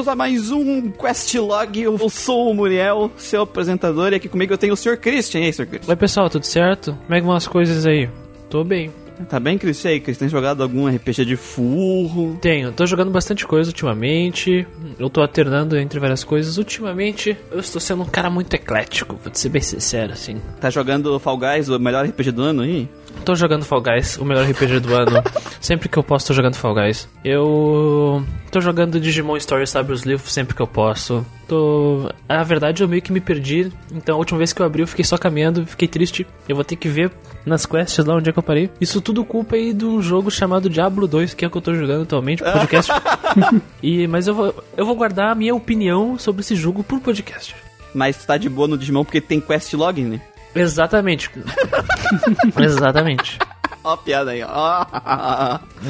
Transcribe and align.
bem-vindos 0.00 0.08
a 0.08 0.16
mais 0.16 0.50
um 0.50 0.90
Questlog. 0.90 1.78
Eu 1.78 2.08
sou 2.08 2.50
o 2.50 2.54
Muriel, 2.54 3.10
seu 3.18 3.42
apresentador, 3.42 4.12
e 4.12 4.16
aqui 4.16 4.28
comigo 4.28 4.52
eu 4.52 4.58
tenho 4.58 4.72
o 4.72 4.76
Sr. 4.76 4.96
Christian. 4.96 5.40
E 5.40 5.44
aí, 5.44 5.52
Sr. 5.52 5.66
Christian? 5.66 5.90
Oi 5.90 5.96
pessoal, 5.96 6.30
tudo 6.30 6.44
certo? 6.46 6.96
Como 7.06 7.14
é 7.14 7.20
que 7.20 7.26
vão 7.26 7.36
as 7.36 7.46
coisas 7.46 7.84
aí? 7.86 8.08
Tô 8.48 8.64
bem. 8.64 8.90
Tá 9.28 9.38
bem, 9.38 9.58
Christian? 9.58 9.90
E 9.90 9.94
aí, 9.94 10.00
Christian, 10.00 10.26
tem 10.26 10.30
jogado 10.30 10.62
algum 10.62 10.88
RPG 10.88 11.26
de 11.26 11.36
furro? 11.36 12.38
Tenho, 12.40 12.72
tô 12.72 12.86
jogando 12.86 13.10
bastante 13.10 13.46
coisa 13.46 13.68
ultimamente. 13.68 14.66
Eu 14.98 15.10
tô 15.10 15.20
alternando 15.20 15.76
entre 15.76 16.00
várias 16.00 16.24
coisas. 16.24 16.56
Ultimamente, 16.56 17.36
eu 17.50 17.60
estou 17.60 17.80
sendo 17.80 18.02
um 18.02 18.06
cara 18.06 18.30
muito 18.30 18.54
eclético, 18.54 19.18
vou 19.22 19.30
te 19.30 19.38
ser 19.38 19.50
bem 19.50 19.60
sincero, 19.60 20.14
assim. 20.14 20.40
Tá 20.58 20.70
jogando 20.70 21.18
Fall 21.18 21.36
Guys, 21.36 21.68
o 21.68 21.78
melhor 21.78 22.06
RPG 22.06 22.32
do 22.32 22.42
ano 22.42 22.62
aí? 22.62 22.88
Tô 23.24 23.34
jogando 23.34 23.64
Fall 23.64 23.82
Guys, 23.82 24.16
o 24.16 24.24
melhor 24.24 24.48
RPG 24.48 24.80
do 24.80 24.94
ano. 24.94 25.22
sempre 25.60 25.88
que 25.88 25.98
eu 25.98 26.02
posso, 26.02 26.28
tô 26.28 26.34
jogando 26.34 26.54
Fall 26.54 26.74
Guys. 26.74 27.08
Eu 27.24 28.24
tô 28.50 28.60
jogando 28.60 28.98
Digimon 28.98 29.36
Story 29.36 29.66
Sabe 29.66 29.92
os 29.92 30.02
livros 30.02 30.32
sempre 30.32 30.54
que 30.54 30.62
eu 30.62 30.66
posso. 30.66 31.24
Tô. 31.46 32.10
A 32.28 32.42
verdade, 32.42 32.82
eu 32.82 32.88
meio 32.88 33.02
que 33.02 33.12
me 33.12 33.20
perdi. 33.20 33.70
Então, 33.92 34.16
a 34.16 34.18
última 34.18 34.38
vez 34.38 34.52
que 34.52 34.62
eu 34.62 34.66
abri, 34.66 34.82
eu 34.82 34.86
fiquei 34.86 35.04
só 35.04 35.18
caminhando, 35.18 35.66
fiquei 35.66 35.86
triste. 35.86 36.26
Eu 36.48 36.56
vou 36.56 36.64
ter 36.64 36.76
que 36.76 36.88
ver 36.88 37.12
nas 37.44 37.66
quests 37.66 38.04
lá 38.04 38.14
onde 38.14 38.30
é 38.30 38.32
que 38.32 38.38
eu 38.38 38.42
parei. 38.42 38.70
Isso 38.80 39.00
tudo 39.00 39.24
culpa 39.24 39.56
aí 39.56 39.72
de 39.72 39.84
um 39.84 40.00
jogo 40.00 40.30
chamado 40.30 40.68
Diablo 40.68 41.06
2, 41.06 41.34
que 41.34 41.44
é 41.44 41.48
o 41.48 41.50
que 41.50 41.56
eu 41.56 41.62
tô 41.62 41.74
jogando 41.74 42.02
atualmente, 42.02 42.42
pro 42.42 42.52
podcast. 42.52 42.92
e, 43.82 44.06
mas 44.06 44.26
eu 44.26 44.34
vou, 44.34 44.64
eu 44.76 44.86
vou 44.86 44.94
guardar 44.94 45.32
a 45.32 45.34
minha 45.34 45.54
opinião 45.54 46.18
sobre 46.18 46.40
esse 46.40 46.54
jogo 46.54 46.82
pro 46.82 47.00
podcast. 47.00 47.54
Mas 47.94 48.16
tu 48.16 48.26
tá 48.26 48.36
de 48.36 48.48
boa 48.48 48.68
no 48.68 48.78
Digimon 48.78 49.04
porque 49.04 49.20
tem 49.20 49.40
Questlog, 49.40 50.00
né? 50.02 50.20
Exatamente. 50.54 51.30
Exatamente. 52.58 53.38
Ó 53.82 53.92
a 53.92 53.96
piada 53.96 54.32
aí, 54.32 54.42
ó. 54.42 54.84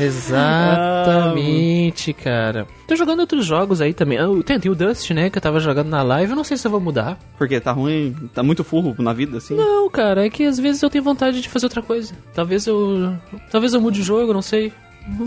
Exatamente, 0.00 2.12
cara. 2.12 2.66
Tô 2.86 2.94
jogando 2.94 3.20
outros 3.20 3.44
jogos 3.44 3.80
aí 3.80 3.92
também. 3.92 4.16
Ah, 4.18 4.26
Tem, 4.44 4.60
tem 4.60 4.70
o 4.70 4.74
Dust, 4.76 5.10
né? 5.10 5.28
Que 5.28 5.38
eu 5.38 5.42
tava 5.42 5.58
jogando 5.58 5.88
na 5.88 6.02
live. 6.02 6.30
Eu 6.30 6.36
não 6.36 6.44
sei 6.44 6.56
se 6.56 6.66
eu 6.66 6.70
vou 6.70 6.80
mudar. 6.80 7.18
Porque 7.36 7.58
tá 7.60 7.72
ruim, 7.72 8.14
tá 8.32 8.42
muito 8.44 8.62
furro 8.62 8.94
na 8.98 9.12
vida, 9.12 9.38
assim. 9.38 9.56
Não, 9.56 9.90
cara, 9.90 10.24
é 10.24 10.30
que 10.30 10.44
às 10.44 10.58
vezes 10.58 10.82
eu 10.82 10.90
tenho 10.90 11.02
vontade 11.02 11.40
de 11.40 11.48
fazer 11.48 11.66
outra 11.66 11.82
coisa. 11.82 12.14
Talvez 12.32 12.64
eu. 12.66 13.12
Talvez 13.50 13.74
eu 13.74 13.80
mude 13.80 14.00
o 14.00 14.04
jogo, 14.04 14.32
não 14.32 14.42
sei. 14.42 14.72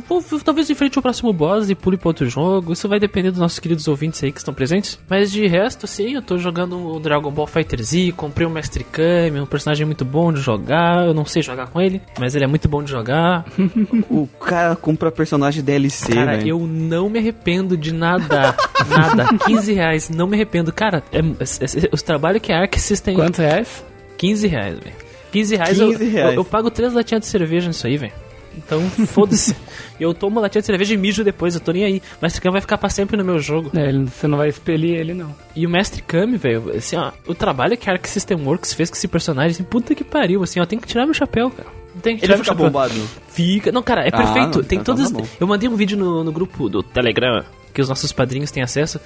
Vou- 0.07 0.21
vou- 0.21 0.39
Talvez 0.39 0.69
enfrente 0.69 0.97
o 0.99 1.01
próximo 1.01 1.33
boss 1.33 1.69
e 1.69 1.75
pule 1.75 1.97
pra 1.97 2.09
outro 2.09 2.29
jogo. 2.29 2.73
Isso 2.73 2.87
vai 2.87 2.99
depender 2.99 3.31
dos 3.31 3.39
nossos 3.39 3.59
queridos 3.59 3.87
ouvintes 3.87 4.23
aí 4.23 4.31
que 4.31 4.37
estão 4.37 4.53
presentes. 4.53 4.97
Mas 5.09 5.31
de 5.31 5.45
resto, 5.47 5.87
sim, 5.87 6.13
eu 6.13 6.21
tô 6.21 6.37
jogando 6.37 6.77
o 6.95 6.99
Dragon 6.99 7.31
Ball 7.31 7.47
Fighter 7.47 7.81
Z. 7.83 8.13
Comprei 8.15 8.45
o 8.47 8.49
Mestre 8.49 8.83
Kami, 8.83 9.39
um 9.39 9.45
personagem 9.45 9.85
muito 9.85 10.05
bom 10.05 10.31
de 10.31 10.39
jogar. 10.39 11.05
Eu 11.05 11.13
não 11.13 11.25
sei 11.25 11.41
jogar 11.41 11.67
com 11.67 11.81
ele, 11.81 12.01
mas 12.19 12.35
ele 12.35 12.45
é 12.45 12.47
muito 12.47 12.67
bom 12.69 12.83
de 12.83 12.91
jogar. 12.91 13.45
O 14.09 14.27
cara 14.27 14.75
compra 14.75 15.11
personagem 15.11 15.63
DLC, 15.63 16.13
Cara, 16.13 16.45
eu 16.47 16.59
não 16.67 17.09
me 17.09 17.19
arrependo 17.19 17.75
de 17.75 17.93
nada. 17.93 18.55
Nada. 18.87 19.27
15 19.45 19.73
reais, 19.73 20.09
não 20.09 20.27
me 20.27 20.35
arrependo. 20.35 20.71
Cara, 20.71 21.03
é, 21.11 21.19
é- 21.19 21.21
é- 21.21 21.89
os 21.91 22.01
trabalhos 22.01 22.41
que 22.41 22.51
a 22.51 22.59
Arc 22.61 22.75
System. 22.79 23.15
Quantos 23.15 23.39
reais? 23.39 23.83
15 24.17 24.47
reais, 24.47 24.79
velho. 24.79 24.95
15 25.31 25.55
reais, 25.55 25.79
eu- 25.79 25.89
15 25.89 26.05
reais. 26.09 26.29
Eu, 26.33 26.35
eu 26.41 26.45
pago 26.45 26.69
três 26.69 26.93
latinhas 26.93 27.21
de 27.21 27.27
cerveja 27.27 27.67
nisso 27.67 27.87
aí, 27.87 27.97
velho. 27.97 28.13
Então, 28.57 28.81
foda-se. 29.07 29.55
eu 29.99 30.13
tomo 30.13 30.35
uma 30.35 30.41
latinha 30.41 30.61
de 30.61 30.65
cerveja 30.65 30.93
e 30.93 30.97
mijo 30.97 31.23
depois, 31.23 31.55
eu 31.55 31.61
tô 31.61 31.71
nem 31.71 31.83
aí. 31.83 32.01
Mas 32.21 32.37
Kami 32.39 32.51
vai 32.53 32.61
ficar 32.61 32.77
pra 32.77 32.89
sempre 32.89 33.17
no 33.17 33.23
meu 33.23 33.39
jogo. 33.39 33.71
É, 33.75 33.89
ele- 33.89 34.05
você 34.05 34.27
não 34.27 34.37
vai 34.37 34.49
expelir 34.49 34.95
ele, 34.99 35.13
não. 35.13 35.35
E 35.55 35.65
o 35.65 35.69
Mestre 35.69 36.01
Kami, 36.01 36.37
velho, 36.37 36.71
assim, 36.75 36.95
ó, 36.95 37.11
o 37.27 37.33
trabalho 37.35 37.77
que 37.77 37.89
a 37.89 37.93
Arc 37.93 38.05
System 38.07 38.37
Works 38.45 38.73
fez 38.73 38.89
com 38.89 38.95
esse 38.95 39.07
personagem, 39.07 39.51
assim, 39.51 39.63
puta 39.63 39.93
que 39.95 40.03
pariu, 40.03 40.43
assim, 40.43 40.59
ó, 40.59 40.65
tem 40.65 40.79
que 40.79 40.87
tirar 40.87 41.05
meu 41.05 41.13
chapéu, 41.13 41.49
cara. 41.49 41.67
Tem 42.01 42.17
que 42.17 42.25
Ele 42.25 42.33
fica 42.33 42.45
chapéu. 42.45 42.65
bombado. 42.65 42.93
Fica. 43.29 43.71
Não, 43.71 43.83
cara, 43.83 44.01
é 44.03 44.09
Ah, 44.11 44.17
perfeito. 44.17 44.57
não, 44.57 44.63
tem 44.63 44.79
então 44.79 44.95
todas. 44.95 45.11
tá 45.11 45.23
eu 45.39 45.45
mandei 45.45 45.69
um 45.69 45.75
vídeo 45.75 45.95
no, 45.97 46.23
no 46.23 46.31
grupo 46.31 46.67
do 46.67 46.81
Telegram 46.81 47.43
que 47.71 47.81
os 47.81 47.89
nossos 47.89 48.11
padrinhos 48.11 48.49
têm 48.51 48.61
acesso 48.63 48.99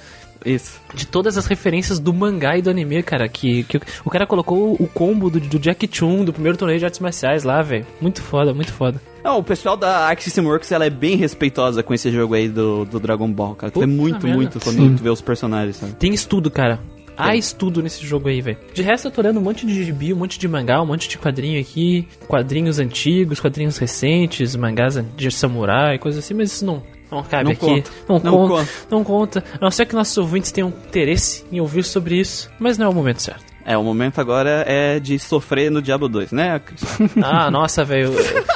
Isso. 0.44 0.78
de 0.94 1.06
todas 1.06 1.36
as 1.38 1.46
referências 1.46 1.98
do 1.98 2.12
mangá 2.14 2.56
e 2.56 2.62
do 2.62 2.70
anime, 2.70 3.02
cara. 3.02 3.28
Que, 3.28 3.62
que 3.64 3.76
o- 3.76 3.80
o 4.06 4.10
cara 4.10 4.26
colocou 4.26 4.74
o 4.78 4.86
combo 4.86 5.28
do, 5.28 5.38
do 5.38 5.58
Jack 5.58 5.86
Chun, 5.92 6.24
do 6.24 6.32
primeiro 6.32 6.56
torneio 6.56 6.78
de 6.78 6.84
artes 6.86 7.00
marciais 7.00 7.44
lá, 7.44 7.60
velho. 7.62 7.86
Muito 8.00 8.22
foda, 8.22 8.54
muito 8.54 8.72
foda. 8.72 9.00
Não, 9.22 9.38
o 9.38 9.42
pessoal 9.42 9.76
da 9.76 10.06
Arc 10.06 10.22
System 10.22 10.44
Works, 10.46 10.70
ela 10.72 10.84
é 10.86 10.90
bem 10.90 11.16
respeitosa 11.16 11.82
com 11.82 11.92
esse 11.92 12.10
jogo 12.10 12.34
aí 12.34 12.48
do, 12.48 12.84
do 12.84 12.98
Dragon 13.00 13.30
Ball, 13.30 13.54
cara. 13.54 13.70
Tu 13.70 13.82
é 13.82 13.86
Puta 13.86 13.94
muito, 13.96 14.22
merda. 14.26 14.36
muito 14.36 14.60
quando 14.60 14.96
tu 14.96 15.02
vê 15.02 15.10
os 15.10 15.20
personagens, 15.20 15.76
sabe? 15.76 15.92
Tem 15.94 16.14
estudo, 16.14 16.50
cara. 16.50 16.80
Há 17.16 17.34
estudo 17.34 17.82
nesse 17.82 18.06
jogo 18.06 18.28
aí, 18.28 18.40
velho. 18.40 18.58
De 18.72 18.80
resto, 18.80 19.08
eu 19.08 19.10
tô 19.10 19.20
lendo 19.20 19.40
um 19.40 19.42
monte 19.42 19.66
de 19.66 19.82
gibi, 19.84 20.14
um 20.14 20.16
monte 20.16 20.38
de 20.38 20.46
mangá, 20.46 20.80
um 20.80 20.86
monte 20.86 21.08
de 21.08 21.18
quadrinho 21.18 21.60
aqui. 21.60 22.06
Quadrinhos 22.28 22.78
antigos, 22.78 23.40
quadrinhos 23.40 23.76
recentes, 23.76 24.54
mangás 24.54 24.94
de 25.16 25.30
samurai, 25.32 25.98
coisa 25.98 26.20
assim, 26.20 26.32
mas 26.34 26.52
isso 26.52 26.64
não, 26.64 26.80
não 27.10 27.24
cabe 27.24 27.42
Não 27.44 27.50
aqui. 27.50 27.60
conta. 27.66 27.90
Não, 28.08 28.18
Não 28.20 28.32
conta. 28.32 28.48
conta. 28.54 28.68
Não 28.88 29.04
conta. 29.04 29.44
A 29.54 29.64
não 29.64 29.70
ser 29.72 29.86
que 29.86 29.96
nossos 29.96 30.16
ouvintes 30.16 30.52
tenham 30.52 30.68
interesse 30.68 31.44
em 31.50 31.58
ouvir 31.60 31.82
sobre 31.82 32.20
isso, 32.20 32.48
mas 32.56 32.78
não 32.78 32.86
é 32.86 32.88
o 32.88 32.94
momento 32.94 33.20
certo. 33.20 33.47
É, 33.68 33.76
o 33.76 33.84
momento 33.84 34.18
agora 34.18 34.64
é 34.66 34.98
de 34.98 35.18
sofrer 35.18 35.70
no 35.70 35.82
Diablo 35.82 36.08
2, 36.08 36.32
né, 36.32 36.58
Cris? 36.58 36.80
Ah, 37.22 37.50
nossa, 37.50 37.84
velho. 37.84 38.14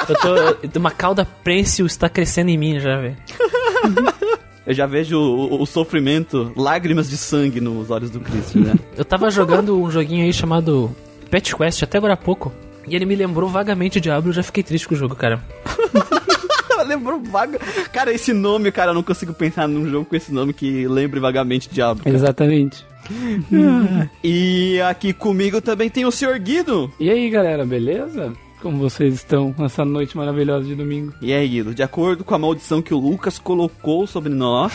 Eu 0.08 0.16
tô. 0.16 0.78
Uma 0.78 0.90
cauda 0.90 1.28
prênsil 1.44 1.84
está 1.84 2.08
crescendo 2.08 2.48
em 2.48 2.56
mim 2.56 2.80
já, 2.80 2.96
velho. 2.96 3.16
Eu 4.64 4.72
já 4.72 4.86
vejo 4.86 5.18
o, 5.18 5.60
o 5.60 5.66
sofrimento, 5.66 6.50
lágrimas 6.56 7.10
de 7.10 7.18
sangue 7.18 7.60
nos 7.60 7.90
olhos 7.90 8.08
do 8.08 8.20
Christian, 8.20 8.62
né? 8.62 8.74
Eu 8.96 9.04
tava 9.04 9.28
jogando 9.30 9.78
um 9.78 9.90
joguinho 9.90 10.24
aí 10.24 10.32
chamado 10.32 10.90
Pet 11.30 11.54
Quest 11.54 11.82
até 11.82 11.98
agora 11.98 12.14
há 12.14 12.16
pouco. 12.16 12.50
E 12.88 12.96
ele 12.96 13.04
me 13.04 13.14
lembrou 13.14 13.50
vagamente 13.50 14.00
Diablo, 14.00 14.30
eu 14.30 14.34
já 14.34 14.42
fiquei 14.42 14.62
triste 14.62 14.88
com 14.88 14.94
o 14.94 14.98
jogo, 14.98 15.14
cara. 15.14 15.42
Lembrou 16.92 17.20
vaga. 17.20 17.58
Cara, 17.92 18.12
esse 18.12 18.32
nome, 18.32 18.70
cara, 18.70 18.90
eu 18.90 18.94
não 18.94 19.02
consigo 19.02 19.32
pensar 19.32 19.66
num 19.66 19.88
jogo 19.88 20.04
com 20.04 20.16
esse 20.16 20.32
nome 20.32 20.52
que 20.52 20.86
lembre 20.86 21.18
vagamente 21.20 21.68
Diablo. 21.70 22.02
Exatamente. 22.06 22.84
E 24.22 24.80
aqui 24.82 25.12
comigo 25.12 25.60
também 25.60 25.90
tem 25.90 26.04
o 26.04 26.12
Sr. 26.12 26.38
Guido. 26.38 26.92
E 27.00 27.10
aí, 27.10 27.28
galera, 27.28 27.66
beleza? 27.66 28.32
Como 28.60 28.78
vocês 28.78 29.14
estão 29.14 29.52
nessa 29.58 29.84
noite 29.84 30.16
maravilhosa 30.16 30.64
de 30.66 30.76
domingo? 30.76 31.12
E 31.20 31.32
aí, 31.32 31.48
Guido, 31.48 31.74
de 31.74 31.82
acordo 31.82 32.22
com 32.22 32.32
a 32.34 32.38
maldição 32.38 32.80
que 32.80 32.94
o 32.94 32.98
Lucas 32.98 33.38
colocou 33.40 34.06
sobre 34.06 34.32
nós, 34.32 34.72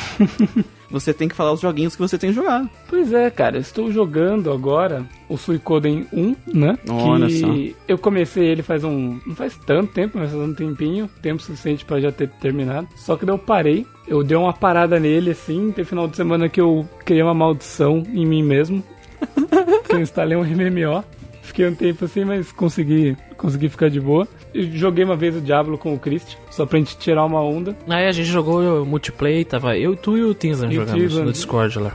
você 0.90 1.14
tem 1.14 1.28
que 1.28 1.36
falar 1.36 1.52
os 1.52 1.62
joguinhos 1.62 1.96
que 1.96 2.02
você 2.02 2.18
tem 2.18 2.32
jogado. 2.32 2.70
Pois 2.88 3.12
é, 3.14 3.30
cara, 3.30 3.58
estou 3.58 3.92
jogando 3.92 4.52
agora 4.52 5.06
o 5.28 5.38
Suicoden 5.38 6.08
1, 6.14 6.36
né? 6.54 6.78
Olha 6.90 7.28
que 7.28 7.40
só. 7.40 7.84
eu 7.88 7.98
comecei 7.98 8.46
ele 8.46 8.64
faz 8.64 8.84
um. 8.84 9.20
Não 9.26 9.36
faz 9.36 9.58
tanto 9.66 9.94
tempo, 9.94 10.18
mas 10.18 10.32
faz 10.32 10.42
um 10.42 10.54
tempinho. 10.54 11.10
Tempo 11.22 11.42
suficiente 11.42 11.84
pra 11.84 12.00
já 12.00 12.12
ter 12.12 12.30
terminado. 12.30 12.88
Só 12.96 13.16
que 13.16 13.26
daí 13.26 13.36
eu 13.36 13.40
parei. 13.40 13.86
Eu 14.08 14.24
dei 14.24 14.38
uma 14.38 14.54
parada 14.54 15.00
nele 15.00 15.32
assim. 15.32 15.72
Tem 15.72 15.84
final 15.84 16.08
de 16.08 16.16
semana 16.16 16.48
que 16.48 16.62
eu 16.62 16.88
criei 17.04 17.22
uma 17.22 17.34
maldição 17.34 18.04
em 18.14 18.26
mim 18.26 18.44
mesmo. 18.44 18.84
que 19.88 19.96
eu 19.96 20.02
instalei 20.02 20.38
um 20.38 20.44
MMO. 20.44 21.04
Fiquei 21.42 21.68
um 21.68 21.76
tempo 21.76 22.06
assim, 22.06 22.26
mas 22.26 22.52
consegui, 22.52 23.18
consegui 23.38 23.70
ficar 23.70 23.90
de 23.90 24.00
boa. 24.00 24.28
Joguei 24.74 25.04
uma 25.04 25.16
vez 25.16 25.36
o 25.36 25.42
Diablo 25.42 25.78
com 25.78 25.94
o 25.94 26.00
Christian, 26.00 26.38
só 26.50 26.66
pra 26.66 26.80
gente 26.80 26.98
tirar 26.98 27.26
uma 27.26 27.42
onda. 27.42 27.76
Aí 27.88 28.08
a 28.08 28.12
gente 28.12 28.28
jogou 28.28 28.86
multiplayer, 28.86 29.46
tava 29.46 29.78
eu, 29.78 29.96
tu 29.96 30.18
e 30.18 30.24
o 30.24 30.34
Tinzan 30.34 30.68
E 30.68 30.70
o 30.70 30.86
jogamos 30.86 31.02
Tinzan. 31.02 31.26
no 31.26 31.32
Discord 31.32 31.80
lá. 31.80 31.94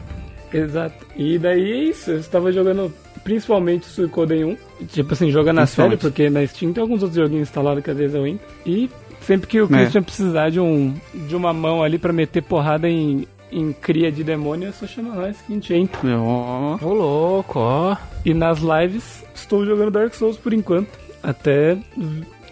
Exato. 0.52 1.06
E 1.16 1.38
daí 1.38 1.72
é 1.72 1.84
isso, 1.84 2.10
eu 2.10 2.18
estava 2.18 2.52
jogando 2.52 2.92
principalmente 3.24 3.84
o 3.84 3.90
Suicoden 3.90 4.44
1. 4.44 4.56
Tipo 4.88 5.12
assim, 5.14 5.30
jogando 5.30 5.56
na 5.56 5.66
série, 5.66 5.96
porque 5.96 6.28
na 6.28 6.46
Steam 6.46 6.72
tem 6.72 6.82
alguns 6.82 7.02
outros 7.02 7.20
joguinhos 7.20 7.48
instalados 7.48 7.82
que 7.82 7.90
às 7.90 7.96
vezes 7.96 8.14
eu 8.14 8.26
entro. 8.26 8.46
E 8.66 8.90
sempre 9.20 9.46
que 9.46 9.60
o 9.60 9.68
Christian 9.68 10.02
precisar 10.02 10.50
de, 10.50 10.60
um, 10.60 10.94
de 11.14 11.34
uma 11.34 11.52
mão 11.52 11.82
ali 11.82 11.98
pra 11.98 12.12
meter 12.12 12.42
porrada 12.42 12.88
em, 12.88 13.26
em 13.50 13.72
cria 13.72 14.10
de 14.12 14.22
demônio, 14.24 14.68
é 14.68 14.72
só 14.72 14.86
chamar 14.86 15.14
nós 15.14 15.36
que 15.40 15.52
a 15.52 15.54
gente 15.54 15.72
entra. 15.74 16.00
Ô 16.18 16.92
louco, 16.92 17.58
ó. 17.60 17.96
E 18.24 18.34
nas 18.34 18.58
lives, 18.60 19.24
estou 19.34 19.64
jogando 19.64 19.90
Dark 19.92 20.14
Souls 20.14 20.36
por 20.36 20.52
enquanto. 20.52 20.88
Até, 21.22 21.78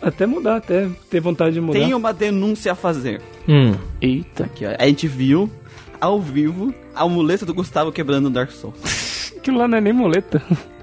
até 0.03 0.27
mudar, 0.27 0.57
até 0.57 0.89
ter 1.11 1.21
vontade 1.21 1.55
de 1.55 1.61
mudar. 1.61 1.79
Tem 1.79 1.95
uma 1.95 2.13
denúncia 2.13 2.73
a 2.73 2.75
fazer. 2.75 3.21
Hum. 3.49 3.75
Eita. 4.01 4.45
Aqui, 4.45 4.65
ó. 4.67 4.71
A 4.79 4.87
gente 4.87 5.07
viu, 5.09 5.51
ao 6.01 6.21
vivo, 6.21 6.73
a 6.95 7.07
muleta 7.09 7.45
do 7.47 7.55
Gustavo 7.55 7.93
quebrando 7.93 8.27
o 8.27 8.31
Dark 8.31 8.51
Souls. 8.51 8.77
Aquilo 9.37 9.59
lá 9.59 9.67
não 9.69 9.79
é 9.79 9.81
nem 9.81 9.93
muleta. 9.93 10.43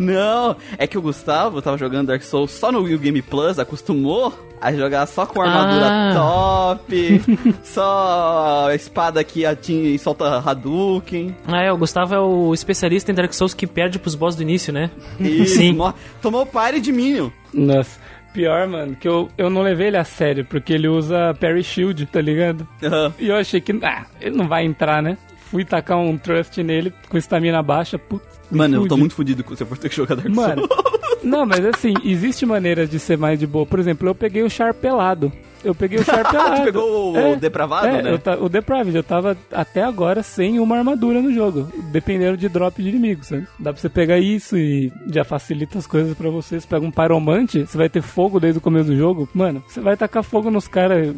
Não, 0.00 0.56
é 0.76 0.86
que 0.88 0.98
o 0.98 1.02
Gustavo 1.02 1.62
tava 1.62 1.78
jogando 1.78 2.08
Dark 2.08 2.22
Souls 2.22 2.50
só 2.50 2.72
no 2.72 2.80
Wii 2.82 2.98
Game 2.98 3.22
Plus, 3.22 3.58
acostumou 3.58 4.32
a 4.60 4.72
jogar 4.72 5.06
só 5.06 5.24
com 5.24 5.40
armadura 5.40 5.86
Ah. 5.88 6.12
top, 6.14 7.22
só 7.62 8.66
a 8.68 8.74
espada 8.74 9.22
que 9.22 9.46
atinge 9.46 9.94
e 9.94 9.98
solta 9.98 10.38
Hadouken. 10.44 11.36
Ah, 11.46 11.62
é, 11.62 11.70
o 11.72 11.76
Gustavo 11.76 12.14
é 12.14 12.18
o 12.18 12.52
especialista 12.54 13.12
em 13.12 13.14
Dark 13.14 13.32
Souls 13.32 13.54
que 13.54 13.66
perde 13.66 13.98
pros 14.00 14.16
boss 14.16 14.34
do 14.34 14.42
início, 14.42 14.72
né? 14.72 14.90
E 15.20 15.46
Sim. 15.46 15.74
mo- 15.74 15.94
tomou 16.20 16.44
pare 16.44 16.80
de 16.80 16.90
Minion. 16.90 17.30
Nossa. 17.54 18.00
Pior, 18.36 18.68
mano, 18.68 18.94
que 18.94 19.08
eu, 19.08 19.30
eu 19.38 19.48
não 19.48 19.62
levei 19.62 19.86
ele 19.86 19.96
a 19.96 20.04
sério, 20.04 20.44
porque 20.44 20.74
ele 20.74 20.86
usa 20.86 21.32
Parry 21.40 21.64
Shield, 21.64 22.04
tá 22.04 22.20
ligado? 22.20 22.68
Aham. 22.82 23.14
E 23.18 23.28
eu 23.28 23.36
achei 23.36 23.62
que, 23.62 23.72
ah, 23.82 24.04
ele 24.20 24.36
não 24.36 24.46
vai 24.46 24.62
entrar, 24.62 25.02
né? 25.02 25.16
Fui 25.50 25.64
tacar 25.64 25.96
um 25.96 26.18
trust 26.18 26.62
nele 26.62 26.92
com 27.08 27.16
estamina 27.16 27.62
baixa, 27.62 27.98
putz. 27.98 28.26
Mano, 28.50 28.82
eu 28.82 28.86
tô 28.86 28.98
muito 28.98 29.14
fudido 29.14 29.42
com 29.42 29.56
você 29.56 29.64
por 29.64 29.78
ter 29.78 29.88
que 29.88 29.96
jogar 29.96 30.16
Dark 30.16 30.28
Mano, 30.28 30.68
Souls. 30.68 30.98
não, 31.24 31.46
mas 31.46 31.64
assim, 31.64 31.94
existe 32.04 32.44
maneiras 32.44 32.90
de 32.90 32.98
ser 32.98 33.16
mais 33.16 33.38
de 33.38 33.46
boa. 33.46 33.64
Por 33.64 33.78
exemplo, 33.78 34.06
eu 34.06 34.14
peguei 34.14 34.42
o 34.42 34.50
Char 34.50 34.74
pelado. 34.74 35.32
Eu 35.66 35.74
peguei 35.74 35.98
o 35.98 36.04
Sharp 36.04 36.26
alado. 36.34 36.56
tu 36.60 36.64
pegou 36.64 37.12
o, 37.12 37.16
É, 37.16 37.32
o 37.32 37.36
depravado, 37.36 37.86
É, 37.88 38.02
né? 38.02 38.12
eu 38.12 38.18
ta- 38.18 38.36
o 38.36 38.48
Depraved, 38.48 38.94
eu 38.96 39.02
tava 39.02 39.36
até 39.52 39.82
agora 39.82 40.22
sem 40.22 40.58
uma 40.60 40.76
armadura 40.78 41.20
no 41.20 41.32
jogo, 41.32 41.68
dependendo 41.92 42.36
de 42.36 42.48
drop 42.48 42.82
de 42.82 42.88
inimigos, 42.88 43.26
sabe? 43.28 43.46
Dá 43.58 43.72
pra 43.72 43.80
você 43.80 43.88
pegar 43.88 44.18
isso 44.18 44.56
e 44.56 44.92
já 45.08 45.24
facilita 45.24 45.78
as 45.78 45.86
coisas 45.86 46.16
pra 46.16 46.30
você. 46.30 46.60
Você 46.60 46.66
pega 46.66 46.84
um 46.86 46.90
pyromante, 46.90 47.60
você 47.66 47.76
vai 47.76 47.88
ter 47.88 48.02
fogo 48.02 48.38
desde 48.40 48.58
o 48.58 48.60
começo 48.62 48.86
do 48.90 48.96
jogo. 48.96 49.28
Mano, 49.34 49.62
você 49.66 49.80
vai 49.80 49.96
tacar 49.96 50.22
fogo 50.22 50.50
nos 50.50 50.68
caras, 50.68 51.14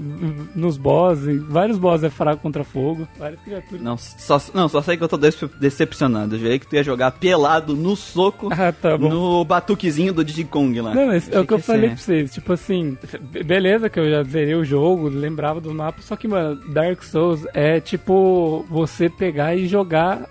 nos 0.55 0.77
boss, 0.77 1.25
e 1.27 1.37
vários 1.39 1.79
boss 1.79 2.03
é 2.03 2.11
fraco 2.11 2.43
contra 2.43 2.65
fogo, 2.65 3.06
várias 3.19 3.41
criaturas. 3.41 3.81
Não 3.83 3.97
só, 3.97 4.41
não, 4.55 4.69
só 4.69 4.81
sei 4.83 4.97
que 4.97 5.05
eu 5.05 5.09
tô 5.09 5.17
decep- 5.17 5.55
decepcionado. 5.61 6.35
Eu 6.35 6.39
jurei 6.41 6.59
que 6.59 6.67
tu 6.67 6.75
ia 6.77 6.83
jogar 6.83 7.11
pelado 7.12 7.75
no 7.75 7.97
soco 7.97 8.49
Ah, 8.59 8.73
tá 8.73 8.97
bom. 8.97 9.09
no 9.09 9.44
batuquezinho 9.44 10.12
do 10.12 10.25
Diddy 10.25 10.44
Kong 10.44 10.81
lá. 10.81 10.94
Não, 10.94 11.06
mas 11.09 11.31
é 11.31 11.39
o 11.41 11.47
que 11.47 11.53
eu 11.55 11.59
ia 11.59 11.62
falei 11.62 11.83
ser- 11.83 11.89
pra 11.89 11.97
vocês, 12.05 12.33
tipo 12.35 12.53
assim, 12.53 12.97
be- 13.21 13.43
beleza 13.44 13.89
que 13.89 13.99
eu 14.01 14.11
já 14.11 14.23
zerei 14.38 14.55
o 14.55 14.64
jogo, 14.64 15.08
lembrava 15.08 15.61
dos 15.61 15.73
mapas, 15.73 16.05
só 16.05 16.14
que, 16.14 16.29
mano, 16.29 16.56
Dark 16.69 17.02
Souls 17.02 17.44
é 17.52 17.81
tipo 17.81 18.64
você 18.70 19.08
pegar 19.08 19.56
e 19.56 19.67
jogar 19.67 20.29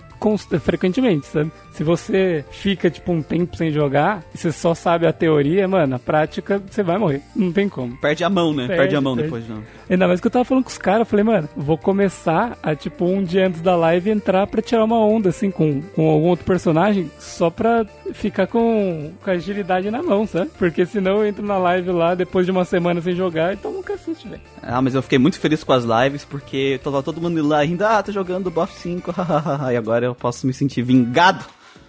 frequentemente, 0.59 1.27
sabe? 1.27 1.51
Se 1.77 1.83
você 1.83 2.44
fica, 2.50 2.89
tipo, 2.89 3.12
um 3.12 3.21
tempo 3.21 3.56
sem 3.56 3.71
jogar, 3.71 4.24
e 4.33 4.38
você 4.39 4.51
só 4.51 4.74
sabe 4.74 5.06
a 5.06 5.13
teoria, 5.13 5.68
mano, 5.68 5.95
a 5.95 6.00
prática, 6.00 6.59
você 6.68 6.81
vai 6.81 6.97
morrer. 6.97 7.21
Não 7.35 7.51
tem 7.51 7.69
como. 7.69 7.95
Perde 7.97 8.24
a 8.24 8.29
mão, 8.31 8.51
né? 8.51 8.65
Perde, 8.65 8.81
Perde, 8.81 8.95
a 8.95 9.01
mão 9.01 9.15
perde. 9.15 9.29
depois, 9.29 9.47
não. 9.47 9.62
Ainda 9.88 10.07
mais 10.07 10.19
que 10.19 10.25
eu 10.25 10.31
tava 10.31 10.44
falando 10.44 10.63
com 10.63 10.71
os 10.71 10.77
caras, 10.79 11.01
eu 11.01 11.06
falei, 11.06 11.24
mano, 11.24 11.47
vou 11.56 11.77
começar 11.77 12.57
a, 12.63 12.74
tipo, 12.74 13.06
um 13.06 13.24
dia 13.24 13.45
antes 13.45 13.62
da 13.62 13.75
live 13.75 14.09
entrar 14.09 14.47
pra 14.47 14.59
tirar 14.59 14.83
uma 14.83 14.97
onda, 15.00 15.29
assim, 15.29 15.51
com, 15.51 15.79
com 15.95 16.09
algum 16.09 16.29
outro 16.29 16.45
personagem, 16.45 17.12
só 17.19 17.51
pra 17.51 17.85
ficar 18.12 18.47
com, 18.47 19.12
com 19.24 19.29
a 19.29 19.33
agilidade 19.33 19.91
na 19.91 20.01
mão, 20.01 20.25
sabe? 20.25 20.50
Porque 20.57 20.83
senão 20.83 21.18
eu 21.18 21.27
entro 21.27 21.45
na 21.45 21.59
live 21.59 21.91
lá 21.91 22.15
depois 22.15 22.47
de 22.47 22.51
uma 22.51 22.65
semana 22.65 23.00
sem 23.01 23.13
jogar 23.13 23.53
e 23.53 23.57
tomo 23.57 23.77
um 23.77 23.83
cacete, 23.83 24.27
velho. 24.27 24.41
Ah, 24.63 24.81
mas 24.81 24.95
eu 24.95 25.03
fiquei 25.03 25.19
muito 25.19 25.39
feliz 25.39 25.63
com 25.63 25.74
as 25.74 25.83
lives 25.83 26.25
porque 26.25 26.79
tava 26.83 27.03
todo 27.03 27.21
mundo 27.21 27.47
lá 27.47 27.63
rindo, 27.63 27.85
ah, 27.85 28.01
tô 28.01 28.12
jogando 28.12 28.50
Buff 28.50 28.74
5, 28.79 29.12
hahaha, 29.12 29.74
e 29.74 29.77
agora 29.77 30.07
eu 30.07 30.15
posso 30.15 30.47
me 30.47 30.53
sentir 30.53 30.81
vingado. 30.81 31.45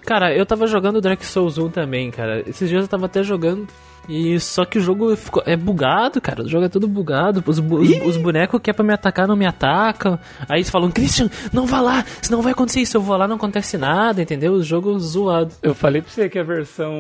Cara, 0.09 0.35
eu 0.35 0.47
tava 0.47 0.67
jogando 0.67 1.03
Dark 1.03 1.23
Souls 1.23 1.59
1 1.59 1.69
também, 1.69 2.11
cara. 2.11 2.43
Esses 2.49 2.67
dias 2.67 2.81
eu 2.81 2.89
tava 2.89 3.05
até 3.05 3.23
jogando. 3.23 3.69
E 4.09 4.41
só 4.41 4.65
que 4.65 4.79
o 4.79 4.81
jogo 4.81 5.15
ficou, 5.17 5.43
é 5.45 5.55
bugado, 5.57 6.21
cara. 6.21 6.43
O 6.43 6.49
jogo 6.49 6.65
é 6.65 6.69
todo 6.69 6.89
bugado. 6.89 7.43
Os, 7.47 7.59
bu- 7.61 7.81
os, 7.81 7.91
os 8.07 8.17
bonecos 8.17 8.61
que 8.63 8.71
é 8.71 8.73
pra 8.73 8.85
me 8.85 8.93
atacar 8.95 9.29
não 9.29 9.37
me 9.37 9.45
atacam. 9.47 10.19
Aí 10.49 10.59
eles 10.59 10.71
falam, 10.71 10.91
Christian, 10.91 11.29
não 11.53 11.67
vá 11.67 11.81
lá, 11.81 12.05
senão 12.23 12.41
vai 12.41 12.53
acontecer 12.53 12.81
isso. 12.81 12.97
Eu 12.97 13.03
vou 13.03 13.17
lá, 13.17 13.29
não 13.29 13.37
acontece 13.37 13.77
nada, 13.77 14.23
entendeu? 14.23 14.55
O 14.55 14.63
jogo 14.63 14.99
zoado. 14.99 15.53
Eu 15.63 15.75
falei 15.75 16.01
pra 16.01 16.11
você 16.11 16.29
que 16.29 16.39
a 16.39 16.43
versão 16.43 16.93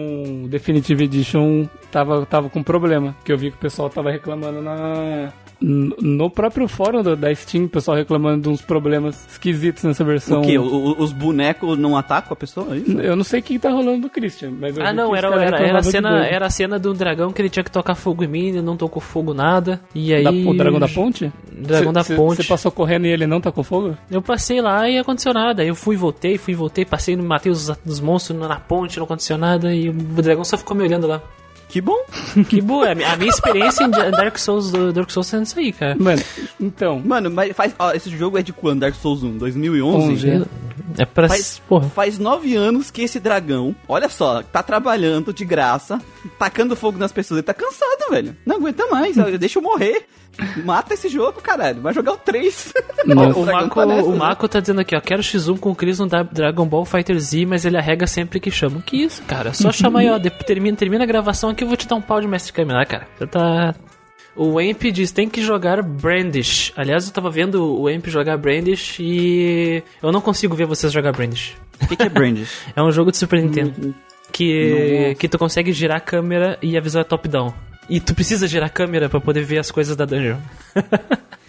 Definitive 0.49 1.05
Edition 1.05 1.67
tava, 1.91 2.27
tava 2.27 2.51
com 2.51 2.63
problema, 2.63 3.17
que 3.25 3.33
eu 3.33 3.39
vi 3.39 3.51
que 3.51 3.57
o 3.57 3.61
pessoal 3.61 3.89
tava 3.89 4.11
reclamando 4.11 4.61
na... 4.61 5.33
No 5.61 6.31
próprio 6.31 6.69
fórum 6.69 7.03
do- 7.03 7.17
da 7.17 7.35
Steam, 7.35 7.65
o 7.65 7.69
pessoal 7.69 7.97
reclamando 7.97 8.43
de 8.43 8.49
uns 8.49 8.63
problemas 8.63 9.27
esquisitos 9.29 9.83
nessa 9.83 10.05
versão. 10.05 10.41
O 10.41 10.45
quê? 10.45 10.57
O- 10.57 10.63
o- 10.63 11.03
os 11.03 11.11
bonecos 11.13 11.77
não 11.77 11.97
atacam 11.97 12.33
a 12.33 12.37
pessoa? 12.37 12.77
É 12.77 12.79
isso? 12.79 13.01
Eu 13.01 13.17
não 13.17 13.25
sei 13.25 13.41
o 13.41 13.43
que 13.43 13.59
tá 13.59 13.69
rolando 13.71 14.03
do 14.03 14.09
Christian, 14.11 14.53
mas 14.57 14.77
eu 14.77 14.85
Ah, 14.85 14.91
vi 14.91 14.97
não, 14.97 15.17
era, 15.17 15.27
era, 15.43 15.59
era, 15.61 15.79
a 15.81 15.83
cena, 15.83 16.25
era 16.27 16.47
a 16.47 16.51
cena 16.51 16.79
do 16.79 16.95
dragão 16.99 17.33
que 17.33 17.41
ele 17.41 17.49
tinha 17.49 17.65
que 17.65 17.71
tocar 17.71 17.95
fogo 17.95 18.23
em 18.23 18.27
mim, 18.27 18.47
ele 18.49 18.61
não 18.61 18.77
tocou 18.77 19.00
fogo 19.00 19.33
nada. 19.33 19.81
E 19.95 20.12
aí. 20.12 20.25
Da- 20.25 20.31
o 20.31 20.55
dragão 20.55 20.79
da 20.79 20.89
ponte? 20.89 21.33
Dragão 21.50 21.93
da 21.93 22.05
ponte. 22.05 22.37
Você 22.43 22.45
passou 22.45 22.71
correndo 22.71 23.06
e 23.06 23.11
ele 23.11 23.27
não 23.27 23.41
com 23.41 23.62
fogo? 23.62 23.97
Eu 24.11 24.21
passei 24.21 24.61
lá 24.61 24.89
e 24.91 24.99
aconteceu 24.99 25.33
nada. 25.33 25.65
Eu 25.65 25.75
fui, 25.75 25.97
voltei, 25.97 26.37
fui, 26.37 26.55
voltei, 26.55 26.85
passei, 26.85 27.17
matei 27.17 27.50
os, 27.50 27.71
os 27.87 28.00
monstros 28.00 28.39
na 28.39 28.56
ponte, 28.61 28.99
não 28.99 29.05
aconteceu 29.05 29.39
nada. 29.39 29.75
E 29.75 29.89
o 29.89 29.93
dragão 29.93 30.45
só 30.45 30.59
ficou 30.59 30.77
me 30.77 30.83
olhando 30.83 31.06
lá. 31.06 31.23
Que 31.69 31.81
bom. 31.81 31.99
Que 32.49 32.61
boa, 32.61 32.91
a 32.91 32.94
minha 32.94 33.12
a 33.12 33.17
minha 33.17 33.31
experiência 33.31 33.85
em 33.85 33.91
Dark 33.91 34.38
Souls, 34.38 34.70
Dark 34.94 35.11
Souls 35.11 35.26
sendo 35.26 35.44
isso 35.44 35.59
aí, 35.59 35.73
cara. 35.73 35.97
Mano, 35.99 36.23
então. 36.61 37.00
Mano, 37.05 37.31
mas 37.31 37.55
faz. 37.55 37.75
ó, 37.79 37.93
esse 37.93 38.11
jogo 38.11 38.38
é 38.38 38.43
de 38.43 38.53
quando? 38.53 38.81
Dark 38.81 38.94
Souls 38.94 39.23
1? 39.23 39.38
2011? 39.38 40.29
11. 40.29 40.47
É 40.97 41.05
pra. 41.05 41.29
Faz, 41.29 41.61
Porra. 41.69 41.88
faz 41.91 42.19
nove 42.19 42.55
anos 42.56 42.91
que 42.91 43.03
esse 43.03 43.20
dragão, 43.20 43.75
olha 43.87 44.09
só, 44.09 44.43
tá 44.43 44.62
trabalhando 44.62 45.32
de 45.32 45.44
graça, 45.44 46.00
tacando 46.38 46.75
fogo 46.76 46.99
nas 46.99 47.12
pessoas. 47.12 47.38
Ele 47.38 47.47
tá 47.47 47.55
cansado, 47.55 48.11
velho. 48.11 48.37
Não 48.47 48.56
aguenta 48.56 48.87
mais. 48.87 49.17
Deixa 49.38 49.59
eu 49.59 49.62
morrer. 49.62 50.06
Mata 50.65 50.95
esse 50.95 51.09
jogo, 51.09 51.41
caralho. 51.43 51.81
Vai 51.81 51.93
jogar 51.93 52.13
o 52.13 52.17
3. 52.17 52.73
Nossa. 53.07 53.39
O 53.39 53.45
Mako, 53.47 53.81
o 53.83 54.17
Mako 54.17 54.49
tá 54.49 54.61
dizendo 54.61 54.81
aqui, 54.81 54.95
ó, 54.95 55.01
quero 55.01 55.23
X1 55.23 55.59
com 55.59 55.71
o 55.71 55.75
Chris 55.75 55.99
no 55.99 56.07
Da- 56.07 56.23
Dragon 56.23 56.65
Ball 56.67 56.85
Fighter 56.85 57.19
Z, 57.19 57.45
mas 57.47 57.65
ele 57.65 57.77
arrega 57.77 58.07
sempre 58.07 58.39
que 58.39 58.51
chama. 58.51 58.81
Que 58.83 58.99
isso, 59.03 59.23
cara? 59.25 59.53
Só 59.53 59.73
chama 59.73 60.01
aí, 60.01 60.09
ó, 60.11 60.19
de- 60.19 60.31
termina, 60.31 60.77
termina 60.77 61.03
a 61.05 61.07
gravação 61.07 61.51
aqui, 61.51 61.65
eu 61.65 61.69
vou 61.69 61.77
te 61.77 61.89
dar 61.89 61.97
um 61.97 62.01
pau 62.01 62.21
de 62.21 62.29
mestre 62.29 62.53
Kaminar, 62.53 62.87
cara. 62.87 63.09
Você 63.19 63.27
tá... 63.27 63.75
O 64.37 64.61
Amp 64.61 64.81
diz, 64.93 65.11
tem 65.11 65.29
que 65.29 65.43
jogar 65.43 65.83
Brandish. 65.83 66.73
Aliás, 66.77 67.07
eu 67.09 67.13
tava 67.13 67.29
vendo 67.29 67.77
o 67.81 67.89
Amp 67.89 68.07
jogar 68.07 68.37
Brandish 68.37 68.99
e... 69.01 69.83
Eu 70.01 70.13
não 70.13 70.21
consigo 70.21 70.55
ver 70.55 70.65
vocês 70.67 70.93
jogar 70.93 71.11
Brandish. 71.11 71.57
O 71.83 71.89
que, 71.89 71.97
que 71.97 72.05
é 72.05 72.09
Brandish? 72.09 72.63
É 72.77 72.81
um 72.81 72.93
jogo 72.93 73.11
de 73.11 73.17
Super 73.17 73.43
Nintendo. 73.43 73.93
Que, 74.31 75.05
Nossa. 75.09 75.15
que 75.17 75.29
tu 75.29 75.39
consegue 75.39 75.73
girar 75.73 75.97
a 75.97 76.01
câmera 76.01 76.57
e 76.63 76.77
a 76.77 76.81
visão 76.81 77.01
é 77.01 77.05
top-down. 77.05 77.53
E 77.88 78.00
tu 78.00 78.14
precisa 78.14 78.46
girar 78.46 78.67
a 78.67 78.70
câmera 78.70 79.08
pra 79.08 79.20
poder 79.20 79.43
ver 79.44 79.58
as 79.58 79.70
coisas 79.70 79.96
da 79.96 80.05
dungeon. 80.05 80.37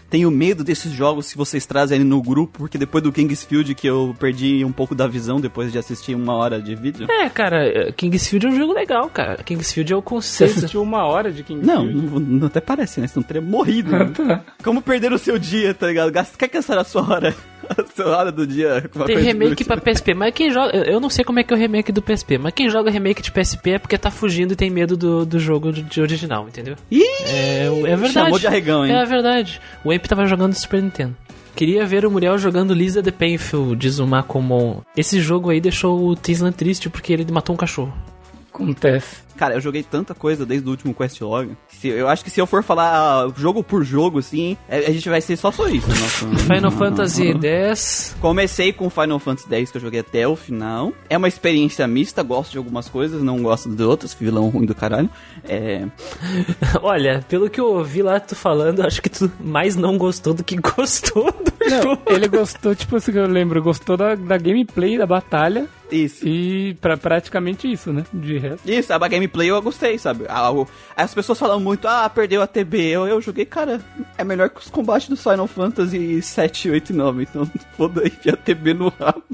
Tenho 0.10 0.32
medo 0.32 0.64
desses 0.64 0.92
jogos 0.92 1.32
que 1.32 1.38
vocês 1.38 1.68
trazem 1.68 2.00
ali 2.00 2.04
no 2.04 2.20
grupo, 2.20 2.58
porque 2.58 2.80
depois 2.80 3.04
do 3.04 3.12
Kingsfield 3.12 3.76
que 3.76 3.86
eu 3.86 4.16
perdi 4.20 4.66
um 4.66 4.72
pouco 4.72 4.96
da 4.96 5.06
visão 5.06 5.40
depois 5.40 5.72
de 5.72 5.78
assistir 5.78 6.16
uma 6.16 6.34
hora 6.34 6.60
de 6.60 6.74
vídeo. 6.74 7.06
É, 7.12 7.30
cara, 7.30 7.92
Kingsfield 7.96 8.48
é 8.48 8.50
um 8.50 8.56
jogo 8.56 8.74
legal, 8.74 9.08
cara. 9.12 9.44
Kingsfield 9.44 9.94
é 9.94 9.96
o 9.96 10.00
Você 10.00 10.06
conceito. 10.10 10.58
assistiu 10.58 10.82
uma 10.82 11.06
hora 11.06 11.32
de 11.32 11.44
King 11.44 11.64
Não, 11.64 11.86
não, 11.86 12.20
não 12.20 12.48
até 12.48 12.60
parece, 12.60 13.00
né? 13.00 13.06
Você 13.08 13.20
não 13.20 13.24
teria 13.24 13.42
morrido. 13.42 13.92
né? 13.92 14.06
Tá. 14.16 14.42
Como 14.64 14.82
perder 14.82 15.14
o 15.14 15.20
seu 15.20 15.38
dia, 15.38 15.76
tá 15.76 15.86
ligado? 15.86 16.12
Quer 16.12 16.48
gastar 16.50 16.80
a 16.80 16.84
sua 16.84 17.08
hora, 17.08 17.36
do 18.34 18.48
dia 18.48 18.90
com 18.92 19.00
uma 19.00 19.06
Tem 19.06 19.16
coisa 19.16 19.28
remake 19.28 19.64
pra 19.64 19.78
PSP, 19.78 20.14
mas 20.14 20.34
quem 20.34 20.52
joga. 20.52 20.76
Eu 20.78 21.00
não 21.00 21.10
sei 21.10 21.24
como 21.24 21.40
é 21.40 21.44
que 21.44 21.54
é 21.54 21.56
o 21.56 21.60
remake 21.60 21.92
do 21.92 22.02
PSP, 22.02 22.38
mas 22.38 22.54
quem 22.54 22.70
joga 22.70 22.90
remake 22.92 23.22
de 23.22 23.32
PSP 23.32 23.72
é 23.72 23.80
porque 23.80 23.98
tá 23.98 24.12
fugindo 24.12 24.54
e 24.54 24.56
tem 24.56 24.70
medo 24.70 24.96
do, 24.98 25.26
do 25.26 25.40
jogo 25.40 25.72
de 25.72 26.02
original, 26.02 26.48
entendeu? 26.48 26.76
Ih, 26.92 27.04
É, 27.26 27.66
é 27.66 27.96
verdade. 27.96 28.14
Chamou 28.14 28.40
de 28.40 28.48
arregão, 28.48 28.86
hein? 28.86 28.94
É 28.94 29.06
verdade. 29.06 29.62
O 29.84 29.92
Amp 29.92 30.06
tava 30.06 30.26
jogando 30.26 30.54
Super 30.54 30.82
Nintendo. 30.82 31.16
Queria 31.56 31.86
ver 31.86 32.06
o 32.06 32.12
Muriel 32.12 32.38
jogando 32.38 32.74
Lisa 32.74 33.04
the 33.04 33.12
Painful, 33.12 33.76
diz 33.76 34.00
o 34.00 34.08
Macomon. 34.08 34.82
Esse 34.96 35.20
jogo 35.20 35.50
aí 35.50 35.60
deixou 35.60 36.08
o 36.08 36.16
Tislan 36.16 36.52
triste 36.52 36.90
porque 36.90 37.12
ele 37.12 37.26
matou 37.32 37.54
um 37.54 37.58
cachorro. 37.58 37.94
Acontece. 38.54 39.18
Cara, 39.40 39.54
eu 39.56 39.62
joguei 39.62 39.82
tanta 39.84 40.14
coisa 40.14 40.46
desde 40.46 40.68
o 40.68 40.72
último 40.72 40.94
Quest 40.94 41.22
Log. 41.22 41.56
Se- 41.70 41.88
eu 41.88 42.10
acho 42.10 42.24
que 42.26 42.30
se 42.30 42.42
eu 42.42 42.46
for 42.46 42.62
falar 42.62 42.92
ah, 43.26 43.32
jogo 43.38 43.64
por 43.64 43.86
jogo, 43.86 44.20
assim, 44.20 44.58
é- 44.68 44.80
a 44.86 44.92
gente 44.92 45.08
vai 45.08 45.22
ser 45.22 45.38
só 45.38 45.50
isso. 45.70 45.88
Nossa. 45.88 46.28
Final 46.54 46.72
Fantasy 46.72 47.32
X. 47.42 48.18
Comecei 48.20 48.74
com 48.74 48.90
Final 48.90 49.18
Fantasy 49.18 49.48
X, 49.56 49.72
que 49.72 49.78
eu 49.78 49.82
joguei 49.82 50.02
até 50.02 50.28
o 50.28 50.36
final. 50.36 50.92
É 51.10 51.18
uma 51.18 51.30
experiência 51.30 51.88
mista, 51.88 52.22
gosto 52.22 52.52
de 52.52 52.58
algumas 52.58 52.90
coisas, 52.90 53.24
não 53.24 53.42
gosto 53.42 53.70
de 53.70 53.82
outras, 53.82 54.14
vilão 54.14 54.50
ruim 54.50 54.66
do 54.66 54.76
caralho. 54.76 55.10
É... 55.48 55.86
Olha, 56.82 57.24
pelo 57.30 57.50
que 57.50 57.60
eu 57.62 57.68
ouvi 57.68 58.02
lá 58.02 58.20
tu 58.20 58.36
falando, 58.36 58.82
acho 58.86 59.02
que 59.02 59.10
tu 59.10 59.32
mais 59.40 59.76
não 59.76 59.98
gostou 59.98 60.34
do 60.34 60.44
que 60.44 60.56
gostou 60.60 61.32
do 61.32 61.70
Não, 61.70 61.82
jogo. 61.84 62.02
ele 62.08 62.28
gostou, 62.28 62.76
tipo 62.76 62.96
assim, 62.98 63.12
que 63.12 63.18
eu 63.18 63.28
lembro, 63.28 63.62
gostou 63.64 63.96
da, 63.96 64.16
da 64.16 64.38
gameplay 64.38 64.98
da 64.98 65.06
batalha 65.06 65.68
Isso. 65.92 66.28
e 66.28 66.74
pra 66.82 66.98
praticamente 66.98 67.72
isso, 67.72 67.92
né? 67.94 68.04
De 68.14 68.38
resto. 68.38 68.70
Isso, 68.70 68.94
a 68.94 69.00
gameplay 69.30 69.50
eu 69.50 69.62
gostei, 69.62 69.98
sabe? 69.98 70.26
Ah, 70.28 70.52
As 70.96 71.14
pessoas 71.14 71.38
falam 71.40 71.60
muito, 71.60 71.88
ah, 71.88 72.10
perdeu 72.10 72.42
a 72.42 72.48
TB. 72.48 72.78
Eu, 72.88 73.08
eu 73.08 73.22
joguei, 73.22 73.46
cara, 73.46 73.80
é 74.18 74.24
melhor 74.24 74.50
que 74.50 74.60
os 74.60 74.70
combates 74.70 75.08
do 75.08 75.16
Final 75.16 75.48
Fantasy 75.48 76.22
7, 76.22 76.70
8 76.72 76.90
e 76.92 76.96
9. 76.96 77.24
Então, 77.24 77.50
foda 77.78 78.02
aí, 78.02 78.14
a 78.32 78.36
TB 78.36 78.74
no 78.74 78.90
rabo. 78.90 79.24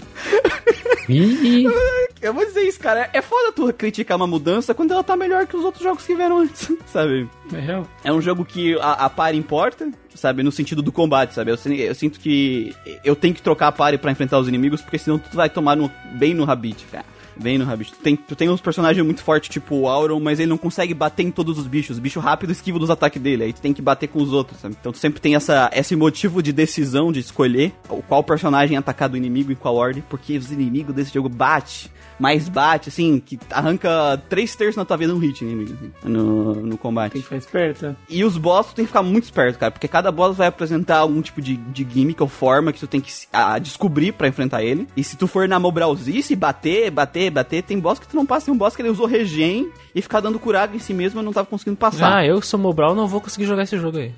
Eu 2.22 2.34
vou 2.34 2.44
dizer 2.44 2.64
isso, 2.64 2.80
cara. 2.80 3.10
É 3.14 3.22
foda 3.22 3.52
tu 3.52 3.72
criticar 3.74 4.18
uma 4.18 4.26
mudança 4.26 4.74
quando 4.74 4.92
ela 4.92 5.04
tá 5.04 5.16
melhor 5.16 5.46
que 5.46 5.56
os 5.56 5.64
outros 5.64 5.84
jogos 5.84 6.04
que 6.06 6.16
vieram 6.16 6.40
antes, 6.40 6.72
sabe? 6.88 7.30
É 7.54 7.60
real. 7.60 7.88
É 8.04 8.12
um 8.12 8.20
jogo 8.22 8.44
que 8.44 8.74
a, 8.80 8.94
a 8.94 9.10
pare 9.10 9.38
importa, 9.38 9.88
sabe? 10.16 10.42
No 10.42 10.52
sentido 10.52 10.82
do 10.82 10.92
combate, 10.92 11.34
sabe? 11.36 11.52
Eu, 11.52 11.58
eu 11.78 11.94
sinto 11.96 12.20
que 12.20 12.76
eu 13.04 13.16
tenho 13.16 13.36
que 13.36 13.42
trocar 13.44 13.68
a 13.68 13.72
pare 13.72 14.00
pra 14.00 14.12
enfrentar 14.12 14.40
os 14.40 14.48
inimigos, 14.48 14.82
porque 14.82 14.98
senão 14.98 15.20
tu 15.20 15.36
vai 15.36 15.48
tomar 15.50 15.76
no- 15.76 15.92
bem 16.14 16.34
no 16.34 16.44
rabite, 16.44 16.86
cara. 16.92 17.06
Bem 17.38 17.58
no 17.58 17.66
rabite. 17.66 17.94
Tu 17.94 18.00
tem, 18.00 18.16
tu 18.16 18.36
tem 18.36 18.50
uns 18.50 18.62
personagens 18.62 19.06
muito 19.06 19.24
fortes, 19.24 19.50
tipo 19.50 19.76
o 19.76 19.88
Auron, 19.90 20.20
mas 20.20 20.40
ele 20.40 20.50
não 20.50 20.58
consegue 20.58 20.94
bater 20.94 21.24
em 21.24 21.32
todos 21.32 21.58
os 21.58 21.68
bichos. 21.68 21.98
O 21.98 22.02
bicho 22.02 22.20
rápido 22.20 22.52
esquiva 22.52 22.80
dos 22.80 22.90
ataques 22.90 23.22
dele, 23.22 23.44
aí 23.44 23.54
tu 23.54 23.62
tem 23.62 23.74
que 23.74 23.82
bater 23.82 24.08
com 24.08 24.22
os 24.22 24.32
outros, 24.32 24.60
sabe? 24.60 24.76
Então 24.80 24.92
tu 24.92 24.98
sempre 24.98 25.20
tem 25.20 25.36
essa, 25.36 25.70
esse 25.74 25.96
motivo 25.96 26.42
de 26.42 26.54
decisão 26.54 27.12
de 27.12 27.20
escolher 27.20 27.74
o 27.90 28.02
qual 28.02 28.24
personagem 28.24 28.78
atacar 28.78 29.10
do 29.10 29.18
inimigo 29.18 29.52
em 29.52 29.56
qual 29.56 29.76
ordem, 29.76 30.04
porque 30.10 30.38
os 30.38 30.52
inimigos 30.52 30.96
desse 30.96 31.14
jogo 31.14 31.30
bate, 31.30 31.92
mais 32.20 32.48
bate, 32.48 32.90
assim, 32.90 33.20
que 33.20 33.38
arranca 33.50 34.22
três 34.30 34.56
terços 34.56 34.78
na 34.78 34.86
tua 34.86 34.98
vida 34.98 35.14
um 35.14 35.20
hit 35.20 35.44
inimigo, 35.44 35.74
assim, 35.74 35.92
no, 36.04 36.56
no 36.56 36.78
combate. 36.78 37.14
Tem 37.14 37.22
que 37.22 37.28
ficar 37.28 37.38
esperto. 37.38 37.96
E 38.10 38.24
os 38.24 38.38
boss 38.38 38.68
tu 38.68 38.76
tem 38.76 38.86
que 38.86 38.90
ficar 38.90 39.04
muito 39.04 39.26
esperto, 39.26 39.60
cara, 39.60 39.72
porque 39.72 39.88
cada 39.88 40.12
boss 40.12 40.38
vai 40.38 40.48
apresentar 40.48 40.98
algum 40.98 41.22
tipo 41.22 41.42
de, 41.42 41.58
de 41.58 41.88
gimmick 41.90 42.22
ou 42.22 42.28
forma 42.28 42.72
que 42.72 42.80
tu 42.80 42.88
tem 42.88 43.02
que 43.02 43.12
ah, 43.32 43.60
descobrir 43.60 44.14
pra 44.14 44.28
enfrentar 44.28 44.64
ele. 44.64 44.88
E 44.96 45.04
se 45.04 45.18
tu 45.18 45.28
for 45.28 45.48
na 45.48 45.60
mobralzice, 45.60 46.36
bater, 46.36 46.90
bater, 46.92 47.25
bater, 47.32 47.64
tem 47.64 47.80
boss 47.80 48.00
que 48.00 48.08
tu 48.08 48.16
não 48.16 48.26
passa, 48.26 48.46
tem 48.46 48.54
um 48.54 48.58
boss 48.58 48.76
que 48.76 48.82
ele 48.82 48.90
usou 48.90 49.06
regen 49.06 49.70
e 49.94 50.02
ficar 50.02 50.20
dando 50.20 50.40
curado 50.40 50.76
em 50.76 50.80
si 50.80 50.94
mesmo 50.94 51.22
e 51.22 51.24
não 51.24 51.34
tava 51.34 51.48
conseguindo 51.48 51.78
passar. 51.78 52.18
ah, 52.18 52.26
eu 52.26 52.40
que 52.40 52.48
sou 52.48 52.60
Mobral 52.60 52.96
não 52.96 53.08
vou 53.08 53.22
conseguir 53.22 53.46
jogar 53.46 53.64
esse 53.64 53.78
jogo 53.78 53.98
aí. 53.98 54.14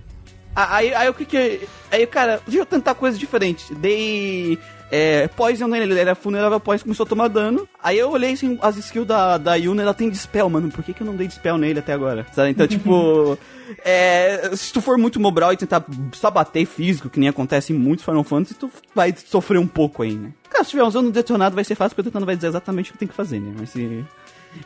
Aí, 0.55 0.93
aí 0.95 1.05
eu 1.05 1.13
cliquei. 1.13 1.67
Aí, 1.91 2.07
cara, 2.07 2.41
deixa 2.47 2.61
eu 2.61 2.65
tentar 2.65 2.95
coisa 2.95 3.15
diferente. 3.15 3.75
Dei. 3.75 4.57
É, 4.89 5.27
poison 5.29 5.67
nele, 5.67 5.91
ele 5.91 5.99
era 5.99 6.13
vulnerável 6.13 6.59
poison, 6.59 6.83
começou 6.83 7.05
a 7.05 7.09
tomar 7.09 7.27
dano. 7.27 7.67
Aí 7.81 7.97
eu 7.97 8.09
olhei 8.09 8.33
assim, 8.33 8.57
as 8.61 8.77
skills 8.77 9.07
da, 9.07 9.37
da 9.37 9.55
Yuna, 9.55 9.81
ela 9.81 9.93
tem 9.93 10.09
dispel, 10.09 10.49
mano. 10.49 10.71
Por 10.71 10.83
que, 10.83 10.93
que 10.93 11.01
eu 11.01 11.07
não 11.07 11.15
dei 11.15 11.27
dispel 11.27 11.57
nele 11.57 11.79
até 11.79 11.93
agora? 11.93 12.25
Sabe? 12.33 12.51
Então, 12.51 12.65
tipo. 12.67 13.37
É, 13.83 14.51
se 14.55 14.71
tu 14.71 14.79
for 14.79 14.97
muito 14.97 15.19
mobral 15.19 15.51
e 15.51 15.57
tentar 15.57 15.83
só 16.13 16.31
bater 16.31 16.65
físico, 16.65 17.09
que 17.09 17.19
nem 17.19 17.27
acontece 17.27 17.73
em 17.73 17.77
muitos 17.77 18.05
Final 18.05 18.23
Fantasy, 18.23 18.53
tu 18.53 18.71
vai 18.95 19.13
sofrer 19.13 19.57
um 19.57 19.67
pouco 19.67 20.03
aí, 20.03 20.13
né? 20.13 20.31
Cara, 20.49 20.63
se 20.63 20.69
tiver 20.69 20.83
usando 20.83 21.11
detonado 21.11 21.53
vai 21.53 21.65
ser 21.65 21.75
fácil, 21.75 21.93
porque 21.93 22.07
o 22.07 22.09
detonado 22.09 22.25
vai 22.25 22.35
dizer 22.35 22.47
exatamente 22.47 22.89
o 22.89 22.93
que 22.93 22.99
tem 22.99 23.07
que 23.07 23.13
fazer, 23.13 23.41
né? 23.41 23.53
Mas 23.59 23.71
se 23.71 24.05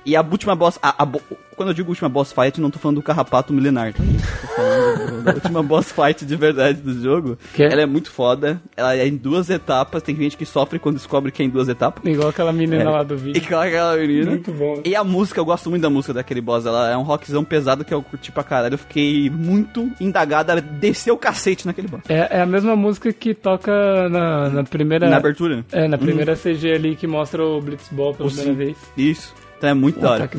e 0.06 0.16
a 0.16 0.22
última 0.22 0.56
boss. 0.56 0.80
A, 0.82 1.04
a, 1.04 1.08
quando 1.56 1.70
eu 1.70 1.74
digo 1.74 1.90
última 1.90 2.10
boss 2.10 2.32
fight, 2.32 2.60
não 2.60 2.72
tô 2.72 2.80
falando 2.80 2.98
do 2.98 3.04
carrapato 3.04 3.54
milenar, 3.54 3.94
tá? 3.94 4.04
Tô 4.04 4.48
falando 4.48 5.24
da 5.24 5.34
última 5.34 5.62
boss 5.62 5.92
fight 5.92 6.26
de 6.26 6.36
verdade 6.36 6.82
do 6.82 7.00
jogo. 7.00 7.38
Que? 7.54 7.64
Ela 7.64 7.82
é 7.82 7.86
muito 7.86 8.10
foda. 8.10 8.60
Ela 8.76 8.96
é 8.96 9.08
em 9.08 9.16
duas 9.16 9.50
etapas. 9.50 10.02
Tem 10.02 10.16
gente 10.16 10.36
que 10.36 10.46
sofre 10.46 10.80
quando 10.80 10.96
descobre 10.96 11.32
que 11.32 11.44
é 11.44 11.46
em 11.46 11.50
duas 11.50 11.70
etapas. 11.70 12.04
Igual 12.04 12.30
aquela 12.30 12.52
menina 12.52 12.84
é. 12.84 12.90
lá 12.90 13.04
do 13.04 13.16
vídeo. 13.16 13.38
Igual 13.46 13.62
aquela 13.62 13.96
menina. 13.96 14.32
Muito 14.32 14.52
bom. 14.52 14.82
E 14.84 14.96
a 14.96 15.04
música, 15.04 15.40
eu 15.40 15.46
gosto 15.46 15.70
muito 15.70 15.84
da 15.84 15.90
música 15.90 16.14
daquele 16.14 16.42
boss. 16.42 16.66
Ela 16.66 16.90
é 16.90 16.98
um 16.98 17.04
rockzão 17.04 17.44
pesado 17.44 17.86
que 17.86 17.94
eu 17.94 18.02
curti 18.02 18.32
pra 18.32 18.44
caralho. 18.44 18.74
Eu 18.74 18.80
fiquei 18.80 19.30
muito 19.30 19.92
indagado. 20.00 20.52
Ela 20.52 20.62
desceu 20.62 21.14
o 21.14 21.18
cacete 21.18 21.68
naquele 21.68 21.88
boss. 21.88 22.02
É, 22.10 22.38
é 22.38 22.42
a 22.42 22.46
mesma 22.46 22.76
música 22.76 23.14
que 23.14 23.36
toca 23.36 24.10
na, 24.10 24.50
na 24.50 24.64
primeira. 24.64 25.10
Na 25.10 25.18
abertura? 25.18 25.64
É, 25.72 25.88
na 25.88 25.98
primeira 25.98 26.34
hum. 26.34 26.36
CG 26.36 26.74
ali 26.74 26.96
que 26.96 27.06
mostra 27.06 27.46
o 27.46 27.62
Blitzball 27.62 28.16
pela 28.16 28.30
primeira 28.30 28.54
vez. 28.54 28.78
Isso. 28.98 29.34
Então 29.62 29.70
é 29.70 29.74
muito 29.76 30.00
o 30.00 30.02
da 30.02 30.12
hora. 30.14 30.30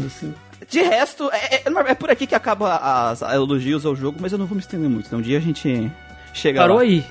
De 0.68 0.82
resto, 0.82 1.30
é, 1.30 1.54
é, 1.54 1.62
é, 1.64 1.94
por 1.94 2.10
aqui 2.10 2.26
que 2.26 2.34
acaba 2.34 2.74
as, 2.76 3.22
as, 3.22 3.34
elogios 3.34 3.86
ao 3.86 3.94
jogo, 3.94 4.18
mas 4.20 4.32
eu 4.32 4.38
não 4.38 4.46
vou 4.46 4.56
me 4.56 4.60
estender 4.60 4.90
muito. 4.90 5.06
Então 5.06 5.20
um 5.20 5.22
dia 5.22 5.38
a 5.38 5.40
gente 5.40 5.88
chega 6.34 6.60
Parou 6.60 6.78
lá. 6.78 6.82
aí. 6.82 7.04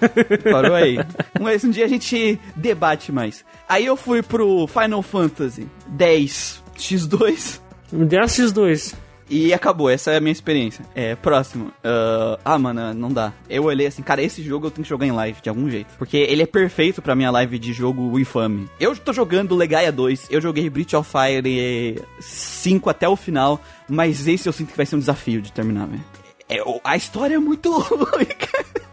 Parou 0.50 0.74
aí. 0.74 0.96
Mas 1.38 1.62
um 1.62 1.70
dia 1.70 1.84
a 1.84 1.88
gente 1.88 2.40
debate 2.56 3.12
mais. 3.12 3.44
Aí 3.68 3.84
eu 3.84 3.94
fui 3.94 4.22
pro 4.22 4.66
Final 4.66 5.02
Fantasy 5.02 5.68
10 5.88 6.64
X2. 6.78 7.60
10 7.92 8.32
X2. 8.32 8.94
E 9.28 9.54
acabou, 9.54 9.88
essa 9.88 10.10
é 10.10 10.16
a 10.16 10.20
minha 10.20 10.32
experiência. 10.32 10.84
É, 10.94 11.14
próximo. 11.14 11.66
Uh, 11.66 12.38
ah, 12.44 12.58
mano, 12.58 12.92
não 12.92 13.12
dá. 13.12 13.32
Eu 13.48 13.64
olhei 13.64 13.86
assim, 13.86 14.02
cara, 14.02 14.22
esse 14.22 14.42
jogo 14.42 14.66
eu 14.66 14.70
tenho 14.70 14.84
que 14.84 14.88
jogar 14.88 15.06
em 15.06 15.12
live 15.12 15.40
de 15.40 15.48
algum 15.48 15.68
jeito. 15.70 15.94
Porque 15.96 16.16
ele 16.16 16.42
é 16.42 16.46
perfeito 16.46 17.00
pra 17.00 17.14
minha 17.14 17.30
live 17.30 17.58
de 17.58 17.72
jogo 17.72 18.18
infame. 18.18 18.68
Eu 18.78 18.94
tô 18.96 19.12
jogando 19.12 19.56
Legaia 19.56 19.90
2, 19.90 20.28
eu 20.30 20.40
joguei 20.40 20.68
Breach 20.68 20.94
of 20.94 21.10
Fire 21.10 22.02
5 22.20 22.90
até 22.90 23.08
o 23.08 23.16
final, 23.16 23.60
mas 23.88 24.26
esse 24.28 24.48
eu 24.48 24.52
sinto 24.52 24.72
que 24.72 24.76
vai 24.76 24.86
ser 24.86 24.96
um 24.96 25.00
desafio 25.00 25.40
de 25.40 25.52
terminar, 25.52 25.86
velho. 25.86 26.04
É, 26.48 26.58
a 26.84 26.96
história 26.96 27.36
é 27.36 27.38
muito 27.38 27.72
ruim, 27.78 28.26
cara. 28.26 28.84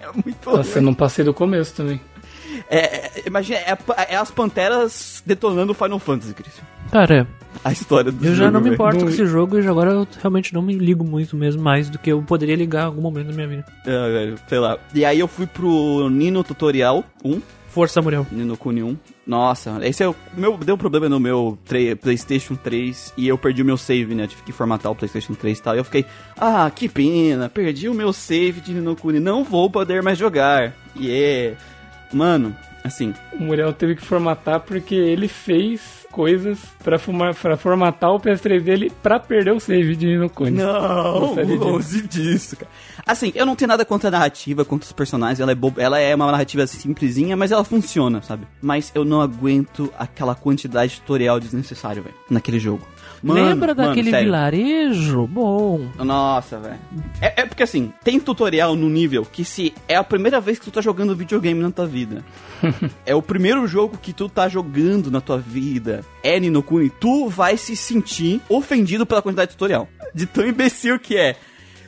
É 0.00 0.06
muito 0.12 0.50
Nossa, 0.50 0.70
ruim. 0.70 0.76
eu 0.76 0.82
não 0.82 0.94
passei 0.94 1.24
do 1.24 1.34
começo 1.34 1.74
também. 1.74 2.00
É, 2.70 2.78
é 2.78 3.22
imagina, 3.26 3.58
é, 3.58 3.76
é, 4.08 4.16
as 4.16 4.30
panteras 4.30 5.22
detonando 5.26 5.72
o 5.72 5.74
Final 5.74 5.98
Fantasy, 5.98 6.32
Christian. 6.32 6.64
Cara, 6.90 7.26
a 7.64 7.72
história 7.72 8.12
do 8.12 8.24
Eu 8.24 8.34
jogo, 8.34 8.36
já 8.36 8.50
não 8.50 8.60
me 8.60 8.70
importo 8.70 9.00
com 9.00 9.08
esse 9.08 9.26
jogo 9.26 9.58
e 9.58 9.66
agora 9.66 9.90
eu 9.90 10.08
realmente 10.20 10.54
não 10.54 10.62
me 10.62 10.74
ligo 10.74 11.04
muito 11.04 11.36
mesmo, 11.36 11.62
mais 11.62 11.88
do 11.88 11.98
que 11.98 12.12
eu 12.12 12.22
poderia 12.22 12.56
ligar 12.56 12.82
em 12.82 12.86
algum 12.86 13.02
momento 13.02 13.28
da 13.28 13.32
minha 13.32 13.48
vida. 13.48 13.64
É, 13.84 14.12
velho, 14.12 14.38
sei 14.48 14.58
lá. 14.58 14.78
E 14.94 15.04
aí 15.04 15.18
eu 15.18 15.28
fui 15.28 15.46
pro 15.46 16.08
Nino 16.10 16.44
Tutorial 16.44 17.04
1. 17.24 17.40
Força 17.68 18.00
Muriel. 18.00 18.26
Nino 18.32 18.56
Kuni 18.56 18.82
1. 18.82 18.96
Nossa, 19.26 19.78
esse 19.82 20.02
é 20.02 20.08
o 20.08 20.14
meu 20.34 20.56
deu 20.56 20.76
um 20.76 20.78
problema 20.78 21.08
no 21.08 21.20
meu 21.20 21.58
PlayStation 22.00 22.54
3 22.54 23.12
e 23.18 23.28
eu 23.28 23.36
perdi 23.36 23.60
o 23.60 23.66
meu 23.66 23.76
save, 23.76 24.14
né? 24.14 24.26
tive 24.26 24.42
que 24.42 24.52
formatar 24.52 24.90
o 24.90 24.94
PlayStation 24.94 25.34
3 25.34 25.58
e 25.58 25.62
tal. 25.62 25.74
E 25.74 25.78
eu 25.78 25.84
fiquei, 25.84 26.06
ah, 26.38 26.70
que 26.74 26.88
pena, 26.88 27.48
perdi 27.50 27.88
o 27.88 27.94
meu 27.94 28.12
save 28.12 28.60
de 28.60 28.72
Nino 28.72 28.96
Kuni, 28.96 29.20
não 29.20 29.44
vou 29.44 29.68
poder 29.68 30.02
mais 30.02 30.16
jogar. 30.16 30.72
E 30.94 31.08
yeah. 31.08 31.60
Mano, 32.12 32.56
assim. 32.82 33.12
O 33.34 33.42
Muriel 33.42 33.72
teve 33.72 33.96
que 33.96 34.02
formatar 34.02 34.60
porque 34.60 34.94
ele 34.94 35.28
fez 35.28 36.05
coisas 36.16 36.58
pra, 36.82 36.98
fumar, 36.98 37.34
pra 37.34 37.58
formatar 37.58 38.10
o 38.10 38.18
PS3 38.18 38.62
dele 38.62 38.90
pra 39.02 39.20
perder 39.20 39.52
o 39.52 39.60
save 39.60 39.94
de 39.94 40.06
Nino 40.06 40.30
Kuni. 40.30 40.52
Não, 40.52 41.34
longe 41.56 42.00
disso, 42.08 42.56
cara. 42.56 42.70
Assim, 43.06 43.32
eu 43.34 43.44
não 43.44 43.54
tenho 43.54 43.68
nada 43.68 43.84
contra 43.84 44.08
a 44.08 44.10
narrativa, 44.10 44.64
contra 44.64 44.86
os 44.86 44.92
personagens, 44.92 45.40
ela 45.40 45.52
é, 45.52 45.54
bo... 45.54 45.74
ela 45.76 45.98
é 45.98 46.14
uma 46.14 46.32
narrativa 46.32 46.66
simplesinha, 46.66 47.36
mas 47.36 47.52
ela 47.52 47.62
funciona, 47.62 48.22
sabe? 48.22 48.46
Mas 48.62 48.90
eu 48.94 49.04
não 49.04 49.20
aguento 49.20 49.92
aquela 49.98 50.34
quantidade 50.34 50.94
de 50.94 51.00
tutorial 51.02 51.38
desnecessário, 51.38 52.02
velho, 52.02 52.14
naquele 52.30 52.58
jogo. 52.58 52.88
Mano, 53.22 53.44
Lembra 53.44 53.74
daquele 53.74 54.10
vilarejo? 54.10 55.26
Bom. 55.26 55.88
Nossa, 55.98 56.58
velho. 56.58 56.78
É, 57.20 57.42
é, 57.42 57.46
porque 57.46 57.62
assim, 57.62 57.92
tem 58.04 58.20
tutorial 58.20 58.74
no 58.74 58.88
nível 58.88 59.24
que 59.24 59.44
se 59.44 59.72
é 59.88 59.96
a 59.96 60.04
primeira 60.04 60.40
vez 60.40 60.58
que 60.58 60.64
tu 60.64 60.70
tá 60.70 60.80
jogando 60.80 61.16
videogame 61.16 61.60
na 61.60 61.70
tua 61.70 61.86
vida. 61.86 62.24
é 63.04 63.14
o 63.14 63.22
primeiro 63.22 63.66
jogo 63.66 63.98
que 63.98 64.12
tu 64.12 64.28
tá 64.28 64.48
jogando 64.48 65.10
na 65.10 65.20
tua 65.20 65.38
vida. 65.38 66.04
É 66.22 66.38
Ninokuni, 66.38 66.90
tu 66.90 67.28
vai 67.28 67.56
se 67.56 67.76
sentir 67.76 68.40
ofendido 68.48 69.06
pela 69.06 69.22
quantidade 69.22 69.50
de 69.50 69.56
tutorial. 69.56 69.88
De 70.14 70.26
tão 70.26 70.46
imbecil 70.46 70.98
que 70.98 71.16
é. 71.16 71.36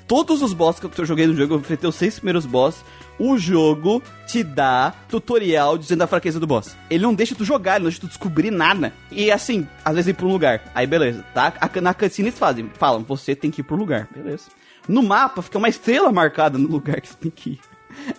Todos 0.08 0.42
os 0.42 0.52
bosses 0.52 0.80
que 0.80 1.00
eu 1.00 1.06
joguei 1.06 1.26
no 1.26 1.36
jogo, 1.36 1.54
eu 1.54 1.58
enfrentei 1.60 1.88
os 1.88 1.94
seis 1.94 2.16
primeiros 2.16 2.46
bosses 2.46 2.82
o 3.18 3.36
jogo 3.36 4.02
te 4.26 4.44
dá 4.44 4.94
tutorial 5.08 5.76
dizendo 5.76 6.02
a 6.02 6.06
fraqueza 6.06 6.38
do 6.38 6.46
boss. 6.46 6.76
Ele 6.88 7.02
não 7.02 7.14
deixa 7.14 7.34
tu 7.34 7.44
jogar, 7.44 7.74
ele 7.74 7.84
não 7.84 7.90
deixa 7.90 8.00
tu 8.00 8.06
descobrir 8.06 8.50
nada. 8.50 8.92
E 9.10 9.30
assim, 9.30 9.66
às 9.84 9.94
vezes 9.94 10.08
ir 10.10 10.14
pra 10.14 10.26
um 10.26 10.30
lugar. 10.30 10.62
Aí 10.74 10.86
beleza, 10.86 11.24
tá? 11.34 11.52
Na 11.82 11.92
cutscene 11.92 12.28
eles 12.28 12.38
fazem, 12.38 12.70
falam, 12.74 13.02
você 13.02 13.34
tem 13.34 13.50
que 13.50 13.60
ir 13.60 13.64
pro 13.64 13.76
lugar. 13.76 14.08
Beleza. 14.14 14.44
No 14.86 15.02
mapa 15.02 15.42
fica 15.42 15.58
uma 15.58 15.68
estrela 15.68 16.12
marcada 16.12 16.56
no 16.56 16.68
lugar 16.68 17.00
que 17.00 17.08
você 17.08 17.16
tem 17.16 17.30
que 17.30 17.50
ir. 17.50 17.60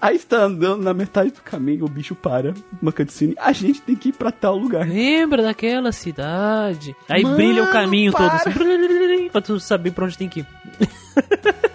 Aí 0.02 0.16
está 0.16 0.44
andando 0.44 0.84
na 0.84 0.94
metade 0.94 1.32
do 1.32 1.42
caminho, 1.42 1.86
o 1.86 1.90
bicho 1.90 2.16
para, 2.16 2.54
uma 2.82 2.92
cutscene, 2.92 3.36
a 3.38 3.52
gente 3.52 3.82
tem 3.82 3.96
que 3.96 4.10
ir 4.10 4.14
pra 4.14 4.32
tal 4.32 4.58
lugar. 4.58 4.88
Lembra 4.88 5.44
daquela 5.44 5.92
cidade? 5.92 6.96
Aí 7.08 7.24
Mano, 7.24 7.36
brilha 7.36 7.64
o 7.64 7.72
caminho 7.72 8.12
para. 8.12 8.40
todo 8.40 8.54
assim, 8.56 9.30
pra 9.32 9.42
tu 9.42 9.60
saber 9.60 9.92
pra 9.92 10.06
onde 10.06 10.18
tem 10.18 10.30
que 10.30 10.42
ir. 10.42 10.48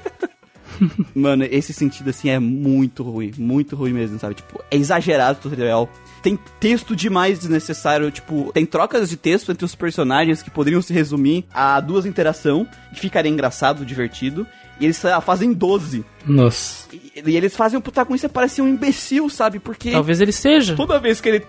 Mano, 1.14 1.44
esse 1.44 1.72
sentido 1.72 2.10
assim 2.10 2.28
é 2.28 2.38
muito 2.38 3.02
ruim, 3.02 3.32
muito 3.38 3.76
ruim 3.76 3.92
mesmo, 3.92 4.18
sabe? 4.18 4.34
Tipo, 4.34 4.62
é 4.70 4.76
exagerado 4.76 5.38
o 5.38 5.42
tutorial. 5.42 5.88
Tem 6.22 6.38
texto 6.58 6.96
demais 6.96 7.38
desnecessário, 7.38 8.10
tipo, 8.10 8.50
tem 8.52 8.66
trocas 8.66 9.08
de 9.08 9.16
texto 9.16 9.52
entre 9.52 9.64
os 9.64 9.74
personagens 9.74 10.42
que 10.42 10.50
poderiam 10.50 10.82
se 10.82 10.92
resumir 10.92 11.44
a 11.52 11.78
duas 11.80 12.06
interações 12.06 12.66
e 12.92 12.98
ficaria 12.98 13.30
engraçado, 13.30 13.84
divertido. 13.84 14.46
E 14.80 14.84
eles 14.84 15.00
fazem 15.24 15.52
12. 15.52 16.04
Nossa. 16.26 16.88
E, 16.92 17.22
e 17.26 17.36
eles 17.36 17.56
fazem 17.56 17.78
o 17.78 17.82
protagonista 17.82 18.28
parecer 18.28 18.62
um 18.62 18.68
imbecil, 18.68 19.28
sabe? 19.28 19.58
Porque. 19.58 19.92
Talvez 19.92 20.20
ele 20.20 20.32
seja. 20.32 20.74
Toda 20.74 20.98
vez 20.98 21.20
que 21.20 21.28
ele 21.28 21.46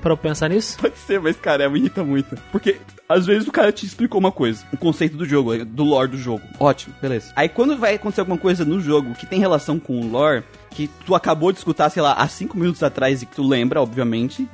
pra 0.00 0.12
eu 0.12 0.16
pensar 0.16 0.48
nisso? 0.48 0.78
Pode 0.80 0.96
ser, 0.98 1.20
mas, 1.20 1.36
cara, 1.36 1.64
é, 1.64 1.68
me 1.68 1.78
irrita 1.78 2.04
muito. 2.04 2.36
Porque, 2.52 2.76
às 3.08 3.26
vezes, 3.26 3.48
o 3.48 3.52
cara 3.52 3.72
te 3.72 3.86
explicou 3.86 4.20
uma 4.20 4.32
coisa, 4.32 4.64
o 4.72 4.76
conceito 4.76 5.16
do 5.16 5.24
jogo, 5.24 5.64
do 5.64 5.84
lore 5.84 6.10
do 6.10 6.18
jogo. 6.18 6.42
Ótimo, 6.58 6.94
beleza. 7.00 7.32
Aí, 7.34 7.48
quando 7.48 7.76
vai 7.76 7.94
acontecer 7.94 8.20
alguma 8.20 8.38
coisa 8.38 8.64
no 8.64 8.80
jogo 8.80 9.14
que 9.14 9.26
tem 9.26 9.38
relação 9.38 9.78
com 9.78 10.00
o 10.00 10.10
lore, 10.10 10.44
que 10.70 10.88
tu 11.06 11.14
acabou 11.14 11.52
de 11.52 11.58
escutar, 11.58 11.90
sei 11.90 12.02
lá, 12.02 12.12
há 12.14 12.28
cinco 12.28 12.58
minutos 12.58 12.82
atrás 12.82 13.22
e 13.22 13.26
que 13.26 13.34
tu 13.34 13.42
lembra, 13.42 13.80
obviamente, 13.80 14.48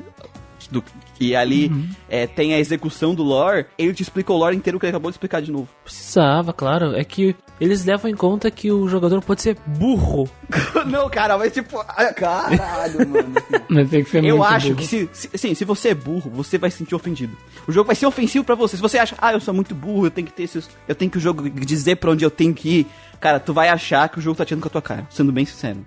do, 0.70 0.82
que 1.14 1.34
ali 1.34 1.68
uhum. 1.68 1.88
é, 2.08 2.26
tem 2.26 2.54
a 2.54 2.58
execução 2.58 3.14
do 3.14 3.22
lore, 3.22 3.66
ele 3.78 3.92
te 3.92 4.02
explica 4.02 4.32
o 4.32 4.36
lore 4.36 4.56
inteiro 4.56 4.78
que 4.78 4.86
ele 4.86 4.90
acabou 4.90 5.10
de 5.10 5.14
explicar 5.14 5.40
de 5.42 5.50
novo. 5.50 5.68
Precisava, 5.84 6.52
claro. 6.52 6.94
É 6.94 7.04
que 7.04 7.34
eles 7.61 7.84
levam 7.84 8.11
em 8.11 8.14
conta 8.14 8.50
que 8.50 8.70
o 8.70 8.88
jogador 8.88 9.23
pode 9.23 9.42
ser 9.42 9.56
burro. 9.66 10.28
não, 10.87 11.08
cara, 11.08 11.38
mas 11.38 11.52
tipo, 11.52 11.78
ah, 11.78 12.12
caralho, 12.12 13.08
mano. 13.08 13.34
mas 13.68 13.88
tem 13.90 14.02
que 14.02 14.11
ser 14.11 14.25
Eu 14.25 14.42
acho 14.42 14.68
burro. 14.68 14.78
que 14.78 14.87
se, 14.87 15.08
se, 15.12 15.30
assim, 15.32 15.54
se 15.54 15.64
você 15.64 15.90
é 15.90 15.94
burro, 15.94 16.30
você 16.30 16.58
vai 16.58 16.70
se 16.70 16.78
sentir 16.78 16.94
ofendido. 16.94 17.37
O 17.66 17.73
jogo 17.73 17.87
vai 17.87 17.96
ser 17.96 18.06
ofensivo 18.06 18.44
para 18.44 18.54
você. 18.54 18.76
Se 18.76 18.82
você 18.82 18.99
acha, 18.99 19.14
ah, 19.18 19.32
eu 19.32 19.40
sou 19.40 19.54
muito 19.54 19.75
burro, 19.75 20.06
eu 20.06 20.11
tenho 20.11 20.26
que 20.26 20.32
ter 20.32 20.42
esses, 20.42 20.68
eu 20.88 20.94
tenho 20.94 21.11
que 21.11 21.18
o 21.18 21.20
jogo 21.20 21.49
dizer 21.49 21.96
para 21.96 22.11
onde 22.11 22.25
eu 22.25 22.30
tenho 22.30 22.52
que 22.52 22.80
ir, 22.80 22.87
cara, 23.20 23.38
tu 23.38 23.54
vai 23.54 23.68
achar 23.68 24.08
que 24.08 24.18
o 24.18 24.23
jogo 24.23 24.37
tá 24.37 24.44
tirando 24.44 24.62
com 24.62 24.68
a 24.68 24.73
tua 24.73 24.82
cara, 24.82 25.06
sendo 25.11 25.30
bem 25.30 25.44
sincero. 25.44 25.78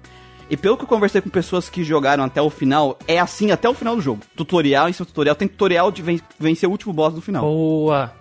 E 0.50 0.56
pelo 0.56 0.78
que 0.78 0.84
eu 0.84 0.88
conversei 0.88 1.20
com 1.20 1.30
pessoas 1.30 1.70
que 1.70 1.84
jogaram 1.84 2.24
até 2.24 2.42
o 2.42 2.50
final, 2.50 2.98
é 3.06 3.20
assim 3.20 3.52
até 3.52 3.68
o 3.68 3.74
final 3.74 3.96
do 3.98 4.02
jogo. 4.02 4.22
Tutorial 4.36 4.88
em 4.88 4.94
cima 4.94 5.06
tutorial, 5.06 5.36
tem 5.36 5.48
tutorial 5.48 5.92
de 5.92 6.02
vencer 6.40 6.70
o 6.70 6.72
último 6.72 6.94
boss 6.94 7.14
do 7.14 7.22
final. 7.22 7.44
Boa! 7.44 8.14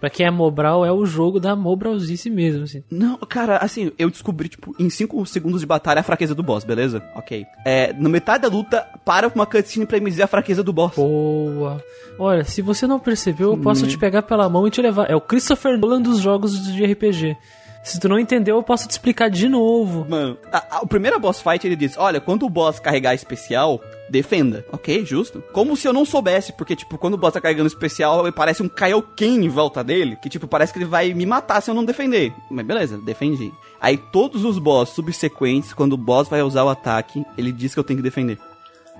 Pra 0.00 0.10
quem 0.10 0.26
é 0.26 0.30
Mobral, 0.30 0.84
é 0.84 0.92
o 0.92 1.04
jogo 1.04 1.40
da 1.40 1.54
Mobralzice 1.56 2.30
mesmo, 2.30 2.64
assim. 2.64 2.82
Não, 2.90 3.16
cara, 3.18 3.58
assim, 3.58 3.92
eu 3.98 4.10
descobri, 4.10 4.48
tipo, 4.48 4.74
em 4.78 4.88
5 4.88 5.24
segundos 5.26 5.60
de 5.60 5.66
batalha 5.66 6.00
a 6.00 6.04
fraqueza 6.04 6.34
do 6.34 6.42
boss, 6.42 6.64
beleza? 6.64 7.02
Ok. 7.14 7.44
É, 7.64 7.92
na 7.92 8.08
metade 8.08 8.42
da 8.42 8.48
luta, 8.48 8.86
para 9.04 9.28
uma 9.28 9.46
cutscene 9.46 9.86
pra 9.86 10.00
me 10.00 10.10
dizer 10.10 10.24
a 10.24 10.26
fraqueza 10.26 10.62
do 10.62 10.72
boss. 10.72 10.94
Boa. 10.96 11.82
Olha, 12.18 12.44
se 12.44 12.60
você 12.60 12.86
não 12.86 12.98
percebeu, 12.98 13.52
eu 13.52 13.58
posso 13.58 13.84
hum. 13.84 13.88
te 13.88 13.96
pegar 13.96 14.22
pela 14.22 14.48
mão 14.48 14.66
e 14.66 14.70
te 14.70 14.82
levar. 14.82 15.10
É 15.10 15.16
o 15.16 15.20
Christopher 15.20 15.78
Nolan 15.78 16.02
dos 16.02 16.18
jogos 16.18 16.62
de 16.72 16.84
RPG. 16.84 17.36
Se 17.82 17.98
tu 17.98 18.08
não 18.10 18.18
entendeu, 18.18 18.56
eu 18.56 18.62
posso 18.62 18.86
te 18.86 18.90
explicar 18.90 19.30
de 19.30 19.48
novo. 19.48 20.06
Mano, 20.08 20.36
a, 20.52 20.76
a, 20.76 20.80
o 20.82 20.86
primeiro 20.86 21.18
boss 21.18 21.40
fight 21.40 21.66
ele 21.66 21.74
diz: 21.76 21.96
Olha, 21.96 22.20
quando 22.20 22.44
o 22.44 22.50
boss 22.50 22.78
carregar 22.78 23.14
especial, 23.14 23.80
defenda. 24.08 24.66
Ok, 24.70 25.04
justo. 25.06 25.42
Como 25.52 25.74
se 25.74 25.88
eu 25.88 25.92
não 25.92 26.04
soubesse, 26.04 26.52
porque, 26.52 26.76
tipo, 26.76 26.98
quando 26.98 27.14
o 27.14 27.16
boss 27.16 27.32
tá 27.32 27.40
carregando 27.40 27.66
especial, 27.68 28.30
parece 28.32 28.62
um 28.62 28.68
Kaioken 28.68 29.44
em 29.44 29.48
volta 29.48 29.82
dele, 29.82 30.16
que, 30.16 30.28
tipo, 30.28 30.46
parece 30.46 30.72
que 30.74 30.78
ele 30.78 30.84
vai 30.84 31.14
me 31.14 31.24
matar 31.24 31.62
se 31.62 31.70
eu 31.70 31.74
não 31.74 31.84
defender. 31.84 32.34
Mas 32.50 32.66
beleza, 32.66 32.98
defendi. 32.98 33.50
Aí 33.80 33.96
todos 33.96 34.44
os 34.44 34.58
boss 34.58 34.90
subsequentes, 34.90 35.72
quando 35.72 35.94
o 35.94 35.98
boss 35.98 36.28
vai 36.28 36.42
usar 36.42 36.64
o 36.64 36.68
ataque, 36.68 37.24
ele 37.38 37.50
diz 37.50 37.72
que 37.72 37.80
eu 37.80 37.84
tenho 37.84 37.98
que 37.98 38.02
defender. 38.04 38.38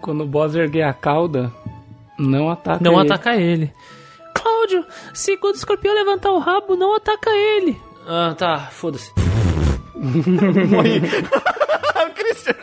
Quando 0.00 0.22
o 0.24 0.26
boss 0.26 0.54
erguer 0.54 0.84
a 0.84 0.94
cauda, 0.94 1.52
não 2.18 2.48
ataca 2.48 2.82
Não 2.82 2.98
ele. 2.98 3.12
ataca 3.12 3.36
ele. 3.36 3.70
Cláudio, 4.34 4.86
se 5.12 5.36
quando 5.36 5.54
o 5.54 5.58
escorpião 5.58 5.94
levantar 5.94 6.32
o 6.32 6.38
rabo, 6.38 6.76
não 6.76 6.94
ataca 6.94 7.28
ele. 7.30 7.78
Ah, 8.06 8.34
tá, 8.36 8.58
foda-se. 8.70 9.12
Morri. 9.94 11.00
Christian. 12.16 12.54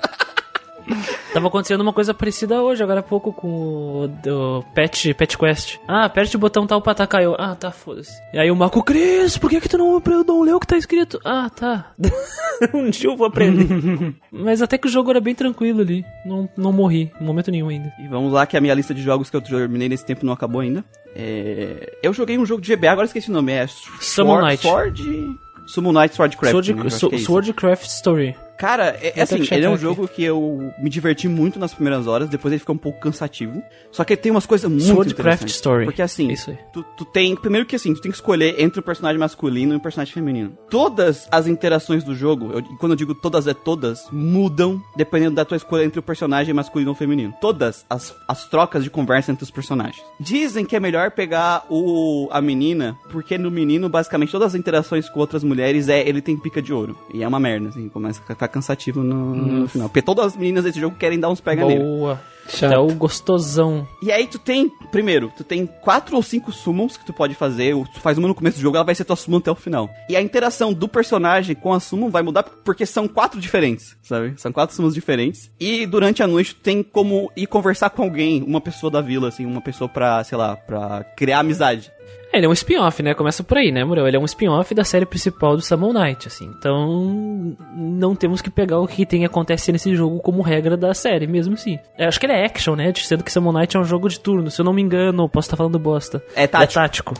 Tava 1.34 1.48
acontecendo 1.48 1.82
uma 1.82 1.94
coisa 1.94 2.13
parecida 2.13 2.62
hoje, 2.62 2.82
agora 2.82 3.01
há 3.01 3.03
pouco, 3.03 3.32
com 3.34 3.48
o, 3.48 4.06
o 4.06 4.63
Pet, 4.74 5.13
Pet 5.13 5.38
Quest. 5.38 5.77
Ah, 5.88 6.06
aperte 6.06 6.36
o 6.36 6.39
botão 6.39 6.65
tal 6.65 6.82
pra 6.82 6.94
atacar 6.94 7.22
eu. 7.22 7.36
Ah, 7.38 7.56
tá, 7.56 7.72
foda-se. 7.72 8.12
E 8.34 8.39
aí 8.39 8.50
o 8.50 8.56
Marco, 8.56 8.84
Cris, 8.84 9.38
por 9.38 9.50
que 9.50 9.62
que 9.62 9.70
tu 9.70 9.77
não, 9.77 10.01
não 10.25 10.41
leu 10.41 10.58
o 10.58 10.60
que 10.60 10.67
tá 10.67 10.77
escrito? 10.77 11.20
Ah, 11.24 11.50
tá. 11.50 11.91
um 12.74 12.89
dia 12.89 13.10
eu 13.10 13.17
vou 13.17 13.27
aprender. 13.27 13.67
Mas 14.32 14.62
até 14.62 14.77
que 14.77 14.88
o 14.88 14.91
jogo 14.91 15.12
era 15.12 15.20
bem 15.20 15.36
tranquilo 15.36 15.82
ali. 15.82 16.03
Não, 16.25 16.50
não 16.58 16.72
morri, 16.72 17.12
em 17.20 17.25
momento 17.25 17.51
nenhum 17.51 17.70
ainda. 17.70 17.91
E 18.00 18.08
vamos 18.08 18.32
lá, 18.32 18.46
que 18.46 18.58
a 18.58 18.62
minha 18.62 18.74
lista 18.74 18.94
de 18.94 19.01
jogos 19.01 19.29
que 19.29 19.36
eu 19.36 19.41
terminei 19.41 19.89
nesse 19.89 20.06
tempo 20.06 20.25
não 20.25 20.34
acabou 20.34 20.62
ainda. 20.62 20.84
É... 21.15 21.98
Eu 22.01 22.13
joguei 22.13 22.38
um 22.38 22.46
jogo 22.46 22.62
de 22.62 22.75
GBA, 22.75 22.91
agora 22.91 23.06
esqueci 23.06 23.29
o 23.29 23.34
nome. 23.34 23.51
É 23.51 23.67
Summon 24.00 24.41
Night. 24.41 24.62
Sword... 24.62 25.38
Summon 25.67 25.91
Night 25.91 26.15
Swordcraft. 26.15 26.51
Sword, 26.51 26.74
né? 26.74 26.86
É. 26.88 27.17
Swordcraft 27.17 27.86
Story. 27.88 28.36
Cara, 28.57 28.97
é, 29.01 29.13
é 29.15 29.21
assim, 29.21 29.45
ele 29.51 29.65
é 29.65 29.69
um 29.69 29.73
aqui. 29.73 29.81
jogo 29.81 30.07
que 30.07 30.23
eu 30.23 30.71
me 30.79 30.89
diverti 30.89 31.27
muito 31.27 31.59
nas 31.59 31.73
primeiras 31.73 32.07
horas, 32.07 32.27
depois 32.29 32.51
ele 32.51 32.59
fica 32.59 32.71
um 32.71 32.77
pouco 32.77 32.99
cansativo. 32.99 33.61
Só 33.91 34.03
que 34.03 34.13
ele 34.13 34.21
tem 34.21 34.31
umas 34.31 34.45
coisas 34.45 34.69
muito 34.69 34.83
Swordcraft. 34.85 35.47
Story. 35.47 35.85
Porque 35.85 36.01
assim, 36.01 36.29
aí. 36.31 36.57
tu, 36.73 36.83
tu 36.97 37.05
tem. 37.05 37.35
Primeiro 37.35 37.65
que 37.67 37.75
assim, 37.75 37.93
tu 37.93 38.01
tem 38.01 38.11
que 38.11 38.17
escolher 38.17 38.55
entre 38.59 38.79
o 38.79 38.83
personagem 38.83 39.19
masculino 39.19 39.73
e 39.73 39.77
o 39.77 39.79
personagem 39.79 40.13
feminino. 40.13 40.57
Todas 40.69 41.27
as 41.31 41.47
interações 41.47 42.03
do 42.03 42.15
jogo, 42.15 42.51
eu- 42.53 42.63
quando 42.79 42.93
eu 42.93 42.95
digo 42.95 43.13
todas 43.13 43.47
é 43.47 43.53
todas, 43.53 44.07
mudam 44.11 44.81
dependendo 44.95 45.35
da 45.35 45.45
tua 45.45 45.57
escolha 45.57 45.83
entre 45.83 45.99
o 45.99 46.03
personagem 46.03 46.53
masculino 46.53 46.91
ou 46.91 46.95
feminino. 46.95 47.33
Todas 47.39 47.85
as, 47.89 48.15
as 48.27 48.47
trocas 48.49 48.83
de 48.83 48.89
conversa 48.89 49.31
entre 49.31 49.43
os 49.43 49.51
personagens. 49.51 50.01
Dizem 50.19 50.65
que 50.65 50.75
é 50.75 50.79
melhor 50.79 51.11
pegar 51.11 51.65
o 51.69 52.27
a 52.31 52.41
menina, 52.41 52.97
porque 53.11 53.37
no 53.37 53.49
menino, 53.51 53.87
basicamente, 53.89 54.31
todas 54.31 54.47
as 54.53 54.55
interações 54.55 55.07
com 55.09 55.19
outras 55.19 55.43
mulheres 55.43 55.89
é 55.89 56.07
ele 56.07 56.21
tem 56.21 56.35
pica 56.37 56.61
de 56.61 56.73
ouro. 56.73 56.97
E 57.13 57.23
é 57.23 57.27
uma 57.27 57.39
merda, 57.39 57.69
assim, 57.69 57.87
começa 57.89 58.21
a 58.27 58.47
ficar 58.48 58.50
cansativo 58.50 59.04
no, 59.04 59.36
no 59.36 59.68
final. 59.68 59.89
Porque 59.89 60.01
todas 60.01 60.27
as 60.27 60.38
meninas 60.38 60.63
desse 60.63 60.80
jogo 60.80 60.96
querem 60.96 61.20
dar 61.20 61.30
uns 61.30 61.42
pega 61.42 61.66
nele. 61.66 61.84
Boa. 61.84 62.20
Chato. 62.50 62.72
Até 62.72 62.80
o 62.80 62.88
gostosão. 62.96 63.86
E 64.01 64.10
aí 64.10 64.25
tu 64.25 64.39
tem, 64.39 64.70
primeiro, 64.89 65.32
tu 65.36 65.44
tem 65.44 65.66
quatro 65.66 66.16
ou 66.16 66.24
cinco 66.24 66.50
summons 66.51 66.96
que 66.96 67.06
tu 67.06 67.12
pode 67.12 67.36
fazer, 67.36 67.74
ou 67.74 67.86
tu 67.86 68.00
faz 68.00 68.18
uma 68.18 68.27
no 68.27 68.34
começo 68.34 68.58
do 68.58 68.62
jogo, 68.62 68.77
ela 68.77 68.86
vai 68.86 68.96
ser 68.96 69.04
tua 69.04 69.18
summon 69.18 69.39
até 69.39 69.51
o 69.51 69.56
final. 69.56 69.89
E 70.10 70.16
a 70.16 70.22
interação 70.22 70.72
do 70.74 70.88
personagem 70.88 71.56
com 71.56 71.74
a 71.74 71.80
summon 71.80 72.10
vai 72.10 72.24
mudar 72.24 72.44
porque 72.44 72.86
são 72.86 73.06
quatro 73.06 73.39
diferentes, 73.39 73.98
sabe? 74.01 74.34
São 74.38 74.54
quatro 74.54 74.74
summons 74.74 74.94
diferentes. 74.94 75.51
E 75.60 75.86
durante 75.86 76.24
a 76.24 76.27
noite 76.27 76.56
tu 76.56 76.62
tem 76.62 76.82
como 76.82 77.30
ir 77.36 77.48
conversar 77.48 77.89
com 77.89 78.04
alguém, 78.04 78.42
uma 78.44 78.62
pessoa 78.62 78.89
da 78.89 79.01
vila, 79.01 79.27
assim, 79.27 79.46
uma 79.46 79.62
pessoa 79.62 79.89
pra, 79.89 80.24
sei 80.24 80.38
lá, 80.38 80.56
pra 80.56 81.04
criar 81.18 81.39
amizade. 81.39 81.92
É, 82.31 82.37
Ele 82.37 82.45
é 82.45 82.49
um 82.49 82.53
spin-off, 82.53 83.01
né? 83.01 83.13
Começa 83.13 83.43
por 83.43 83.57
aí, 83.57 83.71
né, 83.71 83.83
Muriel? 83.83 84.07
Ele 84.07 84.17
é 84.17 84.19
um 84.19 84.25
spin-off 84.25 84.73
da 84.75 84.83
série 84.83 85.05
principal 85.05 85.55
do 85.55 85.61
Summon 85.61 85.93
Night, 85.93 86.27
assim. 86.27 86.51
Então, 86.57 87.55
não 87.75 88.15
temos 88.15 88.41
que 88.41 88.49
pegar 88.49 88.79
o 88.79 88.87
que 88.87 89.05
tem 89.05 89.25
acontece 89.25 89.71
nesse 89.71 89.95
jogo 89.95 90.19
como 90.19 90.41
regra 90.41 90.75
da 90.75 90.93
série, 90.93 91.25
mesmo 91.25 91.53
assim. 91.53 91.79
Eu 91.97 92.07
acho 92.07 92.19
que 92.19 92.25
ele 92.25 92.33
é 92.33 92.45
action, 92.45 92.75
né? 92.75 92.93
Sendo 92.95 93.23
que 93.23 93.31
Summon 93.31 93.53
Night 93.53 93.77
é 93.77 93.79
um 93.79 93.85
jogo 93.85 94.09
de 94.09 94.19
turno. 94.19 94.51
Se 94.51 94.59
eu 94.61 94.65
não 94.65 94.73
me 94.73 94.81
engano, 94.81 95.29
posso 95.29 95.47
estar 95.47 95.57
falando 95.57 95.79
bosta. 95.79 96.24
É 96.35 96.46
tático. 96.48 96.79
É 96.79 96.81
tático. 96.81 97.13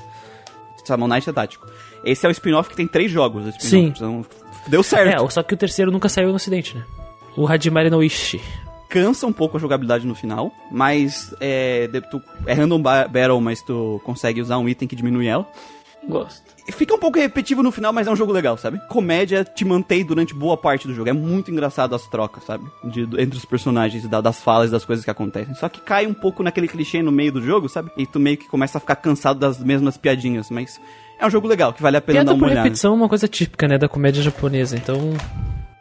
Summon 0.86 1.08
Night 1.08 1.30
é 1.30 1.34
tático. 1.34 1.68
Esse 2.04 2.26
é 2.26 2.30
o 2.30 2.32
spin-off 2.32 2.70
que 2.70 2.76
tem 2.76 2.88
três 2.88 3.12
jogos. 3.12 3.54
Sim. 3.60 3.94
Então, 3.96 4.26
deu 4.68 4.84
certo. 4.84 5.26
É, 5.26 5.30
só 5.30 5.44
que 5.44 5.54
o 5.54 5.58
terceiro 5.58 5.92
nunca 5.92 6.10
saiu 6.10 6.30
no 6.30 6.36
ocidente, 6.36 6.76
né? 6.76 6.84
O 7.36 7.48
Hajimari 7.48 7.90
no 7.90 8.04
Ishi. 8.04 8.42
Cansa 8.90 9.26
um 9.28 9.34
pouco 9.34 9.58
a 9.58 9.60
jogabilidade 9.60 10.06
no 10.08 10.16
final, 10.16 10.52
mas 10.72 11.34
é, 11.40 11.88
tu, 12.10 12.22
é 12.46 12.54
random 12.54 12.82
ba- 12.82 13.08
battle, 13.08 13.42
mas 13.42 13.62
tu 13.62 14.02
consegue 14.04 14.42
usar 14.42 14.58
um 14.58 14.68
item 14.70 14.88
que 14.88 14.96
diminui 14.96 15.28
ela. 15.28 15.48
Gosto. 16.08 16.44
Fica 16.72 16.94
um 16.94 17.00
pouco 17.00 17.18
repetitivo 17.20 17.62
no 17.64 17.72
final, 17.72 17.92
mas 17.92 18.08
é 18.08 18.12
um 18.12 18.16
jogo 18.16 18.32
legal, 18.32 18.58
sabe? 18.58 18.80
Comédia 18.88 19.44
te 19.44 19.66
mantém 19.66 20.06
durante 20.06 20.34
boa 20.34 20.56
parte 20.56 20.88
do 20.88 20.94
jogo. 20.94 21.10
É 21.10 21.14
muito 21.14 21.50
engraçado 21.52 21.96
as 21.96 22.08
trocas, 22.08 22.44
sabe? 22.46 22.64
De- 22.84 23.04
entre 23.22 23.38
os 23.38 23.44
personagens, 23.46 24.08
da- 24.08 24.22
das 24.22 24.40
falas, 24.42 24.70
das 24.72 24.86
coisas 24.86 25.04
que 25.04 25.12
acontecem. 25.12 25.54
Só 25.56 25.68
que 25.68 25.82
cai 25.82 26.06
um 26.06 26.14
pouco 26.14 26.44
naquele 26.44 26.68
clichê 26.68 27.02
no 27.02 27.12
meio 27.12 27.32
do 27.32 27.42
jogo, 27.42 27.68
sabe? 27.68 27.92
E 27.98 28.06
tu 28.06 28.20
meio 28.20 28.38
que 28.38 28.48
começa 28.48 28.78
a 28.78 28.82
ficar 28.82 28.96
cansado 28.98 29.40
das 29.40 29.60
mesmas 29.60 29.98
piadinhas, 29.98 30.50
mas 30.50 30.80
é 31.20 31.26
um 31.26 31.30
jogo 31.30 31.48
legal, 31.48 31.74
que 31.74 31.82
vale 31.82 31.98
a 31.98 32.02
pena 32.02 32.18
Piada 32.20 32.26
dar 32.28 32.34
uma 32.34 32.40
por 32.40 32.46
olhada. 32.46 32.62
repetição 32.64 32.92
é 32.94 32.96
uma 32.96 33.10
coisa 33.10 33.28
típica, 33.28 33.68
né, 33.68 33.78
da 33.78 33.90
comédia 33.90 34.22
japonesa. 34.22 34.78
Então, 34.78 35.14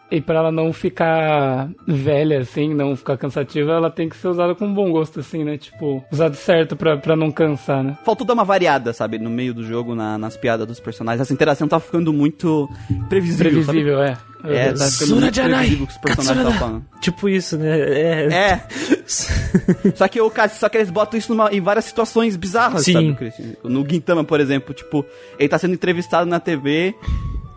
E 0.09 0.21
pra 0.21 0.37
ela 0.38 0.53
não 0.53 0.73
ficar 0.73 1.69
velha, 1.87 2.38
assim, 2.38 2.73
não 2.73 2.95
ficar 2.95 3.16
cansativa, 3.16 3.73
ela 3.73 3.90
tem 3.90 4.09
que 4.09 4.16
ser 4.16 4.29
usada 4.29 4.55
com 4.55 4.73
bom 4.73 4.92
gosto, 4.92 5.19
assim, 5.19 5.42
né? 5.42 5.59
Tipo, 5.59 6.05
usado 6.12 6.37
certo 6.37 6.77
pra, 6.77 6.97
pra 6.97 7.16
não 7.16 7.33
cansar, 7.33 7.83
né? 7.83 7.99
Faltou 8.05 8.25
dar 8.25 8.35
uma 8.35 8.45
variada, 8.45 8.92
sabe? 8.92 9.19
No 9.19 9.29
meio 9.29 9.53
do 9.53 9.64
jogo, 9.64 9.97
na- 9.97 10.16
nas 10.16 10.37
piadas 10.37 10.64
dos 10.64 10.79
personagens. 10.79 11.21
Essa 11.23 11.33
interação 11.33 11.66
tá 11.66 11.81
ficando 11.81 12.12
muito 12.12 12.69
previsível, 13.09 13.64
sabe? 13.64 13.83
Previsível, 13.83 14.03
é. 14.03 14.16
É, 14.45 14.73
tá 14.73 14.85
ficando 14.87 15.16
muito 15.16 15.35
Surajanai, 15.35 15.53
previsível 15.59 15.85
o 15.85 15.87
que 15.88 15.92
os 15.92 15.99
personagens 15.99 16.37
estão 16.38 16.53
Katsurada. 16.53 16.59
falando. 16.61 17.01
tipo 17.01 17.29
isso, 17.29 17.59
né? 17.59 17.79
É. 17.81 18.29
É. 18.33 18.62
só 19.97 20.07
que 20.07 20.21
o 20.21 20.31
cara, 20.31 20.49
só 20.51 20.69
que 20.69 20.77
eles 20.79 20.90
botam 20.90 21.19
isso 21.19 21.33
numa- 21.35 21.51
em 21.53 21.61
várias 21.61 21.85
situações 21.85 22.37
bizarras, 22.37 22.85
Sim. 22.85 22.92
sabe, 22.92 23.14
Christian? 23.14 23.47
No 23.64 23.85
Gintama, 23.88 24.23
por 24.23 24.38
exemplo, 24.38 24.73
tipo, 24.73 25.05
ele 25.37 25.49
tá 25.49 25.59
sendo 25.59 25.75
entrevistado 25.75 26.31
na 26.31 26.38
TV 26.38 26.95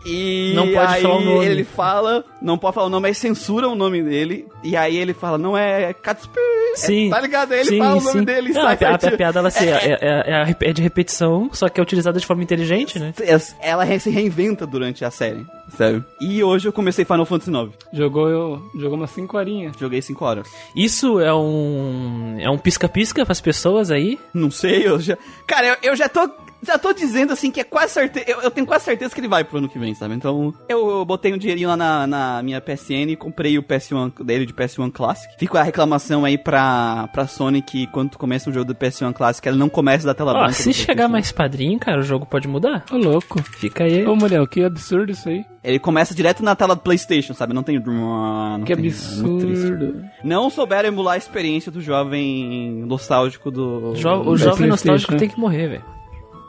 e 0.04 0.52
Não 0.54 0.72
pode 0.72 0.94
aí 0.94 1.02
falar 1.02 1.16
o 1.16 1.24
nome. 1.24 1.46
ele 1.46 1.64
fala, 1.64 2.24
não 2.40 2.58
pode 2.58 2.74
falar 2.74 2.86
o 2.86 2.90
nome, 2.90 3.08
aí 3.08 3.14
censura 3.14 3.68
o 3.68 3.74
nome 3.74 4.02
dele, 4.02 4.46
e 4.62 4.76
aí 4.76 4.96
ele 4.96 5.12
fala, 5.12 5.36
não 5.38 5.56
é 5.56 5.92
Katsupi, 5.92 6.38
Sim. 6.74 7.08
é, 7.08 7.10
tá 7.10 7.20
ligado? 7.20 7.52
Aí 7.52 7.60
ele 7.60 7.68
sim, 7.68 7.78
fala 7.78 7.96
o 7.96 8.00
nome 8.00 8.18
sim. 8.20 8.24
dele 8.24 8.50
e 8.50 8.54
sai 8.54 8.78
a, 8.82 8.90
a, 8.90 8.94
a 8.94 9.16
piada 9.16 9.38
ela 9.40 9.50
se, 9.50 9.68
é, 9.68 9.98
é, 10.00 10.42
é, 10.42 10.56
é 10.60 10.72
de 10.72 10.82
repetição, 10.82 11.50
só 11.52 11.68
que 11.68 11.80
é 11.80 11.82
utilizada 11.82 12.18
de 12.18 12.26
forma 12.26 12.42
inteligente, 12.42 12.98
né? 12.98 13.12
Ela 13.60 13.86
se 13.98 14.10
reinventa 14.10 14.66
durante 14.66 15.04
a 15.04 15.10
série, 15.10 15.44
sabe? 15.76 16.04
E 16.20 16.42
hoje 16.42 16.68
eu 16.68 16.72
comecei 16.72 17.04
Final 17.04 17.26
Fantasy 17.26 17.50
IX. 17.50 17.70
Jogou, 17.92 18.28
eu, 18.28 18.62
jogou 18.76 18.96
umas 18.96 19.10
5 19.10 19.36
horinhas. 19.36 19.76
Joguei 19.78 20.00
5 20.00 20.24
horas. 20.24 20.48
Isso 20.74 21.20
é 21.20 21.32
um. 21.34 22.36
É 22.38 22.48
um 22.50 22.58
pisca-pisca 22.58 23.24
pras 23.24 23.40
pessoas 23.40 23.90
aí. 23.90 24.18
Não 24.32 24.50
sei, 24.50 24.86
eu 24.86 24.98
já. 25.00 25.16
Cara, 25.46 25.66
eu, 25.66 25.90
eu 25.90 25.96
já 25.96 26.08
tô. 26.08 26.28
Já 26.62 26.78
tô 26.78 26.92
dizendo 26.92 27.32
assim 27.32 27.50
que 27.50 27.60
é 27.60 27.64
quase 27.64 27.94
certeza. 27.94 28.24
Eu, 28.28 28.42
eu 28.42 28.50
tenho 28.50 28.66
quase 28.66 28.84
certeza 28.84 29.14
que 29.14 29.20
ele 29.20 29.28
vai 29.28 29.44
pro 29.44 29.58
ano 29.58 29.68
que 29.68 29.78
vem, 29.78 29.94
sabe? 29.94 30.14
Então, 30.14 30.52
eu, 30.68 30.90
eu 30.90 31.04
botei 31.04 31.32
um 31.32 31.38
dinheirinho 31.38 31.68
lá 31.68 31.76
na, 31.76 32.06
na 32.06 32.42
minha 32.42 32.60
PSN 32.60 33.10
e 33.10 33.16
comprei 33.16 33.56
o 33.58 33.62
PS1 33.62 34.22
dele 34.24 34.44
de 34.46 34.52
PS1 34.52 34.90
Classic. 34.92 35.32
Fica 35.38 35.60
a 35.60 35.62
reclamação 35.62 36.24
aí 36.24 36.36
pra, 36.36 37.08
pra 37.12 37.26
Sony 37.26 37.62
que 37.62 37.86
quando 37.88 38.10
tu 38.10 38.18
começa 38.18 38.50
um 38.50 38.52
jogo 38.52 38.66
do 38.66 38.74
PS1 38.74 39.12
Classic, 39.14 39.46
ela 39.48 39.56
não 39.56 39.68
começa 39.68 40.06
da 40.06 40.14
tela 40.14 40.32
Ó, 40.32 40.34
branca. 40.38 40.52
se 40.52 40.72
chegar 40.72 41.08
mais 41.08 41.32
padrinho, 41.32 41.78
cara, 41.78 41.98
o 42.00 42.02
jogo 42.02 42.26
pode 42.26 42.46
mudar. 42.46 42.84
Ô, 42.92 42.96
louco. 42.96 43.42
Fica 43.42 43.84
aí. 43.84 44.06
Ô, 44.06 44.14
Muriel, 44.14 44.46
que 44.46 44.62
absurdo 44.62 45.12
isso 45.12 45.28
aí. 45.28 45.44
Ele 45.62 45.78
começa 45.78 46.14
direto 46.14 46.42
na 46.42 46.56
tela 46.56 46.74
do 46.74 46.80
PlayStation, 46.80 47.34
sabe? 47.34 47.52
Não 47.52 47.62
tem. 47.62 47.78
Não 47.78 48.62
que 48.64 48.74
tem- 48.74 48.84
é 48.84 48.88
absurdo. 48.88 50.04
Não 50.24 50.48
souberam 50.50 50.88
emular 50.88 51.14
a 51.14 51.18
experiência 51.18 51.70
do 51.70 51.80
jovem 51.80 52.82
nostálgico 52.86 53.50
do. 53.50 53.94
Jo- 53.94 54.20
o 54.20 54.24
do 54.24 54.36
jovem 54.36 54.56
PlayStation, 54.56 54.66
nostálgico 54.68 55.12
né? 55.12 55.18
tem 55.18 55.28
que 55.28 55.38
morrer, 55.38 55.68
velho. 55.68 55.84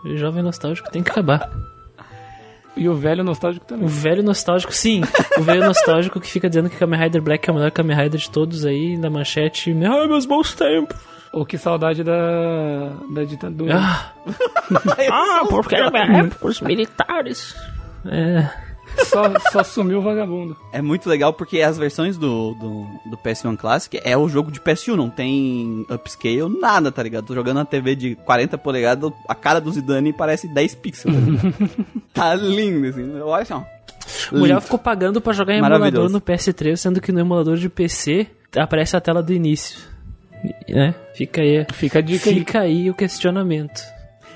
O 0.04 0.18
jovem 0.18 0.44
nostálgico 0.44 0.92
tem 0.92 1.04
que 1.04 1.12
acabar. 1.12 1.50
E 2.76 2.88
o 2.88 2.96
velho 2.96 3.24
nostálgico 3.24 3.66
O 3.66 3.68
também. 3.68 3.88
velho 3.88 4.24
nostálgico, 4.24 4.74
sim. 4.74 5.02
O 5.38 5.42
velho 5.42 5.66
nostálgico 5.66 6.20
que 6.20 6.28
fica 6.28 6.48
dizendo 6.48 6.70
que 6.70 6.78
Kamen 6.78 7.00
Rider 7.00 7.22
Black 7.22 7.50
é 7.50 7.52
o 7.52 7.56
melhor 7.56 7.72
Kamen 7.72 7.98
Rider 7.98 8.20
de 8.20 8.30
todos 8.30 8.66
aí, 8.66 8.98
na 8.98 9.10
manchete. 9.10 9.72
Ai, 9.72 10.08
meus 10.08 10.26
bons 10.26 10.56
tempos. 10.56 10.98
Ou 11.34 11.46
que 11.46 11.58
saudade 11.58 12.04
da, 12.04 12.94
da 13.14 13.24
ditadura. 13.24 13.78
Ah, 13.78 14.14
ah 15.12 15.46
porque 15.50 15.76
era 15.76 15.90
minha 15.90 16.26
época, 16.26 16.48
os 16.48 16.62
militares. 16.62 17.56
É. 18.06 18.71
Só, 19.06 19.24
só 19.52 19.64
sumiu 19.64 20.00
o 20.00 20.02
vagabundo. 20.02 20.56
É 20.72 20.82
muito 20.82 21.10
legal 21.10 21.34
porque 21.34 21.62
as 21.62 21.78
versões 21.78 22.18
do, 22.18 22.54
do, 22.54 22.86
do 23.10 23.18
PS1 23.18 23.58
Classic 23.58 24.00
é 24.04 24.16
o 24.16 24.28
jogo 24.30 24.52
de 24.52 24.60
PS1, 24.60 24.96
não 24.96 25.10
tem 25.10 25.86
upscale, 25.90 26.48
nada, 26.60 26.92
tá 26.92 27.04
ligado? 27.04 27.26
Tô 27.26 27.36
jogando 27.36 27.58
na 27.58 27.66
TV 27.66 27.96
de 27.96 28.16
40 28.16 28.58
polegadas, 28.58 29.12
a 29.28 29.36
cara 29.36 29.60
do 29.60 29.72
Zidane 29.72 30.14
parece 30.14 30.48
10 30.48 30.76
pixels. 30.76 31.16
Tá, 32.14 32.32
tá 32.32 32.36
lindo, 32.36 32.88
assim. 32.88 33.20
Olha 33.20 33.42
assim, 33.42 33.54
ó. 33.54 33.64
O 34.32 34.40
mulher 34.40 34.60
ficou 34.62 34.80
pagando 34.80 35.22
pra 35.22 35.34
jogar 35.34 35.54
em 35.54 35.58
emulador 35.58 36.10
no 36.10 36.22
PS3, 36.22 36.76
sendo 36.76 37.02
que 37.02 37.12
no 37.12 37.20
emulador 37.20 37.58
de 37.58 37.70
PC 37.70 38.28
aparece 38.58 38.96
a 38.96 39.02
tela 39.02 39.22
do 39.22 39.34
início. 39.34 39.80
Né? 40.68 40.96
Fica 41.14 41.42
aí. 41.42 41.66
Fica 41.72 42.00
a 42.00 42.02
dica 42.02 42.30
aí. 42.30 42.36
Fica 42.36 42.60
aí 42.62 42.90
o 42.90 42.94
questionamento. 42.94 43.82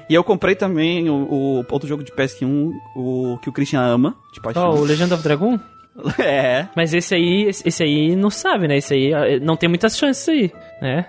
E 0.10 0.13
eu 0.13 0.24
comprei 0.24 0.56
também 0.56 1.10
o, 1.10 1.15
o 1.15 1.65
outro 1.70 1.88
jogo 1.88 2.04
de 2.04 2.12
PS1, 2.12 2.72
o 2.96 3.38
que 3.41 3.50
o 3.50 3.54
Christian 3.54 3.82
ama, 3.82 4.15
de 4.34 4.39
Ó, 4.39 4.44
paixão. 4.44 4.70
o 4.72 4.84
Legend 4.84 5.13
of 5.13 5.24
Dragon? 5.24 5.60
É. 6.20 6.68
Mas 6.76 6.94
esse 6.94 7.15
aí, 7.15 7.48
esse 7.48 7.82
aí 7.82 8.18
não 8.18 8.30
sabe, 8.30 8.68
né? 8.68 8.76
Esse 8.76 8.94
aí 8.94 9.13
eh, 9.13 9.39
não 9.39 9.56
tem 9.56 9.70
muitas 9.70 9.98
chances 9.98 10.28
aí, 10.28 10.52
né? 10.82 11.06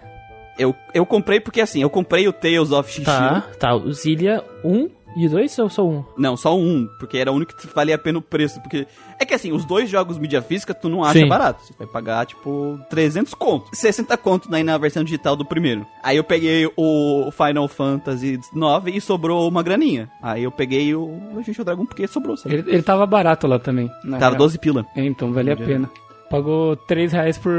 Eu, 0.57 0.75
eu 0.95 1.05
comprei 1.05 1.41
porque 1.41 1.61
assim, 1.61 1.83
eu 1.83 1.91
comprei 1.91 2.29
o 2.29 2.33
Tales 2.33 2.71
of 2.71 2.89
Shishiro. 2.89 3.05
Tá, 3.05 3.41
tá. 3.59 3.75
O 3.75 3.93
Zilia 3.93 4.45
1 4.65 4.89
e 5.17 5.29
2 5.29 5.59
ou 5.59 5.71
só 5.71 5.87
um? 5.87 6.05
Não, 6.17 6.37
só 6.37 6.57
um, 6.57 6.87
porque 6.99 7.17
era 7.17 7.33
o 7.33 7.35
único 7.35 7.57
que 7.57 7.67
valia 7.75 7.95
a 7.95 7.99
pena 7.99 8.19
o 8.19 8.23
preço. 8.23 8.61
Porque 8.61 8.87
é 9.19 9.25
que 9.25 9.33
assim, 9.35 9.51
os 9.53 9.65
dois 9.65 9.89
jogos 9.89 10.19
mídia 10.19 10.43
física 10.43 10.75
tu 10.75 10.89
não 10.89 11.03
acha 11.03 11.19
Sim. 11.19 11.29
barato. 11.29 11.65
Você 11.65 11.75
vai 11.79 11.87
pagar 11.87 12.27
tipo 12.27 12.79
300 12.91 13.33
conto. 13.35 13.75
60 13.75 14.17
conto 14.19 14.55
aí 14.55 14.63
na 14.63 14.77
versão 14.77 15.03
digital 15.03 15.35
do 15.35 15.45
primeiro. 15.45 15.87
Aí 16.03 16.17
eu 16.17 16.25
peguei 16.25 16.71
o 16.77 17.31
Final 17.33 17.67
Fantasy 17.67 18.39
IX 18.55 18.97
e 18.97 19.01
sobrou 19.01 19.49
uma 19.49 19.63
graninha. 19.63 20.11
Aí 20.23 20.43
eu 20.43 20.53
peguei 20.53 20.95
o 20.95 21.07
Legend 21.35 21.51
of 21.53 21.65
Dragon 21.65 21.87
porque 21.87 22.07
sobrou, 22.07 22.37
sabe? 22.37 22.57
Ele, 22.57 22.71
ele 22.71 22.83
tava 22.83 23.07
barato 23.07 23.47
lá 23.47 23.59
também. 23.59 23.89
Tava 24.03 24.19
real. 24.19 24.37
12 24.37 24.59
pila. 24.59 24.87
É, 24.95 25.05
então 25.05 25.33
valia 25.33 25.55
a 25.55 25.57
pena. 25.57 25.91
Pagou 26.31 26.77
3 26.77 27.13
reais 27.13 27.39
por, 27.39 27.53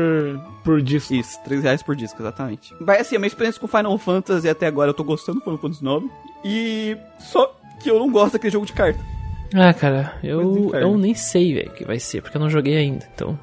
por 0.64 0.82
disco. 0.82 1.14
Isso, 1.14 1.40
3 1.46 1.64
reais 1.64 1.82
por 1.82 1.96
disco, 1.96 2.22
exatamente. 2.22 2.74
Vai 2.82 3.00
assim, 3.00 3.16
a 3.16 3.20
minha 3.20 3.28
experiência 3.28 3.60
com 3.62 3.68
Final 3.68 3.98
Fantasy 3.98 4.50
até 4.50 4.68
agora 4.68 4.90
eu 4.90 4.94
tô 4.94 5.04
gostando 5.04 5.40
do 5.40 5.44
Final 5.44 5.58
Fantasy 5.58 5.86
IX. 5.86 6.12
E 6.44 6.98
só 7.20 7.56
que 7.82 7.90
eu 7.90 7.98
não 8.00 8.12
gosto 8.12 8.34
daquele 8.34 8.52
jogo 8.52 8.66
de 8.66 8.74
carta. 8.74 9.00
Ah, 9.56 9.74
cara, 9.74 10.16
eu, 10.22 10.72
eu 10.76 10.98
nem 10.98 11.16
sei, 11.16 11.54
velho, 11.54 11.72
que 11.72 11.86
vai 11.86 11.98
ser, 12.00 12.22
porque 12.22 12.36
eu 12.36 12.42
não 12.42 12.50
joguei 12.50 12.76
ainda, 12.76 13.08
então... 13.16 13.40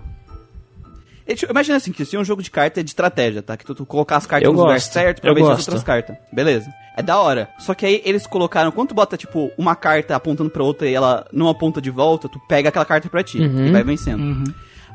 É, 1.26 1.34
tipo, 1.34 1.50
Imagina 1.50 1.78
assim, 1.78 1.90
que 1.90 2.04
se 2.04 2.18
um 2.18 2.24
jogo 2.24 2.42
de 2.42 2.50
carta 2.50 2.80
é 2.80 2.82
de 2.82 2.90
estratégia, 2.90 3.42
tá? 3.42 3.56
Que 3.56 3.64
tu, 3.64 3.74
tu 3.74 3.87
colocar 3.87 4.18
as 4.18 4.26
cartas 4.26 4.46
Eu 4.46 4.52
no 4.52 4.60
lugar 4.60 4.74
gosto, 4.74 4.92
certo 4.92 5.22
pra 5.22 5.32
as 5.32 5.38
gosto. 5.38 5.58
outras 5.68 5.82
cartas. 5.82 6.16
Beleza. 6.30 6.70
É 6.94 7.02
da 7.02 7.18
hora. 7.18 7.48
Só 7.58 7.72
que 7.72 7.87
aí 7.87 8.02
eles 8.04 8.26
colocaram, 8.26 8.70
quando 8.70 8.88
tu 8.90 8.94
bota, 8.94 9.16
tipo, 9.16 9.50
uma 9.56 9.74
carta 9.74 10.14
apontando 10.14 10.50
pra 10.50 10.62
outra 10.62 10.87
e 10.87 10.92
ela 10.94 11.26
não 11.32 11.48
aponta 11.48 11.80
de 11.80 11.88
volta, 11.88 12.28
tu 12.28 12.38
pega 12.46 12.68
aquela 12.68 12.84
carta 12.84 13.08
pra 13.08 13.22
ti 13.24 13.38
Uhum. 13.38 13.66
e 13.68 13.72
vai 13.72 13.82
vencendo. 13.82 14.20
Uhum. 14.22 14.44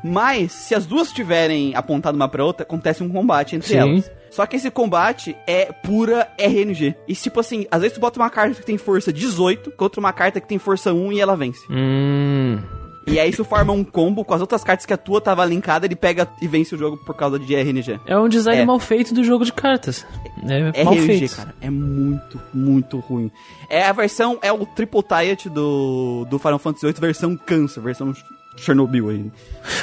Mas, 0.02 0.52
se 0.52 0.74
as 0.74 0.86
duas 0.86 1.08
estiverem 1.08 1.74
apontado 1.74 2.16
uma 2.16 2.28
pra 2.28 2.44
outra, 2.44 2.62
acontece 2.64 3.02
um 3.02 3.08
combate 3.08 3.56
entre 3.56 3.68
Sim. 3.68 3.76
elas. 3.76 4.10
Só 4.30 4.46
que 4.46 4.56
esse 4.56 4.70
combate 4.70 5.36
é 5.46 5.66
pura 5.72 6.28
RNG. 6.38 6.94
E 7.08 7.14
tipo 7.16 7.40
assim, 7.40 7.66
às 7.70 7.82
vezes 7.82 7.96
tu 7.96 8.00
bota 8.00 8.18
uma 8.20 8.30
carta 8.30 8.54
que 8.60 8.64
tem 8.64 8.78
força 8.78 9.12
18 9.12 9.72
contra 9.72 9.98
uma 9.98 10.12
carta 10.12 10.40
que 10.40 10.46
tem 10.46 10.58
força 10.58 10.92
1 10.94 11.12
e 11.12 11.20
ela 11.20 11.36
vence. 11.36 11.60
Hum... 11.70 12.58
E 13.06 13.18
aí 13.18 13.30
isso 13.30 13.44
forma 13.44 13.72
um 13.72 13.82
combo 13.82 14.24
com 14.24 14.34
as 14.34 14.40
outras 14.40 14.62
cartas 14.62 14.86
que 14.86 14.92
a 14.92 14.96
tua 14.96 15.20
tava 15.20 15.44
linkada, 15.44 15.84
ele 15.84 15.96
pega 15.96 16.28
e 16.40 16.46
vence 16.46 16.74
o 16.74 16.78
jogo 16.78 16.96
por 16.98 17.16
causa 17.16 17.40
de 17.40 17.54
RNG. 17.56 17.98
É 18.06 18.16
um 18.16 18.28
design 18.28 18.60
É. 18.60 18.64
mal 18.64 18.78
feito 18.78 19.12
do 19.12 19.24
jogo 19.24 19.44
de 19.44 19.52
cartas. 19.52 20.06
É, 20.46 20.84
mal 20.84 20.94
RNG, 20.94 21.18
feito. 21.18 21.36
cara, 21.36 21.52
é 21.60 21.70
muito, 21.70 22.40
muito 22.54 22.98
ruim. 23.00 23.28
É 23.68 23.82
a 23.84 23.92
versão, 23.92 24.38
é 24.42 24.52
o 24.52 24.64
Triple 24.64 25.02
Tiet 25.02 25.46
do, 25.48 26.24
do 26.30 26.38
Final 26.38 26.58
Fantasy 26.60 26.86
VIII, 26.86 27.00
versão 27.00 27.36
câncer, 27.36 27.80
versão 27.80 28.12
Chernobyl 28.56 29.08
aí. 29.08 29.30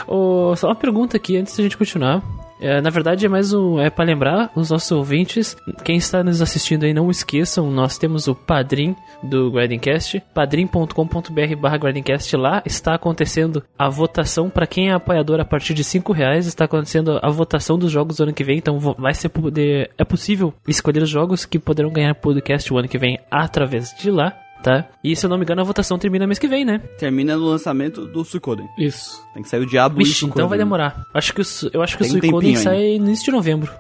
Ô, 0.07 0.55
só 0.55 0.67
uma 0.67 0.75
pergunta 0.75 1.17
aqui 1.17 1.37
antes 1.37 1.55
da 1.55 1.63
gente 1.63 1.77
continuar. 1.77 2.21
É, 2.59 2.81
na 2.81 2.89
verdade, 2.89 3.25
é 3.25 3.29
mais 3.29 3.53
um. 3.53 3.79
É 3.79 3.89
pra 3.89 4.03
lembrar 4.03 4.51
os 4.55 4.71
nossos 4.71 4.91
ouvintes. 4.91 5.55
Quem 5.83 5.97
está 5.97 6.23
nos 6.23 6.41
assistindo 6.41 6.85
aí, 6.85 6.93
não 6.93 7.09
esqueçam, 7.11 7.69
nós 7.69 7.97
temos 7.97 8.27
o 8.27 8.33
Padrim 8.33 8.95
do 9.21 9.51
Grindcast, 9.51 10.21
padrim.com.br 10.33 11.55
barra 11.59 11.77
Grindcast. 11.77 12.35
Lá 12.35 12.63
está 12.65 12.95
acontecendo 12.95 13.63
a 13.77 13.89
votação 13.89 14.49
para 14.49 14.67
quem 14.67 14.89
é 14.89 14.93
apoiador 14.93 15.39
a 15.39 15.45
partir 15.45 15.73
de 15.73 15.83
5 15.83 16.11
reais. 16.13 16.47
Está 16.47 16.65
acontecendo 16.65 17.19
a 17.21 17.29
votação 17.29 17.77
dos 17.77 17.91
jogos 17.91 18.17
do 18.17 18.23
ano 18.23 18.33
que 18.33 18.43
vem. 18.43 18.57
Então 18.57 18.79
vai 18.79 19.13
ser 19.13 19.29
poder. 19.29 19.91
É 19.97 20.03
possível 20.03 20.53
escolher 20.67 21.03
os 21.03 21.09
jogos 21.09 21.45
que 21.45 21.59
poderão 21.59 21.91
ganhar 21.91 22.15
podcast 22.15 22.73
o 22.73 22.77
ano 22.77 22.87
que 22.87 22.97
vem 22.97 23.19
através 23.29 23.93
de 23.99 24.09
lá. 24.09 24.33
Tá? 24.63 24.85
E 25.03 25.15
se 25.15 25.25
eu 25.25 25.29
não 25.29 25.37
me 25.37 25.43
engano, 25.43 25.61
a 25.61 25.63
votação 25.63 25.97
termina 25.97 26.25
mês 26.27 26.39
que 26.39 26.47
vem, 26.47 26.65
né? 26.65 26.79
Termina 26.97 27.37
no 27.37 27.45
lançamento 27.45 28.05
do 28.05 28.25
Suikoden. 28.25 28.67
Isso. 28.77 29.21
Tem 29.33 29.43
que 29.43 29.49
sair 29.49 29.61
o 29.61 29.65
Diablo 29.65 30.01
e 30.01 30.03
o 30.03 30.05
Vixe, 30.05 30.25
então 30.25 30.47
vai 30.49 30.57
demorar. 30.57 31.03
Acho 31.13 31.33
que 31.33 31.41
o, 31.41 31.45
eu 31.73 31.81
acho 31.81 31.97
que 31.97 32.03
Tem 32.03 32.13
um 32.13 32.17
o 32.17 32.19
Suicoden 32.19 32.53
tempinho 32.53 32.63
sai 32.63 32.97
no 32.99 33.05
início 33.07 33.25
de 33.25 33.31
novembro. 33.31 33.71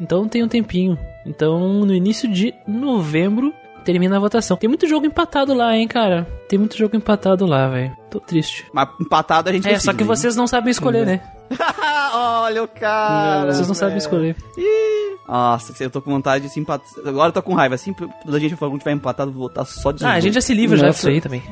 Então 0.00 0.28
tem 0.28 0.44
um 0.44 0.48
tempinho. 0.48 0.96
Então 1.26 1.84
no 1.84 1.92
início 1.94 2.30
de 2.30 2.54
novembro 2.66 3.52
termina 3.84 4.16
a 4.16 4.20
votação. 4.20 4.56
Tem 4.56 4.68
muito 4.68 4.86
jogo 4.86 5.06
empatado 5.06 5.54
lá, 5.54 5.74
hein, 5.74 5.88
cara. 5.88 6.26
Tem 6.48 6.58
muito 6.58 6.76
jogo 6.76 6.94
empatado 6.94 7.46
lá, 7.46 7.68
velho. 7.68 7.96
Tô 8.10 8.20
triste. 8.20 8.66
Mas 8.72 8.88
empatado 9.00 9.48
a 9.48 9.52
gente 9.52 9.66
É, 9.66 9.70
decide, 9.72 9.84
só 9.84 9.92
que 9.92 10.04
né? 10.04 10.06
vocês 10.06 10.36
não 10.36 10.46
sabem 10.46 10.70
escolher, 10.70 11.04
né? 11.06 11.20
Olha 12.14 12.62
o 12.62 12.68
cara. 12.68 13.52
Vocês 13.52 13.66
não 13.66 13.74
sabem 13.74 13.94
velho. 13.94 13.98
escolher. 14.02 14.36
Nossa, 15.28 15.74
eu 15.84 15.90
tô 15.90 16.00
com 16.00 16.10
vontade 16.10 16.44
de 16.46 16.50
se 16.52 16.58
empatar. 16.58 16.88
Agora 17.06 17.28
eu 17.28 17.32
tô 17.32 17.42
com 17.42 17.52
raiva. 17.54 17.74
Assim, 17.74 17.92
quando 17.92 18.34
a 18.34 18.38
gente 18.38 18.56
for 18.56 18.76
tiver 18.78 18.92
empatado, 18.92 19.30
vou 19.30 19.40
voltar 19.40 19.64
só 19.66 19.92
de 19.92 20.02
Ah, 20.04 20.12
a 20.12 20.20
gente 20.20 20.32
já 20.34 20.40
se 20.40 20.54
livra 20.54 20.78
já 20.78 20.88
disso 20.88 21.06
aí 21.08 21.20
também. 21.20 21.42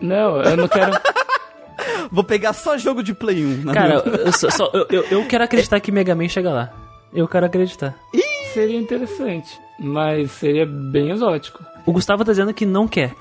Não, 0.00 0.42
eu 0.42 0.56
não 0.56 0.68
quero. 0.68 0.92
Vou 2.12 2.24
pegar 2.24 2.52
só 2.52 2.76
jogo 2.76 3.02
de 3.02 3.14
Play 3.14 3.44
1. 3.44 3.64
na 3.64 3.72
Cara, 3.72 4.02
minha- 4.04 4.16
eu, 4.26 4.32
só- 4.32 4.50
só- 4.50 4.70
eu, 4.74 4.86
eu- 4.90 5.04
eu 5.10 5.24
quero 5.26 5.44
acreditar 5.44 5.78
que 5.80 5.92
Mega 5.92 6.14
Man 6.14 6.28
chega 6.28 6.50
lá. 6.50 6.72
Eu 7.12 7.26
quero 7.28 7.46
acreditar. 7.46 7.94
seria 8.52 8.78
interessante. 8.78 9.58
Mas 9.78 10.30
seria 10.32 10.66
bem 10.66 11.10
exótico. 11.10 11.64
O 11.86 11.92
Gustavo 11.92 12.24
tá 12.24 12.32
dizendo 12.32 12.52
que 12.54 12.64
não 12.66 12.86
quer. 12.86 13.12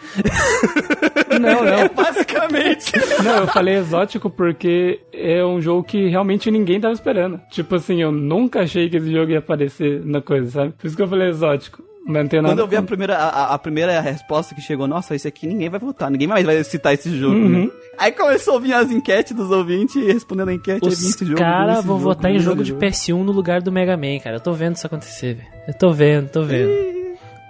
Não, 1.39 1.63
não. 1.63 1.89
Basicamente. 1.95 2.91
Não, 3.23 3.37
eu 3.37 3.47
falei 3.47 3.75
exótico 3.75 4.29
porque 4.29 4.99
é 5.13 5.43
um 5.45 5.61
jogo 5.61 5.83
que 5.83 6.07
realmente 6.09 6.49
ninguém 6.51 6.79
tava 6.79 6.93
esperando. 6.93 7.39
Tipo 7.51 7.75
assim, 7.75 8.01
eu 8.01 8.11
nunca 8.11 8.61
achei 8.61 8.89
que 8.89 8.97
esse 8.97 9.11
jogo 9.11 9.31
ia 9.31 9.39
aparecer 9.39 10.03
na 10.05 10.21
coisa, 10.21 10.49
sabe? 10.51 10.73
Por 10.77 10.87
isso 10.87 10.95
que 10.95 11.01
eu 11.01 11.07
falei 11.07 11.29
exótico. 11.29 11.83
Mas 12.07 12.23
não 12.23 12.29
tem 12.29 12.41
nada 12.41 12.53
Quando 12.53 12.59
eu 12.59 12.67
vi 12.67 12.75
a 12.75 12.81
primeira, 12.81 13.17
a, 13.17 13.53
a 13.53 13.59
primeira 13.59 13.99
resposta 14.01 14.55
que 14.55 14.61
chegou, 14.61 14.87
nossa, 14.87 15.13
esse 15.15 15.27
aqui 15.27 15.45
ninguém 15.45 15.69
vai 15.69 15.79
votar, 15.79 16.09
ninguém 16.09 16.27
mais 16.27 16.43
vai 16.43 16.63
citar 16.63 16.93
esse 16.93 17.15
jogo, 17.15 17.35
Uhum. 17.35 17.49
né? 17.65 17.69
Aí 17.99 18.11
começou 18.13 18.55
a 18.55 18.59
vir 18.59 18.73
as 18.73 18.89
enquetes 18.89 19.35
dos 19.35 19.51
ouvintes, 19.51 19.95
e 19.97 20.05
respondendo 20.11 20.47
a 20.49 20.53
enquete, 20.53 20.87
Os 20.87 20.97
jogo. 21.19 21.35
caras 21.35 21.85
vão 21.85 21.97
jogo, 21.97 21.99
votar 21.99 22.31
em 22.31 22.37
esse 22.37 22.45
jogo 22.45 22.63
de 22.63 22.73
PS1 22.73 23.21
no 23.23 23.31
lugar 23.31 23.61
do 23.61 23.71
Mega 23.71 23.95
Man, 23.97 24.17
cara. 24.23 24.37
Eu 24.37 24.39
tô 24.39 24.53
vendo 24.53 24.75
isso 24.77 24.87
acontecer, 24.87 25.35
velho. 25.35 25.47
Eu 25.67 25.73
tô 25.73 25.91
vendo, 25.91 26.29
tô 26.29 26.41
vendo. 26.41 26.71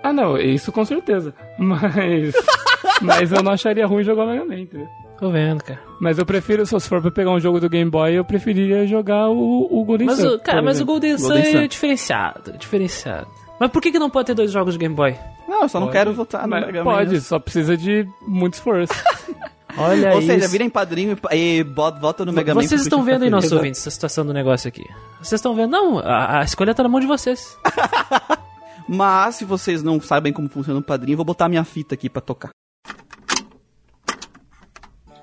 Ah, 0.03 0.13
não, 0.13 0.37
isso 0.37 0.71
com 0.71 0.85
certeza. 0.85 1.33
Mas. 1.57 2.33
mas 3.01 3.31
eu 3.31 3.43
não 3.43 3.51
acharia 3.51 3.85
ruim 3.85 4.03
jogar 4.03 4.25
Mega 4.25 4.45
Man, 4.45 4.59
entendeu? 4.59 4.87
Tô 5.19 5.29
vendo, 5.29 5.61
cara. 5.63 5.79
Mas 5.99 6.17
eu 6.17 6.25
prefiro, 6.25 6.65
se 6.65 6.79
for 6.87 7.01
pra 7.01 7.11
pegar 7.11 7.31
um 7.31 7.39
jogo 7.39 7.59
do 7.59 7.69
Game 7.69 7.91
Boy, 7.91 8.13
eu 8.13 8.23
preferiria 8.23 8.87
jogar 8.87 9.27
o, 9.29 9.67
o 9.69 9.83
Golden 9.83 10.07
Mas, 10.07 10.19
Sun. 10.19 10.35
o, 10.35 10.39
cara, 10.39 10.61
mas 10.61 10.67
o 10.67 10.77
exemplo. 10.77 10.93
Golden 10.93 11.17
Sun 11.17 11.27
Golden 11.27 11.43
é 11.43 11.51
Sun. 11.61 11.67
diferenciado, 11.67 12.57
diferenciado. 12.57 13.27
Mas 13.59 13.69
por 13.69 13.81
que, 13.81 13.91
que 13.91 13.99
não 13.99 14.09
pode 14.09 14.27
ter 14.27 14.33
dois 14.33 14.49
jogos 14.49 14.75
de 14.75 14.79
Game 14.79 14.95
Boy? 14.95 15.17
Não, 15.45 15.63
eu 15.63 15.69
só 15.69 15.79
não 15.79 15.87
Pode. 15.87 15.97
quero 15.97 16.13
votar 16.13 16.43
no 16.43 16.49
Mas 16.49 16.65
Mega 16.65 16.83
Man. 16.85 16.91
Pode, 16.91 17.19
só 17.19 17.37
precisa 17.37 17.75
de 17.75 18.07
muito 18.25 18.53
esforço. 18.53 18.93
Olha 19.77 20.13
Ou 20.15 20.21
seja, 20.21 20.45
isso. 20.45 20.49
virem 20.49 20.69
padrinho 20.69 21.17
e, 21.31 21.59
e 21.59 21.63
vota 21.63 22.23
no 22.23 22.31
Mega 22.31 22.55
Man. 22.55 22.61
Vocês 22.61 22.81
estão 22.81 23.03
vendo 23.03 23.23
aí, 23.23 23.29
nossos 23.29 23.51
ouvintes, 23.51 23.85
a 23.85 23.91
situação 23.91 24.25
do 24.25 24.33
negócio 24.33 24.69
aqui. 24.69 24.85
Vocês 25.21 25.39
estão 25.39 25.53
vendo? 25.53 25.71
Não, 25.71 25.99
a, 25.99 26.39
a 26.39 26.43
escolha 26.43 26.73
tá 26.73 26.81
na 26.83 26.89
mão 26.89 27.01
de 27.01 27.07
vocês. 27.07 27.57
Mas, 28.91 29.35
se 29.35 29.45
vocês 29.45 29.83
não 29.83 30.01
sabem 30.01 30.33
como 30.33 30.49
funciona 30.49 30.79
o 30.79 30.83
padrinho, 30.83 31.15
vou 31.15 31.23
botar 31.23 31.47
minha 31.47 31.63
fita 31.63 31.93
aqui 31.93 32.09
pra 32.09 32.23
tocar. 32.23 32.49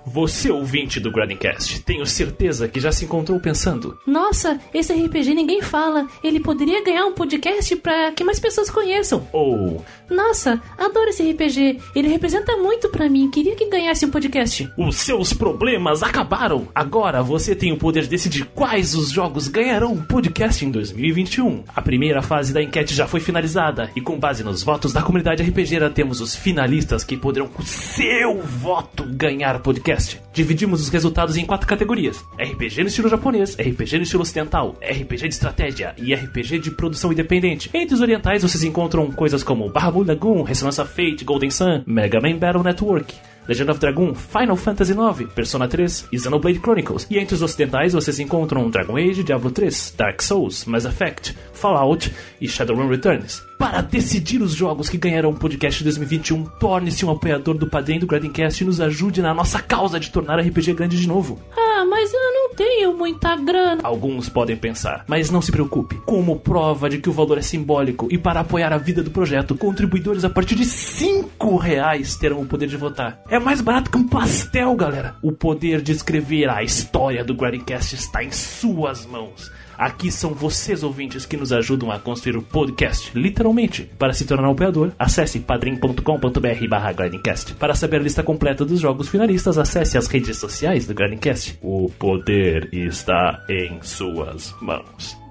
Você, 0.06 0.50
ouvinte 0.52 1.00
do 1.00 1.10
Grindcast, 1.10 1.80
tenho 1.82 2.06
certeza 2.06 2.68
que 2.68 2.78
já 2.78 2.92
se 2.92 3.04
encontrou 3.04 3.40
pensando: 3.40 3.98
Nossa, 4.06 4.58
esse 4.72 4.92
RPG 4.92 5.34
ninguém 5.34 5.60
fala. 5.60 6.06
Ele 6.22 6.38
poderia 6.38 6.82
ganhar 6.84 7.06
um 7.06 7.12
podcast 7.12 7.74
pra 7.76 8.12
que 8.12 8.22
mais 8.22 8.38
pessoas 8.38 8.70
conheçam. 8.70 9.26
ou 9.32 9.84
Nossa, 10.08 10.62
adoro 10.78 11.08
esse 11.10 11.28
RPG. 11.28 11.80
Ele 11.94 12.06
representa 12.08 12.56
muito 12.56 12.88
pra 12.88 13.08
mim. 13.08 13.28
Queria 13.30 13.56
que 13.56 13.68
ganhasse 13.68 14.06
um 14.06 14.10
podcast. 14.10 14.70
os 14.78 14.96
seus 14.96 15.32
problemas 15.32 16.02
acabaram. 16.04 16.68
Agora 16.72 17.20
você 17.22 17.54
tem 17.56 17.72
o 17.72 17.76
poder 17.76 18.02
de 18.04 18.08
decidir 18.08 18.44
quais 18.54 18.94
os 18.94 19.10
jogos 19.10 19.48
ganharão 19.48 19.92
um 19.92 20.02
podcast 20.02 20.64
em 20.64 20.70
2021. 20.70 21.64
A 21.74 21.82
primeira 21.82 22.22
fase 22.22 22.52
da 22.52 22.62
enquete 22.62 22.94
já 22.94 23.08
foi 23.08 23.18
finalizada 23.18 23.90
e 23.96 24.00
com 24.00 24.18
base 24.18 24.44
nos 24.44 24.62
votos 24.62 24.92
da 24.92 25.02
comunidade 25.02 25.42
RPGera 25.42 25.90
temos 25.90 26.20
os 26.20 26.36
finalistas 26.36 27.02
que 27.02 27.16
poderão 27.16 27.48
com 27.48 27.62
seu 27.64 28.40
voto 28.40 29.04
ganhar 29.04 29.58
podcast. 29.60 29.95
Dividimos 30.32 30.80
os 30.80 30.88
resultados 30.88 31.36
em 31.36 31.46
quatro 31.46 31.66
categorias: 31.66 32.24
RPG 32.38 32.82
no 32.82 32.88
estilo 32.88 33.08
japonês, 33.08 33.56
RPG 33.56 33.96
no 33.96 34.02
estilo 34.02 34.22
ocidental, 34.22 34.76
RPG 34.82 35.28
de 35.28 35.34
estratégia 35.34 35.94
e 35.98 36.14
RPG 36.14 36.58
de 36.58 36.70
produção 36.70 37.12
independente. 37.12 37.70
Entre 37.72 37.94
os 37.94 38.00
orientais 38.00 38.42
vocês 38.42 38.64
encontram 38.64 39.10
coisas 39.10 39.42
como 39.42 39.70
Bahamut 39.70 40.06
Lagoon, 40.06 40.42
Resonance 40.42 40.80
of 40.80 40.92
Fate, 40.92 41.24
Golden 41.24 41.50
Sun, 41.50 41.82
Mega 41.86 42.20
Man 42.20 42.38
Battle 42.38 42.62
Network, 42.62 43.14
Legend 43.48 43.70
of 43.70 43.80
Dragon, 43.80 44.14
Final 44.14 44.56
Fantasy 44.56 44.92
IX, 44.92 45.32
Persona 45.32 45.68
3 45.68 46.08
e 46.12 46.18
Xenoblade 46.18 46.60
Chronicles. 46.60 47.06
E 47.10 47.18
entre 47.18 47.34
os 47.34 47.42
ocidentais 47.42 47.92
vocês 47.92 48.18
encontram 48.18 48.68
Dragon 48.70 48.96
Age, 48.96 49.22
Diablo 49.22 49.50
3, 49.50 49.94
Dark 49.96 50.22
Souls, 50.22 50.64
Mass 50.64 50.84
Effect, 50.84 51.36
Fallout 51.52 52.12
e 52.40 52.48
Shadowrun 52.48 52.88
Returns. 52.88 53.42
Para 53.58 53.80
decidir 53.80 54.42
os 54.42 54.52
jogos 54.52 54.88
que 54.88 54.98
ganharão 54.98 55.30
o 55.30 55.36
podcast 55.36 55.82
2021, 55.82 56.44
torne-se 56.44 57.06
um 57.06 57.10
apoiador 57.10 57.56
do 57.56 57.66
padrinho 57.66 58.00
do 58.00 58.06
Grindcast 58.06 58.62
e 58.62 58.66
nos 58.66 58.80
ajude 58.80 59.22
na 59.22 59.32
nossa 59.32 59.60
causa 59.60 59.98
de 59.98 60.10
tornar 60.10 60.38
RPG 60.40 60.74
grande 60.74 61.00
de 61.00 61.08
novo. 61.08 61.40
Ah, 61.56 61.84
mas 61.88 62.12
eu 62.12 62.35
não 62.46 62.54
tenho 62.54 62.96
muita 62.96 63.34
grana. 63.34 63.80
Alguns 63.82 64.28
podem 64.28 64.56
pensar, 64.56 65.04
mas 65.08 65.30
não 65.30 65.42
se 65.42 65.50
preocupe. 65.50 66.00
Como 66.06 66.38
prova 66.38 66.88
de 66.88 66.98
que 66.98 67.10
o 67.10 67.12
valor 67.12 67.38
é 67.38 67.42
simbólico 67.42 68.06
e 68.08 68.16
para 68.16 68.40
apoiar 68.40 68.72
a 68.72 68.78
vida 68.78 69.02
do 69.02 69.10
projeto, 69.10 69.56
contribuidores 69.56 70.24
a 70.24 70.30
partir 70.30 70.54
de 70.54 70.64
5 70.64 71.56
reais 71.56 72.14
terão 72.14 72.40
o 72.40 72.46
poder 72.46 72.68
de 72.68 72.76
votar. 72.76 73.20
É 73.28 73.40
mais 73.40 73.60
barato 73.60 73.90
que 73.90 73.98
um 73.98 74.06
pastel, 74.06 74.76
galera. 74.76 75.16
O 75.22 75.32
poder 75.32 75.82
de 75.82 75.90
escrever 75.90 76.48
a 76.48 76.62
história 76.62 77.24
do 77.24 77.34
Grindcast 77.34 77.96
está 77.96 78.22
em 78.22 78.30
suas 78.30 79.04
mãos. 79.06 79.50
Aqui 79.76 80.10
são 80.10 80.32
vocês, 80.32 80.82
ouvintes, 80.82 81.26
que 81.26 81.36
nos 81.36 81.52
ajudam 81.52 81.90
a 81.90 81.98
construir 81.98 82.36
o 82.36 82.42
podcast, 82.42 83.10
literalmente. 83.14 83.90
Para 83.98 84.12
se 84.12 84.26
tornar 84.26 84.48
um 84.48 84.52
apoiador, 84.52 84.92
acesse 84.98 85.40
padrim.com.br 85.40 86.68
barra 86.68 86.92
Grindcast. 86.92 87.54
Para 87.54 87.74
saber 87.74 87.96
a 87.96 88.02
lista 88.02 88.22
completa 88.22 88.64
dos 88.64 88.80
jogos 88.80 89.08
finalistas, 89.08 89.58
acesse 89.58 89.98
as 89.98 90.06
redes 90.06 90.38
sociais 90.38 90.86
do 90.86 90.94
Grindcast. 90.94 91.58
O 91.60 91.90
poder 91.98 92.68
está 92.72 93.44
em 93.48 93.82
suas 93.82 94.54
mãos. 94.60 95.25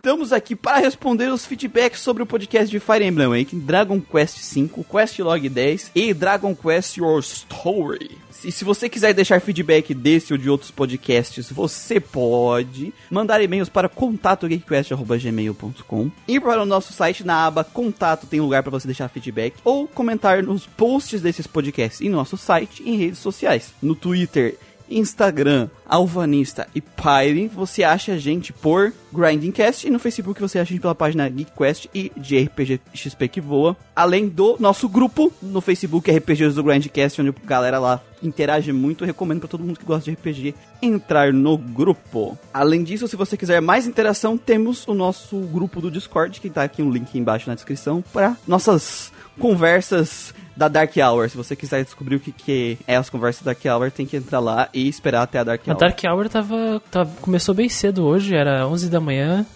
Estamos 0.00 0.32
aqui 0.32 0.56
para 0.56 0.78
responder 0.78 1.30
os 1.30 1.44
feedbacks 1.44 2.00
sobre 2.00 2.22
o 2.22 2.26
podcast 2.26 2.70
de 2.70 2.80
Fire 2.80 3.04
Emblem 3.04 3.26
Awakening, 3.26 3.60
Dragon 3.60 4.00
Quest 4.00 4.38
V, 4.54 4.70
Quest 4.90 5.18
Log 5.18 5.46
10 5.46 5.90
e 5.94 6.14
Dragon 6.14 6.56
Quest 6.56 6.96
Your 6.96 7.20
Story. 7.20 8.16
E 8.42 8.50
se 8.50 8.64
você 8.64 8.88
quiser 8.88 9.12
deixar 9.12 9.42
feedback 9.42 9.92
desse 9.92 10.32
ou 10.32 10.38
de 10.38 10.48
outros 10.48 10.70
podcasts, 10.70 11.52
você 11.52 12.00
pode 12.00 12.94
mandar 13.10 13.42
e-mails 13.42 13.68
para 13.68 13.90
contatogeekquest.gmail.com 13.90 16.10
Ir 16.26 16.40
para 16.40 16.62
o 16.62 16.66
nosso 16.66 16.94
site, 16.94 17.22
na 17.22 17.44
aba 17.44 17.62
Contato 17.62 18.26
tem 18.26 18.40
lugar 18.40 18.62
para 18.62 18.70
você 18.70 18.86
deixar 18.86 19.06
feedback 19.08 19.56
ou 19.62 19.86
comentar 19.86 20.42
nos 20.42 20.64
posts 20.64 21.20
desses 21.20 21.46
podcasts 21.46 22.00
em 22.00 22.08
nosso 22.08 22.38
site 22.38 22.82
e 22.82 22.88
em 22.88 22.96
redes 22.96 23.18
sociais. 23.18 23.74
No 23.82 23.94
Twitter 23.94 24.56
Instagram, 24.90 25.68
Alvanista 25.86 26.66
e 26.74 26.80
Pyre, 26.80 27.48
você 27.48 27.82
acha 27.82 28.12
a 28.12 28.18
gente 28.18 28.52
por 28.52 28.92
Grindingcast 29.12 29.86
e 29.86 29.90
no 29.90 29.98
Facebook 29.98 30.40
você 30.40 30.58
acha 30.58 30.70
a 30.70 30.72
gente 30.72 30.80
pela 30.80 30.94
página 30.94 31.30
GeekQuest 31.30 31.88
e 31.94 32.10
de 32.16 32.38
RPG 32.42 32.80
XP 32.94 33.28
que 33.28 33.40
voa. 33.40 33.76
Além 33.94 34.28
do 34.28 34.56
nosso 34.58 34.88
grupo 34.88 35.32
no 35.40 35.60
Facebook 35.60 36.10
RPGs 36.10 36.54
do 36.54 36.62
Grindcast, 36.62 37.20
onde 37.20 37.30
a 37.30 37.46
galera 37.46 37.78
lá 37.78 38.02
interage 38.22 38.72
muito. 38.72 39.04
Recomendo 39.04 39.40
para 39.40 39.48
todo 39.48 39.64
mundo 39.64 39.78
que 39.78 39.84
gosta 39.84 40.10
de 40.10 40.16
RPG 40.16 40.54
entrar 40.82 41.32
no 41.32 41.56
grupo. 41.56 42.38
Além 42.52 42.82
disso, 42.84 43.08
se 43.08 43.16
você 43.16 43.36
quiser 43.36 43.60
mais 43.60 43.86
interação, 43.86 44.36
temos 44.36 44.86
o 44.86 44.94
nosso 44.94 45.38
grupo 45.38 45.80
do 45.80 45.90
Discord, 45.90 46.40
que 46.40 46.50
tá 46.50 46.62
aqui 46.62 46.82
um 46.82 46.90
link 46.90 47.16
embaixo 47.16 47.48
na 47.48 47.54
descrição 47.54 48.02
para 48.12 48.36
nossas 48.46 49.12
conversas 49.40 50.34
da 50.56 50.68
Dark 50.68 50.92
Hour. 50.96 51.28
Se 51.30 51.36
você 51.36 51.56
quiser 51.56 51.82
descobrir 51.84 52.16
o 52.16 52.20
que, 52.20 52.32
que 52.32 52.78
é 52.86 52.96
as 52.96 53.08
conversas 53.08 53.42
da 53.42 53.52
Dark 53.52 53.64
Hour, 53.64 53.90
tem 53.90 54.06
que 54.06 54.16
entrar 54.16 54.40
lá 54.40 54.68
e 54.74 54.88
esperar 54.88 55.22
até 55.22 55.38
a 55.38 55.44
Dark 55.44 55.62
A 55.66 55.70
Hour. 55.72 55.78
Dark 55.80 55.98
Hour 56.04 56.28
tava, 56.28 56.82
tava- 56.90 57.10
começou 57.20 57.54
bem 57.54 57.68
cedo 57.68 58.04
hoje, 58.04 58.34
era 58.34 58.66
11 58.68 58.88
da 58.90 59.00
manhã. 59.00 59.46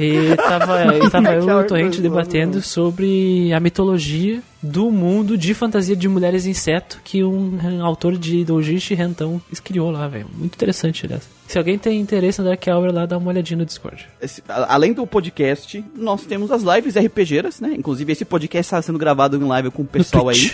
E 0.00 0.36
tava, 0.36 0.96
e 0.96 1.10
tava 1.10 1.32
eu 1.34 1.48
e 1.48 1.52
o 1.52 1.66
Torrente 1.66 2.00
debatendo 2.00 2.62
sobre 2.62 3.52
a 3.52 3.58
mitologia 3.58 4.40
do 4.62 4.90
mundo 4.90 5.36
de 5.36 5.54
fantasia 5.54 5.96
de 5.96 6.08
mulheres 6.08 6.46
inseto 6.46 7.00
que 7.02 7.24
um 7.24 7.58
autor 7.84 8.16
de 8.16 8.44
Doujishi 8.44 8.94
Rentão 8.94 9.40
criou 9.64 9.90
lá, 9.90 10.06
velho. 10.06 10.26
Muito 10.32 10.54
interessante, 10.54 11.04
aliás. 11.04 11.28
Se 11.48 11.58
alguém 11.58 11.78
tem 11.78 12.00
interesse 12.00 12.40
na 12.40 12.48
Dark 12.50 12.62
Hour 12.68 12.92
lá, 12.92 13.06
dá 13.06 13.18
uma 13.18 13.30
olhadinha 13.30 13.58
no 13.58 13.64
Discord. 13.64 14.06
Esse- 14.20 14.42
a- 14.48 14.74
além 14.74 14.92
do 14.92 15.06
podcast, 15.06 15.84
nós 15.96 16.24
temos 16.26 16.50
as 16.52 16.62
lives 16.62 16.94
RPGeiras, 16.96 17.60
né? 17.60 17.74
Inclusive, 17.76 18.12
esse 18.12 18.24
podcast 18.24 18.66
está 18.68 18.82
sendo 18.82 18.98
gravado 18.98 19.36
em 19.36 19.44
live 19.44 19.70
com 19.70 19.82
o 19.82 19.86
pessoal 19.86 20.28
aí. 20.28 20.52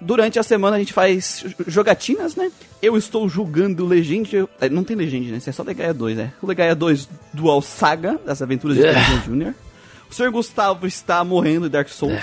Durante 0.00 0.38
a 0.38 0.42
semana 0.42 0.76
a 0.76 0.78
gente 0.78 0.92
faz 0.92 1.42
jo- 1.46 1.64
jogatinas, 1.70 2.36
né? 2.36 2.50
Eu 2.82 2.96
estou 2.96 3.28
jogando 3.28 3.86
Legend. 3.86 4.46
é, 4.60 4.68
Não 4.68 4.84
tem 4.84 4.94
Legend, 4.96 5.30
né? 5.32 5.38
Isso 5.38 5.48
é 5.48 5.52
só 5.52 5.62
Legaia 5.62 5.94
2, 5.94 6.16
né? 6.16 6.32
O 6.42 6.46
Legaia 6.46 6.74
2 6.74 7.08
Dual 7.32 7.62
Saga, 7.62 8.18
das 8.24 8.42
aventuras 8.42 8.76
de 8.76 8.82
Legend 8.82 9.22
Jr. 9.26 9.54
O 10.10 10.14
Sr. 10.14 10.30
Gustavo 10.30 10.86
está 10.86 11.24
morrendo 11.24 11.66
em 11.66 11.70
Dark 11.70 11.88
Souls. 11.88 12.20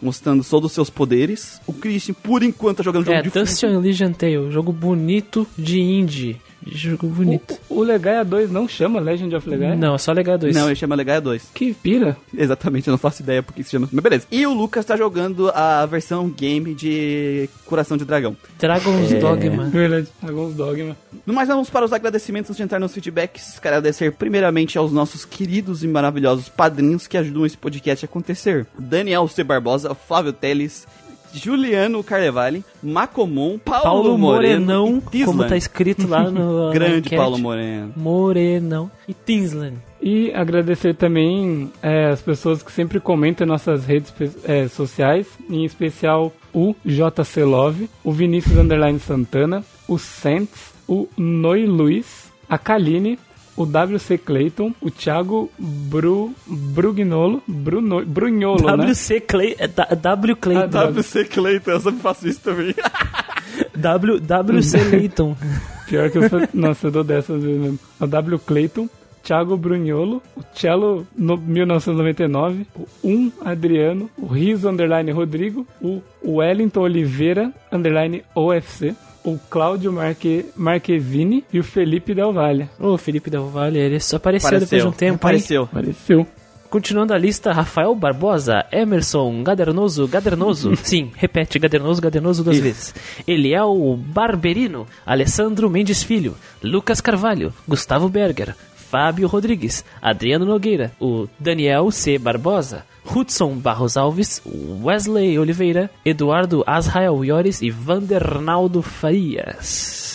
Mostrando 0.00 0.44
todos 0.44 0.66
os 0.70 0.72
seus 0.74 0.90
poderes. 0.90 1.58
O 1.66 1.72
Christian, 1.72 2.14
por 2.14 2.42
enquanto, 2.42 2.78
tá 2.78 2.82
jogando 2.82 3.06
jogo 3.06 3.16
É, 3.16 3.22
de 3.22 3.30
Dustin 3.30 3.78
Legion 3.78 4.12
Tale, 4.12 4.50
jogo 4.50 4.70
bonito 4.72 5.46
de 5.56 5.80
indie. 5.80 6.38
Jogo 6.66 7.06
bonito. 7.06 7.58
O, 7.68 7.76
o 7.80 7.82
Legaia 7.82 8.24
2 8.24 8.50
não 8.50 8.66
chama 8.68 8.98
Legend 9.00 9.34
of 9.36 9.48
Legaia? 9.48 9.76
Não, 9.76 9.94
é 9.94 9.98
só 9.98 10.12
Legaia 10.12 10.36
2. 10.38 10.54
Não, 10.54 10.66
ele 10.66 10.74
chama 10.74 10.94
Legaia 10.94 11.20
2. 11.20 11.50
Que 11.54 11.72
pira. 11.72 12.16
Exatamente, 12.36 12.88
eu 12.88 12.92
não 12.92 12.98
faço 12.98 13.22
ideia 13.22 13.42
porque 13.42 13.62
se 13.62 13.70
chama. 13.70 13.88
Mas 13.92 14.02
beleza. 14.02 14.26
E 14.30 14.46
o 14.46 14.52
Lucas 14.52 14.84
tá 14.84 14.96
jogando 14.96 15.50
a 15.50 15.86
versão 15.86 16.28
game 16.28 16.74
de 16.74 17.48
Coração 17.64 17.96
de 17.96 18.04
Dragão. 18.04 18.36
Dragon's 18.58 19.12
É. 19.12 19.18
Dogma. 19.18 19.64
Verdade. 19.66 20.08
Alguns 20.22 20.54
dogma. 20.54 20.96
No 21.24 21.32
mais, 21.32 21.48
vamos 21.48 21.70
para 21.70 21.84
os 21.84 21.92
agradecimentos 21.92 22.50
antes 22.50 22.56
de 22.58 22.62
entrar 22.62 22.78
nos 22.78 22.92
feedbacks. 22.92 23.58
Quero 23.60 23.76
agradecer 23.76 24.12
primeiramente 24.12 24.76
aos 24.78 24.92
nossos 24.92 25.24
queridos 25.24 25.82
e 25.84 25.88
maravilhosos 25.88 26.48
padrinhos 26.48 27.06
que 27.06 27.16
ajudam 27.16 27.46
esse 27.46 27.56
podcast 27.56 28.04
a 28.04 28.08
acontecer: 28.08 28.66
Daniel 28.78 29.26
C. 29.28 29.42
Barbosa, 29.44 29.94
Flávio 29.94 30.32
Teles, 30.32 30.86
Juliano 31.32 32.02
Carlevale, 32.02 32.64
Macomon, 32.82 33.58
Paulo, 33.58 33.82
Paulo 33.82 34.18
Moreno, 34.18 34.66
Morenão, 34.66 35.02
e 35.06 35.10
Tislan. 35.10 35.26
como 35.26 35.48
tá 35.48 35.56
escrito 35.56 36.06
lá 36.06 36.30
no. 36.30 36.70
Grande 36.74 36.98
enquete. 36.98 37.16
Paulo 37.16 37.38
Moreno. 37.38 37.92
Morenão. 37.96 38.90
E 39.08 39.14
Tinslan. 39.14 39.74
E 40.00 40.32
agradecer 40.32 40.94
também 40.94 41.70
é, 41.82 42.06
as 42.10 42.20
pessoas 42.20 42.62
que 42.62 42.70
sempre 42.70 43.00
comentam 43.00 43.46
em 43.46 43.48
nossas 43.48 43.84
redes 43.86 44.12
é, 44.44 44.68
sociais, 44.68 45.26
em 45.48 45.64
especial 45.64 46.32
o 46.52 46.74
JC 46.84 47.44
Love, 47.44 47.90
o 48.04 48.12
Vinícius 48.12 48.56
Underline 48.56 49.00
Santana, 49.00 49.64
o 49.88 49.98
Sents, 49.98 50.74
o 50.86 51.08
Noi 51.16 51.66
Luiz, 51.66 52.30
a 52.48 52.58
Kaline, 52.58 53.18
o 53.56 53.64
WC 53.64 54.18
Clayton, 54.18 54.72
o 54.80 54.90
Thiago 54.90 55.50
Bru, 55.58 56.32
Brugnolo, 56.46 57.42
Bruno, 57.46 58.04
Brunholo, 58.04 58.76
né? 58.76 58.86
WC 58.86 59.20
Clay. 59.20 59.56
é, 59.58 59.66
da- 59.66 59.84
W 59.94 60.36
Clayton. 60.36 60.78
Ah. 60.78 60.90
WC 60.90 61.24
Clayton, 61.24 61.70
eu 61.70 61.80
sempre 61.80 62.00
faço 62.00 62.28
isso 62.28 62.40
também. 62.40 62.74
W, 63.76 64.20
WC 64.20 64.78
Layton. 64.90 65.36
Pior 65.88 66.10
que 66.10 66.18
eu 66.18 66.28
sou... 66.28 66.40
Nossa, 66.52 66.88
eu 66.88 66.90
dou 66.90 67.04
dessas 67.04 67.42
vezes 67.42 67.60
mesmo. 67.60 67.78
O 68.00 68.06
W 68.06 68.38
Clayton, 68.40 68.88
Thiago 69.22 69.56
Brunholo, 69.56 70.22
o 70.36 70.42
Cello 70.54 71.06
no 71.16 71.36
1999, 71.36 72.66
o 72.74 72.86
1 73.08 73.32
Adriano, 73.44 74.10
o 74.18 74.26
Riso 74.26 74.68
Underline 74.68 75.10
Rodrigo, 75.12 75.66
o 75.80 76.00
Wellington 76.24 76.80
Oliveira 76.80 77.52
Underline 77.72 78.22
OFC, 78.34 78.94
o 79.26 79.38
Cláudio 79.50 79.92
Marque, 79.92 80.46
Marquezine 80.56 81.44
e 81.52 81.58
o 81.58 81.64
Felipe 81.64 82.14
Del 82.14 82.32
Valle. 82.32 82.70
Ô, 82.78 82.96
Felipe 82.96 83.28
Del 83.28 83.46
Valle, 83.48 83.78
ele 83.78 83.98
só 83.98 84.16
apareceu, 84.16 84.60
depois 84.60 84.82
de 84.82 84.88
um 84.88 84.92
tempo, 84.92 85.14
hein? 85.14 85.16
Apareceu. 85.16 85.62
Apareceu. 85.64 86.26
Continuando 86.70 87.12
a 87.12 87.18
lista, 87.18 87.52
Rafael 87.52 87.94
Barbosa, 87.94 88.64
Emerson, 88.70 89.42
Gadernoso, 89.42 90.06
Gadernoso. 90.06 90.76
Sim, 90.82 91.10
repete, 91.16 91.58
Gadernoso, 91.58 92.00
Gadernoso 92.00 92.44
duas 92.44 92.56
Isso. 92.56 92.64
vezes. 92.64 92.94
Eliel 93.26 93.96
Barberino, 93.98 94.86
Alessandro 95.04 95.68
Mendes 95.68 96.02
Filho, 96.02 96.36
Lucas 96.62 97.00
Carvalho, 97.00 97.52
Gustavo 97.66 98.08
Berger, 98.08 98.54
Fábio 98.74 99.26
Rodrigues, 99.26 99.84
Adriano 100.00 100.44
Nogueira, 100.44 100.92
o 101.00 101.26
Daniel 101.38 101.90
C. 101.90 102.18
Barbosa, 102.18 102.84
Hudson 103.14 103.58
Barros 103.58 103.96
Alves, 103.96 104.42
Wesley 104.82 105.38
Oliveira, 105.38 105.90
Eduardo 106.04 106.62
Azrael 106.66 107.24
Iores 107.24 107.62
e 107.62 107.70
Vandernaldo 107.70 108.82
Farias. 108.82 110.05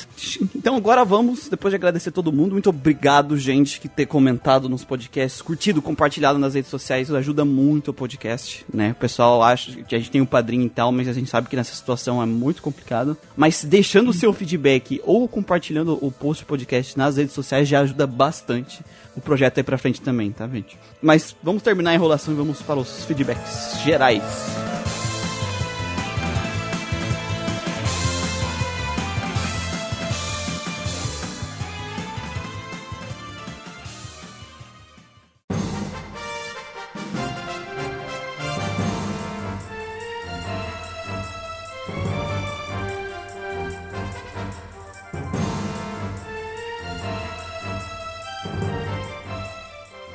Então 0.56 0.76
agora 0.76 1.04
vamos, 1.04 1.50
depois 1.50 1.72
de 1.72 1.76
agradecer 1.76 2.12
todo 2.12 2.32
mundo, 2.32 2.54
muito 2.54 2.70
obrigado, 2.70 3.38
gente, 3.38 3.80
que 3.80 3.88
ter 3.88 4.06
comentado 4.06 4.70
nos 4.70 4.84
podcasts, 4.84 5.42
curtido, 5.42 5.82
compartilhado 5.82 6.38
nas 6.38 6.54
redes 6.54 6.70
sociais, 6.70 7.08
isso 7.08 7.16
ajuda 7.16 7.44
muito 7.44 7.92
o 7.92 7.94
podcast, 7.94 8.66
né? 8.74 8.92
O 8.92 8.96
pessoal 8.96 9.42
acha 9.42 9.72
que 9.84 9.96
a 9.96 9.98
gente 9.98 10.12
tem 10.12 10.22
um 10.22 10.26
padrinho 10.26 10.66
e 10.66 10.70
tal, 10.70 10.92
mas 10.92 11.08
a 11.08 11.14
gente 11.14 11.30
sabe 11.30 11.48
que 11.48 11.56
nessa 11.56 11.74
situação 11.74 12.22
é 12.22 12.26
muito 12.26 12.62
complicado. 12.62 13.18
Mas 13.36 13.64
deixando 13.64 14.10
o 14.10 14.14
seu 14.14 14.32
feedback 14.34 15.02
ou 15.04 15.28
compartilhando 15.28 15.98
o 16.02 16.12
post 16.12 16.44
do 16.44 16.48
podcast 16.48 16.98
nas 16.98 17.18
redes 17.18 17.34
sociais 17.34 17.68
já 17.68 17.82
ajuda 17.82 18.06
bastante 18.06 18.82
o 19.16 19.22
projeto 19.22 19.58
aí 19.58 19.64
pra 19.64 19.78
frente 19.78 20.02
também, 20.02 20.32
tá, 20.32 20.48
gente? 20.48 20.78
Mas 21.02 21.36
vamos 21.44 21.64
terminar 21.64 21.92
a 21.92 21.96
enrolação 21.96 22.34
e 22.34 22.38
vamos 22.38 22.62
para 22.62 22.80
os 22.80 23.06
feedbacks 23.06 23.82
gerais. 23.84 24.81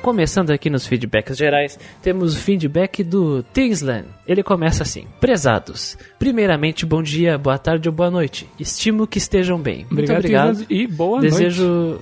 Começando 0.07 0.51
aqui 0.51 0.69
nos 0.69 0.87
feedbacks 0.87 1.35
gerais, 1.35 1.77
temos 2.01 2.33
o 2.33 2.39
feedback 2.39 3.03
do 3.03 3.43
Tinsland. 3.53 4.07
Ele 4.25 4.41
começa 4.41 4.81
assim: 4.81 5.05
Prezados, 5.19 5.97
primeiramente, 6.17 6.85
bom 6.85 7.03
dia, 7.03 7.37
boa 7.37 7.57
tarde 7.57 7.89
ou 7.89 7.93
boa 7.93 8.09
noite. 8.09 8.49
Estimo 8.57 9.05
que 9.05 9.17
estejam 9.17 9.59
bem. 9.59 9.79
Muito 9.79 9.91
Obrigado, 10.13 10.19
obrigado. 10.19 10.65
Tisland, 10.65 10.73
e 10.73 10.87
boa 10.87 11.19
noite. 11.19 11.33
Desejo 11.33 11.99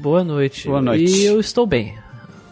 boa 0.00 0.24
noite. 0.24 0.66
Boa 0.66 0.82
noite. 0.82 1.04
E 1.04 1.24
eu 1.24 1.38
estou 1.38 1.64
bem. 1.68 1.94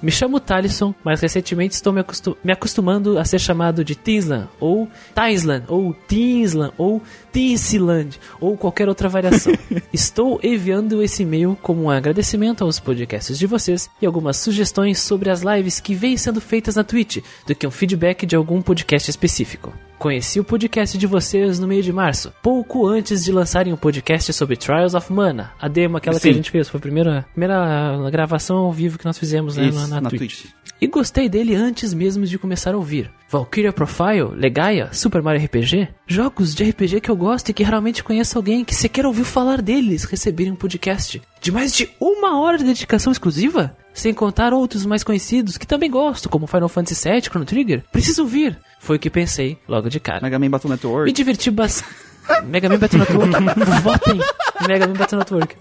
Me 0.05 0.11
chamo 0.11 0.39
Talisson, 0.39 0.95
mas 1.03 1.23
recentemente 1.23 1.73
estou 1.77 1.91
me, 1.91 2.01
acostu- 2.01 2.37
me 2.45 2.53
acostumando 2.53 3.19
a 3.19 3.25
ser 3.25 3.39
chamado 3.39 3.83
de 3.83 3.95
Tinsland, 3.95 4.51
ou 4.61 4.87
Taisland, 5.15 5.65
ou 5.67 5.97
Tinsland, 6.07 6.75
ou 6.77 7.01
Tinsiland, 7.33 8.21
ou 8.39 8.55
qualquer 8.55 8.87
outra 8.87 9.09
variação. 9.09 9.55
estou 9.95 10.39
enviando 10.43 11.03
esse 11.03 11.23
e-mail 11.23 11.57
como 11.63 11.85
um 11.85 11.91
agradecimento 11.91 12.63
aos 12.63 12.79
podcasts 12.79 13.39
de 13.39 13.47
vocês 13.47 13.89
e 14.03 14.05
algumas 14.05 14.37
sugestões 14.37 14.99
sobre 14.99 15.31
as 15.31 15.41
lives 15.41 15.81
que 15.81 15.95
vêm 15.95 16.19
sendo 16.19 16.39
feitas 16.39 16.77
na 16.77 16.85
Twitch, 16.85 17.25
do 17.47 17.55
que 17.55 17.67
um 17.67 17.71
feedback 17.71 18.27
de 18.27 18.37
algum 18.37 18.61
podcast 18.61 19.09
específico. 19.09 19.73
Conheci 19.99 20.39
o 20.39 20.45
podcast 20.45 20.99
de 20.99 21.07
vocês 21.07 21.59
no 21.59 21.67
meio 21.67 21.83
de 21.83 21.93
março, 21.93 22.33
pouco 22.43 22.87
antes 22.87 23.25
de 23.25 23.33
lançarem 23.33 23.73
o 23.73 23.77
podcast 23.77 24.33
sobre 24.33 24.57
Trials 24.57 24.95
of 24.95 25.13
Mana, 25.13 25.53
a 25.61 25.69
demo, 25.69 25.97
aquela 25.97 26.17
que 26.17 26.23
Sim. 26.23 26.31
a 26.31 26.35
gente 26.35 26.51
fez, 26.51 26.69
foi 26.69 26.79
a 26.79 26.81
primeira, 26.81 27.27
primeira 27.33 28.11
gravação 28.11 28.57
ao 28.59 28.73
vivo 28.73 28.99
que 28.99 29.05
nós 29.05 29.19
fizemos 29.19 29.57
né, 29.57 29.67
Isso, 29.67 29.79
na, 29.79 29.87
na 29.87 30.01
na 30.03 30.11
Twitch. 30.11 30.43
Twitch. 30.43 30.55
E 30.81 30.87
gostei 30.87 31.29
dele 31.29 31.55
antes 31.55 31.95
mesmo 31.95 32.27
de 32.27 32.39
começar 32.39 32.75
a 32.75 32.77
ouvir. 32.77 33.11
Valkyria 33.31 33.73
Profile, 33.73 34.35
Legaia, 34.35 34.91
Super 34.93 35.23
Mario 35.23 35.43
RPG, 35.45 35.89
jogos 36.07 36.55
de 36.55 36.65
RPG 36.65 37.01
que 37.01 37.11
eu 37.11 37.17
gosto 37.17 37.49
e 37.49 37.55
que 37.55 37.63
raramente 37.63 38.05
conheço 38.05 38.37
alguém 38.37 38.65
que 38.65 38.75
sequer 38.75 39.07
ouviu 39.07 39.25
falar 39.25 39.63
deles 39.63 40.05
receberem 40.05 40.53
um 40.53 40.57
podcast 40.57 41.23
de 41.41 41.53
mais 41.53 41.75
de 41.75 41.89
uma 42.01 42.39
hora 42.41 42.59
de 42.59 42.65
dedicação 42.65 43.11
exclusiva? 43.13 43.77
Sem 43.95 44.13
contar 44.13 44.53
outros 44.53 44.85
mais 44.85 45.05
conhecidos 45.05 45.57
que 45.57 45.67
também 45.67 45.89
gosto, 45.89 46.29
como 46.29 46.49
Final 46.49 46.69
Fantasy 46.69 47.09
VII, 47.09 47.23
Chrono 47.23 47.47
Trigger. 47.47 47.85
Preciso 47.93 48.23
ouvir! 48.23 48.59
Foi 48.81 48.97
o 48.97 48.99
que 48.99 49.09
pensei 49.09 49.57
logo 49.69 49.89
de 49.89 50.01
cara. 50.01 50.21
Mega 50.21 50.39
Man 50.39 50.51
Battle 50.51 50.71
Network. 50.71 51.07
Me 51.07 51.13
diverti 51.13 51.51
bastante. 51.51 51.95
Mega 52.45 52.69
Man 52.69 52.79
Battle 52.79 52.99
Network. 52.99 53.31
Votem 53.83 54.21
Mega 54.67 54.87
Man 54.87 54.95
Battle 54.95 55.19
Network. 55.21 55.57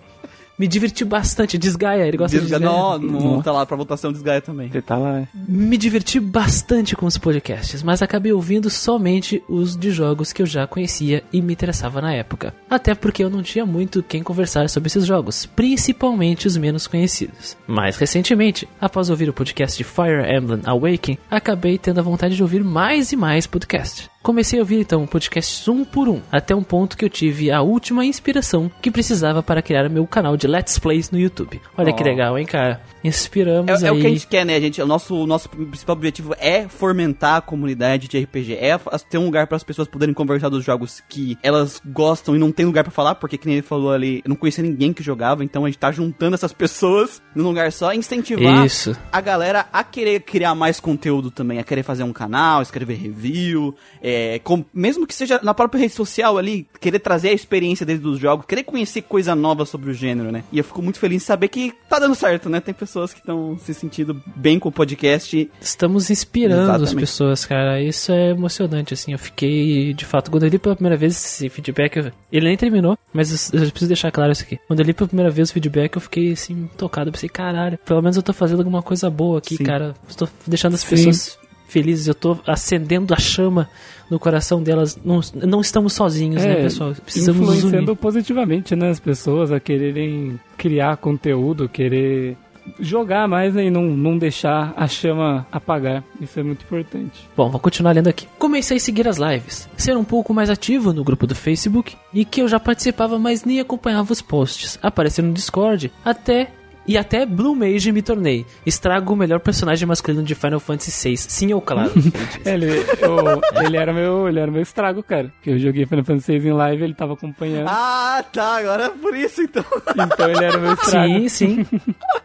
Me 0.58 0.68
diverti 0.68 1.04
bastante. 1.04 1.58
Desgaia, 1.58 2.08
ele 2.08 2.18
gosta 2.18 2.38
Desga... 2.38 2.58
de 2.60 2.64
desgaia. 2.64 3.00
Não, 3.00 3.00
não 3.00 3.42
tá 3.42 3.52
lá 3.52 3.66
pra 3.66 3.76
votação 3.76 4.12
desgaia 4.12 4.42
também. 4.42 4.70
Você 4.70 4.82
tá 4.82 4.98
lá. 4.98 5.28
Me 5.48 5.78
diverti 5.78 6.20
bastante 6.20 6.96
com 6.96 7.06
os 7.06 7.18
podcasts, 7.18 7.82
mas 7.84 8.02
acabei 8.02 8.32
ouvindo 8.32 8.70
somente 8.70 9.44
os 9.48 9.76
de 9.76 9.92
jogos 9.92 10.32
que 10.32 10.42
eu 10.42 10.46
já 10.46 10.68
conhecia 10.68 11.24
e 11.32 11.42
me 11.42 11.54
interessava 11.54 12.02
na 12.02 12.14
época. 12.14 12.54
Até 12.70 12.94
porque 12.94 13.24
eu 13.24 13.30
não 13.30 13.42
tinha 13.42 13.66
muito 13.66 14.04
quem 14.04 14.24
conversar 14.24 14.70
sobre 14.70 14.88
esses 14.88 15.06
jogos, 15.06 15.46
principalmente 15.46 16.48
os 16.48 16.58
menos 16.58 16.88
conhecidos. 16.88 17.58
Mais 17.68 17.98
recentemente, 17.98 18.68
após 18.80 19.10
ouvir 19.10 19.30
o 19.30 19.34
podcast 19.34 19.78
de 19.78 19.84
Fire 19.84 20.24
Emblem 20.30 20.62
Awakening, 20.66 21.18
acabei 21.30 21.78
tendo 21.78 22.00
a 22.00 22.04
vontade 22.04 22.36
de 22.36 22.42
ouvir 22.44 22.64
mais 22.64 23.12
e 23.12 23.16
mais 23.16 23.48
podcasts. 23.48 24.13
Comecei 24.24 24.58
a 24.58 24.62
ouvir 24.62 24.80
então 24.80 25.06
podcasts 25.06 25.68
um 25.68 25.84
por 25.84 26.08
um, 26.08 26.22
até 26.32 26.56
um 26.56 26.64
ponto 26.64 26.96
que 26.98 27.04
eu 27.04 27.10
tive 27.10 27.52
a 27.52 27.62
última 27.62 28.06
inspiração 28.06 28.72
que 28.82 28.90
precisava 28.90 29.44
para 29.44 29.62
criar 29.62 29.90
meu 29.90 30.08
canal 30.08 30.38
de 30.38 30.48
Let's 30.48 30.80
Plays 30.80 31.12
no 31.12 31.20
YouTube. 31.20 31.60
Olha 31.78 31.92
que 31.92 32.02
Oh. 32.02 32.06
legal, 32.06 32.38
hein, 32.40 32.46
cara? 32.46 32.82
Inspiramos 33.04 33.84
É, 33.84 33.88
é 33.88 33.90
aí. 33.90 33.98
o 33.98 34.00
que 34.00 34.08
a 34.08 34.10
gente 34.10 34.26
quer, 34.28 34.46
né, 34.46 34.62
gente? 34.62 34.82
O 34.82 34.86
nosso, 34.88 35.14
o 35.14 35.28
nosso 35.28 35.50
principal 35.50 35.98
objetivo 35.98 36.34
é 36.40 36.70
fomentar 36.70 37.36
a 37.36 37.42
comunidade 37.42 38.08
de 38.08 38.18
RPG, 38.18 38.54
é 38.54 38.80
ter 39.10 39.18
um 39.18 39.26
lugar 39.26 39.46
para 39.46 39.58
as 39.58 39.64
pessoas 39.64 39.90
poderem 39.90 40.14
conversar 40.16 40.48
dos 40.48 40.64
jogos 40.64 41.04
que 41.10 41.38
elas 41.44 41.82
gostam 41.86 42.34
e 42.34 42.40
não 42.40 42.50
tem 42.50 42.66
lugar 42.66 42.86
pra 42.86 42.92
falar, 42.92 43.16
porque 43.16 43.38
que 43.38 43.46
nem 43.46 43.58
ele 43.58 43.62
falou 43.62 43.92
ali, 43.92 44.22
eu 44.24 44.30
não 44.30 44.38
conhecia 44.38 44.64
ninguém 44.64 44.94
que 44.94 45.04
jogava, 45.04 45.44
então 45.44 45.66
a 45.66 45.68
gente 45.68 45.78
tá 45.80 45.92
juntando 45.92 46.34
essas 46.36 46.54
pessoas 46.54 47.22
num 47.36 47.44
lugar 47.44 47.74
só, 47.74 47.94
incentivar 47.94 48.66
Isso. 48.66 48.96
a 49.12 49.20
galera 49.20 49.66
a 49.74 49.84
querer 49.84 50.22
criar 50.22 50.56
mais 50.56 50.80
conteúdo 50.80 51.30
também, 51.30 51.60
a 51.60 51.64
querer 51.64 51.84
fazer 51.84 52.04
um 52.04 52.14
canal, 52.14 52.62
escrever 52.62 52.96
review, 52.96 53.76
é, 54.02 54.13
com- 54.44 54.64
mesmo 54.74 55.06
que 55.08 55.14
seja 55.16 55.40
na 55.44 55.54
própria 55.54 55.80
rede 55.82 55.94
social 55.94 56.38
ali, 56.38 56.68
querer 56.80 57.00
trazer 57.00 57.30
a 57.30 57.34
experiência 57.34 57.86
deles 57.86 58.02
dos 58.02 58.20
jogos, 58.20 58.46
querer 58.46 58.64
conhecer 58.64 59.02
coisa 59.04 59.36
nova 59.36 59.66
sobre 59.66 59.90
o 59.92 59.94
gênero, 59.94 60.32
né? 60.32 60.44
E 60.52 60.58
eu 60.58 60.64
fico 60.64 60.82
muito 60.82 61.00
feliz 61.00 61.22
de 61.22 61.26
saber 61.26 61.48
que 61.48 61.74
tá 61.90 62.00
dando 62.00 62.16
certo, 62.16 62.50
né? 62.50 62.60
Tem 62.60 62.74
pessoas 62.74 63.14
que 63.14 63.20
estão 63.20 63.58
se 63.60 63.74
sentindo 63.74 64.22
bem 64.36 64.60
com 64.60 64.70
o 64.70 64.72
podcast. 64.72 65.50
Estamos 65.62 66.10
inspirando 66.10 66.62
as 66.72 66.82
Exatamente. 66.82 66.96
pessoas, 67.00 67.46
cara. 67.46 67.82
Isso 67.82 68.12
é 68.12 68.30
emocionante, 68.32 68.94
assim. 68.94 69.12
Eu 69.14 69.20
fiquei, 69.20 69.94
de 69.94 70.06
fato, 70.06 70.30
quando 70.32 70.44
eu 70.44 70.50
li 70.50 70.60
pela 70.60 70.76
primeira 70.76 70.98
vez 70.98 71.14
esse 71.16 71.50
feedback, 71.50 71.98
eu- 71.98 72.12
ele 72.32 72.48
nem 72.48 72.58
terminou, 72.58 72.98
mas 73.14 73.52
eu 73.54 73.64
eu 73.64 73.70
preciso 73.72 73.88
deixar 73.90 74.12
claro 74.12 74.32
isso 74.32 74.44
aqui. 74.44 74.60
Quando 74.68 74.80
eu 74.80 74.86
li 74.86 74.94
pela 74.94 75.08
primeira 75.08 75.32
vez 75.32 75.50
o 75.50 75.54
feedback, 75.54 75.96
eu 75.96 76.02
fiquei, 76.02 76.34
assim, 76.34 76.70
tocado. 76.78 77.10
Eu 77.10 77.14
pensei, 77.14 77.30
caralho, 77.30 77.78
pelo 77.86 78.02
menos 78.02 78.18
eu 78.18 78.24
tô 78.24 78.34
fazendo 78.34 78.60
alguma 78.60 78.82
coisa 78.84 79.10
boa 79.10 79.40
aqui, 79.40 79.56
Sim. 79.58 79.64
cara. 79.64 79.94
Estou 80.08 80.28
deixando 80.46 80.74
as 80.76 80.82
Sim. 80.82 80.90
pessoas 80.90 81.40
felizes. 81.68 82.08
Eu 82.08 82.14
tô 82.16 82.38
acendendo 82.46 83.14
a 83.14 83.18
chama 83.18 83.70
no 84.14 84.20
coração 84.20 84.62
delas. 84.62 84.98
Não, 85.04 85.20
não 85.34 85.60
estamos 85.60 85.94
sozinhos, 85.94 86.44
né, 86.44 86.56
pessoal? 86.56 86.94
Precisamos 87.04 87.42
nos 87.42 87.50
unir. 87.50 87.58
influenciando 87.58 87.96
positivamente, 87.96 88.76
né, 88.76 88.90
as 88.90 89.00
pessoas 89.00 89.52
a 89.52 89.60
quererem 89.60 90.40
criar 90.56 90.98
conteúdo, 90.98 91.68
querer 91.68 92.38
jogar 92.80 93.28
mais 93.28 93.56
né, 93.56 93.66
e 93.66 93.72
não, 93.72 93.84
não 93.84 94.18
deixar 94.18 94.74
a 94.78 94.88
chama 94.88 95.46
apagar. 95.52 96.04
Isso 96.22 96.40
é 96.40 96.44
muito 96.44 96.64
importante. 96.64 97.28
Bom, 97.36 97.50
vou 97.50 97.60
continuar 97.60 97.94
lendo 97.94 98.08
aqui. 98.08 98.28
Comecei 98.38 98.78
a 98.78 98.80
seguir 98.80 99.08
as 99.08 99.18
lives, 99.18 99.68
ser 99.76 99.98
um 99.98 100.04
pouco 100.04 100.34
mais 100.34 100.50
ativo 100.50 100.94
no 100.94 101.04
grupo 101.04 101.28
do 101.28 101.36
Facebook 101.36 101.96
e 102.14 102.24
que 102.24 102.42
eu 102.42 102.48
já 102.48 102.60
participava, 102.60 103.18
mas 103.20 103.44
nem 103.44 103.60
acompanhava 103.60 104.14
os 104.14 104.22
posts. 104.22 104.80
Aparecer 104.82 105.24
no 105.24 105.34
Discord, 105.34 105.92
até 106.06 106.52
e 106.88 106.98
até 106.98 107.26
Blue 107.26 107.56
Mage 107.56 107.92
me 107.92 108.02
tornei. 108.02 108.46
Estrago 108.66 109.14
o 109.14 109.16
melhor 109.16 109.40
personagem 109.40 109.88
masculino 109.88 110.24
de 110.24 110.36
Final 110.36 110.60
Fantasy 110.60 111.10
VI. 111.10 111.18
Sim 111.18 111.54
ou 111.54 111.62
claro? 111.62 111.92
Ele, 112.46 112.68
eu- 113.00 113.42
ele, 113.66 113.78
era 113.78 113.94
meu, 113.94 114.28
ele 114.28 114.40
era 114.40 114.52
meu 114.52 114.62
estrago, 114.62 115.02
cara. 115.04 115.32
Que 115.42 115.52
eu 115.52 115.60
joguei 115.60 115.86
Final 115.86 116.04
Fantasy 116.06 116.38
VI 116.40 116.50
em 116.50 116.54
live, 116.54 116.84
ele 116.84 116.94
tava 116.94 117.14
acompanhando. 117.14 117.68
Ah, 117.70 118.24
tá, 118.32 118.58
agora 118.58 118.86
é 118.86 118.90
por 118.90 119.16
isso 119.16 119.42
então. 119.42 119.64
Então 119.92 120.30
ele 120.30 120.44
era 120.44 120.58
meu 120.58 120.74
estrago. 120.74 121.08
sim, 121.14 121.30
sim, 121.30 121.66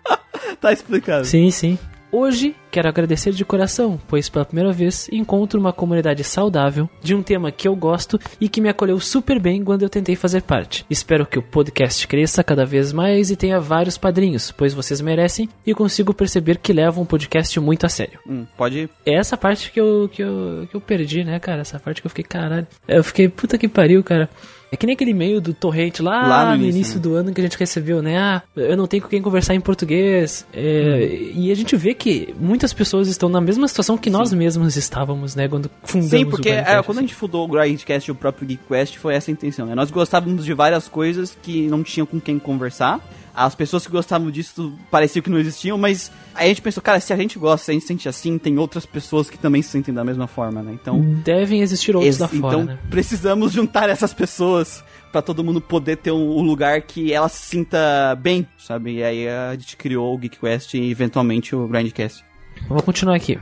tá 0.61 0.73
explicado. 0.73 1.25
sim, 1.25 1.51
sim. 1.51 1.79
Hoje 2.11 2.57
quero 2.71 2.89
agradecer 2.89 3.33
de 3.33 3.45
coração, 3.45 4.01
pois 4.09 4.31
pela 4.31 4.45
primeira 4.45 4.73
vez 4.73 5.09
encontro 5.13 5.61
uma 5.61 5.75
comunidade 5.75 6.25
saudável 6.25 6.89
de 7.03 7.15
um 7.15 7.23
tema 7.23 7.53
que 7.53 7.69
eu 7.69 7.77
gosto 7.77 8.19
e 8.41 8.49
que 8.49 8.63
me 8.63 8.69
acolheu 8.71 8.99
super 8.99 9.39
bem 9.39 9.63
quando 9.63 9.83
eu 9.83 9.91
tentei 9.91 10.17
fazer 10.17 10.43
parte. 10.43 10.87
Espero 10.89 11.27
que 11.27 11.39
o 11.39 11.43
podcast 11.43 12.07
cresça 12.09 12.43
cada 12.43 12.65
vez 12.65 12.95
mais 12.95 13.31
e 13.31 13.37
tenha 13.37 13.61
vários 13.61 13.99
padrinhos, 13.99 14.51
pois 14.51 14.73
vocês 14.73 15.03
merecem 15.03 15.51
e 15.67 15.75
consigo 15.75 16.15
perceber 16.15 16.57
que 16.57 16.73
levam 16.73 17.03
o 17.03 17.07
podcast 17.07 17.61
muito 17.61 17.85
a 17.85 17.91
sério. 17.91 18.19
Hum, 18.27 18.47
pode. 18.57 18.89
É 19.05 19.15
essa 19.15 19.37
parte 19.37 19.71
que 19.71 19.79
eu, 19.79 20.09
que, 20.11 20.23
eu, 20.23 20.67
que 20.71 20.75
eu 20.75 20.81
perdi, 20.81 21.25
né, 21.25 21.39
cara? 21.39 21.61
Essa 21.61 21.79
parte 21.79 22.01
que 22.01 22.07
eu 22.07 22.11
fiquei, 22.11 22.25
caralho. 22.25 22.67
Eu 22.87 23.05
fiquei, 23.05 23.29
puta 23.29 23.59
que 23.59 23.69
pariu, 23.69 24.03
cara. 24.03 24.31
É 24.71 24.77
que 24.77 24.87
nem 24.87 24.95
aquele 24.95 25.13
e-mail 25.13 25.41
do 25.41 25.55
Torrente 25.55 26.03
lá, 26.03 26.27
Lá 26.27 26.45
no 26.45 26.51
no 26.51 26.57
início, 26.57 26.77
início 26.77 26.95
né? 26.97 27.01
do 27.01 27.15
ano 27.15 27.33
que 27.33 27.41
a 27.41 27.45
gente 27.45 27.57
recebeu, 27.59 28.03
né? 28.03 28.19
Ah, 28.19 28.43
eu 28.55 28.77
não 28.77 28.87
tenho 28.87 29.03
com 29.03 29.09
quem 29.09 29.23
conversar 29.23 29.55
em 29.55 29.61
português. 29.61 30.47
É, 30.53 31.31
E 31.35 31.51
a 31.51 31.55
gente 31.55 31.75
vê 31.77 31.95
que 31.95 32.35
muitas 32.39 32.73
pessoas 32.73 33.09
estão 33.09 33.29
na 33.29 33.41
mesma 33.41 33.67
situação 33.67 33.97
que 33.97 34.11
nós 34.11 34.33
mesmos 34.33 34.77
estávamos, 34.77 35.35
né? 35.35 35.49
Quando 35.49 35.71
fundamos 35.83 36.11
Sim, 36.11 36.25
o 36.25 36.31
porque 36.31 36.51
Grindcast, 36.51 36.79
é, 36.79 36.83
quando 36.83 36.99
a 36.99 37.01
gente 37.01 37.15
fundou 37.15 37.45
o 37.45 37.49
Grindcast 37.49 38.11
e 38.11 38.13
o 38.13 38.15
próprio 38.15 38.47
GeekQuest, 38.47 38.99
foi 38.99 39.15
essa 39.15 39.31
a 39.31 39.33
intenção, 39.33 39.67
né? 39.67 39.75
Nós 39.75 39.91
gostávamos 39.91 40.45
de 40.45 40.53
várias 40.53 40.87
coisas 40.87 41.37
que 41.43 41.67
não 41.69 41.83
tinham 41.83 42.07
com 42.07 42.21
quem 42.21 42.39
conversar. 42.39 43.01
As 43.47 43.55
pessoas 43.55 43.87
que 43.87 43.93
gostavam 43.93 44.31
disso 44.31 44.73
pareciam 44.91 45.23
que 45.23 45.31
não 45.31 45.39
existiam, 45.39 45.79
mas 45.79 46.11
aí 46.35 46.47
a 46.47 46.49
gente 46.49 46.61
pensou, 46.63 46.83
cara, 46.83 46.99
se 46.99 47.13
a 47.13 47.17
gente 47.17 47.39
gosta, 47.39 47.67
se 47.67 47.71
a 47.71 47.75
gente 47.75 47.87
sente 47.87 48.09
assim, 48.09 48.37
tem 48.39 48.59
outras 48.59 48.85
pessoas 48.85 49.31
que 49.31 49.39
também 49.39 49.63
se 49.63 49.69
sentem 49.71 49.95
da 49.95 50.03
mesma 50.05 50.27
forma, 50.27 50.63
né? 50.63 50.73
Então, 50.73 51.01
Devem 51.25 51.61
existir 51.61 51.95
outros 51.95 52.07
ex- 52.07 52.19
lá 52.19 52.29
fora, 52.29 52.37
então 52.57 52.65
né? 52.65 52.79
precisamos 52.91 53.53
juntar 53.53 53.89
essas 53.89 54.13
pessoas 54.13 54.83
pra 55.13 55.23
todo 55.23 55.45
mundo 55.45 55.61
poder 55.61 55.97
ter 55.97 56.11
um, 56.11 56.43
lugar 56.43 56.83
que 56.83 57.13
ela 57.13 57.29
se 57.29 57.43
sinta 57.47 58.15
bem, 58.21 58.47
sabe? 58.59 58.97
E 58.97 59.03
aí 59.05 59.29
a 59.29 59.53
gente 59.55 59.77
criou 59.77 60.17
o 60.17 60.21
GeekQuest 60.21 60.75
e 60.75 60.91
eventualmente 60.91 61.55
o 61.55 61.67
Grindcast. 61.69 62.25
Vou 62.69 62.83
continuar 62.83 63.15
aqui. 63.17 63.39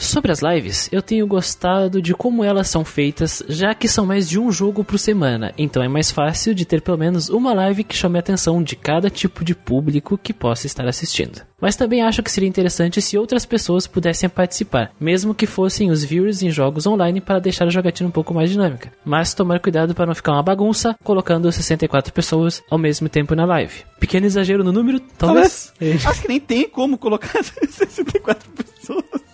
Sobre 0.00 0.32
as 0.32 0.40
lives, 0.40 0.88
eu 0.90 1.02
tenho 1.02 1.26
gostado 1.26 2.00
de 2.00 2.14
como 2.14 2.42
elas 2.42 2.68
são 2.68 2.86
feitas, 2.86 3.42
já 3.46 3.74
que 3.74 3.86
são 3.86 4.06
mais 4.06 4.26
de 4.26 4.40
um 4.40 4.50
jogo 4.50 4.82
por 4.82 4.98
semana, 4.98 5.52
então 5.58 5.82
é 5.82 5.88
mais 5.88 6.10
fácil 6.10 6.54
de 6.54 6.64
ter 6.64 6.80
pelo 6.80 6.96
menos 6.96 7.28
uma 7.28 7.52
live 7.52 7.84
que 7.84 7.94
chame 7.94 8.16
a 8.16 8.20
atenção 8.20 8.62
de 8.62 8.76
cada 8.76 9.10
tipo 9.10 9.44
de 9.44 9.54
público 9.54 10.16
que 10.16 10.32
possa 10.32 10.66
estar 10.66 10.88
assistindo. 10.88 11.42
Mas 11.60 11.76
também 11.76 12.02
acho 12.02 12.22
que 12.22 12.30
seria 12.30 12.48
interessante 12.48 13.02
se 13.02 13.18
outras 13.18 13.44
pessoas 13.44 13.86
pudessem 13.86 14.26
participar, 14.26 14.90
mesmo 14.98 15.34
que 15.34 15.46
fossem 15.46 15.90
os 15.90 16.02
viewers 16.02 16.42
em 16.42 16.50
jogos 16.50 16.86
online 16.86 17.20
para 17.20 17.38
deixar 17.38 17.66
a 17.66 17.70
jogatina 17.70 18.08
um 18.08 18.12
pouco 18.12 18.32
mais 18.32 18.50
dinâmica. 18.50 18.90
Mas 19.04 19.34
tomar 19.34 19.60
cuidado 19.60 19.94
para 19.94 20.06
não 20.06 20.14
ficar 20.14 20.32
uma 20.32 20.42
bagunça, 20.42 20.96
colocando 21.04 21.52
64 21.52 22.10
pessoas 22.14 22.62
ao 22.70 22.78
mesmo 22.78 23.06
tempo 23.06 23.34
na 23.34 23.44
live. 23.44 23.84
Pequeno 24.00 24.24
exagero 24.24 24.64
no 24.64 24.72
número, 24.72 24.98
talvez. 25.18 25.74
Talvez. 25.78 26.06
Acho 26.06 26.22
que 26.22 26.28
nem 26.28 26.40
tem 26.40 26.66
como 26.70 26.96
colocar 26.96 27.44
64 27.44 28.50
pessoas. 28.52 29.29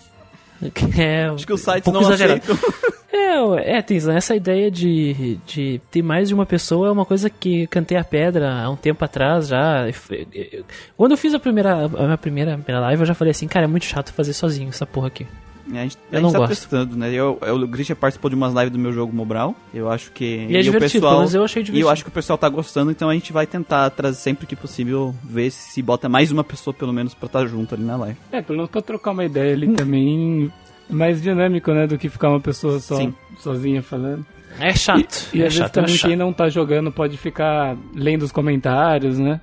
É, 0.98 1.26
Acho 1.26 1.46
que 1.46 1.52
os 1.52 1.60
sites 1.60 1.86
um 1.86 1.92
não 1.92 2.00
exagerado. 2.02 2.40
aceitam. 2.42 2.96
É, 3.16 3.78
é, 3.78 3.82
Tenzan, 3.82 4.14
essa 4.14 4.36
ideia 4.36 4.70
de, 4.70 5.38
de 5.46 5.80
ter 5.90 6.02
mais 6.02 6.28
de 6.28 6.34
uma 6.34 6.44
pessoa 6.44 6.88
é 6.88 6.90
uma 6.90 7.04
coisa 7.06 7.30
que 7.30 7.66
cantei 7.68 7.96
a 7.96 8.04
pedra 8.04 8.52
há 8.52 8.68
um 8.68 8.76
tempo 8.76 9.02
atrás 9.04 9.48
já. 9.48 9.86
Quando 10.96 11.12
eu 11.12 11.16
fiz 11.16 11.32
a 11.32 11.38
primeira, 11.38 11.86
a 11.86 11.88
minha 11.88 12.18
primeira, 12.18 12.58
primeira 12.58 12.80
live, 12.80 13.00
eu 13.02 13.06
já 13.06 13.14
falei 13.14 13.30
assim, 13.30 13.48
cara, 13.48 13.64
é 13.64 13.68
muito 13.68 13.86
chato 13.86 14.12
fazer 14.12 14.34
sozinho 14.34 14.68
essa 14.68 14.84
porra 14.84 15.06
aqui. 15.06 15.26
A 15.68 15.74
gente, 15.82 15.98
Eu 16.12 16.18
a 16.18 16.22
não 16.22 16.28
gente 16.28 16.32
tá 16.34 16.38
gosto. 16.46 16.48
testando, 16.50 16.96
né? 16.96 17.10
Eu, 17.12 17.38
eu, 17.42 17.56
o 17.56 17.66
Grisha 17.66 17.96
participou 17.96 18.28
de 18.30 18.36
umas 18.36 18.54
lives 18.54 18.70
do 18.70 18.78
meu 18.78 18.92
jogo 18.92 19.12
Mobral. 19.14 19.54
Eu 19.74 19.90
acho 19.90 20.12
que. 20.12 20.24
E 20.48 20.56
é 20.56 20.60
o 20.60 20.62
divertido, 20.62 21.00
pessoal, 21.02 21.16
menos 21.18 21.34
eu 21.34 21.44
achei 21.44 21.60
E 21.62 21.64
divertido. 21.64 21.86
eu 21.88 21.90
acho 21.92 22.02
que 22.04 22.08
o 22.08 22.12
pessoal 22.12 22.38
tá 22.38 22.48
gostando, 22.48 22.90
então 22.90 23.08
a 23.10 23.14
gente 23.14 23.32
vai 23.32 23.46
tentar 23.46 23.90
trazer 23.90 24.18
sempre 24.18 24.46
que 24.46 24.54
possível, 24.54 25.14
ver 25.24 25.50
se 25.50 25.82
bota 25.82 26.08
mais 26.08 26.30
uma 26.30 26.44
pessoa, 26.44 26.72
pelo 26.72 26.92
menos, 26.92 27.14
pra 27.14 27.26
estar 27.26 27.46
junto 27.46 27.74
ali 27.74 27.84
na 27.84 27.96
live. 27.96 28.16
É, 28.30 28.40
pelo 28.42 28.58
menos 28.58 28.70
pra 28.70 28.80
trocar 28.80 29.10
uma 29.10 29.24
ideia 29.24 29.52
ali 29.54 29.68
também. 29.74 30.52
Mais 30.88 31.20
dinâmico, 31.20 31.72
né? 31.72 31.86
Do 31.86 31.98
que 31.98 32.08
ficar 32.08 32.28
uma 32.30 32.40
pessoa 32.40 32.78
só 32.78 32.96
Sim. 32.96 33.12
sozinha 33.40 33.82
falando. 33.82 34.24
É 34.60 34.72
chato. 34.72 35.28
E 35.34 35.42
é 35.42 35.46
às 35.46 35.52
vezes 35.52 35.54
chato, 35.58 35.66
é 35.78 35.80
também 35.82 35.94
chato. 35.96 36.08
quem 36.08 36.16
não 36.16 36.32
tá 36.32 36.48
jogando 36.48 36.90
pode 36.92 37.16
ficar 37.18 37.76
lendo 37.92 38.22
os 38.22 38.30
comentários, 38.30 39.18
né? 39.18 39.40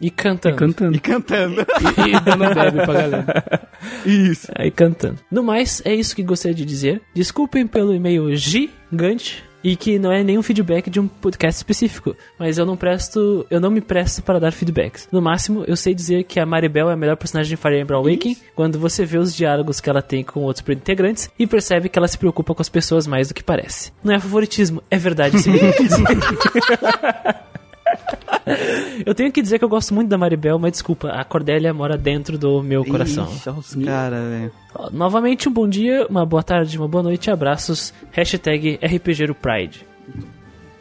E 0.00 0.10
cantando. 0.10 0.56
Cantando. 0.56 0.96
E 0.96 1.00
cantando. 1.00 1.60
E, 1.60 2.10
e 2.10 2.20
dando 2.20 2.54
bebe 2.54 2.84
pra 2.84 2.94
galera. 2.94 3.68
Isso. 4.04 4.50
Aí 4.56 4.70
cantando. 4.70 5.18
No 5.30 5.42
mais, 5.42 5.82
é 5.84 5.94
isso 5.94 6.16
que 6.16 6.22
gostaria 6.22 6.54
de 6.54 6.64
dizer. 6.64 7.02
Desculpem 7.14 7.66
pelo 7.66 7.94
e-mail 7.94 8.34
gigante 8.34 9.44
e 9.62 9.76
que 9.76 9.98
não 9.98 10.10
é 10.10 10.24
nenhum 10.24 10.42
feedback 10.42 10.88
de 10.88 10.98
um 10.98 11.06
podcast 11.06 11.58
específico, 11.58 12.16
mas 12.38 12.56
eu 12.58 12.64
não 12.64 12.76
presto, 12.76 13.46
eu 13.50 13.60
não 13.60 13.70
me 13.70 13.80
presto 13.80 14.22
para 14.22 14.40
dar 14.40 14.52
feedbacks. 14.52 15.08
No 15.12 15.20
máximo, 15.20 15.64
eu 15.66 15.76
sei 15.76 15.94
dizer 15.94 16.24
que 16.24 16.40
a 16.40 16.46
Maribel 16.46 16.88
é 16.88 16.94
a 16.94 16.96
melhor 16.96 17.16
personagem 17.16 17.50
de 17.50 17.60
Fire 17.60 17.78
Emblem 17.78 17.98
Awakening 17.98 18.36
quando 18.54 18.78
você 18.78 19.04
vê 19.04 19.18
os 19.18 19.34
diálogos 19.34 19.80
que 19.80 19.90
ela 19.90 20.02
tem 20.02 20.24
com 20.24 20.40
outros 20.40 20.66
integrantes 20.68 21.30
e 21.38 21.46
percebe 21.46 21.88
que 21.88 21.98
ela 21.98 22.08
se 22.08 22.18
preocupa 22.18 22.54
com 22.54 22.62
as 22.62 22.68
pessoas 22.68 23.06
mais 23.06 23.28
do 23.28 23.34
que 23.34 23.44
parece. 23.44 23.92
Não 24.02 24.14
é 24.14 24.18
favoritismo, 24.18 24.82
é 24.90 24.96
verdade 24.96 25.38
sim. 25.38 25.52
Eu 29.04 29.14
tenho 29.14 29.30
que 29.30 29.40
dizer 29.40 29.58
que 29.58 29.64
eu 29.64 29.68
gosto 29.68 29.94
muito 29.94 30.08
da 30.08 30.18
Maribel, 30.18 30.58
mas 30.58 30.72
desculpa, 30.72 31.08
a 31.08 31.24
Cordélia 31.24 31.72
mora 31.72 31.96
dentro 31.96 32.36
do 32.36 32.62
meu 32.62 32.84
coração. 32.84 33.24
Ixi, 33.24 33.48
os 33.50 33.74
caras, 33.84 34.28
velho. 34.28 34.52
Novamente, 34.92 35.48
um 35.48 35.52
bom 35.52 35.68
dia, 35.68 36.06
uma 36.08 36.24
boa 36.26 36.42
tarde, 36.42 36.76
uma 36.76 36.88
boa 36.88 37.02
noite, 37.02 37.30
abraços, 37.30 37.92
hashtag 38.10 38.78
RPGero 38.82 39.34
Pride. 39.34 39.86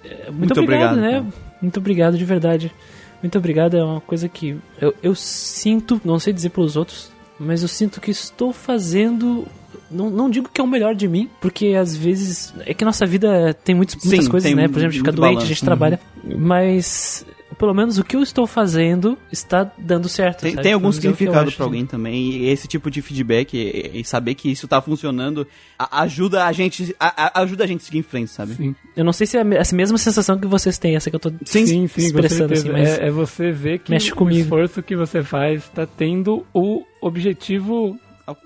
É, 0.03 0.31
Muito, 0.31 0.39
Muito 0.39 0.61
obrigado, 0.61 0.97
obrigado, 0.97 1.23
né? 1.23 1.31
Muito 1.61 1.79
obrigado, 1.79 2.17
de 2.17 2.25
verdade. 2.25 2.71
Muito 3.21 3.37
obrigado, 3.37 3.77
é 3.77 3.83
uma 3.83 4.01
coisa 4.01 4.29
que 4.29 4.57
eu, 4.79 4.93
eu 5.03 5.13
sinto, 5.13 5.99
não 6.05 6.19
sei 6.19 6.31
dizer 6.31 6.49
pelos 6.49 6.75
outros, 6.77 7.11
mas 7.39 7.61
eu 7.61 7.67
sinto 7.67 7.99
que 7.99 8.11
estou 8.11 8.53
fazendo. 8.53 9.45
Não, 9.91 10.09
não 10.09 10.29
digo 10.29 10.49
que 10.53 10.61
é 10.61 10.63
o 10.63 10.67
melhor 10.67 10.93
de 10.95 11.07
mim, 11.07 11.29
porque 11.41 11.67
às 11.79 11.95
vezes. 11.95 12.53
É 12.65 12.73
que 12.73 12.85
nossa 12.85 13.05
vida 13.05 13.53
tem 13.63 13.73
muitos, 13.75 13.95
muitas 14.03 14.25
Sim, 14.25 14.31
coisas, 14.31 14.47
tem 14.49 14.55
né? 14.55 14.67
Por 14.67 14.77
exemplo, 14.77 14.87
a 14.87 14.91
gente 14.91 14.99
fica 14.99 15.11
doente, 15.11 15.27
a 15.27 15.33
balanço. 15.33 15.47
gente 15.47 15.61
Uhum. 15.61 15.65
trabalha. 15.65 15.99
Mas. 16.37 17.25
Pelo 17.57 17.73
menos 17.73 17.97
o 17.97 18.05
que 18.05 18.15
eu 18.15 18.21
estou 18.23 18.47
fazendo 18.47 19.17
está 19.31 19.69
dando 19.77 20.07
certo. 20.07 20.41
Tem, 20.43 20.51
sabe? 20.51 20.63
tem 20.63 20.71
algum 20.71 20.85
é 20.85 20.89
o 20.89 20.91
que 20.93 20.97
eu 21.07 21.13
significado 21.13 21.51
pra 21.51 21.65
alguém 21.65 21.85
também, 21.85 22.29
e 22.31 22.47
esse 22.49 22.69
tipo 22.69 22.89
de 22.89 23.01
feedback 23.01 23.53
e, 23.57 23.99
e 23.99 24.05
saber 24.05 24.35
que 24.35 24.49
isso 24.49 24.65
tá 24.65 24.79
funcionando 24.81 25.45
a- 25.77 26.03
ajuda 26.03 26.45
a 26.45 26.51
gente 26.53 26.95
a- 26.97 27.25
a- 27.37 27.41
ajuda 27.41 27.65
a 27.65 27.67
gente 27.67 27.81
a 27.81 27.83
seguir 27.83 27.97
em 27.97 28.03
frente, 28.03 28.31
sabe? 28.31 28.53
Sim, 28.53 28.73
Eu 28.95 29.03
não 29.03 29.11
sei 29.11 29.27
se 29.27 29.35
é 29.37 29.41
a 29.41 29.43
mesma 29.43 29.97
sensação 29.97 30.39
que 30.39 30.47
vocês 30.47 30.77
têm, 30.77 30.95
essa 30.95 31.09
que 31.09 31.15
eu 31.17 31.19
tô 31.19 31.33
sim, 31.43 31.65
sim, 31.65 31.87
com 31.87 31.99
expressando 31.99 32.53
assim, 32.53 32.69
mas 32.69 32.87
é, 32.97 33.07
é 33.07 33.11
você 33.11 33.51
ver 33.51 33.79
que 33.79 33.91
mexe 33.91 34.13
o 34.15 34.29
esforço 34.29 34.81
que 34.81 34.95
você 34.95 35.21
faz 35.21 35.67
tá 35.75 35.85
tendo 35.85 36.45
o 36.53 36.85
objetivo, 37.01 37.97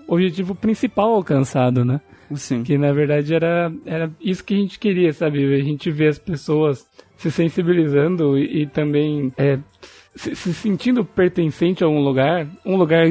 objetivo 0.07 0.55
principal 0.55 1.13
alcançado, 1.13 1.83
né? 1.83 2.01
Sim. 2.35 2.63
Que 2.63 2.77
na 2.77 2.91
verdade 2.91 3.33
era, 3.33 3.71
era 3.85 4.11
isso 4.19 4.43
que 4.43 4.53
a 4.53 4.57
gente 4.57 4.79
queria, 4.79 5.13
sabe? 5.13 5.53
A 5.53 5.63
gente 5.63 5.91
vê 5.91 6.07
as 6.07 6.17
pessoas 6.17 6.87
se 7.17 7.31
sensibilizando 7.31 8.37
e, 8.37 8.63
e 8.63 8.67
também 8.67 9.31
é, 9.37 9.59
se, 10.15 10.35
se 10.35 10.53
sentindo 10.53 11.03
pertencente 11.03 11.83
a 11.83 11.87
um 11.87 11.99
lugar, 11.99 12.47
um 12.65 12.75
lugar 12.75 13.07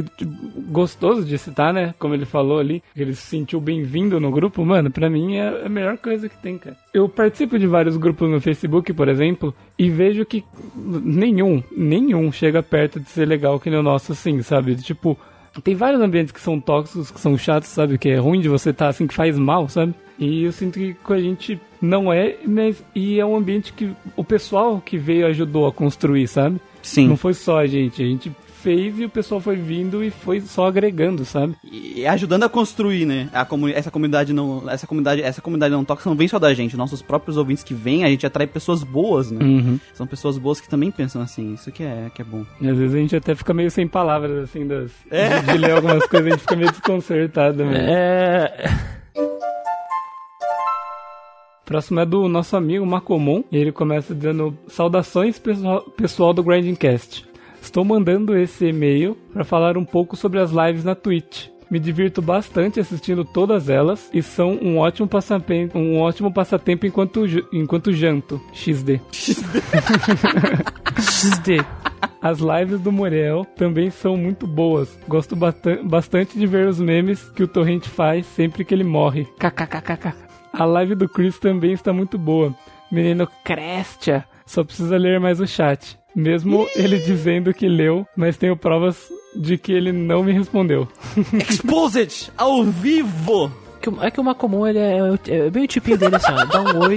gostoso 0.71 1.25
de 1.25 1.37
citar, 1.37 1.73
né? 1.73 1.95
Como 1.99 2.15
ele 2.15 2.25
falou 2.25 2.59
ali, 2.59 2.83
que 2.95 3.03
ele 3.03 3.15
se 3.15 3.23
sentiu 3.23 3.61
bem-vindo 3.61 4.21
no 4.21 4.31
grupo, 4.31 4.65
mano, 4.65 4.91
pra 4.91 5.11
mim 5.11 5.37
é 5.37 5.67
a 5.67 5.69
melhor 5.69 5.99
coisa 5.99 6.29
que 6.29 6.37
tem, 6.37 6.59
cara. 6.59 6.77
Eu 6.95 7.09
participo 7.09 7.59
de 7.59 7.67
vários 7.67 7.97
grupos 7.97 8.31
no 8.31 8.41
Facebook, 8.41 8.93
por 8.93 9.09
exemplo, 9.09 9.55
e 9.79 9.91
vejo 9.91 10.25
que 10.25 10.45
nenhum, 10.77 11.63
nenhum 11.77 12.31
chega 12.31 12.63
perto 12.63 13.01
de 13.01 13.09
ser 13.09 13.27
legal 13.27 13.59
que 13.59 13.71
nem 13.71 13.79
o 13.79 13.83
nosso, 13.83 14.13
assim, 14.13 14.41
sabe? 14.43 14.77
Tipo, 14.77 15.19
tem 15.61 15.75
vários 15.75 16.01
ambientes 16.01 16.33
que 16.33 16.41
são 16.41 16.59
tóxicos, 16.59 17.11
que 17.11 17.21
são 17.21 17.37
chatos, 17.37 17.69
sabe? 17.69 17.99
Que 17.99 18.11
é 18.11 18.17
ruim 18.17 18.41
de 18.41 18.49
você 18.49 18.71
estar 18.71 18.89
assim, 18.89 19.07
que 19.07 19.15
faz 19.15 19.39
mal, 19.39 19.69
sabe? 19.69 19.95
E 20.19 20.45
eu 20.45 20.53
sinto 20.53 20.79
que 20.79 20.95
com 20.95 21.13
a 21.13 21.21
gente 21.21 21.61
não 21.81 22.13
é, 22.13 22.37
mas 22.47 22.83
e 22.95 23.19
é 23.19 23.27
um 23.27 23.37
ambiente 23.37 23.73
que 23.73 23.91
o 24.17 24.23
pessoal 24.23 24.81
que 24.81 24.97
veio 24.97 25.27
ajudou 25.27 25.67
a 25.67 25.73
construir, 25.73 26.29
sabe? 26.29 26.61
Sim. 26.83 27.09
Não 27.09 27.17
foi 27.17 27.35
só 27.35 27.59
a 27.59 27.67
gente, 27.67 28.03
a 28.03 28.07
gente 28.07 28.33
fez 28.63 28.99
e 28.99 29.05
o 29.05 29.09
pessoal 29.09 29.41
foi 29.41 29.57
vindo 29.57 30.03
e 30.03 30.11
foi 30.11 30.41
só 30.41 30.67
agregando, 30.67 31.25
sabe? 31.25 31.57
E 31.65 32.07
ajudando 32.07 32.45
a 32.45 32.49
construir, 32.49 33.05
né? 33.05 33.29
A 33.33 33.45
comuni 33.45 33.73
essa 33.73 33.91
comunidade 33.91 34.33
não. 34.33 34.69
Essa 34.71 34.87
comunidade, 34.87 35.23
essa 35.23 35.43
comunidade 35.43 35.75
não 35.75 35.85
tóxica 35.85 36.09
não 36.09 36.17
vem 36.17 36.29
só 36.29 36.39
da 36.39 36.55
gente. 36.55 36.77
Nossos 36.77 37.03
próprios 37.03 37.37
ouvintes 37.37 37.65
que 37.65 37.75
vêm, 37.75 38.05
a 38.05 38.09
gente 38.09 38.25
atrai 38.25 38.47
pessoas 38.47 38.85
boas, 38.85 39.31
né? 39.31 39.45
Uhum. 39.45 39.81
São 39.93 40.07
pessoas 40.07 40.39
boas 40.39 40.61
que 40.61 40.69
também 40.69 40.91
pensam 40.91 41.21
assim. 41.21 41.55
Isso 41.55 41.73
que 41.73 41.83
é, 41.83 42.11
que 42.15 42.23
é 42.23 42.25
bom. 42.25 42.45
E 42.61 42.69
às 42.69 42.77
vezes 42.77 42.95
a 42.95 42.99
gente 42.99 43.17
até 43.17 43.35
fica 43.35 43.53
meio 43.53 43.71
sem 43.71 43.89
palavras, 43.89 44.45
assim, 44.45 44.67
das, 44.67 44.91
de, 45.11 45.53
de 45.53 45.59
ler 45.59 45.73
algumas 45.73 46.07
coisas, 46.07 46.29
a 46.29 46.31
gente 46.31 46.41
fica 46.41 46.57
meio 46.57 46.71
desconcertado 46.71 47.65
mesmo. 47.65 47.89
É. 47.89 48.53
Próximo 51.65 52.01
é 52.01 52.07
do 52.07 52.29
nosso 52.29 52.57
amigo 52.57 52.85
Macomon. 52.85 53.43
E 53.51 53.57
ele 53.57 53.73
começa 53.73 54.15
dizendo: 54.15 54.57
Saudações, 54.67 55.39
pessoal, 55.39 55.83
pessoal 55.83 56.35
do 56.35 56.43
Grinding 56.43 56.75
Cast. 56.75 57.32
Estou 57.63 57.85
mandando 57.85 58.37
esse 58.37 58.67
e-mail 58.67 59.17
para 59.33 59.45
falar 59.45 59.79
um 59.79 59.85
pouco 59.85 60.17
sobre 60.17 60.39
as 60.41 60.51
lives 60.51 60.85
na 60.85 60.95
Twitch. 60.95 61.47
Me 61.71 61.79
divirto 61.79 62.21
bastante 62.21 62.79
assistindo 62.79 63.25
todas 63.25 63.71
elas 63.71 64.11
e 64.13 64.21
são 64.23 64.59
um 64.61 64.77
ótimo 64.77 65.09
passatempo, 65.09 65.79
um 65.79 65.99
ótimo 66.01 66.31
passatempo 66.31 66.85
enquanto, 66.85 67.27
ju- 67.27 67.49
enquanto 67.51 67.91
janto. 67.95 68.39
XD. 68.53 69.01
XD. 71.01 71.65
As 72.21 72.39
lives 72.41 72.79
do 72.81 72.93
Muriel 72.93 73.45
também 73.57 73.91
são 73.91 74.17
muito 74.17 74.47
boas. 74.47 74.97
Gosto 75.09 75.35
basta- 75.35 75.81
bastante 75.83 76.39
de 76.39 76.47
ver 76.47 76.69
os 76.69 76.79
memes 76.79 77.23
que 77.31 77.43
o 77.43 77.49
Torrent 77.49 77.87
faz 77.87 78.27
sempre 78.27 78.65
que 78.65 78.75
ele 78.75 78.85
morre. 78.85 79.25
KKKKK. 79.39 80.15
A 80.53 80.65
live 80.67 80.95
do 80.95 81.09
Chris 81.09 81.39
também 81.39 81.73
está 81.73 81.93
muito 81.93 82.19
boa. 82.19 82.55
Menino 82.93 83.27
Crestia. 83.45 84.25
Só 84.45 84.63
precisa 84.63 84.97
ler 84.99 85.19
mais 85.19 85.41
o 85.41 85.47
chat. 85.47 85.99
Mesmo 86.15 86.67
ele 86.77 86.99
dizendo 86.99 87.55
que 87.55 87.69
leu, 87.69 88.07
mas 88.17 88.37
tenho 88.37 88.57
provas 88.57 89.11
de 89.35 89.57
que 89.57 89.73
ele 89.73 89.93
não 89.93 90.23
me 90.23 90.33
respondeu. 90.33 90.87
Exposed! 91.49 92.31
Ao 92.37 92.63
vivo! 92.65 93.51
É 94.01 94.11
que 94.11 94.21
o 94.21 94.25
Macomon, 94.25 94.67
ele 94.67 94.79
é, 94.79 94.99
é 95.29 95.51
bem 95.51 95.65
o 95.65 95.69
tipinho 95.69 95.99
dele 95.99 96.15
assim, 96.15 96.33
ó. 96.33 96.45
Dá 96.45 96.61
um 96.61 96.85
oi 96.87 96.97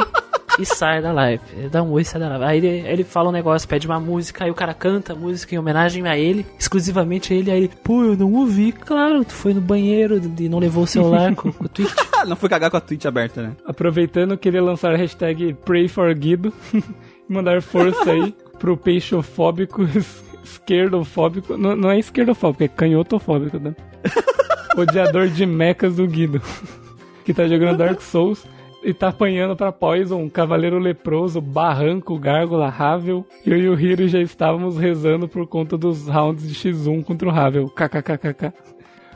e 0.60 0.66
sai 0.66 1.02
da 1.02 1.12
live. 1.12 1.42
Ele 1.54 1.70
dá 1.70 1.82
um 1.82 1.92
oi 1.92 2.04
e 2.04 2.06
sai 2.06 2.20
da 2.22 2.30
live. 2.30 2.44
Aí 2.44 2.58
ele, 2.58 2.88
ele 2.88 3.04
fala 3.04 3.30
um 3.30 3.32
negócio, 3.32 3.68
pede 3.68 3.88
uma 3.88 4.00
música, 4.00 4.46
aí 4.46 4.52
o 4.52 4.56
cara 4.56 4.74
canta 4.74 5.14
a 5.14 5.16
música 5.16 5.56
em 5.56 5.58
homenagem 5.58 6.08
a 6.08 6.18
ele, 6.18 6.46
exclusivamente 6.60 7.34
a 7.34 7.36
ele. 7.36 7.52
Aí 7.52 7.58
ele, 7.64 7.72
pô, 7.84 8.04
eu 8.04 8.16
não 8.16 8.32
ouvi. 8.34 8.72
Claro, 8.72 9.26
tu 9.26 9.34
foi 9.34 9.54
no 9.54 9.62
banheiro 9.62 10.22
e 10.40 10.48
não 10.48 10.60
levou 10.60 10.84
o 10.84 10.88
celular 10.88 11.34
com, 11.36 11.52
com 11.52 11.66
o 11.66 11.70
tweet. 11.70 11.92
Ah, 12.14 12.26
não 12.28 12.36
foi 12.36 12.50
cagar 12.50 12.70
com 12.70 12.78
a 12.78 12.82
Twitch 12.82 13.06
aberta, 13.06 13.42
né? 13.42 13.52
Aproveitando, 13.66 14.38
queria 14.38 14.62
lançar 14.62 14.94
a 14.94 14.98
hashtag 14.98 15.54
PrayForGuido 15.66 16.54
e 16.74 17.34
mandar 17.34 17.62
força 17.64 18.12
aí 18.12 18.36
pro 18.60 18.76
peixofóbico, 18.78 19.84
es- 19.84 20.24
esquerdofóbico. 20.44 21.58
Não, 21.58 21.76
não 21.76 21.92
é 21.92 22.00
esquerdofóbico, 22.00 22.64
é 22.64 22.68
canhotofóbico, 22.68 23.60
né? 23.60 23.76
Odiador 24.78 25.28
de 25.28 25.46
mechas 25.46 25.96
do 25.98 26.08
Guido. 26.08 26.42
Que 27.26 27.34
tá 27.34 27.48
jogando 27.48 27.80
Dark 27.80 28.02
Souls 28.02 28.46
e 28.84 28.94
tá 28.94 29.08
apanhando 29.08 29.56
pra 29.56 29.72
Poison, 29.72 30.30
Cavaleiro 30.30 30.78
Leproso, 30.78 31.42
Barranco, 31.42 32.20
Gárgula, 32.20 32.70
Ravel. 32.70 33.26
Eu 33.44 33.58
e 33.58 33.68
o 33.68 33.80
Hiro 33.80 34.08
já 34.08 34.22
estávamos 34.22 34.78
rezando 34.78 35.28
por 35.28 35.48
conta 35.48 35.76
dos 35.76 36.08
rounds 36.08 36.48
de 36.48 36.54
X1 36.54 37.04
contra 37.04 37.28
o 37.28 37.32
Ravel. 37.32 37.66
KKKKK. 37.68 38.54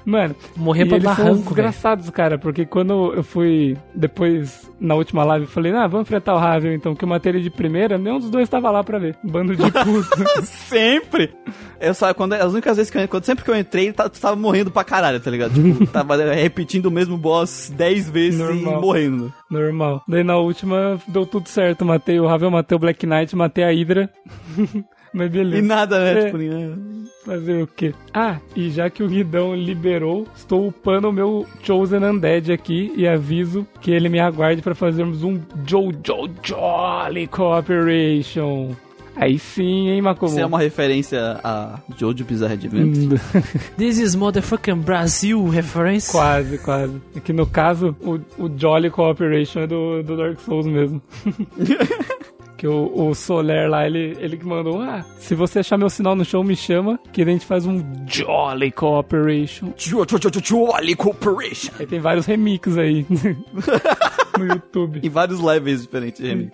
Mano, 0.09 0.35
Morrer 0.55 0.85
pra 0.85 0.97
são 0.99 1.05
barranco, 1.05 1.31
uns 1.31 1.43
desgraçados, 1.43 2.09
cara, 2.09 2.37
porque 2.37 2.65
quando 2.65 3.13
eu 3.13 3.23
fui 3.23 3.77
depois 3.93 4.69
na 4.79 4.95
última 4.95 5.23
live, 5.23 5.45
eu 5.45 5.51
falei, 5.51 5.71
ah, 5.73 5.85
vamos 5.87 6.07
enfrentar 6.07 6.33
o 6.33 6.39
Ravel 6.39 6.73
então, 6.73 6.95
que 6.95 7.03
eu 7.03 7.07
matei 7.09 7.31
ele 7.31 7.41
de 7.41 7.49
primeira, 7.49 7.97
nenhum 7.97 8.17
dos 8.19 8.29
dois 8.29 8.49
tava 8.49 8.71
lá 8.71 8.83
pra 8.83 8.97
ver. 8.97 9.15
Bando 9.23 9.55
de 9.55 9.61
puto. 9.71 10.09
Sempre! 10.43 11.33
Eu 11.79 11.93
só, 11.93 12.13
quando, 12.13 12.33
as 12.33 12.51
únicas 12.51 12.75
vezes 12.77 12.91
que 12.91 12.97
eu, 12.97 13.07
quando, 13.07 13.23
sempre 13.23 13.43
que 13.45 13.51
eu 13.51 13.55
entrei, 13.55 13.85
ele 13.85 13.93
tá- 13.93 14.09
tava 14.09 14.35
morrendo 14.35 14.69
pra 14.71 14.83
caralho, 14.83 15.19
tá 15.19 15.29
ligado? 15.31 15.53
Tipo, 15.53 15.85
tava 15.91 16.15
repetindo 16.33 16.87
o 16.87 16.91
mesmo 16.91 17.17
boss 17.17 17.71
10 17.75 18.09
vezes 18.09 18.39
Normal. 18.39 18.77
e 18.79 18.81
morrendo. 18.81 19.33
Normal. 19.49 20.03
Daí 20.07 20.23
na 20.23 20.37
última 20.37 20.99
deu 21.07 21.25
tudo 21.25 21.47
certo. 21.47 21.85
Matei 21.85 22.19
o 22.19 22.27
Ravel, 22.27 22.51
matei 22.51 22.75
o 22.75 22.79
Black 22.79 23.05
Knight, 23.05 23.35
matei 23.35 23.63
a 23.63 23.71
Hydra. 23.71 24.09
Mas 25.13 25.29
beleza. 25.31 25.57
E 25.57 25.61
nada, 25.67 25.99
né? 25.99 26.19
É. 26.21 26.25
Tipo, 26.25 26.37
nem- 26.37 26.99
Fazer 27.25 27.61
o 27.63 27.67
quê? 27.67 27.93
Ah, 28.13 28.37
e 28.55 28.69
já 28.71 28.89
que 28.89 29.03
o 29.03 29.07
Guidão 29.07 29.53
liberou, 29.53 30.25
estou 30.35 30.67
upando 30.67 31.09
o 31.09 31.11
meu 31.13 31.45
Chosen 31.61 31.99
Undead 32.03 32.51
aqui 32.51 32.91
e 32.95 33.07
aviso 33.07 33.67
que 33.81 33.91
ele 33.91 34.09
me 34.09 34.19
aguarde 34.19 34.61
para 34.61 34.73
fazermos 34.73 35.21
um 35.21 35.39
Jojo 35.67 35.99
Jolly 36.41 37.27
Cooperation. 37.27 38.71
Aí 39.15 39.37
sim, 39.37 39.89
hein, 39.89 40.01
Macomo? 40.01 40.31
Isso 40.31 40.39
é 40.39 40.45
uma 40.45 40.59
referência 40.59 41.39
a 41.43 41.77
Jojo 41.97 42.23
Bizarre 42.23 42.53
Adventure. 42.53 43.19
This 43.77 43.99
is 43.99 44.15
motherfucking 44.15 44.77
Brasil 44.77 45.45
reference. 45.49 46.09
quase, 46.09 46.57
quase. 46.59 47.01
É 47.15 47.19
que 47.19 47.33
no 47.33 47.45
caso, 47.45 47.95
o, 48.01 48.13
o 48.41 48.49
Jolly 48.57 48.89
Cooperation 48.89 49.59
é 49.63 49.67
do, 49.67 50.01
do 50.03 50.15
Dark 50.15 50.39
Souls 50.39 50.65
mesmo. 50.65 51.01
que 52.59 52.67
o, 52.67 52.91
o 52.93 53.15
Soler 53.15 53.69
lá, 53.69 53.87
ele, 53.87 54.17
ele 54.19 54.35
que 54.35 54.45
mandou, 54.45 54.81
ah, 54.81 55.05
se 55.17 55.33
você 55.33 55.59
achar 55.59 55.77
meu 55.77 55.89
sinal 55.89 56.13
no 56.13 56.25
show, 56.25 56.43
me 56.43 56.57
chama, 56.57 56.99
que 57.13 57.21
a 57.21 57.25
gente 57.25 57.45
faz 57.45 57.65
um 57.65 57.81
Jolly 58.05 58.69
Cooperation. 58.69 59.71
Jolly 59.77 60.93
Corporation. 60.93 61.71
Aí 61.79 61.87
tem 61.87 62.01
vários 62.01 62.25
remixes 62.25 62.77
aí 62.77 63.05
no 64.37 64.45
YouTube. 64.45 64.99
Em 65.01 65.09
vários 65.09 65.39
levels 65.39 65.83
diferentes, 65.83 66.19
Remy. 66.19 66.51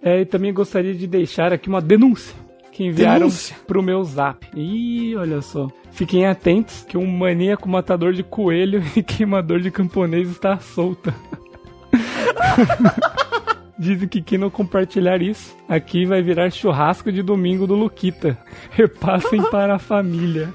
É, 0.00 0.20
e 0.20 0.24
também 0.24 0.54
gostaria 0.54 0.94
de 0.94 1.08
deixar 1.08 1.52
aqui 1.52 1.68
uma 1.68 1.80
denúncia 1.80 2.36
que 2.70 2.84
enviaram 2.84 3.18
Denúncia? 3.18 3.56
pro 3.66 3.82
meu 3.82 4.04
zap. 4.04 4.46
Ih, 4.54 5.16
olha 5.16 5.42
só. 5.42 5.66
Fiquem 5.90 6.26
atentos 6.26 6.84
que 6.88 6.96
um 6.96 7.04
maníaco 7.04 7.68
matador 7.68 8.12
de 8.12 8.22
coelho 8.22 8.84
e 8.94 9.02
queimador 9.02 9.58
de 9.58 9.72
camponês 9.72 10.30
está 10.30 10.60
solta. 10.60 11.12
Dizem 13.80 14.06
que 14.06 14.20
quem 14.20 14.36
não 14.36 14.50
compartilhar 14.50 15.22
isso, 15.22 15.56
aqui 15.70 16.04
vai 16.04 16.20
virar 16.22 16.50
churrasco 16.50 17.10
de 17.12 17.22
domingo 17.22 17.66
do 17.66 17.74
Luquita. 17.74 18.36
Repassem 18.72 19.40
para 19.50 19.76
a 19.76 19.78
família. 19.78 20.52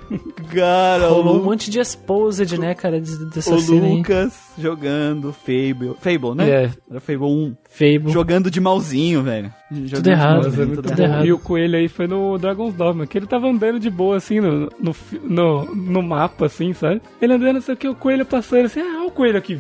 Cara, 0.53 1.09
o, 1.09 1.16
Rolou 1.16 1.36
um 1.36 1.38
Lu- 1.39 1.43
monte 1.45 1.72
de 1.72 1.80
exposed, 1.80 2.57
né, 2.59 2.74
cara, 2.76 2.99
de- 2.99 3.26
dessa 3.30 3.55
o 3.55 3.59
cena 3.59 3.86
aí. 3.88 3.97
Lucas 3.97 4.51
jogando 4.57 5.34
Fable. 5.34 5.95
Fable, 5.99 6.36
né? 6.36 6.49
É. 6.49 6.72
Era 6.89 6.99
Fable 6.99 7.26
1. 7.26 7.55
Fable. 7.70 8.09
Jogando 8.11 8.51
de 8.51 8.59
malzinho, 8.61 9.24
velho. 9.24 9.51
Jogando 9.72 10.03
de 10.03 10.09
errado, 10.11 10.41
malzinho, 10.43 10.68
muito 10.68 10.82
tudo 10.84 10.95
bom. 10.95 11.03
errado. 11.03 11.26
E 11.26 11.34
o 11.34 11.39
coelho 11.39 11.78
aí 11.78 11.88
foi 11.88 12.07
no 12.07 12.38
Dragon's 12.38 12.74
Dogma, 12.76 13.07
que 13.07 13.18
ele 13.18 13.26
tava 13.28 13.47
andando 13.47 13.80
de 13.80 13.89
boa, 13.89 14.18
assim, 14.18 14.39
no, 14.39 14.70
no, 14.80 14.93
fi- 14.93 15.20
no, 15.24 15.66
no 15.76 16.01
mapa, 16.03 16.45
assim, 16.45 16.72
sabe? 16.74 17.01
Ele 17.22 17.34
andando, 17.34 17.61
sei 17.61 17.74
o 17.74 17.78
que, 17.78 17.88
o 17.88 17.95
coelho 17.95 18.26
passando, 18.26 18.66
assim, 18.66 18.80
ah, 18.82 19.03
o 19.05 19.11
coelho 19.11 19.38
aqui, 19.38 19.55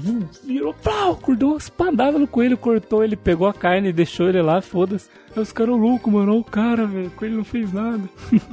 virou, 0.45 0.73
plau, 0.73 1.11
acordou 1.13 1.49
uma 1.51 1.57
espadada 1.57 2.17
no 2.19 2.27
coelho, 2.27 2.57
cortou 2.57 3.03
ele, 3.03 3.15
pegou 3.15 3.47
a 3.47 3.53
carne 3.53 3.89
e 3.89 3.93
deixou 3.93 4.29
ele 4.29 4.41
lá, 4.41 4.61
foda-se. 4.61 5.09
Aí 5.35 5.41
os 5.41 5.51
caras 5.51 5.75
loucos, 5.77 6.11
mano, 6.11 6.31
olha 6.31 6.39
o 6.39 6.43
cara, 6.43 6.85
velho, 6.85 7.07
o 7.07 7.11
coelho 7.11 7.37
não 7.37 7.43
fez 7.43 7.71
nada. 7.73 8.01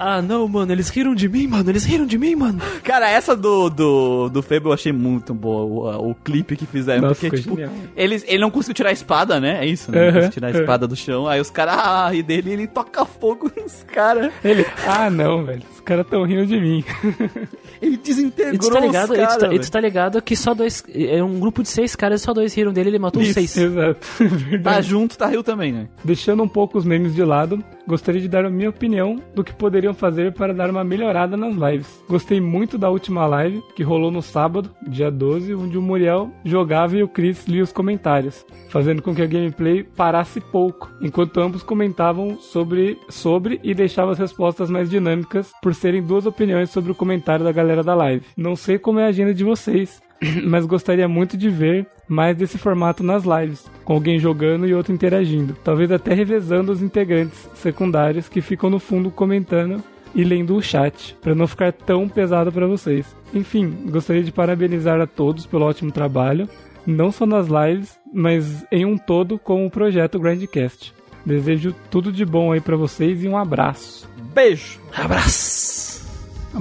Ah, 0.00 0.22
não, 0.22 0.46
mano, 0.46 0.70
eles 0.70 0.88
riram 0.90 1.12
de 1.12 1.28
mim, 1.28 1.48
mano, 1.48 1.68
eles 1.68 1.84
riram 1.84 2.06
de 2.06 2.16
mim, 2.16 2.36
mano. 2.36 2.60
Cara, 2.84 3.10
essa 3.10 3.34
do, 3.34 3.68
do, 3.68 4.28
do 4.28 4.42
Fable 4.42 4.68
eu 4.68 4.72
achei 4.72 4.92
muito 4.92 5.34
boa, 5.34 5.96
o, 5.98 6.10
o 6.10 6.14
clipe 6.14 6.54
que 6.54 6.66
fizeram. 6.66 7.08
Nossa, 7.08 7.20
porque, 7.20 7.38
tipo, 7.38 7.56
genial. 7.56 7.72
eles, 7.96 8.24
ele 8.28 8.38
não 8.38 8.48
conseguiu 8.48 8.74
tirar 8.76 8.90
a 8.90 8.92
espada, 8.92 9.40
né? 9.40 9.58
É 9.60 9.66
isso, 9.66 9.90
né? 9.90 9.98
Não 9.98 10.04
Aham, 10.04 10.12
conseguiu 10.12 10.32
tirar 10.34 10.46
a 10.46 10.50
espada 10.52 10.86
do 10.86 10.94
chão. 10.94 11.26
Aí 11.26 11.40
os 11.40 11.50
caras, 11.50 11.74
ah, 11.78 12.14
e 12.14 12.22
dele, 12.22 12.52
ele 12.52 12.66
toca 12.68 13.04
fogo 13.04 13.50
nos 13.60 13.82
caras. 13.92 14.32
Ele, 14.44 14.64
ah, 14.86 15.10
não, 15.10 15.44
velho, 15.44 15.62
os 15.74 15.80
caras 15.80 16.06
tão 16.06 16.22
rindo 16.22 16.46
de 16.46 16.60
mim. 16.60 16.84
Ele 17.80 17.94
E 17.94 17.96
desintegrou 17.96 18.70
tá 18.70 18.78
os 18.78 18.86
ligado, 18.86 19.14
e 19.14 19.18
caras, 19.18 19.34
tu 19.34 19.40
tá, 19.40 19.54
e 19.54 19.58
tu 19.58 19.70
tá 19.70 19.80
ligado 19.80 20.22
que 20.22 20.36
só 20.36 20.54
dois. 20.54 20.84
É 20.94 21.22
um 21.22 21.38
grupo 21.38 21.62
de 21.62 21.68
seis 21.68 21.94
caras 21.94 22.20
e 22.20 22.24
só 22.24 22.32
dois 22.32 22.54
riram 22.54 22.72
dele, 22.72 22.90
ele 22.90 22.98
matou 22.98 23.22
os 23.22 23.28
seis. 23.28 23.56
Exato, 23.56 24.06
verdade. 24.18 24.62
Tá 24.62 24.80
junto, 24.80 25.16
tá 25.16 25.26
rio 25.26 25.42
também, 25.42 25.72
né? 25.72 25.88
Deixando 26.04 26.42
um 26.42 26.48
pouco 26.48 26.78
os 26.78 26.84
memes 26.84 27.14
de 27.14 27.24
lado, 27.24 27.62
gostaria 27.86 28.20
de 28.20 28.28
dar 28.28 28.44
a 28.44 28.50
minha 28.50 28.70
opinião 28.70 29.20
do 29.34 29.44
que 29.44 29.52
poderiam 29.52 29.94
fazer 29.94 30.32
para 30.32 30.54
dar 30.54 30.70
uma 30.70 30.84
melhorada 30.84 31.36
nas 31.36 31.54
lives. 31.54 32.02
Gostei 32.08 32.40
muito 32.40 32.78
da 32.78 32.90
última 32.90 33.26
live, 33.26 33.62
que 33.74 33.82
rolou 33.82 34.10
no 34.10 34.22
sábado, 34.22 34.70
dia 34.86 35.10
12, 35.10 35.54
onde 35.54 35.78
o 35.78 35.82
Muriel 35.82 36.30
jogava 36.44 36.96
e 36.96 37.02
o 37.02 37.08
Chris 37.08 37.46
lia 37.46 37.62
os 37.62 37.72
comentários, 37.72 38.44
fazendo 38.68 39.02
com 39.02 39.14
que 39.14 39.22
a 39.22 39.26
gameplay 39.26 39.82
parasse 39.82 40.40
pouco, 40.40 40.90
enquanto 41.00 41.40
ambos 41.40 41.62
comentavam 41.62 42.38
sobre, 42.40 42.98
sobre 43.08 43.60
e 43.62 43.74
deixavam 43.74 44.12
as 44.12 44.18
respostas 44.18 44.70
mais 44.70 44.88
dinâmicas 44.88 45.52
por 45.62 45.74
serem 45.74 46.02
duas 46.02 46.26
opiniões 46.26 46.70
sobre 46.70 46.92
o 46.92 46.94
comentário 46.94 47.44
da 47.44 47.52
galera 47.52 47.67
da 47.76 47.94
live. 47.94 48.26
Não 48.36 48.56
sei 48.56 48.78
como 48.78 48.98
é 48.98 49.04
a 49.04 49.08
agenda 49.08 49.32
de 49.32 49.44
vocês, 49.44 50.00
mas 50.44 50.66
gostaria 50.66 51.08
muito 51.08 51.36
de 51.36 51.48
ver 51.48 51.86
mais 52.08 52.36
desse 52.36 52.58
formato 52.58 53.02
nas 53.02 53.24
lives, 53.24 53.70
com 53.84 53.94
alguém 53.94 54.18
jogando 54.18 54.66
e 54.66 54.74
outro 54.74 54.92
interagindo. 54.92 55.56
Talvez 55.62 55.90
até 55.90 56.14
revezando 56.14 56.72
os 56.72 56.82
integrantes 56.82 57.48
secundários 57.54 58.28
que 58.28 58.40
ficam 58.40 58.70
no 58.70 58.78
fundo 58.78 59.10
comentando 59.10 59.82
e 60.14 60.24
lendo 60.24 60.56
o 60.56 60.62
chat, 60.62 61.16
para 61.20 61.34
não 61.34 61.46
ficar 61.46 61.72
tão 61.72 62.08
pesado 62.08 62.50
para 62.50 62.66
vocês. 62.66 63.14
Enfim, 63.32 63.68
gostaria 63.90 64.22
de 64.22 64.32
parabenizar 64.32 65.00
a 65.00 65.06
todos 65.06 65.46
pelo 65.46 65.66
ótimo 65.66 65.92
trabalho, 65.92 66.48
não 66.86 67.12
só 67.12 67.26
nas 67.26 67.46
lives, 67.46 67.96
mas 68.12 68.64
em 68.72 68.84
um 68.84 68.96
todo 68.96 69.38
com 69.38 69.66
o 69.66 69.70
projeto 69.70 70.18
Grandcast. 70.18 70.94
Desejo 71.24 71.74
tudo 71.90 72.10
de 72.10 72.24
bom 72.24 72.52
aí 72.52 72.60
para 72.60 72.76
vocês 72.76 73.22
e 73.22 73.28
um 73.28 73.36
abraço. 73.36 74.08
Beijo. 74.32 74.80
Abraço! 74.94 76.07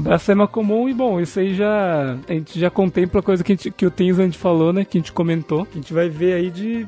É 0.06 0.36
mais 0.36 0.50
comum 0.50 0.88
e 0.88 0.94
bom, 0.94 1.20
isso 1.20 1.40
aí 1.40 1.54
já. 1.54 2.18
A 2.28 2.34
gente 2.34 2.60
já 2.60 2.70
contempla 2.70 3.20
a 3.20 3.24
coisa 3.24 3.44
que, 3.44 3.54
gente, 3.54 3.72
que 3.72 3.86
o 3.86 3.92
Tenzan 3.92 4.32
falou, 4.32 4.72
né? 4.72 4.86
Que 4.86 4.98
a 4.98 5.02
gente 5.02 5.12
comentou. 5.12 5.68
A 5.72 5.76
gente 5.76 5.94
vai 5.94 6.10
ver 6.10 6.34
aí 6.34 6.50
de 6.50 6.86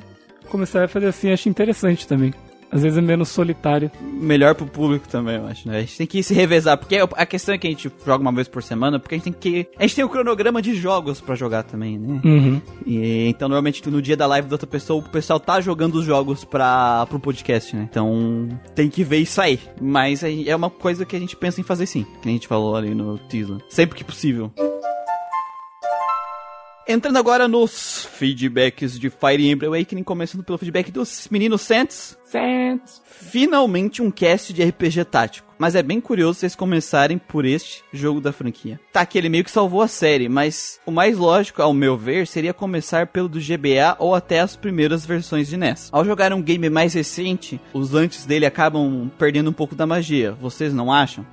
começar 0.50 0.84
a 0.84 0.88
fazer 0.88 1.08
assim, 1.08 1.32
acho 1.32 1.50
interessante 1.50 2.08
também. 2.08 2.34
Às 2.72 2.84
vezes 2.84 2.98
é 2.98 3.02
menos 3.02 3.30
solitário. 3.30 3.92
Melhor 4.02 4.56
pro 4.56 4.66
público 4.66 5.08
também, 5.08 5.38
eu 5.38 5.48
acho, 5.48 5.68
né? 5.68 5.78
A 5.78 5.82
gente 5.82 5.98
tem 5.98 6.08
que 6.08 6.22
se 6.22 6.34
revezar, 6.34 6.78
porque 6.78 6.98
a 6.98 7.26
questão 7.26 7.56
é 7.56 7.58
que 7.58 7.68
a 7.68 7.70
gente 7.70 7.92
joga 8.06 8.22
uma 8.22 8.32
vez 8.32 8.48
por 8.48 8.62
semana, 8.62 9.00
porque 9.00 9.16
a 9.16 9.18
gente 9.18 9.32
tem 9.32 9.34
que... 9.34 9.68
A 9.78 9.84
gente 9.84 9.96
tem 9.96 10.06
o 10.06 10.10
cronograma 10.10 10.62
de 10.62 10.76
jogos 10.76 11.20
pra 11.20 11.36
jogar 11.36 11.64
também, 11.64 11.98
né? 11.98 12.22
Uhum. 12.24 12.62
E, 12.86 13.28
então, 13.28 13.50
normalmente, 13.50 13.88
no 13.90 14.02
dia 14.02 14.16
da 14.16 14.28
live 14.28 14.48
da 14.48 14.56
outra 14.56 14.68
pessoa, 14.68 15.00
o 15.00 15.10
pessoal 15.10 15.40
tá 15.40 15.60
jogando 15.62 15.96
os 15.96 16.06
jogos 16.06 16.44
pra, 16.46 17.06
pro 17.08 17.20
podcast, 17.20 17.76
né? 17.76 17.88
Então, 17.90 18.48
tem 18.76 18.90
que 18.90 19.04
ver 19.04 19.18
isso 19.18 19.42
aí. 19.42 19.60
Mas 19.82 20.24
é 20.24 20.56
uma 20.56 20.70
coisa 20.70 21.06
que 21.06 21.16
a 21.16 21.20
gente 21.20 21.36
pensa 21.36 21.60
em 21.60 21.64
fazer 21.64 21.86
sim, 21.86 22.06
que 22.22 22.30
a 22.30 22.32
gente 22.32 22.48
falou 22.48 22.76
ali 22.76 22.94
no 22.94 23.18
teaser. 23.18 23.58
Sempre 23.70 23.98
que 23.98 24.04
possível. 24.04 24.52
Entrando 26.88 27.18
agora 27.18 27.48
nos 27.48 28.10
feedbacks 28.14 29.00
de 29.00 29.12
Fire 29.12 29.48
Emblem 29.48 29.68
Awakening, 29.68 30.02
começando 30.02 30.44
pelo 30.44 30.58
feedback 30.58 30.92
dos 30.92 31.28
meninos 31.30 31.62
Saints. 31.62 32.18
Finalmente 33.04 34.02
um 34.02 34.12
cast 34.12 34.54
de 34.54 34.64
RPG 34.64 35.06
tático. 35.06 35.50
Mas 35.58 35.76
é 35.76 35.84
bem 35.84 36.00
curioso 36.00 36.40
vocês 36.40 36.56
começarem 36.56 37.18
por 37.18 37.44
este 37.44 37.84
jogo 37.92 38.22
da 38.22 38.32
franquia. 38.32 38.80
Tá, 38.94 39.06
que 39.06 39.18
ele 39.18 39.28
meio 39.28 39.44
que 39.44 39.52
salvou 39.52 39.82
a 39.82 39.90
série, 39.90 40.30
mas 40.30 40.80
o 40.86 40.92
mais 40.92 41.18
lógico, 41.18 41.62
ao 41.62 41.74
meu 41.74 41.98
ver, 41.98 42.28
seria 42.28 42.54
começar 42.54 43.08
pelo 43.08 43.28
do 43.28 43.42
GBA 43.42 43.98
ou 44.00 44.16
até 44.16 44.40
as 44.40 44.56
primeiras 44.56 45.06
versões 45.06 45.50
de 45.50 45.58
NES. 45.58 45.90
Ao 45.92 46.06
jogar 46.06 46.32
um 46.32 46.42
game 46.42 46.70
mais 46.70 46.94
recente, 46.94 47.60
os 47.74 47.94
antes 47.94 48.26
dele 48.26 48.46
acabam 48.46 49.12
perdendo 49.18 49.50
um 49.50 49.54
pouco 49.54 49.76
da 49.76 49.86
magia. 49.86 50.32
Vocês 50.40 50.74
não 50.74 50.94
acham? 50.94 51.26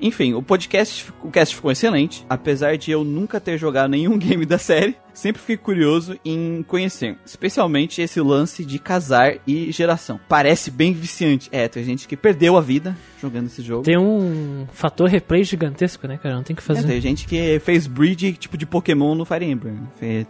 Enfim, 0.00 0.34
o 0.34 0.42
podcast, 0.42 1.12
o 1.22 1.30
cast 1.30 1.54
ficou 1.54 1.70
excelente, 1.70 2.24
apesar 2.28 2.76
de 2.78 2.90
eu 2.90 3.04
nunca 3.04 3.38
ter 3.40 3.58
jogado 3.58 3.90
nenhum 3.90 4.16
game 4.18 4.46
da 4.46 4.58
série. 4.58 4.96
Sempre 5.12 5.40
fiquei 5.40 5.56
curioso 5.56 6.16
em 6.24 6.62
conhecer, 6.66 7.18
especialmente 7.26 8.00
esse 8.00 8.20
lance 8.20 8.64
de 8.64 8.78
casar 8.78 9.34
e 9.44 9.70
geração. 9.72 10.20
Parece 10.28 10.70
bem 10.70 10.92
viciante. 10.92 11.48
É, 11.50 11.66
tem 11.66 11.82
gente 11.82 12.06
que 12.06 12.16
perdeu 12.16 12.56
a 12.56 12.60
vida 12.60 12.96
jogando 13.20 13.46
esse 13.46 13.60
jogo. 13.60 13.82
Tem 13.82 13.98
um 13.98 14.66
fator 14.72 15.08
replay 15.08 15.42
gigantesco, 15.42 16.06
né, 16.06 16.16
cara? 16.16 16.36
Não 16.36 16.44
tem 16.44 16.54
o 16.54 16.56
que 16.56 16.62
É, 16.62 16.64
fazer. 16.64 16.86
tem 16.86 17.00
gente 17.00 17.26
que 17.26 17.58
fez 17.58 17.88
breed 17.88 18.34
tipo 18.34 18.56
de 18.56 18.64
Pokémon 18.64 19.16
no 19.16 19.24
Fire 19.24 19.44
Emblem. 19.44 19.80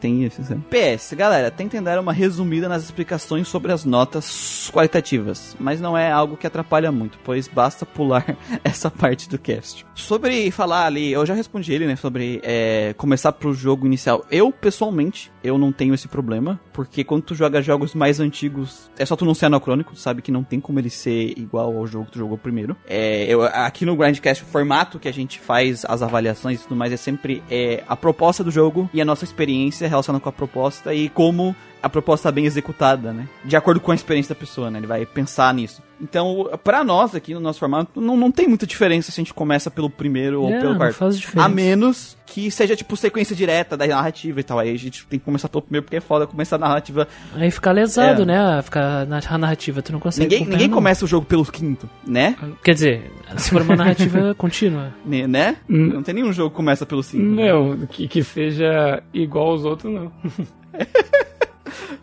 Tem 0.01 0.25
isso, 0.25 0.43
sabe? 0.43 0.63
PS, 0.71 1.13
galera, 1.13 1.51
tentem 1.51 1.83
dar 1.83 2.01
uma 2.01 2.13
resumida 2.13 2.67
nas 2.67 2.83
explicações 2.83 3.47
sobre 3.49 3.71
as 3.73 3.85
notas 3.85 4.71
qualitativas, 4.73 5.55
mas 5.61 5.79
não 5.79 5.97
é 5.97 6.11
algo 6.11 6.39
que 6.39 6.47
atrapalha 6.47 6.91
muito, 6.91 7.19
pois 7.23 7.47
basta 7.47 7.85
pular 7.85 8.25
essa 8.65 8.91
parte 8.91 9.29
do 9.29 9.39
cast. 9.39 9.60
Sobre 9.95 10.51
falar 10.51 10.87
ali, 10.87 11.13
eu 11.13 11.25
já 11.25 11.35
respondi 11.35 11.73
ele, 11.73 11.87
né, 11.87 11.97
sobre 11.97 12.41
é, 12.43 12.95
começar 12.97 13.33
pro 13.33 13.53
jogo 13.53 13.87
inicial. 13.87 14.25
Eu, 14.31 14.51
pessoalmente, 14.51 15.31
eu 15.43 15.59
não 15.59 15.73
tenho 15.73 15.95
esse 15.95 16.09
problema, 16.09 16.61
porque 16.73 17.05
quando 17.05 17.23
tu 17.23 17.35
joga 17.35 17.63
jogos 17.63 17.95
mais 17.95 18.21
antigos, 18.21 18.91
é 18.99 19.05
só 19.05 19.17
tu 19.17 19.25
não 19.25 19.35
ser 19.35 19.47
anacrônico, 19.47 19.93
tu 19.93 19.99
sabe 19.99 20.23
que 20.23 20.33
não 20.33 20.43
tem 20.43 20.61
como 20.61 20.79
ele 20.79 20.91
ser 20.91 21.39
igual 21.39 21.77
ao 21.77 21.87
jogo 21.87 22.07
que 22.07 22.13
tu 22.13 22.19
jogou 22.19 22.39
primeiro. 22.39 22.77
É, 22.87 23.25
eu, 23.27 23.43
aqui 23.43 23.85
no 23.85 23.97
Grindcast, 23.97 24.45
o 24.45 24.47
formato 24.47 24.99
que 24.99 25.09
a 25.09 25.13
gente 25.13 25.39
faz 25.39 25.85
as 25.85 26.03
avaliações 26.03 26.61
e 26.61 26.63
tudo 26.63 26.77
mais 26.77 26.93
é 26.93 26.97
sempre 26.97 27.43
é, 27.51 27.85
a 27.89 27.97
proposta 27.97 28.43
do 28.43 28.51
jogo 28.51 28.89
e 28.93 29.01
a 29.01 29.05
nossa 29.05 29.25
experiência 29.25 29.89
relacionada 29.89 30.23
com 30.23 30.29
a 30.29 30.33
proposta 30.33 30.95
e 30.95 31.09
como 31.09 31.55
a 31.83 31.89
proposta 31.89 32.29
tá 32.29 32.33
bem 32.33 32.45
executada, 32.47 33.13
né? 33.13 33.29
De 33.45 33.57
acordo 33.57 33.81
com 33.81 33.91
a 33.93 33.95
experiência 33.95 34.35
da 34.35 34.39
pessoa, 34.39 34.71
né? 34.71 34.79
Ele 34.79 34.87
vai 34.87 35.07
pensar 35.07 35.53
nisso. 35.55 35.83
Então, 36.03 36.49
pra 36.65 36.83
nós 36.83 37.15
aqui 37.15 37.35
no 37.35 37.41
nosso 37.41 37.59
formato, 37.59 38.01
não, 38.01 38.17
não 38.17 38.31
tem 38.33 38.49
muita 38.49 38.67
diferença 38.67 39.11
se 39.13 39.21
a 39.21 39.23
gente 39.23 39.35
começa 39.35 39.71
pelo 39.71 39.91
primeiro 39.91 40.43
ou 40.43 40.51
É, 40.51 40.59
pelo 40.59 40.71
não 40.73 40.79
quarto. 40.79 40.95
faz 40.95 41.19
diferença. 41.19 41.45
A 41.47 41.49
menos 41.49 42.17
que 42.25 42.51
seja, 42.51 42.75
tipo, 42.75 42.97
sequência 42.97 43.37
direta 43.37 43.77
da 43.77 43.87
narrativa 43.87 44.41
e 44.41 44.43
tal. 44.43 44.59
Aí 44.59 44.73
a 44.73 44.79
gente 44.79 45.07
tem 45.07 45.19
que 45.19 45.25
começar 45.25 45.49
pelo 45.51 45.61
primeiro, 45.63 45.85
porque 45.85 45.97
é 45.97 46.01
foda 46.01 46.27
começar 46.27 46.57
a 46.57 46.59
narrativa. 46.59 47.07
Aí 47.35 47.51
fica 47.51 47.71
lesado, 47.73 48.23
É. 48.23 48.25
né? 48.25 48.63
Ficar 48.63 49.05
na 49.07 49.21
a 49.29 49.39
narrativa, 49.39 49.83
tu 49.83 49.93
não 49.93 50.01
consegue. 50.01 50.25
Ninguém, 50.35 50.49
ninguém 50.49 50.69
não. 50.69 50.75
começa 50.75 51.05
o 51.05 51.09
jogo 51.09 51.27
pelo 51.27 51.45
quinto, 51.45 51.89
né? 52.07 52.35
Quer 52.65 52.73
dizer, 52.75 53.13
se 53.37 53.51
for 53.51 53.61
uma 53.63 53.77
narrativa 53.77 54.35
contínua. 54.39 54.95
Ne- 55.05 55.27
Né? 55.27 55.57
Hum. 55.69 55.87
Não 55.95 56.03
tem 56.03 56.15
nenhum 56.15 56.33
jogo 56.33 56.51
que 56.51 56.57
começa 56.57 56.87
pelo 56.87 57.03
cinco. 57.03 57.25
né? 57.35 57.53
Não, 57.53 57.77
que, 57.87 58.09
que 58.09 58.23
seja 58.25 59.03
igual 59.13 59.49
aos 59.51 59.65
outros, 59.67 59.93
não. 59.93 60.11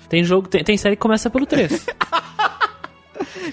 Tem 0.09 0.23
jogo, 0.23 0.47
tem, 0.47 0.63
tem 0.63 0.77
série 0.77 0.95
que 0.95 1.01
começa 1.01 1.29
pelo 1.29 1.45
3. 1.45 1.85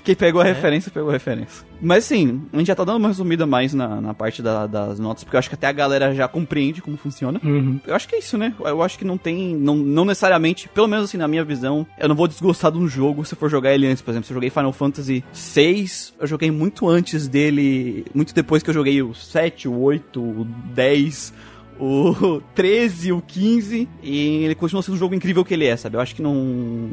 Quem 0.02 0.14
pegou 0.14 0.42
É. 0.42 0.50
a 0.50 0.52
referência, 0.52 0.90
pegou 0.90 1.08
a 1.08 1.12
referência. 1.14 1.64
Mas 1.80 2.04
sim, 2.04 2.42
a 2.52 2.58
gente 2.58 2.66
já 2.66 2.74
tá 2.74 2.84
dando 2.84 2.96
uma 2.98 3.08
resumida 3.08 3.46
mais 3.46 3.72
na, 3.72 4.00
na 4.00 4.12
parte 4.12 4.42
da- 4.42 4.66
das 4.66 4.98
notas, 4.98 5.24
porque 5.24 5.36
eu 5.36 5.38
acho 5.38 5.48
que 5.48 5.54
até 5.54 5.66
a 5.66 5.72
galera 5.72 6.14
já 6.14 6.28
compreende 6.28 6.82
como 6.82 6.96
funciona. 6.96 7.40
Uhum. 7.42 7.80
Eu 7.86 7.94
acho 7.94 8.06
que 8.06 8.14
é 8.14 8.18
isso, 8.18 8.36
né? 8.36 8.52
Eu 8.60 8.82
acho 8.82 8.98
que 8.98 9.04
não 9.04 9.16
tem. 9.16 9.56
Não, 9.56 9.74
não 9.76 10.04
necessariamente, 10.04 10.68
pelo 10.68 10.86
menos 10.88 11.06
assim, 11.06 11.16
na 11.16 11.26
minha 11.28 11.42
visão, 11.44 11.86
eu 11.98 12.08
não 12.08 12.14
vou 12.14 12.28
desgostar 12.28 12.70
de 12.72 12.78
um 12.78 12.86
jogo 12.86 13.24
se 13.24 13.32
eu 13.34 13.38
for 13.38 13.48
jogar 13.48 13.72
ele 13.74 13.86
antes. 13.86 14.02
Por 14.02 14.10
exemplo, 14.10 14.26
se 14.26 14.32
eu 14.32 14.36
joguei 14.36 14.50
Final 14.50 14.72
Fantasy 14.72 15.24
VI, 15.32 15.86
eu 16.20 16.26
joguei 16.26 16.50
muito 16.50 16.86
antes 16.88 17.26
dele. 17.26 18.04
Muito 18.14 18.34
depois 18.34 18.62
que 18.62 18.68
eu 18.70 18.74
joguei 18.74 19.00
o 19.00 19.14
7, 19.14 19.68
o 19.68 19.78
8, 19.80 20.20
o 20.20 20.44
10. 20.74 21.32
O 21.78 22.40
13, 22.54 23.12
o 23.12 23.20
15, 23.20 23.88
e 24.02 24.44
ele 24.44 24.54
continua 24.54 24.82
sendo 24.82 24.94
o 24.94 24.98
jogo 24.98 25.14
incrível 25.14 25.44
que 25.44 25.54
ele 25.54 25.66
é, 25.66 25.76
sabe? 25.76 25.96
Eu 25.96 26.00
acho 26.00 26.14
que 26.14 26.22
não, 26.22 26.34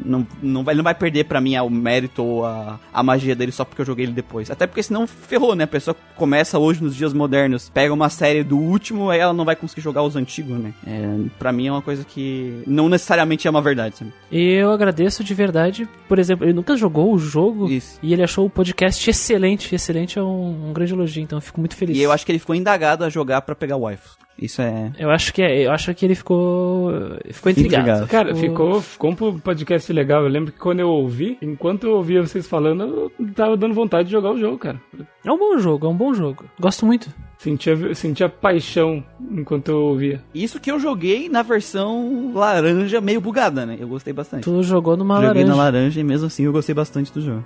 não, 0.04 0.26
não, 0.42 0.64
vai, 0.64 0.74
não 0.74 0.84
vai 0.84 0.94
perder 0.94 1.24
pra 1.24 1.40
mim 1.40 1.56
o 1.58 1.70
mérito 1.70 2.22
ou 2.22 2.44
a, 2.44 2.80
a 2.92 3.02
magia 3.02 3.34
dele 3.34 3.52
só 3.52 3.64
porque 3.64 3.80
eu 3.80 3.86
joguei 3.86 4.04
ele 4.04 4.12
depois. 4.12 4.50
Até 4.50 4.66
porque 4.66 4.82
senão 4.82 5.06
ferrou, 5.06 5.54
né? 5.54 5.64
A 5.64 5.68
pessoa 5.68 5.96
começa 6.16 6.58
hoje 6.58 6.82
nos 6.82 6.94
dias 6.94 7.12
modernos, 7.12 7.68
pega 7.68 7.92
uma 7.92 8.08
série 8.08 8.42
do 8.42 8.58
último, 8.58 9.10
aí 9.10 9.20
ela 9.20 9.32
não 9.32 9.44
vai 9.44 9.56
conseguir 9.56 9.80
jogar 9.80 10.02
os 10.02 10.16
antigos, 10.16 10.58
né? 10.58 10.72
É, 10.86 11.28
pra 11.38 11.52
mim 11.52 11.66
é 11.66 11.72
uma 11.72 11.82
coisa 11.82 12.04
que 12.04 12.62
não 12.66 12.88
necessariamente 12.88 13.46
é 13.46 13.50
uma 13.50 13.62
verdade, 13.62 13.98
sabe? 13.98 14.12
E 14.30 14.54
eu 14.54 14.70
agradeço 14.70 15.22
de 15.22 15.34
verdade. 15.34 15.88
Por 16.08 16.18
exemplo, 16.18 16.44
ele 16.44 16.52
nunca 16.52 16.76
jogou 16.76 17.12
o 17.12 17.18
jogo 17.18 17.70
Isso. 17.70 17.98
e 18.02 18.12
ele 18.12 18.22
achou 18.22 18.46
o 18.46 18.50
podcast 18.50 19.08
excelente. 19.08 19.74
Excelente 19.74 20.18
é 20.18 20.22
um, 20.22 20.68
um 20.68 20.72
grande 20.72 20.92
elogio, 20.92 21.22
então 21.22 21.38
eu 21.38 21.42
fico 21.42 21.60
muito 21.60 21.76
feliz. 21.76 21.96
E 21.96 22.02
eu 22.02 22.12
acho 22.12 22.24
que 22.24 22.32
ele 22.32 22.38
ficou 22.38 22.54
indagado 22.54 23.04
a 23.04 23.08
jogar 23.08 23.42
pra 23.42 23.54
pegar 23.54 23.76
o 23.76 23.86
wife. 23.86 24.22
Isso 24.38 24.62
é. 24.62 24.71
Eu 24.98 25.10
acho 25.10 25.32
que 25.32 25.42
é, 25.42 25.66
eu 25.66 25.70
acho 25.72 25.94
que 25.94 26.04
ele 26.04 26.14
ficou 26.14 26.90
ficou 27.30 27.50
intrigado. 27.50 27.82
Intrigado. 27.82 28.06
Cara, 28.08 28.32
O- 28.32 28.36
ficou, 28.36 28.80
ficou 28.80 29.10
um 29.10 29.38
podcast 29.38 29.92
legal. 29.92 30.22
Eu 30.22 30.28
lembro 30.28 30.52
que 30.52 30.58
quando 30.58 30.80
eu 30.80 30.88
ouvi, 30.88 31.38
enquanto 31.42 31.84
eu 31.84 31.94
ouvia 31.94 32.20
vocês 32.24 32.46
falando, 32.46 33.10
eu 33.18 33.32
tava 33.34 33.56
dando 33.56 33.74
vontade 33.74 34.06
de 34.06 34.12
jogar 34.12 34.30
o 34.32 34.38
jogo, 34.38 34.58
cara. 34.58 34.80
É 35.24 35.30
um 35.32 35.38
bom 35.38 35.58
jogo, 35.58 35.86
é 35.86 35.88
um 35.90 35.96
bom 35.96 36.12
jogo. 36.14 36.44
Gosto 36.60 36.84
muito. 36.86 37.08
Sentia, 37.38 37.94
sentia 37.94 38.28
paixão 38.28 39.02
enquanto 39.30 39.68
eu 39.70 39.78
ouvia. 39.82 40.22
Isso 40.34 40.60
que 40.60 40.70
eu 40.70 40.78
joguei 40.78 41.28
na 41.28 41.42
versão 41.42 42.30
laranja 42.34 43.00
meio 43.00 43.20
bugada, 43.20 43.66
né? 43.66 43.76
Eu 43.80 43.88
gostei 43.88 44.12
bastante. 44.12 44.44
Tu 44.44 44.62
jogou 44.62 44.96
numa 44.96 45.16
Joguei 45.16 45.28
laranja. 45.42 45.46
na 45.48 45.54
laranja 45.56 46.00
e 46.00 46.04
mesmo 46.04 46.26
assim 46.28 46.44
eu 46.44 46.52
gostei 46.52 46.74
bastante 46.74 47.12
do 47.12 47.20
jogo. 47.20 47.44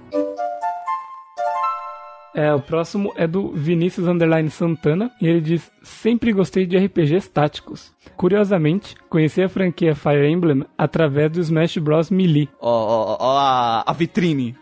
É, 2.37 2.53
o 2.53 2.61
próximo 2.61 3.15
é 3.17 3.27
do 3.27 3.49
Vinícius 3.49 4.07
Underline 4.07 4.51
Santana 4.51 5.11
e 5.23 5.27
ele 5.27 5.41
diz: 5.41 5.73
Sempre 5.83 6.35
gostei 6.35 6.67
de 6.67 6.77
RPGs 6.77 7.31
táticos. 7.31 7.91
Curiosamente, 8.15 8.95
conheci 9.09 9.43
a 9.43 9.49
franquia 9.49 9.95
Fire 9.95 10.29
Emblem 10.29 10.63
através 10.77 11.33
do 11.33 11.41
Smash 11.41 11.79
Bros. 11.79 12.11
Melee. 12.11 12.51
Ó, 12.61 12.71
ó, 12.71 13.17
ó 13.19 13.39
a, 13.39 13.85
a 13.87 13.93
vitrine. 13.95 14.55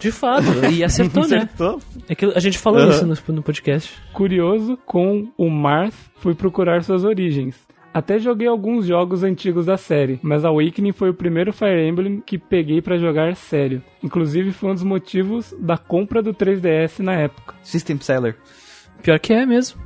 De 0.00 0.10
fato, 0.10 0.44
e 0.72 0.82
acertou, 0.84 1.26
né? 1.28 1.36
Acertou? 1.38 1.80
É 2.08 2.16
que 2.16 2.24
a 2.26 2.40
gente 2.40 2.58
falou 2.58 2.80
Aham. 2.80 2.90
isso 2.90 3.06
no, 3.06 3.36
no 3.36 3.42
podcast. 3.44 3.96
Curioso, 4.12 4.76
com 4.84 5.28
o 5.38 5.48
Marth 5.48 5.94
fui 6.16 6.34
procurar 6.34 6.82
suas 6.82 7.04
origens. 7.04 7.56
Até 7.92 8.20
joguei 8.20 8.46
alguns 8.46 8.86
jogos 8.86 9.24
antigos 9.24 9.66
da 9.66 9.76
série, 9.76 10.20
mas 10.22 10.44
Awakening 10.44 10.92
foi 10.92 11.10
o 11.10 11.14
primeiro 11.14 11.52
Fire 11.52 11.88
Emblem 11.88 12.22
que 12.24 12.38
peguei 12.38 12.80
pra 12.80 12.96
jogar 12.96 13.34
sério. 13.34 13.82
Inclusive 14.02 14.52
foi 14.52 14.70
um 14.70 14.74
dos 14.74 14.84
motivos 14.84 15.52
da 15.58 15.76
compra 15.76 16.22
do 16.22 16.32
3DS 16.32 17.00
na 17.00 17.14
época. 17.14 17.54
System 17.62 17.98
Seller. 18.00 18.36
Pior 19.02 19.18
que 19.18 19.32
é 19.32 19.44
mesmo. 19.44 19.80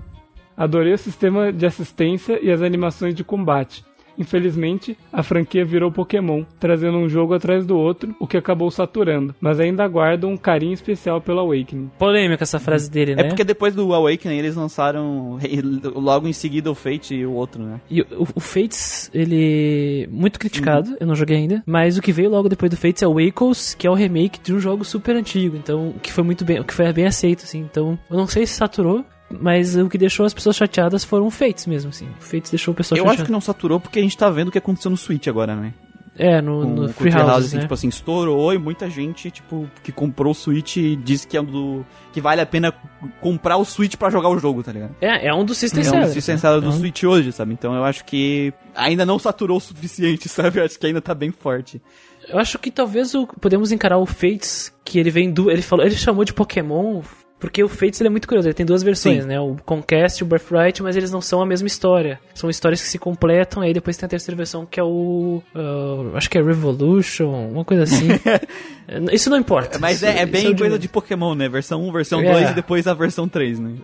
Adorei 0.55 0.93
o 0.93 0.99
sistema 0.99 1.51
de 1.51 1.65
assistência 1.65 2.39
e 2.43 2.51
as 2.51 2.61
animações 2.61 3.15
de 3.15 3.25
combate. 3.25 3.83
Infelizmente, 4.19 4.97
a 5.13 5.23
franquia 5.23 5.65
virou 5.65 5.91
Pokémon, 5.91 6.45
trazendo 6.59 6.99
um 6.99 7.09
jogo 7.09 7.35
atrás 7.35 7.67
do 7.67 7.77
outro, 7.77 8.15
o 8.21 8.27
que 8.27 8.37
acabou 8.37 8.71
saturando, 8.71 9.35
mas 9.41 9.61
ainda 9.61 9.87
guardo 9.87 10.29
um 10.29 10.37
carinho 10.37 10.73
especial 10.73 11.21
pelo 11.21 11.41
Awakening. 11.41 11.91
Polêmica 11.99 12.45
essa 12.45 12.59
frase 12.59 12.91
dele, 12.91 13.15
né? 13.15 13.23
É 13.23 13.25
porque 13.25 13.45
depois 13.45 13.75
do 13.75 13.93
Awakening 13.93 14.39
eles 14.39 14.57
lançaram 14.57 15.39
logo 15.95 16.29
em 16.29 16.33
seguida 16.33 16.71
o 16.71 16.75
Fate 16.75 17.15
e 17.15 17.27
o 17.27 17.33
outro, 17.33 17.63
né? 17.63 17.81
E 17.91 18.03
o, 18.03 18.29
o 18.35 18.41
Fates, 18.41 19.11
ele. 19.13 20.09
Muito 20.11 20.39
criticado, 20.39 20.97
eu 21.01 21.07
não 21.07 21.15
joguei 21.15 21.37
ainda. 21.37 21.63
Mas 21.67 21.97
o 21.97 22.03
que 22.03 22.13
veio 22.13 22.31
logo 22.31 22.49
depois 22.49 22.71
do 22.71 22.77
Fates 22.77 23.03
é 23.03 23.07
o 23.07 23.15
Wakeles, 23.15 23.75
que 23.75 23.87
é 23.87 23.91
o 23.91 23.95
remake 23.95 24.41
de 24.43 24.55
um 24.55 24.61
jogo 24.61 24.85
super 24.85 25.17
antigo. 25.17 25.57
Então, 25.57 25.95
que 26.03 26.13
foi 26.13 26.25
muito 26.25 26.45
bem. 26.45 26.63
que 26.63 26.75
foi 26.75 26.93
bem 26.93 27.07
aceito, 27.07 27.45
assim. 27.45 27.61
Então, 27.61 27.99
eu 28.11 28.17
não 28.17 28.27
sei 28.27 28.47
se 28.47 28.55
saturou. 28.55 29.05
Mas 29.41 29.77
o 29.77 29.89
que 29.89 29.99
deixou 29.99 30.25
as 30.27 30.35
pessoas 30.35 30.57
chateadas 30.57 31.05
foram 31.05 31.27
o 31.27 31.31
Fates 31.31 31.67
mesmo, 31.67 31.91
assim. 31.91 32.07
O 32.21 32.23
Fates 32.23 32.51
deixou 32.51 32.73
o 32.73 32.77
pessoal 32.77 32.97
Eu 32.99 33.03
chateado. 33.05 33.23
acho 33.23 33.27
que 33.27 33.33
não 33.33 33.41
saturou 33.41 33.79
porque 33.81 33.99
a 33.99 34.03
gente 34.03 34.17
tá 34.17 34.29
vendo 34.31 34.49
o 34.49 34.53
que 34.53 34.59
aconteceu 34.59 34.91
no 34.91 34.97
Switch 34.97 35.27
agora, 35.29 35.55
né? 35.57 35.73
É, 36.17 36.41
no, 36.41 36.61
Com, 36.63 36.69
no 36.69 36.89
Free 36.91 37.11
Treehouse, 37.11 37.29
House, 37.33 37.45
assim, 37.47 37.57
né? 37.57 37.63
tipo 37.63 37.75
assim, 37.75 37.89
estourou 37.89 38.55
e 38.55 38.59
muita 38.59 38.89
gente, 38.89 39.33
tipo, 39.33 39.69
que 39.83 39.91
comprou 39.91 40.31
o 40.31 40.35
Switch 40.35 40.77
disse 41.03 41.27
que 41.27 41.37
é 41.37 41.41
um 41.41 41.45
do. 41.45 41.85
que 42.13 42.21
vale 42.21 42.41
a 42.41 42.47
pena 42.47 42.73
comprar 43.21 43.57
o 43.57 43.65
Switch 43.65 43.97
pra 43.97 44.11
jogar 44.11 44.29
o 44.29 44.39
jogo, 44.39 44.63
tá 44.63 44.71
ligado? 44.71 44.95
É, 45.01 45.27
é 45.27 45.35
um 45.35 45.45
dos 45.45 45.59
System 45.59 45.81
É 45.83 45.87
um 45.87 45.91
Sellers, 45.91 46.07
dos 46.07 46.15
System 46.15 46.35
né? 46.37 46.41
Sellers 46.41 46.63
do 46.63 46.71
É 46.71 46.73
um- 46.73 46.79
Switch 46.79 47.03
hoje, 47.03 47.33
sabe? 47.33 47.53
Então 47.53 47.75
eu 47.75 47.83
acho 47.83 48.05
que 48.05 48.55
ainda 48.77 49.05
não 49.05 49.19
saturou 49.19 49.57
o 49.57 49.61
suficiente, 49.61 50.29
sabe? 50.31 50.61
Eu 50.61 50.65
acho 50.65 50.79
que 50.79 50.87
ainda 50.87 51.01
tá 51.01 51.13
bem 51.15 51.33
forte. 51.33 51.83
Eu 52.29 52.39
acho 52.39 52.61
que 52.61 52.71
talvez 52.71 53.13
o, 53.17 53.27
podemos 53.27 53.73
encarar 53.73 53.99
o 53.99 54.07
Fates, 54.07 54.73
que 54.85 55.01
ele 55.01 55.11
vem 55.11 55.33
do. 55.33 55.51
Ele 55.51 55.63
falou, 55.63 55.85
ele 55.85 55.97
chamou 55.97 56.25
de 56.25 56.33
Pokémon. 56.33 57.03
Porque 57.45 57.63
o 57.63 57.69
Fates 57.69 58.01
é 58.01 58.09
muito 58.09 58.27
curioso, 58.27 58.49
ele 58.49 58.55
tem 58.55 58.65
duas 58.65 58.83
versões, 58.83 59.23
Sim. 59.23 59.29
né? 59.29 59.39
O 59.39 59.55
Conquest 59.67 60.19
e 60.21 60.23
o 60.23 60.27
Birthright, 60.27 60.83
mas 60.83 60.97
eles 60.97 61.11
não 61.11 61.21
são 61.21 61.43
a 61.43 61.47
mesma 61.47 61.67
história. 61.67 62.19
São 62.35 62.49
histórias 62.49 62.81
que 62.81 62.89
se 62.89 62.99
completam, 62.99 63.63
aí 63.63 63.75
depois 63.75 63.99
tem 63.99 64.07
a 64.07 64.09
terceira 64.09 64.35
versão 64.35 64.65
que 64.65 64.81
é 64.81 64.83
o. 64.83 65.43
uh, 65.55 66.17
acho 66.17 66.31
que 66.31 66.39
é 66.39 66.43
Revolution, 66.43 67.29
uma 67.51 67.63
coisa 67.63 67.83
assim. 67.83 68.09
Isso 69.13 69.29
não 69.29 69.37
importa. 69.37 69.79
Mas 69.79 69.97
Isso- 69.97 70.07
é, 70.07 70.21
é 70.21 70.27
bem 70.27 70.57
coisa 70.57 70.79
de 70.79 70.89
Pokémon, 70.89 71.35
né? 71.35 71.47
Versão 71.49 71.83
1, 71.87 71.93
versão 71.93 72.21
É. 72.23 72.33
2 72.33 72.51
e 72.51 72.55
depois 72.55 72.87
a 72.87 72.95
versão 72.95 73.29
3, 73.29 73.59
né? 73.61 73.75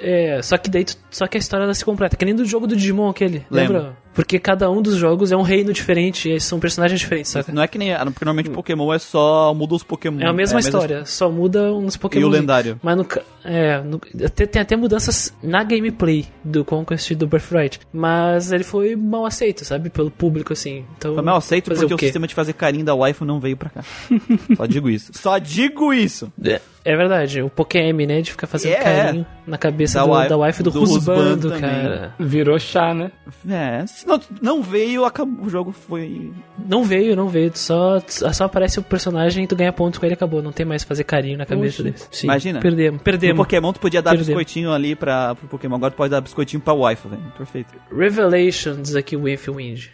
É, 0.00 0.40
só 0.42 0.56
que 0.56 0.70
daí 0.70 0.86
só 1.10 1.26
que 1.26 1.36
a 1.36 1.40
história 1.40 1.64
ela 1.64 1.74
se 1.74 1.84
completa, 1.84 2.16
que 2.16 2.24
nem 2.24 2.34
do 2.34 2.44
jogo 2.44 2.66
do 2.66 2.74
Digimon 2.76 3.08
aquele, 3.10 3.44
Lembro. 3.50 3.74
lembra? 3.78 3.96
Porque 4.12 4.38
cada 4.40 4.68
um 4.70 4.82
dos 4.82 4.96
jogos 4.96 5.30
é 5.30 5.36
um 5.36 5.42
reino 5.42 5.72
diferente, 5.72 6.30
e 6.32 6.40
são 6.40 6.58
personagens 6.58 6.98
diferentes, 7.00 7.30
saca? 7.30 7.52
Não 7.52 7.62
é 7.62 7.68
que 7.68 7.78
nem. 7.78 7.94
Porque 7.94 8.24
normalmente 8.24 8.50
Pokémon 8.50 8.92
é 8.92 8.98
só. 8.98 9.54
muda 9.54 9.74
os 9.74 9.82
Pokémon. 9.84 10.20
É 10.20 10.26
a 10.26 10.32
mesma 10.32 10.58
história, 10.58 11.04
só 11.06 11.30
muda 11.30 11.72
uns 11.72 11.96
Pokémon. 11.96 12.22
E 12.22 12.24
o 12.24 12.28
lendário. 12.28 12.78
Mas 12.82 12.96
no, 12.96 13.06
é, 13.44 13.80
no- 13.80 14.00
até- 14.24 14.46
tem 14.46 14.60
até 14.62 14.76
mudanças 14.76 15.32
na 15.42 15.62
gameplay 15.62 16.26
do 16.44 16.64
Conquest 16.64 17.10
e 17.12 17.14
do 17.14 17.26
Birthright. 17.26 17.78
Mas 17.92 18.50
ele 18.50 18.64
foi 18.64 18.96
mal 18.96 19.24
aceito, 19.24 19.64
sabe? 19.64 19.88
Pelo 19.90 20.10
público, 20.10 20.52
assim. 20.52 20.84
Então, 20.98 21.14
Foi 21.14 21.22
mal 21.22 21.36
aceito 21.36 21.70
porque 21.70 21.94
o, 21.94 21.96
quê? 21.96 22.06
sistema 22.06 22.26
de 22.26 22.34
fazer 22.34 22.52
carinho 22.54 22.84
da 22.84 22.94
waifu 22.94 23.24
não 23.24 23.38
veio 23.38 23.56
pra 23.56 23.70
cá. 23.70 23.84
Só 24.56 24.66
digo 24.66 24.90
isso. 24.90 25.12
Só 25.14 25.38
digo 25.38 25.94
isso. 25.94 26.32
É, 26.44 26.60
é 26.84 26.96
verdade, 26.96 27.42
o 27.42 27.48
Pokémon, 27.48 28.06
né? 28.06 28.20
De 28.22 28.32
ficar 28.32 28.46
fazendo 28.48 28.72
É. 28.72 28.76
carinho 28.82 29.26
na 29.46 29.56
cabeça 29.56 30.00
Da 30.00 30.04
do, 30.06 30.12
wife- 30.12 30.28
da 30.28 30.36
wife 30.36 30.62
do, 30.64 30.70
do 30.70 30.80
Rusbando, 30.80 31.50
cara. 31.52 32.14
Virou 32.18 32.58
chá, 32.58 32.92
né? 32.92 33.12
É, 33.48 33.84
não, 34.06 34.20
não 34.40 34.62
veio, 34.62 35.04
acabou, 35.04 35.46
o 35.46 35.50
jogo 35.50 35.72
foi. 35.72 36.32
Não 36.66 36.84
veio, 36.84 37.14
não 37.16 37.28
veio. 37.28 37.50
Só, 37.54 38.00
só 38.06 38.44
aparece 38.44 38.78
o 38.78 38.82
personagem 38.82 39.44
e 39.44 39.46
tu 39.46 39.56
ganha 39.56 39.72
pontos 39.72 39.98
com 39.98 40.06
ele 40.06 40.12
e 40.12 40.14
acabou. 40.14 40.42
Não 40.42 40.52
tem 40.52 40.66
mais 40.66 40.82
fazer 40.84 41.04
carinho 41.04 41.38
na 41.38 41.46
cabeça 41.46 41.82
dele. 41.82 41.96
Sim, 42.10 42.26
Imagina. 42.26 42.60
Perdemos, 42.60 42.98
No 42.98 43.04
perdemos. 43.04 43.36
Pokémon 43.36 43.72
tu 43.72 43.80
podia 43.80 44.02
dar 44.02 44.10
Perdemos. 44.10 44.28
biscoitinho 44.28 44.72
ali 44.72 44.94
pra, 44.94 45.34
pro 45.34 45.48
Pokémon, 45.48 45.76
agora 45.76 45.90
tu 45.92 45.96
pode 45.96 46.10
dar 46.10 46.20
biscoitinho 46.20 46.60
pra 46.60 46.72
waifu, 46.74 47.08
velho. 47.08 47.22
Perfeito. 47.36 47.74
Revelations 47.96 48.94
aqui, 48.94 49.16
o 49.16 49.22
Wind. 49.22 49.88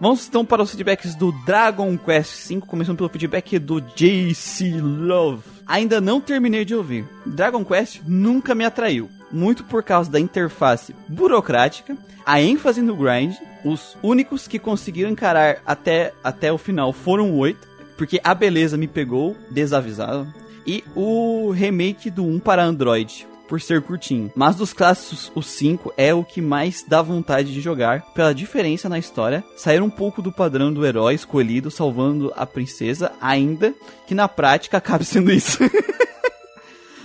Vamos 0.00 0.26
então 0.26 0.46
para 0.46 0.62
os 0.62 0.70
feedbacks 0.70 1.14
do 1.14 1.30
Dragon 1.44 1.98
Quest 1.98 2.48
V, 2.48 2.62
começando 2.62 2.96
pelo 2.96 3.10
feedback 3.10 3.58
do 3.58 3.82
JC 3.82 4.80
Love. 4.80 5.42
Ainda 5.66 6.00
não 6.00 6.22
terminei 6.22 6.64
de 6.64 6.74
ouvir. 6.74 7.06
Dragon 7.26 7.62
Quest 7.62 8.00
nunca 8.06 8.54
me 8.54 8.64
atraiu, 8.64 9.10
muito 9.30 9.64
por 9.64 9.82
causa 9.82 10.10
da 10.10 10.20
interface 10.20 10.94
burocrática, 11.08 11.96
a 12.24 12.40
ênfase 12.40 12.80
no 12.82 12.96
grind. 12.96 13.36
Os 13.64 13.96
únicos 14.02 14.48
que 14.48 14.58
conseguiram 14.58 15.10
encarar 15.10 15.58
até, 15.66 16.12
até 16.24 16.52
o 16.52 16.58
final 16.58 16.92
foram 16.92 17.36
oito, 17.36 17.68
porque 17.96 18.20
a 18.24 18.34
beleza 18.34 18.76
me 18.76 18.88
pegou 18.88 19.36
desavisado. 19.50 20.32
E 20.66 20.84
o 20.94 21.50
remake 21.50 22.10
do 22.10 22.24
1 22.24 22.38
para 22.38 22.64
Android. 22.64 23.26
por 23.48 23.60
ser 23.60 23.82
curtinho. 23.82 24.30
Mas 24.36 24.54
dos 24.54 24.72
clássicos, 24.72 25.32
o 25.34 25.42
5 25.42 25.92
é 25.96 26.14
o 26.14 26.22
que 26.22 26.40
mais 26.40 26.84
dá 26.86 27.02
vontade 27.02 27.52
de 27.52 27.60
jogar, 27.60 28.02
pela 28.14 28.32
diferença 28.32 28.88
na 28.88 28.96
história, 28.96 29.42
sair 29.56 29.82
um 29.82 29.90
pouco 29.90 30.22
do 30.22 30.30
padrão 30.30 30.72
do 30.72 30.86
herói 30.86 31.14
escolhido 31.16 31.68
salvando 31.68 32.32
a 32.36 32.46
princesa, 32.46 33.10
ainda 33.20 33.74
que 34.06 34.14
na 34.14 34.28
prática 34.28 34.76
acabe 34.76 35.04
sendo 35.04 35.32
isso. 35.32 35.58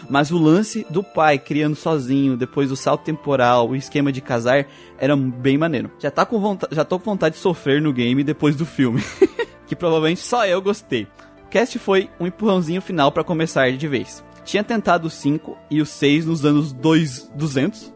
Mas 0.09 0.31
o 0.31 0.37
lance 0.37 0.85
do 0.89 1.03
pai 1.03 1.37
criando 1.37 1.75
sozinho, 1.75 2.37
depois 2.37 2.69
do 2.69 2.75
salto 2.75 3.03
temporal, 3.03 3.69
o 3.69 3.75
esquema 3.75 4.11
de 4.11 4.21
casar, 4.21 4.67
era 4.97 5.15
bem 5.15 5.57
maneiro. 5.57 5.91
Já, 5.99 6.11
tá 6.11 6.25
com 6.25 6.39
vontade, 6.39 6.75
já 6.75 6.83
tô 6.83 6.99
com 6.99 7.11
vontade 7.11 7.35
de 7.35 7.41
sofrer 7.41 7.81
no 7.81 7.93
game 7.93 8.23
depois 8.23 8.55
do 8.55 8.65
filme. 8.65 9.03
que 9.67 9.75
provavelmente 9.75 10.21
só 10.21 10.45
eu 10.45 10.61
gostei. 10.61 11.07
O 11.45 11.49
cast 11.49 11.77
foi 11.79 12.09
um 12.19 12.27
empurrãozinho 12.27 12.81
final 12.81 13.11
para 13.11 13.23
começar 13.23 13.71
de 13.71 13.87
vez. 13.87 14.23
Tinha 14.43 14.63
tentado 14.63 15.07
o 15.07 15.09
5 15.09 15.57
e 15.71 15.81
o 15.81 15.85
6 15.85 16.25
nos 16.27 16.45
anos 16.45 16.71
2, 16.71 17.31
200. 17.35 17.93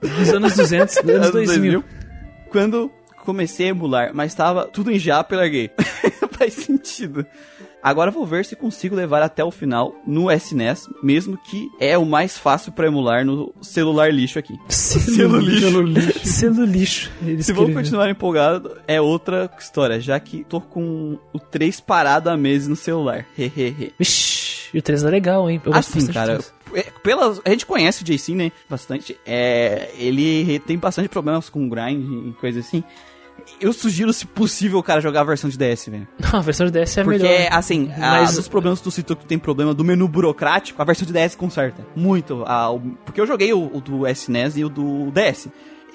Dos 0.00 0.32
anos 0.32 0.56
200, 0.56 0.94
dos 1.02 1.14
anos 1.14 1.30
2000. 1.30 1.84
Quando 2.50 2.90
comecei 3.24 3.66
a 3.66 3.70
emular, 3.70 4.10
mas 4.14 4.34
tava 4.34 4.66
tudo 4.66 4.90
em 4.90 4.98
japa 4.98 5.34
e 5.34 5.38
larguei. 5.38 5.70
Faz 6.32 6.54
sentido. 6.54 7.26
Agora 7.82 8.10
vou 8.10 8.26
ver 8.26 8.44
se 8.44 8.56
consigo 8.56 8.94
levar 8.96 9.22
até 9.22 9.42
o 9.44 9.50
final 9.50 9.94
no 10.06 10.30
SNES, 10.32 10.88
mesmo 11.02 11.38
que 11.38 11.68
é 11.78 11.96
o 11.96 12.04
mais 12.04 12.36
fácil 12.36 12.72
pra 12.72 12.86
emular 12.88 13.24
no 13.24 13.54
celular 13.62 14.12
lixo 14.12 14.38
aqui. 14.38 14.58
Selo 14.68 15.38
lixo. 15.38 16.26
Selo 16.26 16.64
lixo. 16.64 17.10
Eles 17.22 17.46
Se 17.46 17.52
vou 17.52 17.66
queriam- 17.66 17.80
continuar 17.82 18.10
empolgado, 18.10 18.76
é 18.86 19.00
outra 19.00 19.50
história, 19.58 20.00
já 20.00 20.18
que 20.18 20.44
tô 20.44 20.60
com 20.60 21.18
o 21.32 21.38
3 21.38 21.80
parado 21.80 22.28
há 22.30 22.36
meses 22.36 22.66
no 22.68 22.76
celular. 22.76 23.24
Hehehe. 23.38 23.92
Vixe, 23.98 24.68
e 24.74 24.78
o 24.78 24.82
3 24.82 25.04
é 25.04 25.10
legal, 25.10 25.48
hein? 25.48 25.62
Eu 25.64 25.72
Assim, 25.72 26.06
cara, 26.08 26.38
do 26.38 26.44
3. 26.72 26.84
é, 26.86 26.90
pelas, 27.02 27.40
a 27.44 27.50
gente 27.50 27.64
conhece 27.64 28.02
o 28.02 28.04
JC, 28.04 28.34
né? 28.34 28.52
Bastante. 28.68 29.16
É, 29.24 29.90
ele 29.96 30.58
tem 30.60 30.76
bastante 30.76 31.08
problemas 31.08 31.48
com 31.48 31.68
grind 31.68 32.04
e 32.28 32.32
coisa 32.40 32.60
assim. 32.60 32.82
Eu 33.60 33.72
sugiro, 33.72 34.12
se 34.12 34.26
possível, 34.26 34.78
o 34.78 34.82
cara 34.82 35.00
jogar 35.00 35.22
a 35.22 35.24
versão 35.24 35.50
de 35.50 35.58
DS, 35.58 35.86
velho. 35.88 36.06
Não, 36.20 36.38
a 36.38 36.42
versão 36.42 36.66
de 36.66 36.72
DS 36.72 36.98
é 36.98 37.04
Porque, 37.04 37.18
melhor. 37.18 37.48
assim, 37.52 37.90
Mas- 37.98 38.36
a, 38.36 38.40
os 38.40 38.48
problemas 38.48 38.78
que 38.78 38.84
tu 38.84 38.90
citou 38.90 39.16
que 39.16 39.26
tem 39.26 39.38
problema 39.38 39.74
do 39.74 39.84
menu 39.84 40.06
burocrático, 40.06 40.80
a 40.80 40.84
versão 40.84 41.06
de 41.06 41.12
DS 41.12 41.34
conserta. 41.34 41.84
Muito. 41.96 42.44
A, 42.46 42.70
o- 42.70 42.80
porque 43.04 43.20
eu 43.20 43.26
joguei 43.26 43.52
o, 43.52 43.70
o 43.76 43.80
do 43.80 44.06
SNES 44.06 44.56
e 44.56 44.64
o 44.64 44.68
do 44.68 45.10
DS. 45.10 45.48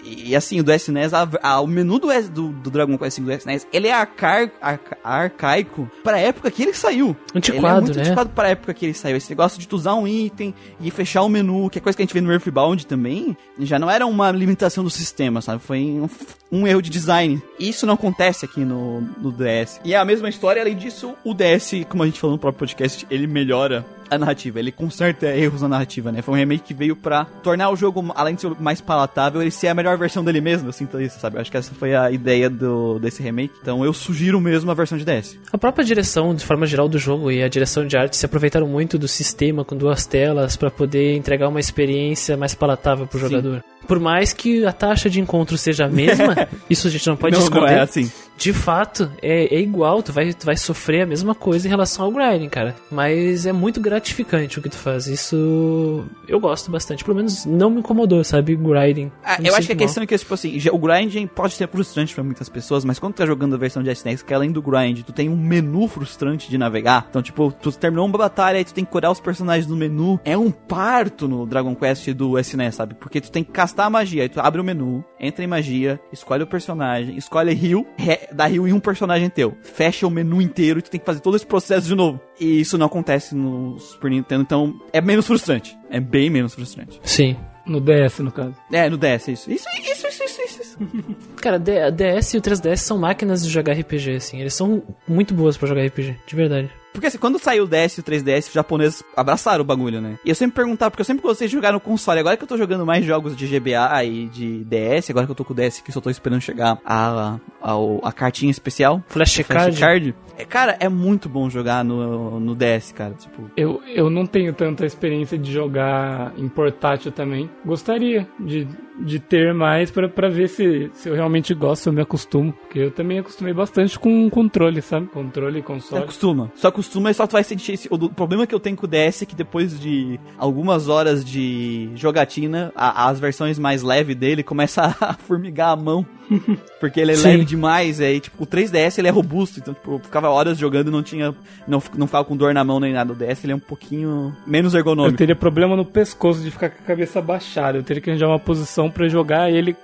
E, 0.04 0.36
assim, 0.36 0.60
o 0.60 0.64
do 0.64 0.72
SNES, 0.74 1.14
a, 1.14 1.28
a- 1.42 1.60
o 1.62 1.68
menu 1.68 1.98
do, 2.00 2.12
S- 2.12 2.30
do, 2.30 2.50
do 2.50 2.70
Dragon 2.70 2.98
Quest 2.98 3.20
V 3.20 3.26
do 3.26 3.32
SNES, 3.32 3.68
ele 3.72 3.88
é 3.88 3.94
arcar, 3.94 4.52
arca- 4.62 4.98
arcaico 5.04 5.90
pra 6.04 6.20
época 6.20 6.52
que 6.52 6.64
ele 6.64 6.74
saiu. 6.74 7.16
Antiquado, 7.34 7.66
ele 7.66 7.78
é 7.78 7.82
muito 7.82 7.96
né? 7.98 8.02
antiquado 8.04 8.30
pra 8.32 8.50
época 8.50 8.74
que 8.74 8.86
ele 8.86 8.94
saiu. 8.94 9.18
Esse 9.18 9.30
negócio 9.30 9.60
de 9.60 9.68
tu 9.68 9.76
usar 9.76 9.96
um 9.96 10.08
item 10.08 10.54
e 10.80 10.92
fechar 10.92 11.22
o 11.24 11.30
menu, 11.30 11.70
que 11.70 11.78
é 11.78 11.82
coisa 11.82 11.96
que 11.96 12.02
a 12.02 12.06
gente 12.06 12.14
vê 12.14 12.22
no 12.22 12.32
Earthbound 12.32 12.86
também, 12.86 13.36
já 13.60 13.80
não 13.80 13.90
era 13.90 14.06
uma 14.06 14.32
limitação 14.32 14.84
do 14.84 14.90
sistema, 14.90 15.42
sabe? 15.42 15.62
Foi 15.64 15.80
um, 15.80 16.10
um 16.52 16.68
erro 16.68 16.82
de 16.82 16.90
design. 16.90 17.42
Isso 17.60 17.86
não 17.86 17.94
acontece 17.94 18.46
aqui 18.46 18.66
no, 18.66 19.02
no 19.02 19.32
DS. 19.32 19.80
E 19.86 19.94
é 19.94 19.98
a 19.98 20.06
mesma 20.06 20.28
história, 20.30 20.62
além 20.62 20.76
disso, 20.76 21.14
o 21.24 21.34
DS, 21.34 21.72
como 21.90 22.04
a 22.04 22.06
gente 22.06 22.20
falou 22.20 22.36
no 22.36 22.40
próprio 22.40 22.60
podcast, 22.60 23.06
ele 23.10 23.28
melhora 23.28 23.86
a 24.10 24.18
narrativa, 24.18 24.60
ele 24.60 24.72
conserta 24.72 25.28
erros 25.28 25.62
na 25.62 25.68
narrativa, 25.68 26.12
né? 26.12 26.22
Foi 26.22 26.34
um 26.34 26.38
remake 26.38 26.64
que 26.64 26.74
veio 26.74 26.96
pra 26.96 27.26
tornar 27.26 27.70
o 27.70 27.76
jogo, 27.76 28.12
além 28.16 28.36
de 28.36 28.42
ser 28.42 28.52
mais 28.60 28.82
palatável, 28.82 29.42
ele 29.42 29.52
ser 29.52 29.68
a 29.68 29.74
melhor 29.74 29.98
versão 29.98 30.24
dele 30.24 30.42
mesmo, 30.42 30.70
eu 30.70 30.74
sinto 30.74 31.00
isso, 31.00 31.20
sabe? 31.20 31.38
Eu 31.38 31.42
acho 31.42 31.52
que 31.52 31.58
essa 31.58 31.74
foi 31.74 31.96
a 31.96 32.12
ideia 32.12 32.50
do, 32.50 33.00
desse 33.00 33.22
remake. 33.22 33.54
Então 33.62 33.84
eu 33.84 33.94
sugiro 33.94 34.40
mesmo 34.40 34.70
a 34.72 34.74
versão 34.74 34.98
de 34.98 35.06
DS. 35.06 35.38
A 35.52 35.58
própria 35.58 35.84
direção, 35.84 36.34
de 36.34 36.46
forma 36.46 36.66
geral, 36.66 36.88
do 36.88 36.98
jogo 36.98 37.32
e 37.32 37.44
a 37.44 37.48
direção 37.48 37.86
de 37.86 37.98
arte 37.98 38.18
se 38.18 38.26
aproveitaram 38.26 38.68
muito 38.68 38.98
do 38.98 39.08
sistema 39.08 39.64
com 39.66 39.76
duas 39.76 40.06
telas 40.06 40.56
pra 40.56 40.70
poder 40.70 41.16
entregar 41.16 41.48
uma 41.48 41.60
experiência 41.60 42.38
mais 42.38 42.54
palatável 42.54 43.08
pro 43.08 43.20
Sim. 43.20 43.30
jogador. 43.30 43.64
Por 43.88 44.00
mais 44.00 44.32
que 44.32 44.66
a 44.66 44.72
taxa 44.72 45.10
de 45.10 45.20
encontro 45.20 45.58
seja 45.58 45.86
a 45.86 45.90
mesma, 45.90 46.48
isso 46.70 46.88
a 46.88 46.92
gente 46.92 47.06
não 47.08 47.18
pode 47.18 47.36
não, 47.36 47.44
esconder. 47.44 47.62
não 47.62 47.68
é 47.68 47.80
assim. 47.82 48.10
De 48.38 48.52
fato, 48.52 49.12
é, 49.22 49.56
é 49.56 49.60
igual, 49.60 50.02
tu 50.04 50.12
vai, 50.12 50.34
tu 50.34 50.46
vai 50.46 50.58
sofrer 50.58 51.02
a 51.02 51.06
mesma 51.06 51.34
coisa 51.36 51.68
em 51.68 51.70
relação 51.70 52.06
ao 52.06 52.12
grinding, 52.12 52.50
cara. 52.50 52.76
Mas 52.92 53.46
é 53.46 53.52
muito 53.54 53.80
gratificante 53.80 54.60
o 54.60 54.62
que 54.62 54.70
tu 54.70 54.78
faz. 54.78 55.08
Isso 55.08 56.06
eu 56.28 56.40
gosto 56.40 56.72
bastante. 56.72 57.04
Pelo 57.04 57.16
menos 57.18 57.46
não 57.46 57.70
me 57.70 57.80
incomodou, 57.80 58.24
sabe? 58.24 58.56
Grinding. 58.56 59.12
Ah, 59.24 59.38
eu 59.44 59.56
acho 59.56 59.68
que 59.68 59.74
a 59.74 59.76
mal. 59.76 59.86
questão 59.86 60.04
é 60.04 60.08
que, 60.08 60.18
tipo 60.18 60.34
assim, 60.34 60.58
o 60.72 60.78
grinding 60.78 61.28
pode 61.28 61.54
ser 61.54 61.68
frustrante 61.68 62.14
pra 62.14 62.24
muitas 62.24 62.50
pessoas, 62.50 62.84
mas 62.84 63.00
quando 63.00 63.14
tu 63.14 63.18
tá 63.18 63.26
jogando 63.26 63.56
a 63.56 63.58
versão 63.58 63.84
de 63.84 63.92
SNES, 63.92 64.24
que 64.24 64.34
além 64.34 64.52
do 64.52 64.62
grind, 64.62 65.02
tu 65.04 65.12
tem 65.14 65.30
um 65.30 65.38
menu 65.38 65.88
frustrante 65.88 66.50
de 66.50 66.58
navegar. 66.58 67.06
Então, 67.10 67.22
tipo, 67.22 67.52
tu 67.62 67.72
terminou 67.72 68.06
uma 68.06 68.18
batalha 68.18 68.60
e 68.60 68.66
tu 68.66 68.74
tem 68.74 68.84
que 68.86 68.92
curar 68.92 69.12
os 69.12 69.20
personagens 69.20 69.68
no 69.68 69.76
menu. 69.76 70.20
É 70.26 70.38
um 70.38 70.52
parto 70.52 71.28
no 71.28 71.46
Dragon 71.46 71.76
Quest 71.76 72.10
do 72.10 72.38
SNES, 72.40 72.76
sabe? 72.76 72.94
Porque 72.96 73.22
tu 73.22 73.32
tem 73.32 73.44
que 73.44 73.52
castar 73.52 73.88
a 73.88 73.90
magia. 73.90 74.24
Aí 74.24 74.30
tu 74.30 74.40
abre 74.40 74.60
o 74.60 74.64
menu, 74.64 75.04
entra 75.20 75.44
em 75.44 75.48
magia, 75.48 76.00
escolhe 76.12 76.44
o 76.44 76.48
personagem, 76.48 77.16
escolhe 77.18 77.52
heal, 77.54 77.86
re- 77.98 78.23
dá 78.32 78.50
heal 78.50 78.68
em 78.68 78.74
um 78.74 78.80
personagem 78.80 79.30
teu. 79.30 79.58
Fecha 79.62 80.08
o 80.08 80.10
menu 80.10 80.42
inteiro 80.42 80.80
e 80.80 80.82
tu 80.82 80.90
tem 80.90 81.00
que 81.00 81.06
fazer 81.06 81.20
todo 81.20 81.36
esse 81.36 81.46
processo 81.46 81.88
de 81.88 81.96
novo. 81.96 82.20
E 82.40 82.60
isso 82.62 82.78
não 82.78 82.88
acontece 82.88 83.36
no 83.36 83.78
Super 83.80 84.12
Nintendo, 84.12 84.42
então 84.42 84.74
é 84.92 85.02
menos 85.02 85.26
frustrante. 85.26 85.78
É 85.90 86.00
bem 86.00 86.30
menos 86.30 86.54
frustrante. 86.54 87.00
Sim. 87.04 87.36
No 87.66 87.80
DS, 87.80 88.20
no 88.20 88.32
caso. 88.32 88.56
É, 88.72 88.90
no 88.90 88.98
DS, 88.98 89.30
isso. 89.30 89.52
Isso, 89.52 89.66
isso, 89.80 90.08
isso, 90.08 90.24
isso, 90.24 90.42
isso. 90.42 90.62
isso. 90.62 90.78
Cara, 91.42 91.58
DS 91.58 92.34
e 92.34 92.38
o 92.38 92.42
3DS 92.42 92.78
são 92.78 92.98
máquinas 92.98 93.44
de 93.44 93.50
jogar 93.50 93.74
RPG, 93.74 94.16
assim. 94.16 94.40
Eles 94.40 94.54
são 94.54 94.84
muito 95.08 95.34
boas 95.34 95.56
pra 95.56 95.68
jogar 95.68 95.86
RPG, 95.86 96.18
de 96.28 96.36
verdade. 96.36 96.70
Porque 96.94 97.08
assim, 97.08 97.18
quando 97.18 97.40
saiu 97.40 97.64
o 97.64 97.68
DS 97.68 97.98
e 97.98 98.00
o 98.00 98.04
3DS, 98.04 98.48
os 98.48 98.54
japoneses 98.54 99.04
abraçaram 99.18 99.62
o 99.62 99.66
bagulho, 99.66 100.00
né? 100.00 100.18
E 100.24 100.30
eu 100.30 100.36
sempre 100.36 100.56
perguntava, 100.56 100.92
porque 100.92 101.02
eu 101.02 101.06
sempre 101.06 101.24
gostei 101.24 101.48
de 101.48 101.54
jogar 101.54 101.72
no 101.74 101.80
console. 101.80 102.20
Agora 102.20 102.38
que 102.38 102.44
eu 102.44 102.48
tô 102.48 102.58
jogando 102.58 102.86
mais 102.86 103.04
jogos 103.04 103.36
de 103.36 103.48
GBA 103.48 104.04
e 104.06 104.28
de 104.28 104.64
DS, 104.64 105.10
agora 105.10 105.26
que 105.26 105.32
eu 105.32 105.36
tô 105.36 105.44
com 105.44 105.54
o 105.54 105.56
DS 105.56 105.82
que 105.82 105.92
só 105.92 106.00
tô 106.00 106.10
esperando 106.10 106.42
chegar 106.42 106.78
a, 106.86 107.38
a, 107.62 107.74
a 108.04 108.12
cartinha 108.12 108.52
especial. 108.52 109.04
Flashcard. 109.08 109.76
Flashcard. 109.78 110.16
É, 110.38 110.46
cara, 110.46 110.76
é 110.80 110.90
muito 110.90 111.30
bom 111.30 111.50
jogar 111.50 111.84
no, 111.84 112.40
no 112.40 112.56
DS, 112.56 112.92
cara. 112.92 113.14
Tipo, 113.14 113.52
Eu, 113.56 113.82
eu 113.88 114.10
não 114.10 114.26
tenho 114.26 114.52
tanta 114.54 114.86
experiência 114.86 115.38
de 115.38 115.52
jogar 115.52 116.34
em 116.38 116.48
portátil 116.48 117.12
também. 117.12 117.50
Gostaria 117.64 118.28
de, 118.40 118.68
de 119.00 119.20
ter 119.20 119.54
mais 119.54 119.92
pra, 119.92 120.10
pra 120.10 120.30
ver 120.30 120.48
se, 120.50 120.90
se 120.94 121.08
eu 121.10 121.14
realmente 121.16 121.54
gosto, 121.54 121.84
se 121.84 121.90
eu 121.90 121.94
me 121.94 122.02
acostumo. 122.02 122.52
Porque 122.52 122.80
eu 122.80 122.92
também 122.92 123.20
acostumei 123.20 123.54
bastante 123.54 123.98
com 124.00 124.28
controle, 124.30 124.82
sabe? 124.82 125.06
Controle 125.08 125.60
e 125.60 125.62
Você 125.62 125.68
console. 125.68 126.04
acostuma. 126.04 126.52
Só 126.56 126.70
acostuma 126.70 126.83
e 127.12 127.14
só 127.14 127.26
tu 127.28 127.34
vai 127.34 127.44
sentir 127.44 127.74
esse. 127.74 127.88
O 127.92 128.10
problema 128.10 128.46
que 128.48 128.54
eu 128.56 128.60
tenho 128.60 128.76
com 128.76 128.86
o 128.86 128.90
DS 128.90 129.22
é 129.24 129.26
que 129.26 129.36
depois 129.36 129.80
de 129.80 130.20
algumas 130.38 130.88
horas 130.90 131.24
de 131.24 131.90
jogatina, 131.96 132.72
a- 132.76 133.10
as 133.10 133.20
versões 133.20 133.58
mais 133.60 133.82
leves 133.84 134.16
dele 134.16 134.44
começa 134.44 134.82
a 135.02 135.14
formigar 135.14 135.70
a 135.72 135.76
mão. 135.76 136.06
Porque 136.80 137.00
ele 137.02 137.12
é 137.12 137.16
Sim. 137.16 137.28
leve 137.28 137.46
demais, 137.46 138.00
aí, 138.00 138.20
tipo, 138.20 138.44
o 138.44 138.48
3DS 138.48 138.98
ele 138.98 139.08
é 139.08 139.12
robusto, 139.12 139.60
então, 139.60 139.74
tipo, 139.74 139.94
eu 139.96 140.00
ficava 140.00 140.30
horas 140.30 140.58
jogando 140.58 140.88
e 140.88 140.92
não 140.92 141.04
tinha. 141.04 141.36
Não, 141.68 141.82
não 141.96 142.08
ficava 142.08 142.24
com 142.26 142.36
dor 142.36 142.54
na 142.54 142.64
mão 142.64 142.80
nem 142.80 142.94
nada. 142.94 143.12
O 143.12 143.16
DS 143.16 143.44
ele 143.44 143.52
é 143.54 143.56
um 143.56 143.60
pouquinho 143.60 144.36
menos 144.48 144.74
Eu 144.74 144.80
ergonômico. 144.80 145.18
teria 145.18 145.36
problema 145.36 145.76
no 145.76 145.84
pescoço 145.86 146.42
de 146.42 146.50
ficar 146.50 146.70
com 146.70 146.82
a 146.82 146.88
cabeça 146.88 147.22
baixada. 147.22 147.78
Eu 147.78 147.84
teria 147.84 148.02
que 148.02 148.10
arranjar 148.10 148.28
uma 148.28 148.40
posição 148.40 148.90
pra 148.90 149.08
jogar 149.08 149.52
ele 149.52 149.76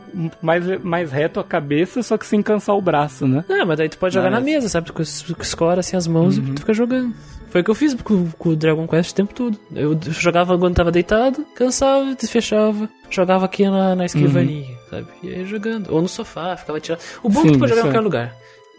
mais, 0.41 0.65
mais 0.83 1.11
reto 1.11 1.39
a 1.39 1.43
cabeça, 1.43 2.01
só 2.01 2.17
que 2.17 2.25
sem 2.25 2.41
cansar 2.41 2.75
o 2.75 2.81
braço, 2.81 3.27
né? 3.27 3.43
Ah, 3.49 3.65
mas 3.65 3.77
daí 3.77 3.89
tu 3.89 3.97
pode 3.97 4.13
jogar 4.13 4.31
Mas- 4.31 4.39
na 4.39 4.45
mesa, 4.45 4.69
sabe? 4.69 4.91
Tu 4.91 5.01
es- 5.01 5.21
tu 5.21 5.35
escora 5.41 5.81
assim 5.81 5.95
as 5.97 6.07
mãos 6.07 6.37
e 6.37 6.41
tu 6.41 6.59
fica 6.61 6.73
jogando. 6.73 6.88
Foi 7.49 7.61
o 7.61 7.63
que 7.63 7.71
eu 7.71 7.75
fiz 7.75 7.95
com, 7.95 8.29
com 8.31 8.49
o 8.49 8.55
Dragon 8.55 8.87
Quest 8.87 9.11
o 9.11 9.15
tempo 9.15 9.33
todo. 9.33 9.59
Eu 9.73 9.99
jogava 10.11 10.57
quando 10.57 10.75
tava 10.75 10.91
deitado, 10.91 11.45
cansava, 11.55 12.13
desfechava, 12.13 12.87
jogava 13.09 13.45
aqui 13.45 13.67
na, 13.67 13.95
na 13.95 14.05
escrivaninha, 14.05 14.77
sabe? 14.89 15.07
E 15.23 15.33
aí 15.33 15.45
jogando. 15.45 15.91
Ou 15.91 16.01
no 16.01 16.07
sofá, 16.07 16.55
ficava 16.55 16.79
tirando. 16.79 16.99
O 17.23 17.29
bom 17.29 17.39
é 17.39 17.43
que 17.43 17.49
Sim, 17.49 17.55
tu 17.55 17.59
pode 17.59 17.71
jogar 17.71 17.81
em 17.81 17.85
qualquer 17.85 18.01
lugar. 18.01 18.35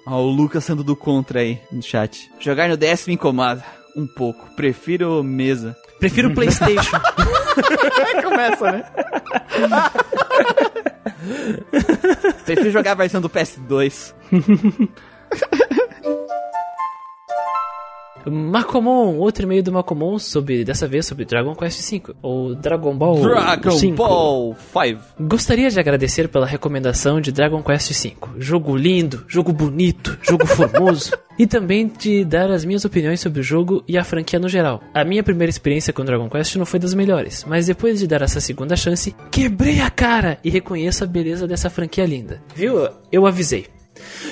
Ó, 0.07 0.23
o 0.23 0.31
Lucas 0.31 0.65
sendo 0.65 0.85
do 0.85 0.95
contra 0.95 1.41
aí 1.41 1.61
no 1.71 1.83
chat. 1.83 2.31
Jogar 2.39 2.69
no 2.69 2.77
DS 2.77 3.07
me 3.07 3.15
incomoda. 3.15 3.65
Um 3.97 4.07
pouco. 4.07 4.55
Prefiro 4.55 5.23
mesa. 5.25 5.77
Prefiro 5.99 6.31
o 6.31 6.35
Playstation. 6.35 6.97
Começa, 8.23 8.73
né? 8.73 8.85
Prefiro 12.47 12.71
jogar 12.71 12.93
a 12.93 12.95
versão 12.95 13.21
do 13.21 13.29
PS2. 13.29 14.15
Macomon, 18.27 19.17
outro 19.17 19.45
e-mail 19.45 19.63
do 19.63 19.73
Macomon 19.73 20.19
sobre, 20.19 20.65
dessa 20.65 20.87
vez 20.87 21.07
sobre 21.07 21.25
Dragon 21.25 21.55
Quest 21.55 21.91
V, 21.91 22.15
ou 22.23 22.55
Dragon 22.55 22.97
Ball 22.97 23.21
Dragon 23.21 23.71
5. 23.71 23.97
Ball 23.97 24.57
5. 24.73 25.01
Gostaria 25.21 25.71
de 25.71 25.81
agradecer 25.81 26.29
pela 26.29 26.47
recomendação 26.47 27.21
de 27.21 27.33
Dragon 27.33 27.63
Quest 27.63 27.93
V. 28.03 28.17
Jogo 28.39 28.77
lindo, 28.77 29.25
jogo 29.29 29.53
bonito, 29.53 30.19
jogo 30.23 30.47
formoso. 30.47 31.13
e 31.39 31.47
também 31.47 31.87
de 31.87 32.25
dar 32.25 32.51
as 32.51 32.65
minhas 32.65 32.85
opiniões 32.85 33.21
sobre 33.21 33.41
o 33.41 33.43
jogo 33.43 33.83
e 33.89 33.97
a 33.97 34.05
franquia 34.05 34.39
no 34.39 34.49
geral. 34.49 34.83
A 34.93 35.05
minha 35.05 35.23
primeira 35.23 35.51
experiência 35.51 35.93
com 35.93 36.05
Dragon 36.05 36.29
Quest 36.29 36.57
não 36.57 36.67
foi 36.67 36.79
das 36.79 36.95
melhores, 36.95 37.45
mas 37.49 37.67
depois 37.67 37.99
de 37.99 38.07
dar 38.07 38.23
essa 38.23 38.41
segunda 38.41 38.77
chance, 38.77 39.15
quebrei 39.31 39.81
a 39.81 39.91
cara 39.91 40.39
e 40.45 40.51
reconheço 40.51 41.05
a 41.05 41.07
beleza 41.07 41.47
dessa 41.47 41.71
franquia 41.71 42.05
linda. 42.05 42.43
Viu? 42.55 42.89
Eu 43.11 43.27
avisei. 43.27 43.80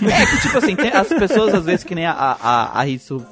É 0.03 0.27
que, 0.27 0.43
tipo 0.43 0.59
assim, 0.59 0.77
as 0.93 1.09
pessoas, 1.09 1.55
às 1.55 1.65
vezes, 1.65 1.85
que 1.85 1.95
nem 1.95 2.07
a, 2.07 2.13
a, 2.13 2.81
a 2.83 2.85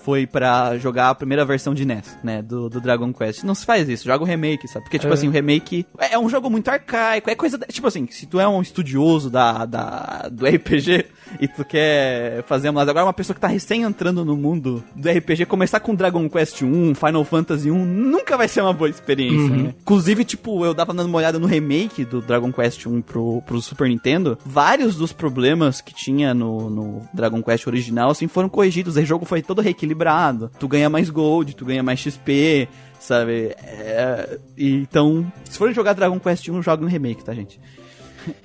foi 0.03 0.27
pra 0.27 0.77
jogar 0.79 1.11
a 1.11 1.15
primeira 1.15 1.45
versão 1.45 1.75
de 1.75 1.85
NES, 1.85 2.19
né? 2.23 2.43
Do, 2.43 2.69
do 2.69 2.81
Dragon 2.81 3.13
Quest. 3.13 3.45
Não 3.45 3.55
se 3.55 3.65
faz 3.65 3.89
isso, 3.89 4.05
joga 4.05 4.25
o 4.25 4.27
remake, 4.27 4.67
sabe? 4.69 4.85
Porque, 4.85 4.99
tipo 4.99 5.11
É. 5.13 5.15
assim, 5.15 5.29
o 5.29 5.31
remake 5.31 5.87
é 5.99 6.15
é 6.15 6.19
um 6.19 6.29
jogo 6.29 6.49
muito 6.51 6.69
arcaico, 6.69 7.31
é 7.31 7.35
coisa. 7.35 7.59
Tipo 7.59 7.87
assim, 7.87 8.07
se 8.11 8.27
tu 8.27 8.41
é 8.41 8.49
um 8.49 8.63
estudioso 8.63 9.31
da, 9.31 9.65
da, 9.67 10.29
do 10.33 10.47
RPG 10.47 11.07
e 11.41 11.49
tu 11.49 11.65
quer 11.65 12.43
fazer 12.45 12.69
uma. 12.69 12.83
Agora, 12.83 13.07
uma 13.07 13.13
pessoa 13.13 13.35
que 13.35 13.41
tá 13.41 13.49
recém 13.49 13.83
entrando 13.83 14.25
no 14.25 14.37
mundo 14.37 14.83
do 14.95 15.09
RPG, 15.09 15.47
começar 15.47 15.81
com 15.81 15.95
Dragon 15.95 16.29
Quest 16.29 16.63
1, 16.63 16.95
Final 16.95 17.25
Fantasy 17.25 17.71
1, 17.71 17.85
nunca 17.85 18.37
vai 18.37 18.49
ser 18.49 18.61
uma 18.61 18.73
boa 18.73 18.89
experiência, 18.89 19.49
né? 19.49 19.75
Inclusive, 19.81 20.25
tipo, 20.25 20.65
eu 20.65 20.75
dava 20.75 20.93
dando 20.95 21.09
uma 21.09 21.19
olhada 21.19 21.39
no 21.39 21.47
remake 21.47 22.05
do 22.05 22.21
Dragon 22.21 22.53
Quest 22.53 22.87
1 22.87 23.03
pro, 23.03 23.43
pro 23.43 23.61
Super 23.61 23.89
Nintendo. 23.89 24.39
Vários 24.45 24.97
dos 24.97 25.13
problemas 25.13 25.81
que 25.81 25.95
tinha 25.95 26.35
no, 26.35 26.71
no 26.71 27.09
Dragon 27.13 27.43
Quest 27.43 27.67
original, 27.67 28.11
assim, 28.11 28.29
foram 28.29 28.49
corrigidos. 28.49 28.97
O 28.97 29.05
jogo 29.05 29.25
foi 29.25 29.43
todo 29.43 29.63
reequilibrado. 29.63 30.51
Tu 30.59 30.69
ganha 30.69 30.89
mais 30.89 31.11
gold, 31.11 31.55
tu 31.55 31.65
ganha 31.65 31.83
mais 31.83 32.01
XP, 32.01 32.69
sabe? 32.99 33.55
É, 33.63 34.39
então, 34.57 35.31
se 35.45 35.59
for 35.59 35.73
jogar 35.73 35.93
Dragon 35.93 36.19
Quest 36.19 36.49
1, 36.49 36.63
joga 36.63 36.83
no 36.83 36.89
remake, 36.89 37.25
tá, 37.25 37.35
gente? 37.35 37.61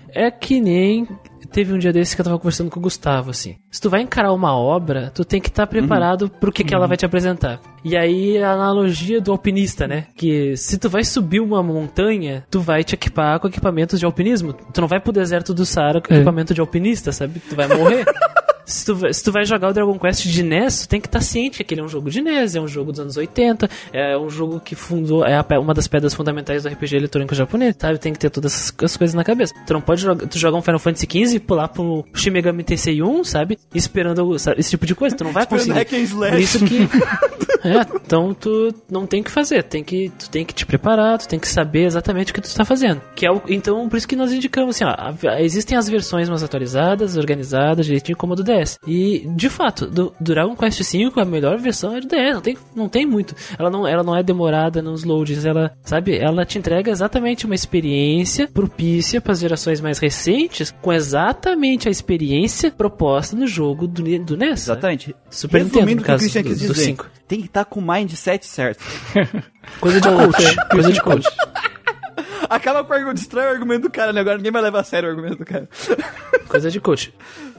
É 0.10 0.30
que 0.30 0.60
nem. 0.60 1.08
Teve 1.52 1.74
um 1.74 1.78
dia 1.78 1.92
desse 1.92 2.16
que 2.16 2.22
eu 2.22 2.26
tava 2.26 2.38
conversando 2.40 2.70
com 2.70 2.80
o 2.80 2.84
Gustavo, 2.84 3.30
assim. 3.30 3.58
Se 3.70 3.82
tu 3.82 3.90
vai 3.90 4.02
encarar 4.02 4.32
uma 4.32 4.56
obra, 4.56 5.12
tu 5.14 5.26
tem 5.26 5.42
que 5.42 5.50
estar 5.50 5.68
preparado 5.68 6.30
pro 6.30 6.52
que, 6.52 6.64
que 6.64 6.74
ela 6.74 6.88
vai 6.88 6.96
te 6.96 7.06
apresentar. 7.06 7.60
E 7.84 7.98
aí 7.98 8.42
a 8.42 8.52
analogia 8.54 9.20
do 9.20 9.32
alpinista, 9.32 9.88
né? 9.88 10.06
Que 10.16 10.56
se 10.56 10.78
tu 10.78 10.90
vai 10.90 11.04
subir 11.04 11.40
uma 11.42 11.62
montanha, 11.62 12.46
tu 12.50 12.62
vai 12.62 12.84
te 12.84 12.96
equipar 12.96 13.40
com 13.40 13.48
equipamentos 13.48 14.00
de 14.00 14.06
alpinismo. 14.06 14.54
Tu 14.54 14.80
não 14.82 14.88
vai 14.88 15.00
pro 15.00 15.12
deserto 15.12 15.54
do 15.54 15.66
Saara 15.66 16.00
com 16.02 16.14
É. 16.14 16.18
equipamento 16.18 16.54
de 16.54 16.62
alpinista, 16.62 17.12
sabe? 17.12 17.40
Tu 17.42 17.56
vai 17.56 17.68
morrer. 17.68 18.06
Se 18.66 18.86
tu, 18.86 18.96
vai- 18.96 19.14
se 19.14 19.24
tu 19.24 19.32
vai 19.32 19.46
jogar 19.46 19.70
o 19.70 19.74
Dragon 19.74 19.98
Quest 20.00 20.24
de 20.28 20.44
NES, 20.44 20.82
tu 20.82 20.90
tem 20.90 21.02
que 21.02 21.08
estar 21.08 21.22
ciente 21.22 21.64
que 21.64 21.74
ele 21.74 21.82
é 21.82 21.84
um 21.84 21.88
jogo 21.90 22.10
de 22.10 22.22
NES, 22.22 22.56
é 22.56 22.62
um 22.62 22.68
jogo 22.68 22.92
dos 22.92 23.00
anos 23.00 23.18
80, 23.18 23.70
é 23.92 24.18
um 24.18 24.30
jogo 24.30 24.60
que 24.60 24.76
fundou, 24.76 25.26
é 25.26 25.40
uma 25.60 25.74
das 25.74 25.88
pedras 25.88 26.14
fundamentais 26.14 26.64
do 26.64 26.70
RPG 26.70 26.96
eletrônico 26.98 27.34
japonês, 27.36 27.76
sabe? 27.80 27.98
Tem 28.00 28.14
que 28.14 28.20
ter 28.20 28.30
todas 28.30 28.54
essas 28.54 28.74
essas 28.82 28.98
coisas 28.98 29.14
na 29.14 29.24
cabeça. 29.24 29.54
Tu 29.66 29.74
não 29.74 29.82
pode 29.82 30.02
jogar, 30.02 30.28
tu 30.28 30.38
jogar 30.40 30.58
um 30.58 30.62
Final 30.62 30.80
Fantasy 30.80 31.08
XV 31.10 31.36
e 31.36 31.40
pular 31.40 31.68
pro 31.68 32.06
Shin 32.14 32.30
Megami 32.32 32.64
Tensei 32.64 33.02
1, 33.02 33.24
sabe? 33.24 33.58
Esperando 33.74 34.38
sabe? 34.40 34.60
esse 34.60 34.70
tipo 34.72 34.86
de 34.86 34.96
coisa, 34.96 35.16
tu 35.16 35.24
não 35.24 35.32
vai 35.32 35.46
conseguir. 35.46 35.74
hack 35.74 35.94
and 35.94 35.98
slash. 36.02 36.42
Isso 36.42 36.66
que 36.66 36.78
é, 37.68 37.82
então 38.06 38.34
tu 38.34 38.74
não 38.90 39.06
tem 39.06 39.22
o 39.22 39.24
que 39.24 39.32
fazer, 39.32 39.64
tem 39.64 39.84
que 39.84 40.12
tu 40.18 40.30
tem 40.30 40.46
que 40.46 40.54
te 40.54 40.66
preparar, 40.66 41.18
tu 41.20 41.28
tem 41.28 41.40
que 41.40 41.48
saber 41.48 41.86
exatamente 41.86 42.32
o 42.32 42.36
que 42.36 42.42
tu 42.42 42.46
está 42.46 42.64
fazendo. 42.66 43.02
Que 43.16 43.26
é 43.26 43.32
o, 43.32 43.42
então 43.48 43.88
por 43.90 43.98
isso 43.98 44.08
que 44.08 44.16
nós 44.16 44.32
indicamos 44.32 44.76
assim, 44.76 44.86
ó, 44.86 45.38
existem 45.40 45.78
as 45.78 45.88
versões 45.90 46.30
mais 46.30 46.44
atualizadas, 46.44 47.18
organizadas, 47.18 47.86
direitinho 47.86 48.18
como 48.18 48.34
a 48.34 48.36
do 48.36 48.44
DS. 48.44 48.61
E 48.88 49.28
de 49.36 49.50
fato, 49.50 49.86
do, 49.88 50.14
do 50.20 50.34
Dragon 50.34 50.56
Quest 50.56 50.82
V 50.92 51.12
a 51.22 51.26
melhor 51.26 51.58
versão 51.58 51.96
é 51.96 52.00
do 52.02 52.08
DS, 52.08 52.34
não 52.34 52.42
tem, 52.42 52.58
não 52.76 52.90
tem 52.90 53.06
muito. 53.06 53.36
Ela 53.58 53.70
não, 53.70 53.88
ela 53.88 54.04
não 54.04 54.16
é 54.16 54.24
demorada 54.24 54.82
nos 54.82 55.04
loads, 55.04 55.46
ela, 55.46 55.72
sabe, 55.84 56.18
ela 56.18 56.46
te 56.46 56.58
entrega 56.58 56.92
exatamente 56.92 57.46
uma 57.46 57.56
experiência 57.56 58.48
propícia 58.48 59.20
para 59.22 59.32
as 59.34 59.40
gerações 59.40 59.82
mais 59.82 59.98
recentes, 60.00 60.74
com 60.82 60.92
exatamente 60.94 61.88
a 61.88 61.92
experiência 61.92 62.72
proposta 62.72 63.36
no 63.36 63.48
jogo 63.48 63.88
do, 63.88 64.02
do 64.20 64.38
NES. 64.38 64.38
né? 64.38 64.50
Exatamente. 64.52 65.16
Super 65.30 65.64
Nintendo, 65.64 65.80
Resumindo 65.86 65.96
no 65.96 66.02
o 66.02 66.06
que 66.06 66.12
o 66.12 66.14
caso 66.14 66.24
Christian 66.24 66.42
do- 66.44 66.50
do 66.50 66.56
dizer, 66.56 66.76
cinco. 66.76 67.10
tem 67.28 67.40
que 67.42 67.46
estar 67.48 67.66
com 67.66 67.80
o 67.80 67.84
mindset 67.92 68.46
certo. 68.46 68.84
Coisa 69.80 70.02
de 70.02 70.08
coach. 70.10 70.56
coisa 70.72 70.92
de 70.92 71.02
coach. 71.02 71.28
Acaba 72.50 72.84
com 72.84 72.92
o 72.92 72.96
argumento, 72.96 73.16
destrói 73.18 73.46
o 73.46 73.50
argumento 73.50 73.84
do 73.84 73.90
cara, 73.92 74.12
né? 74.12 74.20
Agora 74.22 74.36
ninguém 74.38 74.52
vai 74.52 74.62
levar 74.62 74.82
a 74.82 74.84
sério 74.84 75.08
o 75.08 75.12
argumento 75.12 75.38
do 75.38 75.46
cara. 75.46 75.70
Coisa 76.48 76.70
de 76.70 76.80
coach. 76.82 77.14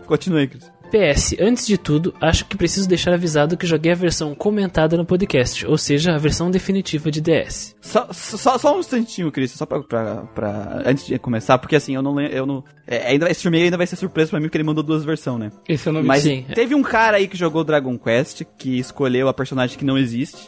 Continue 0.05 0.41
aí, 0.41 0.49
Cris. 0.49 0.71
PS, 0.93 1.35
antes 1.41 1.67
de 1.67 1.79
tudo, 1.79 2.15
acho 2.21 2.45
que 2.45 2.57
preciso 2.57 2.87
deixar 2.87 3.15
avisado 3.15 3.57
que 3.57 3.67
joguei 3.67 3.93
a 3.93 3.95
versão 3.95 4.35
comentada 4.35 4.97
no 4.97 5.05
podcast, 5.07 5.67
ou 5.67 5.79
seja, 5.79 6.15
a 6.15 6.19
versão 6.19 6.51
definitiva 6.51 7.11
de 7.11 7.21
DS. 7.23 7.75
Só, 7.81 8.09
só, 8.13 8.59
só 8.59 8.77
um 8.77 8.81
instantinho, 8.81 9.33
Cris, 9.33 9.53
só 9.53 9.65
pra, 9.65 9.81
pra, 9.83 10.17
pra- 10.35 10.83
Antes 10.85 11.07
de 11.07 11.19
começar, 11.19 11.57
porque 11.59 11.77
assim, 11.77 11.95
eu 11.95 12.03
não 12.03 12.15
lembro. 12.15 12.35
Eu 12.37 12.45
não, 12.47 12.63
é, 12.87 13.07
ainda, 13.09 13.31
esse 13.31 13.41
filme 13.43 13.63
ainda 13.63 13.77
vai 13.79 13.87
ser 13.87 13.97
surpresa 13.97 14.31
pra 14.31 14.39
mim, 14.39 14.47
porque 14.47 14.59
ele 14.59 14.65
mandou 14.65 14.85
duas 14.85 15.03
versões, 15.05 15.41
né? 15.41 15.53
Esse 15.69 15.89
eu 15.89 15.93
não. 15.93 16.03
Mas 16.03 16.23
Sim. 16.25 16.45
teve 16.55 16.75
um 16.75 16.83
cara 16.83 17.17
aí 17.17 17.27
que 17.27 17.37
jogou 17.37 17.65
Dragon 17.65 17.99
Quest, 17.99 18.43
que 18.59 18.79
escolheu 18.79 19.29
a 19.29 19.35
personagem 19.35 19.79
que 19.79 19.85
não 19.85 19.97
existe. 19.97 20.47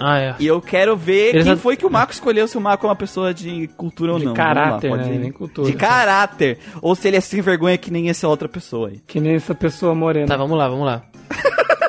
Ah, 0.00 0.18
é. 0.18 0.34
E 0.38 0.46
eu 0.46 0.60
quero 0.60 0.96
ver 0.96 1.34
Ele 1.34 1.44
quem 1.44 1.56
foi 1.56 1.76
que 1.76 1.84
o 1.84 1.90
Marco 1.90 2.12
escolheu, 2.12 2.48
se 2.48 2.56
o 2.56 2.60
Marco 2.60 2.86
é 2.86 2.88
uma 2.88 2.96
pessoa 2.96 3.34
de 3.34 3.68
cultura 3.76 4.12
ou 4.14 4.18
De 4.18 4.24
não. 4.24 4.34
caráter, 4.34 4.90
lá, 4.90 4.96
né? 4.96 5.18
Nem 5.18 5.30
cultura. 5.30 5.70
De 5.70 5.76
caráter. 5.76 6.58
Ou 6.80 6.94
se 6.94 7.06
ele 7.08 7.18
é 7.18 7.20
sem 7.20 7.40
vergonha 7.40 7.76
que 7.76 7.90
nem 7.90 8.08
essa 8.08 8.26
outra 8.26 8.48
pessoa 8.48 8.88
aí. 8.88 9.00
Que 9.06 9.20
nem 9.20 9.34
essa 9.34 9.54
pessoa 9.54 9.94
morena. 9.94 10.26
Tá, 10.26 10.36
vamos 10.36 10.56
lá, 10.56 10.68
vamos 10.68 10.86
lá. 10.86 11.02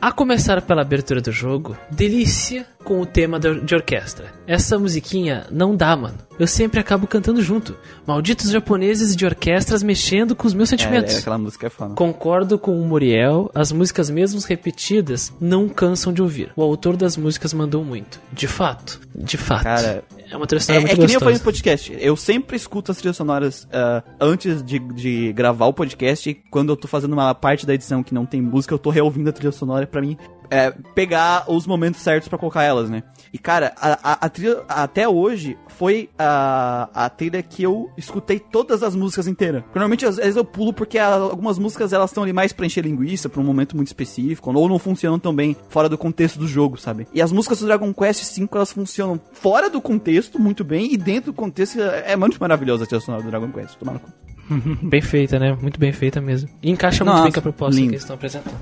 A 0.00 0.12
começar 0.12 0.62
pela 0.62 0.82
abertura 0.82 1.20
do 1.20 1.32
jogo, 1.32 1.76
delícia 1.90 2.64
com 2.84 3.00
o 3.00 3.06
tema 3.06 3.40
de 3.40 3.74
orquestra. 3.74 4.32
Essa 4.46 4.78
musiquinha 4.78 5.46
não 5.50 5.74
dá, 5.74 5.96
mano. 5.96 6.16
Eu 6.38 6.46
sempre 6.46 6.78
acabo 6.78 7.08
cantando 7.08 7.42
junto. 7.42 7.76
Malditos 8.06 8.48
japoneses 8.50 9.16
de 9.16 9.26
orquestras 9.26 9.82
mexendo 9.82 10.36
com 10.36 10.46
os 10.46 10.54
meus 10.54 10.72
É, 10.72 10.76
sentimentos. 10.76 11.16
é, 11.16 11.18
aquela 11.18 11.36
música 11.36 11.66
é 11.66 11.70
foda. 11.70 11.94
Concordo 11.96 12.60
com 12.60 12.80
o 12.80 12.86
Muriel, 12.86 13.50
as 13.52 13.72
músicas 13.72 14.08
mesmo 14.08 14.40
repetidas 14.40 15.32
não 15.40 15.68
cansam 15.68 16.12
de 16.12 16.22
ouvir. 16.22 16.52
O 16.54 16.62
autor 16.62 16.96
das 16.96 17.16
músicas 17.16 17.52
mandou 17.52 17.82
muito. 17.84 18.20
De 18.32 18.46
fato, 18.46 19.00
de 19.12 19.36
fato. 19.36 19.64
Cara, 19.64 20.04
é 20.30 20.36
uma 20.36 20.46
trilha 20.46 20.58
É, 20.58 20.62
sonora 20.62 20.78
é 20.82 20.86
muito 20.86 21.00
que 21.00 21.06
nem 21.06 21.14
eu 21.14 21.20
falei 21.20 21.34
no 21.34 21.38
gostosa. 21.38 21.44
podcast. 21.44 21.96
Eu 21.98 22.16
sempre 22.16 22.56
escuto 22.56 22.90
as 22.90 22.98
trilhas 22.98 23.16
sonoras 23.16 23.66
ah, 23.72 24.02
antes 24.20 24.62
de, 24.62 24.78
de 24.78 25.32
gravar 25.32 25.66
o 25.66 25.72
podcast. 25.72 26.28
E 26.30 26.34
quando 26.34 26.70
eu 26.70 26.76
tô 26.76 26.86
fazendo 26.88 27.12
uma 27.12 27.34
parte 27.34 27.66
da 27.66 27.74
edição 27.74 28.02
que 28.02 28.12
não 28.14 28.26
tem 28.26 28.40
música, 28.42 28.74
eu 28.74 28.78
tô 28.78 28.90
reouvindo 28.90 29.28
a 29.30 29.32
trilha 29.32 29.52
sonora 29.52 29.86
pra 29.86 30.00
mim 30.00 30.16
é, 30.50 30.70
pegar 30.94 31.44
os 31.48 31.66
momentos 31.66 32.00
certos 32.00 32.28
pra 32.28 32.38
colocar 32.38 32.62
elas, 32.62 32.88
né? 32.90 33.02
E 33.32 33.38
cara, 33.38 33.72
a, 33.80 34.12
a- 34.12 34.18
a 34.26 34.28
trilha 34.28 34.62
até 34.68 35.06
hoje 35.08 35.56
foi 35.68 36.08
a, 36.18 36.88
a 36.94 37.10
trilha 37.10 37.42
que 37.42 37.62
eu 37.62 37.90
escutei 37.96 38.38
todas 38.40 38.82
as 38.82 38.94
músicas 38.94 39.26
inteiras. 39.28 39.62
Normalmente 39.74 40.06
às 40.06 40.16
vezes 40.16 40.36
eu 40.36 40.44
pulo 40.44 40.72
porque 40.72 40.98
a- 40.98 41.14
algumas 41.14 41.58
músicas 41.58 41.92
elas 41.92 42.10
estão 42.10 42.22
ali 42.22 42.32
mais 42.32 42.52
pra 42.52 42.64
encher 42.66 42.84
linguiça, 42.84 43.28
pra 43.28 43.40
um 43.40 43.44
momento 43.44 43.76
muito 43.76 43.88
específico, 43.88 44.50
ou 44.52 44.68
não 44.68 44.78
funcionam 44.78 45.18
tão 45.18 45.34
bem 45.34 45.56
fora 45.68 45.88
do 45.88 45.98
contexto 45.98 46.38
do 46.38 46.48
jogo, 46.48 46.76
sabe? 46.78 47.06
E 47.12 47.20
as 47.20 47.30
músicas 47.30 47.60
do 47.60 47.66
Dragon 47.66 47.92
Quest 47.92 48.38
V 48.38 48.48
elas 48.54 48.72
funcionam 48.72 49.20
fora 49.32 49.68
do 49.68 49.80
contexto 49.80 50.38
muito 50.38 50.64
bem 50.64 50.92
e 50.92 50.96
dentro 50.96 51.32
do 51.32 51.36
contexto 51.36 51.80
é 51.80 52.12
é 52.12 52.16
muito 52.16 52.38
maravilhosa 52.40 52.84
a 52.84 52.86
trilha 52.86 53.00
sonora 53.02 53.22
do 53.22 53.28
Dragon 53.30 53.50
Quest. 53.52 53.76
Tomara 53.76 53.98
cu. 53.98 54.10
Bem 54.82 55.02
feita, 55.02 55.38
né? 55.38 55.54
Muito 55.60 55.78
bem 55.78 55.92
feita 55.92 56.22
mesmo. 56.22 56.48
E 56.62 56.70
encaixa 56.70 57.04
muito 57.04 57.12
Nossa, 57.16 57.24
bem 57.24 57.32
com 57.32 57.38
a 57.40 57.42
proposta 57.42 57.74
lindo. 57.76 57.88
que 57.90 57.94
eles 57.96 58.02
estão 58.02 58.16
apresentando. 58.16 58.56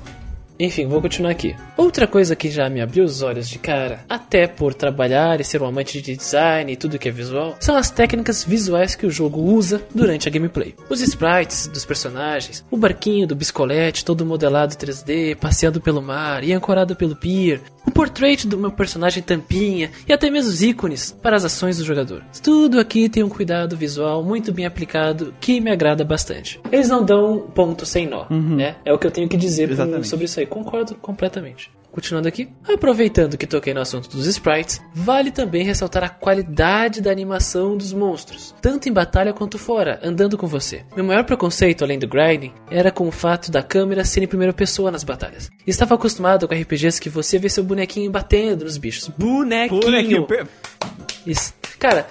Enfim, 0.59 0.87
vou 0.87 1.03
continuar 1.03 1.31
aqui. 1.31 1.55
Outra 1.77 2.07
coisa 2.07 2.35
que 2.35 2.51
já 2.51 2.69
me 2.71 2.81
abriu 2.81 3.05
os 3.05 3.23
olhos 3.23 3.49
de 3.49 3.59
cara, 3.59 4.01
até 4.09 4.47
por 4.47 4.73
trabalhar 4.75 5.41
e 5.41 5.45
ser 5.45 5.61
um 5.63 5.67
amante 5.67 6.01
de 6.01 6.17
design 6.17 6.73
e 6.73 6.77
tudo 6.77 6.99
que 6.99 7.09
é 7.09 7.13
visual, 7.13 7.57
são 7.61 7.77
as 7.77 7.91
técnicas 7.91 8.43
visuais 8.45 8.95
que 8.95 9.07
o 9.07 9.11
jogo 9.11 9.41
usa 9.43 9.83
durante 9.95 10.29
a 10.29 10.31
gameplay. 10.31 10.75
Os 10.89 11.01
sprites 11.03 11.67
dos 11.69 11.85
personagens, 11.85 12.65
o 12.71 12.77
barquinho 12.77 13.27
do 13.27 13.37
biscolete 13.37 14.05
todo 14.05 14.25
modelado 14.25 14.75
3D, 14.75 15.37
passeando 15.37 15.81
pelo 15.81 16.01
mar 16.01 16.43
e 16.43 16.53
ancorado 16.53 16.97
pelo 16.97 17.17
pier, 17.17 17.61
o 17.87 17.91
portrait 17.91 18.47
do 18.47 18.59
meu 18.59 18.73
personagem 18.73 19.23
tampinha 19.23 19.91
e 20.09 20.13
até 20.13 20.29
mesmo 20.31 20.51
os 20.51 20.63
ícones 20.63 21.13
para 21.23 21.37
as 21.37 21.45
ações 21.45 21.79
do 21.79 21.85
jogador. 21.85 22.23
Tudo 22.43 22.81
aqui 22.81 23.09
tem 23.09 23.23
um 23.23 23.29
cuidado 23.29 23.77
visual 23.77 24.25
muito 24.25 24.53
bem 24.53 24.67
aplicado 24.67 25.33
que 25.41 25.61
me 25.61 25.71
agrada 25.71 26.05
bastante. 26.05 26.61
Eles 26.73 26.89
não 26.89 27.05
dão 27.05 27.41
ponto 27.55 27.87
sem 27.87 28.07
nó, 28.07 28.27
né? 28.31 28.77
É 28.85 28.93
o 28.93 28.99
que 28.99 29.07
eu 29.07 29.11
tenho 29.11 29.29
que 29.29 29.37
dizer 29.37 29.69
pro- 29.75 30.05
sobre 30.05 30.25
isso 30.25 30.41
aí. 30.41 30.46
Concordo 30.47 30.95
completamente. 30.97 31.71
Continuando 31.97 32.29
aqui, 32.29 32.51
aproveitando 32.69 33.39
que 33.39 33.47
toquei 33.47 33.73
no 33.73 33.81
assunto 33.81 34.11
dos 34.11 34.27
sprites, 34.27 34.83
vale 34.95 35.31
também 35.31 35.65
ressaltar 35.65 36.05
a 36.05 36.11
qualidade 36.11 37.01
da 37.01 37.11
animação 37.11 37.75
dos 37.75 37.91
monstros, 37.91 38.55
tanto 38.61 38.87
em 38.87 38.93
batalha 38.93 39.33
quanto 39.33 39.59
fora, 39.59 39.99
andando 40.03 40.37
com 40.37 40.47
você. 40.47 40.85
Meu 40.95 41.07
maior 41.07 41.25
preconceito, 41.25 41.83
além 41.83 41.99
do 41.99 42.07
grinding, 42.07 42.53
era 42.71 42.91
com 42.91 43.09
o 43.09 43.11
fato 43.11 43.51
da 43.51 43.63
câmera 43.63 44.05
ser 44.05 44.23
em 44.23 44.27
primeira 44.27 44.53
pessoa 44.53 44.91
nas 44.91 45.05
batalhas. 45.05 45.51
Estava 45.67 45.95
acostumado 45.95 46.47
com 46.47 46.55
RPGs 46.55 47.01
que 47.01 47.09
você 47.09 47.39
vê 47.39 47.49
seu 47.49 47.65
bonequinho 47.65 48.11
batendo 48.11 48.67
nos 48.67 48.77
bichos. 48.77 49.09
Bonequinho! 49.17 49.81
Bonequinho, 49.81 50.27
Isso. 51.27 51.55
Cara, 51.79 52.07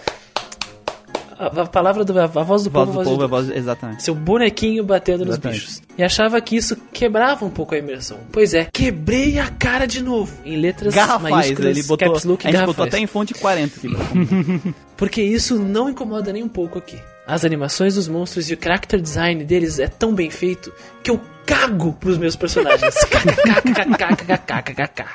a, 1.37 1.47
a 1.47 1.65
palavra 1.65 2.03
do 2.03 2.19
a, 2.19 2.27
voz 2.27 2.63
do 2.63 2.69
Voz 2.69 2.85
povo, 2.85 2.85
do 2.85 2.91
a 2.91 2.93
voz 2.93 3.07
de 3.07 3.13
povo, 3.13 3.23
é 3.23 3.27
Deus 3.27 3.29
voz, 3.29 3.57
exatamente. 3.57 4.03
seu 4.03 4.15
bonequinho 4.15 4.83
batendo 4.83 5.25
nos 5.25 5.35
Exatamente. 5.35 5.59
bichos. 5.59 5.81
E 5.97 6.03
achava 6.03 6.39
que 6.41 6.55
isso 6.55 6.75
quebrava 6.93 7.45
um 7.45 7.49
pouco 7.49 7.75
a 7.75 7.77
imersão. 7.77 8.19
Pois 8.31 8.53
é, 8.53 8.67
quebrei 8.71 9.39
a 9.39 9.49
cara 9.49 9.85
de 9.85 10.01
novo. 10.01 10.33
Em 10.45 10.57
letras 10.57 10.93
Garrafais, 10.93 11.31
maiúsculas, 11.31 11.77
ele 11.77 11.87
botou, 11.87 12.09
caps 12.09 12.23
look 12.23 12.45
a 12.45 12.49
e 12.49 12.53
gente 12.53 12.65
botou 12.65 12.85
até 12.85 12.99
em 12.99 13.07
fonte 13.07 13.33
40 13.33 13.77
aqui. 13.77 14.73
Porque 14.97 15.21
isso 15.21 15.59
não 15.59 15.89
incomoda 15.89 16.31
nem 16.31 16.43
um 16.43 16.49
pouco 16.49 16.77
aqui. 16.77 16.97
As 17.27 17.43
animações 17.43 17.95
dos 17.95 18.07
monstros 18.07 18.49
e 18.49 18.53
o 18.53 18.57
character 18.61 19.01
design 19.01 19.43
deles 19.43 19.79
é 19.79 19.87
tão 19.87 20.13
bem 20.13 20.29
feito 20.29 20.71
que 21.03 21.09
eu 21.09 21.19
cago 21.45 21.93
pros 21.93 22.17
meus 22.17 22.35
personagens. 22.35 22.95
KKKKKKKKKK. 23.05 25.05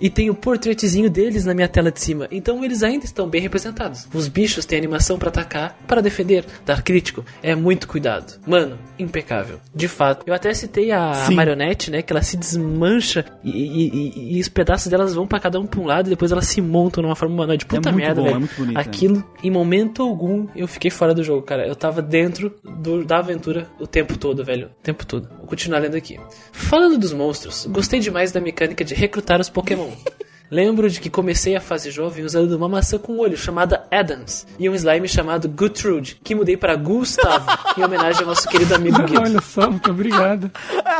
E 0.00 0.08
tem 0.10 0.30
o 0.30 0.34
portraitzinho 0.34 1.08
deles 1.10 1.44
na 1.44 1.54
minha 1.54 1.68
tela 1.68 1.90
de 1.90 2.00
cima. 2.00 2.26
Então 2.30 2.64
eles 2.64 2.82
ainda 2.82 3.04
estão 3.04 3.28
bem 3.28 3.40
representados. 3.40 4.06
Os 4.12 4.28
bichos 4.28 4.64
têm 4.64 4.78
animação 4.78 5.18
pra 5.18 5.28
atacar, 5.28 5.76
para 5.86 6.00
defender, 6.00 6.44
dar 6.64 6.82
crítico. 6.82 7.24
É 7.42 7.54
muito 7.54 7.86
cuidado. 7.88 8.40
Mano, 8.46 8.78
impecável. 8.98 9.58
De 9.74 9.88
fato. 9.88 10.24
Eu 10.26 10.34
até 10.34 10.52
citei 10.54 10.90
a, 10.90 11.26
a 11.26 11.30
marionete, 11.30 11.90
né? 11.90 12.02
Que 12.02 12.12
ela 12.12 12.22
se 12.22 12.36
desmancha 12.36 13.24
e, 13.42 13.50
e- 13.50 13.88
e- 13.88 14.36
e 14.36 14.40
os 14.40 14.48
pedaços 14.48 14.88
delas 14.88 15.14
vão 15.14 15.26
pra 15.26 15.40
cada 15.40 15.58
um 15.60 15.66
pra 15.66 15.80
um 15.80 15.86
lado 15.86 16.06
e 16.06 16.10
depois 16.10 16.32
elas 16.32 16.46
se 16.46 16.60
montam 16.60 17.02
numa 17.02 17.16
forma 17.16 17.34
humanoide. 17.34 17.64
Puta 17.66 17.90
muito 17.90 18.02
merda, 18.04 18.22
velho. 18.22 18.36
é 18.36 18.38
muito 18.38 18.54
bonito, 18.56 18.74
né? 18.74 18.80
Aquilo, 18.80 19.24
em 19.42 19.50
momento 19.50 20.02
algum, 20.02 20.46
eu 20.54 20.66
fiquei 20.68 20.90
fora 20.90 21.14
do 21.14 21.22
jogo, 21.22 21.42
cara. 21.42 21.66
Eu 21.66 21.74
tava 21.76 22.00
dentro 22.02 22.54
do- 22.64 23.04
da 23.04 23.18
aventura 23.18 23.68
o 23.80 23.86
tempo 23.86 24.16
todo, 24.16 24.44
velho. 24.44 24.66
O 24.80 24.82
tempo 24.82 25.04
todo. 25.06 25.28
Vou 25.38 25.46
continuar 25.46 25.78
lendo 25.80 25.94
aqui. 25.96 26.18
Falando 26.52 26.98
dos 26.98 27.12
monstros, 27.12 27.66
gostei 27.66 28.00
demais 28.00 28.32
da 28.32 28.40
mecânica 28.40 28.84
de 28.84 28.94
recrutar 28.94 29.40
os 29.40 29.48
Pokémon. 29.48 29.81
Lembro 30.50 30.90
de 30.90 31.00
que 31.00 31.08
comecei 31.08 31.56
a 31.56 31.60
fase 31.62 31.90
jovem 31.90 32.24
usando 32.26 32.52
uma 32.52 32.68
maçã 32.68 32.98
com 32.98 33.16
olho 33.16 33.38
chamada 33.38 33.86
Adams 33.90 34.46
e 34.58 34.68
um 34.68 34.74
slime 34.74 35.08
chamado 35.08 35.48
Gutrude, 35.48 36.20
que 36.22 36.34
mudei 36.34 36.58
para 36.58 36.76
Gustavo 36.76 37.46
em 37.78 37.82
homenagem 37.82 38.20
ao 38.20 38.26
nosso 38.26 38.46
querido 38.46 38.74
amigo 38.74 38.98
Guido. 39.08 39.22
Olha 39.22 39.40
só, 39.40 39.70
muito 39.70 39.90
obrigado. 39.90 40.50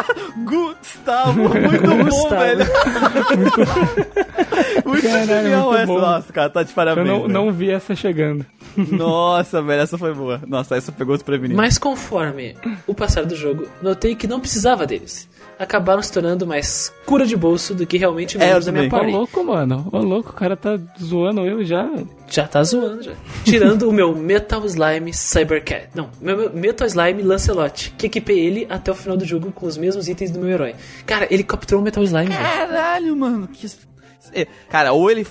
Gustavo, 0.47 1.39
muito 1.51 1.87
bom, 1.87 2.05
Gustavo. 2.05 2.41
velho. 2.41 2.65
muito 4.87 5.03
Caralho, 5.07 5.27
genial 5.27 5.65
muito 5.69 5.77
essa. 5.77 5.87
bom. 5.87 6.01
Nossa, 6.01 6.33
cara, 6.33 6.51
tá 6.51 6.63
de 6.63 6.71
Eu 6.71 6.75
parabéns. 6.75 7.07
não, 7.07 7.21
velho. 7.23 7.29
não 7.33 7.53
vi 7.53 7.71
essa 7.71 7.95
chegando. 7.95 8.47
Nossa, 8.77 9.61
velho, 9.63 9.83
essa 9.83 9.99
foi 9.99 10.15
boa. 10.15 10.41
Nossa, 10.47 10.77
essa 10.77 10.91
pegou 10.93 11.15
os 11.15 11.23
prevenidos. 11.23 11.57
Mas 11.57 11.77
conforme 11.77 12.57
o 12.87 12.95
passar 12.95 13.25
do 13.27 13.37
jogo, 13.37 13.69
notei 13.83 14.15
que 14.15 14.27
não 14.27 14.41
precisava 14.41 14.87
deles. 14.87 15.29
Acabaram 15.59 16.03
se 16.03 16.13
tornando 16.13 16.47
mais 16.47 16.93
cura 17.07 17.25
de 17.25 17.37
bolso 17.37 17.75
do 17.75 17.87
que 17.87 17.97
realmente 17.97 18.37
membros 18.37 18.67
da 18.67 18.73
minha. 18.73 18.87
Ô, 18.87 18.91
party. 18.91 19.13
louco, 19.13 19.45
mano. 19.45 19.89
Ô, 19.93 19.99
louco, 19.99 20.31
o 20.31 20.33
cara 20.33 20.57
tá 20.57 20.79
zoando 21.01 21.43
eu 21.47 21.65
já, 21.65 21.85
velho. 21.85 22.09
Já 22.29 22.49
tá 22.49 22.63
zoando, 22.63 23.03
já. 23.03 23.13
Tirando 23.45 23.89
o 23.89 23.93
meu 23.93 24.15
Metal 24.15 24.65
Slime 24.65 25.13
Cybercat. 25.13 25.89
Não, 25.95 26.11
meu, 26.21 26.37
meu 26.37 26.53
Metal 26.53 26.87
Slime 26.87 27.23
Lancelot, 27.23 27.95
que 27.97 28.07
equipei 28.07 28.41
ele 28.41 28.67
até 28.69 28.91
o 28.91 28.95
final 28.95 29.17
do 29.17 29.25
jogo 29.25 29.53
com 29.53 29.67
os 29.67 29.77
mesmos 29.77 30.09
itens 30.09 30.31
do 30.31 30.41
meu 30.41 30.49
herói. 30.49 30.75
Cara, 31.07 31.27
ele 31.31 31.45
capturou 31.45 31.81
o 31.81 31.85
Metal 31.85 32.03
Slime, 32.03 32.29
velho. 32.29 32.43
Caralho, 32.43 33.17
mano. 33.17 33.49
Que... 33.49 33.67
É, 34.35 34.47
Cara, 34.69 34.93
ou 34.93 35.11
ele 35.11 35.27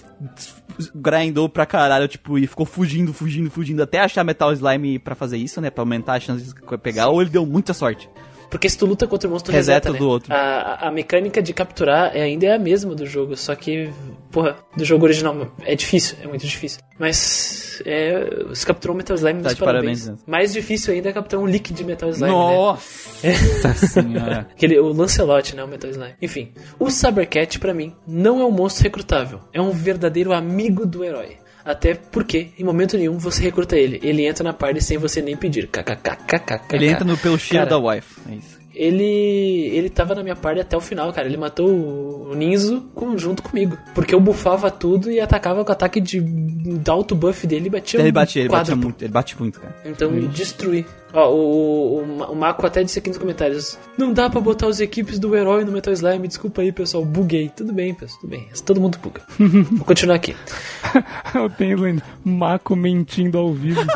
grindou 0.96 1.50
pra 1.50 1.66
caralho, 1.66 2.08
tipo, 2.08 2.38
e 2.38 2.48
ficou 2.48 2.66
fugindo, 2.66 3.14
fugindo, 3.14 3.50
fugindo 3.50 3.82
até 3.84 4.00
achar 4.00 4.24
Metal 4.24 4.52
Slime 4.54 5.00
pra 5.00 5.16
fazer 5.16 5.38
isso, 5.38 5.60
né? 5.60 5.70
Pra 5.70 5.82
aumentar 5.82 6.16
as 6.16 6.24
chances 6.24 6.54
de 6.54 6.78
pegar, 6.78 7.10
ou 7.10 7.22
ele 7.22 7.30
deu 7.30 7.46
muita 7.46 7.74
sorte. 7.74 8.10
Porque 8.52 8.70
se 8.70 8.78
tu 8.78 8.86
luta 8.86 9.08
contra 9.08 9.28
o 9.28 9.32
monstro, 9.32 9.52
Reseta 9.52 9.88
reseta, 9.90 9.92
né? 9.94 9.98
do 10.00 10.08
outro. 10.08 10.32
A, 10.34 10.88
a- 10.88 10.92
mecânica 10.92 11.42
de 11.42 11.54
capturar 11.54 12.16
é, 12.16 12.22
ainda 12.22 12.46
é 12.48 12.54
a 12.54 12.60
mesma 12.60 12.94
do 12.94 13.06
jogo, 13.06 13.36
só 13.38 13.56
que, 13.56 13.90
porra, 14.30 14.58
do 14.76 14.84
jogo 14.86 15.06
original 15.06 15.52
é 15.66 15.74
difícil, 15.74 16.18
é 16.22 16.28
muito 16.28 16.46
difícil. 16.46 16.80
Mas, 17.00 17.82
é, 17.86 18.54
se 18.54 18.66
capturou 18.66 18.94
um 18.94 18.98
Metal 18.98 19.16
Slime, 19.16 19.42
Tá 19.42 19.50
meus 19.50 19.60
parabéns. 19.60 20.02
parabéns. 20.02 20.24
Mais 20.28 20.54
difícil 20.54 20.94
ainda 20.94 21.10
é 21.10 21.14
capturar 21.14 21.44
um 21.44 21.48
líquido 21.48 21.78
de 21.78 21.84
Metal 21.86 22.10
Slime, 22.10 22.30
né? 22.30 22.38
Nossa 22.38 23.74
senhora. 23.88 24.48
Aquele, 24.52 24.78
o 24.80 24.92
Lancelot, 24.94 25.56
né? 25.56 25.64
O 25.64 25.68
Metal 25.68 25.90
Slime. 25.90 26.14
Enfim, 26.22 26.52
o 26.78 26.92
Cybercat, 26.92 27.58
pra 27.58 27.74
mim, 27.74 27.96
não 28.06 28.42
é 28.42 28.46
um 28.46 28.52
monstro 28.52 28.84
recrutável. 28.84 29.40
É 29.54 29.62
um 29.62 29.72
verdadeiro 29.72 30.34
amigo 30.34 30.86
do 30.86 31.04
herói. 31.04 31.38
Até 31.64 31.94
porque, 31.94 32.50
em 32.58 32.64
momento 32.64 32.98
nenhum, 32.98 33.18
você 33.18 33.42
recruta 33.42 33.78
ele. 33.78 34.00
Ele 34.04 34.26
entra 34.26 34.44
na 34.44 34.54
party 34.54 34.82
sem 34.82 34.98
você 34.98 35.22
nem 35.22 35.36
pedir. 35.36 35.68
KKKKKK. 35.68 36.76
Ele 36.76 36.88
entra 36.88 37.06
no, 37.06 37.18
pelo 37.18 37.38
cheiro 37.38 37.70
da 37.70 37.78
wife. 37.78 38.20
É 38.30 38.36
isso. 38.36 38.61
Ele. 38.74 39.04
Ele 39.74 39.90
tava 39.90 40.16
na 40.16 40.24
minha 40.24 40.36
party 40.36 40.62
até 40.62 40.76
o 40.78 40.82
final, 40.82 41.12
cara. 41.14 41.28
Ele 41.28 41.38
matou 41.38 41.68
o 41.70 42.34
Ninzo 42.36 42.82
com- 42.96 43.18
junto 43.18 43.44
comigo. 43.44 43.78
Porque 43.94 44.14
eu 44.16 44.20
bufava 44.20 44.72
tudo 44.72 45.12
e 45.12 45.20
atacava 45.20 45.64
com 45.64 45.70
o 45.70 45.74
ataque 45.74 46.00
de, 46.00 46.20
de 46.22 46.90
alto 46.90 47.14
buff 47.16 47.46
dele 47.46 47.68
e 47.68 47.70
batia 47.70 48.00
Ele 48.00 48.12
bate, 48.12 48.40
ele 48.40 48.50
bate 48.50 48.62
quádruplo. 48.70 48.84
muito, 48.84 49.02
ele 49.04 49.12
bate 49.14 49.40
muito, 49.40 49.60
cara. 49.60 49.76
Então, 49.86 50.12
destruir. 50.30 50.86
Ó, 51.14 51.30
o, 51.30 51.98
o, 51.98 52.24
o 52.32 52.36
Mako 52.36 52.66
até 52.66 52.82
disse 52.84 53.00
aqui 53.00 53.10
nos 53.10 53.18
comentários: 53.18 53.78
Não 53.98 54.14
dá 54.14 54.30
pra 54.30 54.40
botar 54.40 54.68
os 54.68 54.80
equipes 54.80 55.20
do 55.20 55.36
herói 55.36 55.66
no 55.66 55.72
Metal 55.74 55.92
Slime. 55.94 56.26
Desculpa 56.28 56.62
aí, 56.62 56.72
pessoal. 56.72 57.04
Buguei. 57.04 57.52
Tudo 57.54 57.74
bem, 57.74 57.94
pessoal. 57.94 58.22
Tudo 58.22 58.30
bem. 58.30 58.48
Todo 58.66 58.80
mundo 58.80 58.98
buga. 58.98 59.22
Vou 59.38 59.86
continuar 59.86 60.16
aqui. 60.16 60.34
Eu 61.36 61.50
tenho 61.50 62.02
Maco 62.24 62.76
mentindo 62.76 63.38
ao 63.38 63.52
vivo. 63.54 63.82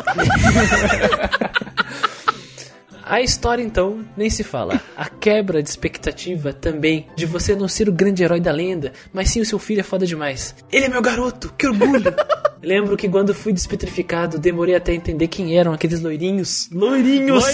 A 3.08 3.20
história, 3.20 3.62
então, 3.62 4.04
nem 4.16 4.28
se 4.28 4.42
fala. 4.42 4.82
A 4.96 5.08
quebra 5.08 5.62
de 5.62 5.68
expectativa 5.68 6.52
também 6.52 7.06
de 7.14 7.24
você 7.24 7.54
não 7.54 7.68
ser 7.68 7.88
o 7.88 7.92
grande 7.92 8.24
herói 8.24 8.40
da 8.40 8.50
lenda, 8.50 8.92
mas 9.12 9.30
sim 9.30 9.40
o 9.40 9.46
seu 9.46 9.60
filho 9.60 9.78
é 9.78 9.84
foda 9.84 10.04
demais. 10.04 10.56
Ele 10.72 10.86
é 10.86 10.88
meu 10.88 11.00
garoto, 11.00 11.54
que 11.56 11.68
orgulho! 11.68 12.12
Lembro 12.60 12.96
que 12.96 13.08
quando 13.08 13.32
fui 13.32 13.52
despetrificado, 13.52 14.40
demorei 14.40 14.74
até 14.74 14.92
entender 14.92 15.28
quem 15.28 15.56
eram 15.56 15.72
aqueles 15.72 16.00
loirinhos. 16.00 16.68
Loirinhos! 16.72 17.44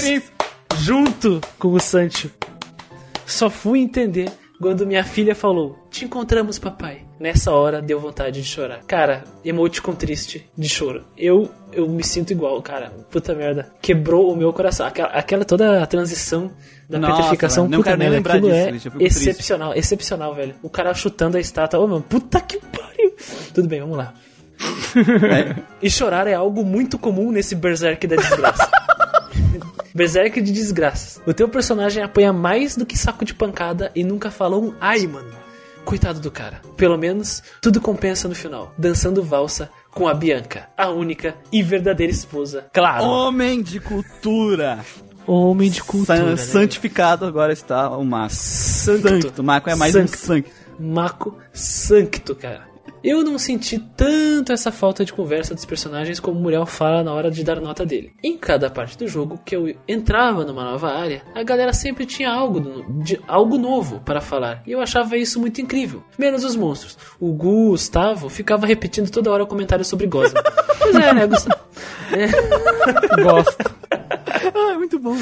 Junto 0.79 1.39
com 1.59 1.69
o 1.75 1.79
Sancho. 1.79 2.31
Só 3.27 3.51
fui 3.51 3.81
entender 3.81 4.33
quando 4.59 4.87
minha 4.87 5.05
filha 5.05 5.35
falou: 5.35 5.87
Te 5.91 6.07
encontramos, 6.07 6.59
papai. 6.59 7.05
Nessa 7.23 7.53
hora 7.53 7.81
deu 7.81 8.01
vontade 8.01 8.43
de 8.43 8.49
chorar. 8.49 8.81
Cara, 8.85 9.23
emoticon 9.45 9.95
triste 9.95 10.51
de 10.59 10.69
choro. 10.69 11.05
Eu 11.17 11.49
eu 11.73 11.89
me 11.89 12.03
sinto 12.03 12.33
igual, 12.33 12.61
cara. 12.61 12.91
Puta 13.13 13.33
merda. 13.33 13.73
Quebrou 13.81 14.33
o 14.33 14.37
meu 14.37 14.53
coração. 14.53 14.85
Aquela, 14.85 15.09
aquela 15.11 15.45
toda 15.45 15.81
a 15.81 15.87
transição 15.87 16.51
da 16.91 16.99
Nossa, 16.99 17.15
petrificação. 17.19 17.69
não 17.69 17.79
puta 17.79 17.97
merda. 17.97 18.17
lembrar 18.17 18.35
Aquilo 18.39 18.51
disso, 18.51 18.67
é 18.67 18.73
fico 18.81 18.99
triste. 18.99 19.19
excepcional. 19.21 19.73
Excepcional, 19.73 20.35
velho. 20.35 20.57
O 20.65 20.69
cara 20.69 20.93
chutando 20.95 21.37
a 21.37 21.41
estátua. 21.41 21.79
Ô, 21.79 21.87
mano, 21.87 22.03
puta 22.03 22.41
que 22.41 22.59
pariu. 22.59 23.15
Tudo 23.55 23.69
bem, 23.69 23.79
vamos 23.79 23.99
lá. 23.99 24.13
E 25.81 25.89
chorar 25.89 26.27
é 26.27 26.35
algo 26.35 26.65
muito 26.65 26.99
comum 26.99 27.31
nesse 27.31 27.55
berserk 27.55 28.05
da 28.09 28.17
desgraça. 28.17 28.69
berserk 29.95 30.41
de 30.41 30.51
desgraças. 30.51 31.23
O 31.25 31.33
teu 31.33 31.49
personagem 31.49 32.03
apanha 32.03 32.33
mais 32.33 32.77
do 32.77 32.85
que 32.85 32.99
saco 32.99 33.25
de 33.25 33.33
pancada 33.33 33.93
e 33.95 34.03
nunca 34.03 34.29
fala 34.29 34.59
um 34.59 34.75
ai, 34.81 35.07
mano. 35.07 35.42
Coitado 35.85 36.21
do 36.21 36.31
cara. 36.31 36.61
Pelo 36.77 36.97
menos 36.97 37.43
tudo 37.61 37.81
compensa 37.81 38.29
no 38.29 38.35
final. 38.35 38.73
Dançando 38.79 39.23
valsa 39.23 39.69
com 39.91 40.09
a 40.09 40.15
Bianca, 40.15 40.69
a 40.77 40.89
única 40.89 41.35
e 41.53 41.63
verdadeira 41.63 42.13
esposa. 42.13 42.67
Claro. 42.73 43.05
Homem 43.05 43.63
de 43.63 43.79
cultura. 43.81 44.79
Homem 45.27 45.71
de 45.71 45.83
cultura. 45.83 46.17
San- 46.19 46.25
né? 46.31 46.37
santificado 46.37 47.25
agora 47.27 47.53
está 47.53 47.91
o 47.97 48.05
Marco. 48.05 48.35
Sancto. 48.35 49.09
Sancto. 49.09 49.43
O 49.43 49.45
Marco 49.45 49.71
é 49.71 49.75
mais 49.75 49.95
um 49.95 50.01
Sancto. 50.07 50.19
santo. 50.19 50.51
Mako 50.81 51.39
Sancto, 51.53 52.35
cara. 52.35 52.72
Eu 53.05 53.25
não 53.25 53.37
senti 53.39 53.79
tanto 53.97 54.53
essa 54.53 54.71
falta 54.71 55.05
de 55.05 55.13
conversa 55.13 55.55
dos 55.55 55.65
personagens 55.65 56.21
como 56.21 56.39
o 56.39 56.43
Muriel 56.43 56.65
fala 56.67 57.03
na 57.03 57.13
hora 57.13 57.31
de 57.31 57.43
dar 57.43 57.61
nota 57.61 57.85
dele. 57.85 58.13
Em 58.23 58.37
cada 58.39 58.71
parte 58.71 58.97
do 58.97 59.09
jogo 59.09 59.41
que 59.45 59.57
eu 59.57 59.75
entrava 59.89 60.45
numa 60.45 60.63
nova 60.63 60.89
área, 60.93 61.23
a 61.35 61.43
galera 61.43 61.73
sempre 61.73 62.07
tinha 62.07 62.31
algo, 62.31 62.61
do- 62.61 63.03
de, 63.03 63.21
algo 63.27 63.59
novo 63.59 64.01
para 64.05 64.21
falar. 64.21 64.63
E 64.67 64.71
eu 64.73 64.81
achava 64.81 65.17
isso 65.17 65.41
muito 65.41 65.61
incrível. 65.61 66.03
Menos 66.17 66.45
os 66.45 66.55
monstros. 66.55 66.97
O 67.19 67.33
Gustavo 67.33 68.29
ficava 68.29 68.67
repetindo 68.67 69.11
toda 69.11 69.31
hora 69.33 69.45
comentários 69.47 69.89
sobre 69.89 70.07
Gosma. 70.07 70.41
pois 70.79 70.95
é, 70.95 71.13
né, 71.13 71.27
Gustavo? 71.27 71.61
Gosto. 73.23 73.73
Ah, 74.55 74.75
muito 74.77 74.99
bom. 74.99 75.17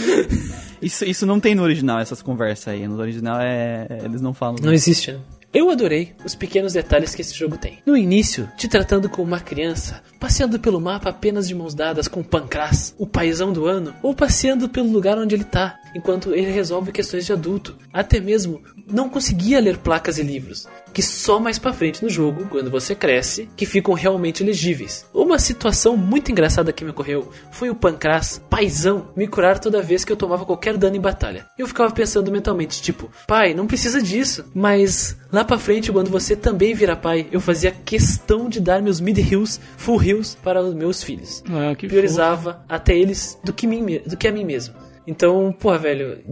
Isso, 0.83 1.05
isso 1.05 1.25
não 1.27 1.41
tem 1.41 1.55
no 1.55 1.63
original, 1.63 1.99
essas 1.99 2.21
conversas 2.23 2.69
aí. 2.69 2.87
No 2.87 2.99
original 3.01 3.39
é. 3.41 3.87
Eles 4.05 4.21
não 4.21 4.33
falam. 4.35 4.57
Não 4.63 4.73
existe, 4.73 5.13
né? 5.13 5.19
Eu 5.53 5.69
adorei 5.69 6.15
os 6.25 6.37
pequenos 6.37 6.75
detalhes 6.75 7.13
que 7.13 7.23
esse 7.23 7.35
jogo 7.35 7.59
tem. 7.59 7.81
No 7.85 7.97
início, 7.97 8.49
te 8.57 8.69
tratando 8.69 9.09
como 9.09 9.27
uma 9.27 9.41
criança, 9.41 10.01
passeando 10.21 10.61
pelo 10.61 10.81
mapa 10.81 11.11
apenas 11.11 11.49
de 11.49 11.57
mãos 11.57 11.75
dadas 11.75 12.07
com 12.07 12.23
Pancras, 12.23 12.95
o 12.97 13.05
paizão 13.05 13.53
do 13.53 13.67
ano, 13.67 13.93
ou 14.01 14.15
passeando 14.15 14.69
pelo 14.69 14.89
lugar 14.89 15.19
onde 15.19 15.35
ele 15.35 15.43
tá, 15.43 15.77
enquanto 15.93 16.33
ele 16.33 16.53
resolve 16.53 16.93
questões 16.93 17.27
de 17.27 17.33
adulto. 17.33 17.77
Até 17.93 18.21
mesmo 18.21 18.63
não 18.87 19.09
conseguia 19.09 19.61
ler 19.61 19.79
placas 19.79 20.19
e 20.19 20.23
livros, 20.23 20.69
que 20.93 21.03
só 21.03 21.39
mais 21.39 21.59
pra 21.59 21.73
frente 21.73 22.03
no 22.03 22.11
jogo, 22.11 22.47
quando 22.47 22.71
você 22.71 22.95
cresce, 22.95 23.49
que 23.57 23.67
ficam 23.67 23.95
realmente 23.95 24.43
legíveis. 24.43 25.07
Uma 25.13 25.39
situação 25.39 25.97
muito 25.97 26.31
engraçada 26.31 26.73
que 26.73 26.85
me 26.85 26.91
ocorreu 26.91 27.31
foi 27.51 27.71
o 27.71 27.75
Pancras, 27.75 28.41
paizão, 28.51 29.09
me 29.17 29.27
curar 29.27 29.59
toda 29.59 29.83
vez 29.83 30.05
que 30.05 30.13
eu 30.13 30.17
tomava 30.17 30.45
qualquer 30.45 30.77
dano 30.77 30.97
em 30.97 31.01
batalha. 31.01 31.47
Eu 31.59 31.67
ficava 31.67 31.93
pensando 31.93 32.31
mentalmente, 32.31 32.83
tipo, 32.83 33.11
pai, 33.27 33.55
não 33.55 33.67
precisa 33.67 34.03
disso. 34.03 34.45
Mas 34.55 35.17
lá 35.33 35.45
pra 35.45 35.59
frente, 35.59 35.93
quando 35.93 36.11
você 36.11 36.37
também 36.37 36.75
vira 36.75 36.97
pai, 36.97 37.27
eu 37.31 37.41
fazia 37.41 37.71
questão 37.73 38.49
de 38.49 38.61
dar 38.61 38.83
meus 38.83 39.01
mid 39.01 39.19
heals, 39.19 39.61
full 39.77 40.03
heals 40.03 40.35
para 40.35 40.63
os 40.63 40.75
meus 40.75 41.03
filhos. 41.03 41.43
Ah, 41.49 41.75
que 41.75 41.87
Priorizava 41.87 42.65
até 42.69 42.97
eles 42.97 43.39
do 43.45 43.53
que, 43.53 43.67
mim, 43.67 44.01
do 44.07 44.17
que 44.17 44.29
a 44.29 44.33
mim 44.33 44.45
mesmo. 44.45 44.75
Então, 45.07 45.53
porra, 45.59 45.79
velho, 45.79 46.23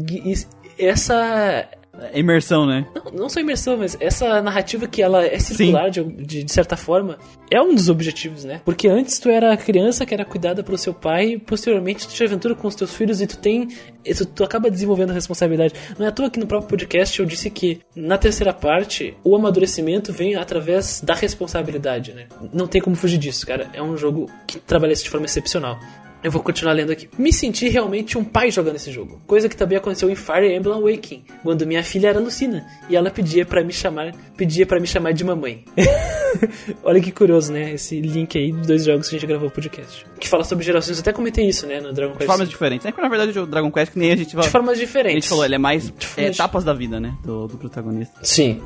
essa 0.79 1.69
É 2.01 2.21
imersão, 2.21 2.67
né? 2.67 2.87
Não, 2.95 3.23
não 3.23 3.29
só 3.29 3.41
imersão, 3.41 3.77
mas 3.77 3.97
essa 4.01 4.41
narrativa 4.41 4.87
que 4.87 5.03
ela 5.03 5.25
é 5.25 5.39
circular 5.39 5.91
de, 5.91 6.03
de, 6.05 6.45
de 6.45 6.53
certa 6.53 6.77
forma 6.77 7.19
é 7.51 7.61
um 7.61 7.75
dos 7.75 7.89
objetivos, 7.89 8.45
né? 8.45 8.61
Porque 8.65 8.89
antes 8.89 9.19
tu 9.19 9.29
era 9.29 9.57
criança 9.57 10.07
que 10.07 10.15
era 10.15 10.25
cuidada 10.25 10.63
pelo 10.63 10.79
seu 10.79 10.95
pai, 10.95 11.33
e 11.33 11.39
posteriormente 11.39 12.07
tu 12.07 12.15
te 12.15 12.25
aventura 12.25 12.55
com 12.55 12.69
os 12.69 12.75
teus 12.75 12.95
filhos 12.95 13.21
e 13.21 13.27
tu 13.27 13.39
tem. 13.39 13.69
Tu, 14.05 14.27
tu 14.27 14.45
acaba 14.45 14.71
desenvolvendo 14.71 15.11
a 15.11 15.15
responsabilidade. 15.15 15.75
Não 15.99 16.07
é 16.07 16.09
à 16.09 16.13
toa 16.13 16.31
que 16.31 16.39
no 16.39 16.47
próprio 16.47 16.69
podcast 16.69 17.19
eu 17.19 17.27
disse 17.27 17.51
que 17.51 17.81
na 17.95 18.17
terceira 18.17 18.53
parte 18.53 19.17
o 19.25 19.35
amadurecimento 19.35 20.13
vem 20.13 20.37
através 20.37 21.01
da 21.01 21.15
responsabilidade, 21.15 22.13
né? 22.13 22.27
Não 22.53 22.67
tem 22.67 22.81
como 22.81 22.97
fugir 22.97 23.19
disso, 23.19 23.47
cara. 23.47 23.69
É 23.73 23.83
um 23.83 23.97
jogo 23.97 24.31
que 24.47 24.59
trabalha 24.59 24.93
isso 24.93 25.05
de 25.05 25.11
forma 25.11 25.27
excepcional. 25.27 25.79
Eu 26.23 26.33
vou 26.33 26.43
continuar 26.43 26.73
lendo 26.73 26.91
aqui. 26.91 27.09
Me 27.16 27.33
senti 27.33 27.69
realmente 27.69 28.19
um 28.19 28.25
pai 28.25 28.51
jogando 28.51 28.75
esse 28.77 28.91
jogo. 28.91 29.21
Coisa 29.27 29.49
que 29.49 29.57
também 29.57 29.79
aconteceu 29.79 30.11
em 30.11 30.16
Fire 30.16 30.53
Emblem 30.53 30.75
Awakening, 30.75 31.25
quando 31.45 31.64
minha 31.64 31.83
filha 31.85 32.09
era 32.09 32.19
Lucina 32.19 32.66
e 32.91 32.97
ela 32.97 33.09
pedia 33.11 33.47
para 33.47 33.62
me 33.62 33.73
chamar, 33.73 34.12
pedia 34.37 34.66
para 34.66 34.81
me 34.81 34.87
chamar 34.87 35.12
de 35.12 35.23
mamãe. 35.23 35.64
Olha 36.83 37.01
que 37.01 37.12
curioso, 37.12 37.53
né? 37.53 37.73
Esse 37.75 38.01
link 38.01 38.37
aí 38.37 38.51
dos 38.53 38.66
dois 38.66 38.85
jogos 38.85 39.09
que 39.09 39.14
a 39.14 39.19
gente 39.19 39.29
gravou 39.29 39.49
o 39.49 39.51
podcast. 39.51 40.05
Que 40.19 40.29
fala 40.29 40.43
sobre 40.45 40.64
gerações, 40.64 40.97
eu 40.99 41.03
até 41.03 41.12
comentei 41.12 41.47
isso, 41.49 41.66
né, 41.66 41.81
no 41.81 41.93
Dragon 41.93 42.12
De 42.12 42.19
Quest. 42.19 42.27
formas 42.31 42.49
diferentes. 42.49 42.85
É 42.87 42.93
que 42.93 43.01
na 43.01 43.09
verdade 43.09 43.39
o 43.39 43.47
Dragon 43.47 43.71
Quest, 43.71 43.93
que 43.93 43.99
nem 43.99 44.11
a 44.12 44.16
gente 44.16 44.35
vai. 44.35 44.45
de 44.45 44.51
formas 44.51 44.77
A 44.77 44.81
diferentes. 44.81 45.25
gente 45.25 45.29
falou, 45.29 45.45
ele 45.45 45.55
é 45.55 45.59
mais 45.59 45.93
é, 46.16 46.27
etapas 46.27 46.64
da 46.64 46.73
vida, 46.73 46.99
né? 46.99 47.14
Do, 47.25 47.47
do 47.47 47.57
protagonista. 47.57 48.19
Sim. 48.23 48.61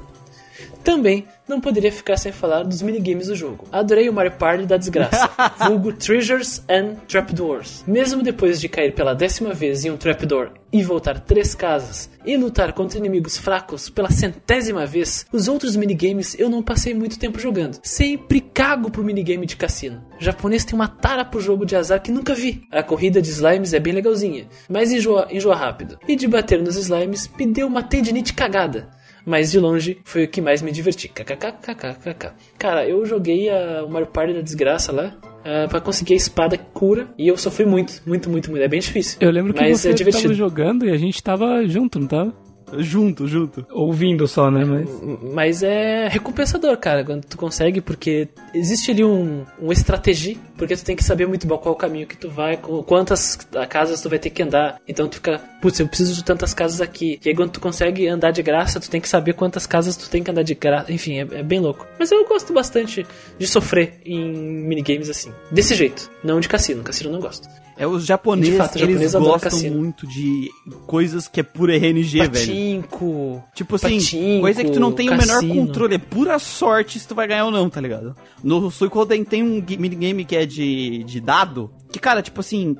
Também 0.84 1.26
não 1.48 1.60
poderia 1.60 1.92
ficar 1.92 2.16
sem 2.16 2.32
falar 2.32 2.64
dos 2.64 2.82
minigames 2.82 3.26
do 3.28 3.36
jogo. 3.36 3.66
Adorei 3.70 4.08
o 4.08 4.12
Mario 4.12 4.32
Party 4.32 4.66
da 4.66 4.76
desgraça, 4.76 5.30
vulgo 5.66 5.92
Treasures 5.92 6.62
and 6.68 6.96
Trapdoors. 7.06 7.84
Mesmo 7.86 8.22
depois 8.22 8.60
de 8.60 8.68
cair 8.68 8.92
pela 8.92 9.14
décima 9.14 9.52
vez 9.52 9.84
em 9.84 9.90
um 9.90 9.96
trapdoor 9.96 10.50
e 10.72 10.82
voltar 10.82 11.20
três 11.20 11.54
casas 11.54 12.10
e 12.24 12.36
lutar 12.36 12.72
contra 12.72 12.98
inimigos 12.98 13.36
fracos 13.36 13.90
pela 13.90 14.10
centésima 14.10 14.86
vez, 14.86 15.26
os 15.30 15.46
outros 15.46 15.76
minigames 15.76 16.38
eu 16.38 16.48
não 16.48 16.62
passei 16.62 16.94
muito 16.94 17.18
tempo 17.18 17.38
jogando. 17.38 17.78
Sempre 17.82 18.40
cago 18.40 18.90
pro 18.90 19.04
minigame 19.04 19.46
de 19.46 19.56
cassino. 19.56 20.02
O 20.18 20.24
japonês 20.24 20.64
tem 20.64 20.74
uma 20.74 20.88
tara 20.88 21.24
pro 21.24 21.40
jogo 21.40 21.66
de 21.66 21.76
azar 21.76 22.00
que 22.00 22.10
nunca 22.10 22.34
vi. 22.34 22.62
A 22.70 22.82
corrida 22.82 23.20
de 23.20 23.28
slimes 23.28 23.74
é 23.74 23.80
bem 23.80 23.92
legalzinha, 23.92 24.48
mas 24.68 24.90
enjoa, 24.90 25.28
enjoa 25.30 25.54
rápido. 25.54 25.98
E 26.08 26.16
de 26.16 26.26
bater 26.26 26.62
nos 26.62 26.76
slimes 26.76 27.30
me 27.38 27.46
deu 27.46 27.66
uma 27.66 27.82
tendinite 27.82 28.32
cagada 28.32 28.88
mas 29.24 29.50
de 29.50 29.58
longe 29.58 29.98
foi 30.04 30.24
o 30.24 30.28
que 30.28 30.40
mais 30.40 30.62
me 30.62 30.72
diverti. 30.72 31.08
KKKKKK. 31.08 32.32
Cara, 32.58 32.88
eu 32.88 33.04
joguei 33.04 33.48
a, 33.48 33.84
o 33.84 33.90
Mario 33.90 34.08
Party 34.08 34.34
da 34.34 34.40
desgraça 34.40 34.92
lá 34.92 35.14
ah, 35.44 35.66
pra 35.68 35.80
conseguir 35.80 36.14
a 36.14 36.16
espada 36.16 36.56
que 36.56 36.64
cura 36.72 37.08
e 37.18 37.28
eu 37.28 37.36
sofri 37.36 37.66
muito, 37.66 38.00
muito, 38.06 38.30
muito, 38.30 38.50
muito. 38.50 38.62
É 38.62 38.68
bem 38.68 38.80
difícil. 38.80 39.18
Eu 39.20 39.30
lembro 39.30 39.52
que 39.52 39.60
mas 39.60 39.80
você 39.80 39.88
é 39.88 39.90
tava 39.90 39.98
divertido. 39.98 40.34
jogando 40.34 40.86
e 40.86 40.90
a 40.90 40.96
gente 40.96 41.22
tava 41.22 41.66
junto, 41.66 41.98
não 41.98 42.06
tava? 42.06 42.34
Junto, 42.78 43.26
junto. 43.26 43.66
Ouvindo 43.70 44.26
só, 44.26 44.50
né? 44.50 44.64
Mas. 44.64 44.88
Mas 45.34 45.62
é 45.62 46.08
recompensador, 46.08 46.76
cara, 46.78 47.04
quando 47.04 47.24
tu 47.24 47.36
consegue, 47.36 47.80
porque 47.80 48.28
existe 48.54 48.90
ali 48.90 49.04
um, 49.04 49.44
um 49.60 49.72
estratégia, 49.72 50.36
porque 50.56 50.76
tu 50.76 50.84
tem 50.84 50.96
que 50.96 51.04
saber 51.04 51.26
muito 51.26 51.46
bem 51.46 51.58
qual 51.58 51.74
o 51.74 51.78
caminho 51.78 52.06
que 52.06 52.16
tu 52.16 52.28
vai, 52.30 52.56
qu- 52.56 52.82
quantas 52.84 53.36
casas 53.68 54.00
tu 54.00 54.08
vai 54.08 54.18
ter 54.18 54.30
que 54.30 54.42
andar. 54.42 54.80
Então 54.86 55.08
tu 55.08 55.16
fica, 55.16 55.38
putz, 55.60 55.78
eu 55.80 55.86
preciso 55.88 56.14
de 56.14 56.24
tantas 56.24 56.52
casas 56.54 56.80
aqui. 56.80 57.18
E 57.24 57.28
aí 57.28 57.34
quando 57.34 57.50
tu 57.50 57.60
consegue 57.60 58.06
andar 58.08 58.30
de 58.30 58.42
graça, 58.42 58.80
tu 58.80 58.88
tem 58.90 59.00
que 59.00 59.08
saber 59.08 59.34
quantas 59.34 59.66
casas 59.66 59.96
tu 59.96 60.08
tem 60.10 60.22
que 60.22 60.30
andar 60.30 60.42
de 60.42 60.54
graça. 60.54 60.92
Enfim, 60.92 61.18
é, 61.18 61.20
é 61.40 61.42
bem 61.42 61.60
louco. 61.60 61.86
Mas 61.98 62.10
eu 62.10 62.24
gosto 62.26 62.52
bastante 62.52 63.06
de 63.38 63.46
sofrer 63.46 64.00
em 64.04 64.32
minigames 64.32 65.08
assim. 65.10 65.32
Desse 65.50 65.74
jeito. 65.74 66.10
Não 66.24 66.40
de 66.40 66.48
cassino. 66.48 66.82
Cassino 66.82 67.10
eu 67.10 67.14
não 67.14 67.20
gosto. 67.20 67.48
É, 67.76 67.86
os 67.86 68.04
japoneses, 68.04 68.56
fato, 68.56 68.76
eles 68.76 69.12
japonês 69.12 69.14
gostam 69.14 69.50
cassino. 69.50 69.76
muito 69.76 70.06
de 70.06 70.50
coisas 70.86 71.28
que 71.28 71.40
é 71.40 71.42
pura 71.42 71.76
RNG, 71.76 72.18
velho. 72.18 72.32
Patinco. 72.32 73.44
Tipo 73.54 73.76
assim, 73.76 73.98
Patinco, 73.98 74.40
coisa 74.40 74.64
que 74.64 74.70
tu 74.70 74.80
não 74.80 74.92
tem 74.92 75.08
o 75.08 75.12
menor 75.12 75.40
cassino. 75.40 75.54
controle, 75.54 75.94
é 75.94 75.98
pura 75.98 76.38
sorte 76.38 76.98
se 76.98 77.08
tu 77.08 77.14
vai 77.14 77.26
ganhar 77.26 77.44
ou 77.44 77.50
não, 77.50 77.68
tá 77.68 77.80
ligado? 77.80 78.14
No 78.42 78.70
Suicoden 78.70 79.24
tem 79.24 79.42
um 79.42 79.62
minigame 79.78 80.24
que 80.24 80.36
é 80.36 80.46
de, 80.46 81.04
de 81.04 81.20
dado, 81.20 81.70
que, 81.90 81.98
cara, 81.98 82.22
tipo 82.22 82.40
assim, 82.40 82.76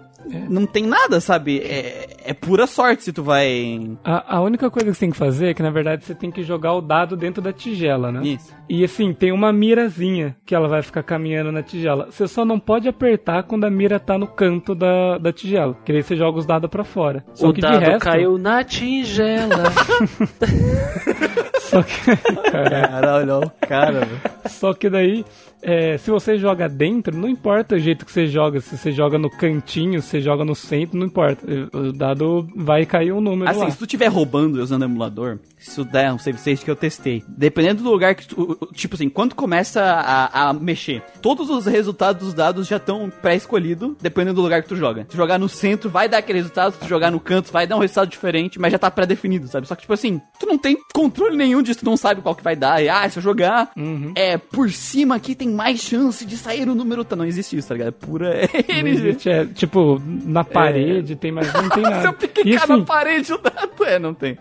não 0.48 0.66
tem 0.66 0.86
nada, 0.86 1.20
sabe? 1.20 1.58
É, 1.58 2.16
é 2.24 2.34
pura 2.34 2.66
sorte 2.66 3.04
se 3.04 3.12
tu 3.12 3.22
vai. 3.22 3.96
A, 4.04 4.36
a 4.36 4.42
única 4.42 4.70
coisa 4.70 4.90
que 4.90 4.94
você 4.94 5.00
tem 5.00 5.10
que 5.10 5.16
fazer 5.16 5.48
é 5.48 5.54
que, 5.54 5.62
na 5.62 5.70
verdade, 5.70 6.04
você 6.04 6.14
tem 6.14 6.30
que 6.30 6.42
jogar 6.42 6.74
o 6.74 6.80
dado 6.80 7.16
dentro 7.16 7.42
da 7.42 7.52
tigela, 7.52 8.12
né? 8.12 8.22
Isso. 8.22 8.52
E 8.74 8.82
assim, 8.84 9.12
tem 9.12 9.30
uma 9.32 9.52
mirazinha 9.52 10.34
que 10.46 10.54
ela 10.54 10.66
vai 10.66 10.80
ficar 10.80 11.02
caminhando 11.02 11.52
na 11.52 11.62
tigela. 11.62 12.06
Você 12.10 12.26
só 12.26 12.42
não 12.42 12.58
pode 12.58 12.88
apertar 12.88 13.42
quando 13.42 13.64
a 13.64 13.70
mira 13.70 14.00
tá 14.00 14.16
no 14.16 14.26
canto 14.26 14.74
da, 14.74 15.18
da 15.18 15.30
tigela. 15.30 15.76
Que 15.84 15.92
aí 15.92 16.02
você 16.02 16.16
joga 16.16 16.38
os 16.38 16.46
dados 16.46 16.70
pra 16.70 16.82
fora. 16.82 17.22
Só 17.34 17.50
O 17.50 17.52
que 17.52 17.60
dado 17.60 17.78
de 17.80 17.84
resto. 17.84 18.04
caiu 18.04 18.38
na 18.38 18.64
tigela. 18.64 19.64
Só 21.60 21.82
que, 21.82 22.50
Caralho, 22.50 23.32
ó, 23.40 23.66
cara, 23.66 24.00
velho. 24.00 24.20
só 24.46 24.74
que 24.74 24.90
daí, 24.90 25.24
é, 25.62 25.96
se 25.96 26.10
você 26.10 26.36
joga 26.36 26.68
dentro, 26.68 27.16
não 27.16 27.26
importa 27.26 27.76
o 27.76 27.78
jeito 27.78 28.04
que 28.04 28.12
você 28.12 28.26
joga. 28.26 28.60
Se 28.60 28.76
você 28.76 28.92
joga 28.92 29.16
no 29.18 29.30
cantinho, 29.30 30.02
se 30.02 30.08
você 30.08 30.20
joga 30.20 30.44
no 30.44 30.54
centro, 30.54 30.98
não 30.98 31.06
importa. 31.06 31.46
O 31.72 31.90
dado 31.92 32.46
vai 32.54 32.84
cair 32.84 33.12
um 33.12 33.22
número 33.22 33.50
Assim, 33.50 33.60
lá. 33.60 33.70
se 33.70 33.78
tu 33.78 33.84
estiver 33.84 34.08
roubando 34.08 34.58
e 34.58 34.60
usando 34.60 34.84
emulador, 34.84 35.38
isso 35.58 35.82
der 35.82 36.12
um 36.12 36.18
save 36.18 36.36
state 36.36 36.62
que 36.62 36.70
eu 36.70 36.76
testei. 36.76 37.22
Dependendo 37.26 37.82
do 37.82 37.90
lugar 37.90 38.14
que 38.14 38.26
tu. 38.28 38.61
Tipo 38.72 38.94
assim, 38.94 39.08
quando 39.08 39.34
começa 39.34 39.82
a, 39.82 40.48
a 40.48 40.52
mexer, 40.52 41.02
todos 41.20 41.50
os 41.50 41.66
resultados 41.66 42.22
dos 42.22 42.34
dados 42.34 42.66
já 42.66 42.76
estão 42.76 43.10
pré-escolhidos, 43.22 43.94
dependendo 44.00 44.36
do 44.36 44.42
lugar 44.42 44.62
que 44.62 44.68
tu 44.68 44.76
joga. 44.76 45.06
Se 45.08 45.16
jogar 45.16 45.38
no 45.38 45.48
centro, 45.48 45.88
vai 45.90 46.08
dar 46.08 46.18
aquele 46.18 46.38
resultado, 46.38 46.72
se 46.72 46.78
tu 46.78 46.88
jogar 46.88 47.10
no 47.10 47.20
canto, 47.20 47.52
vai 47.52 47.66
dar 47.66 47.76
um 47.76 47.80
resultado 47.80 48.08
diferente, 48.08 48.58
mas 48.58 48.72
já 48.72 48.78
tá 48.78 48.90
pré-definido, 48.90 49.48
sabe? 49.48 49.66
Só 49.66 49.74
que, 49.74 49.82
tipo 49.82 49.92
assim, 49.92 50.20
tu 50.38 50.46
não 50.46 50.58
tem 50.58 50.76
controle 50.92 51.36
nenhum 51.36 51.62
disso, 51.62 51.80
tu 51.80 51.84
não 51.86 51.96
sabe 51.96 52.20
qual 52.20 52.34
que 52.34 52.42
vai 52.42 52.56
dar. 52.56 52.82
E, 52.82 52.88
ah, 52.88 53.08
se 53.08 53.18
eu 53.18 53.22
jogar 53.22 53.70
é 54.14 54.36
por 54.36 54.70
cima 54.70 55.14
aqui, 55.16 55.34
tem 55.34 55.48
mais 55.48 55.80
chance 55.80 56.24
de 56.24 56.36
sair 56.36 56.68
o 56.68 56.74
número. 56.74 57.04
Tá, 57.04 57.16
não 57.16 57.24
existe 57.24 57.56
isso, 57.56 57.68
tá 57.68 57.74
ligado? 57.74 57.88
É 57.88 57.92
pura 57.92 58.48
existe, 58.68 59.28
é, 59.28 59.44
tipo, 59.46 60.00
na 60.06 60.44
parede 60.44 61.16
tem, 61.16 61.32
mas 61.32 61.52
não 61.52 61.68
tem 61.68 61.84
Se 61.84 61.90
nada. 61.90 62.08
eu 62.08 62.12
piquei 62.12 62.44
E 62.44 62.54
na 62.54 62.62
assim, 62.64 62.84
parede, 62.84 63.32
o 63.32 63.38
dado 63.38 63.84
é, 63.84 63.98
não 63.98 64.14
tem. 64.14 64.38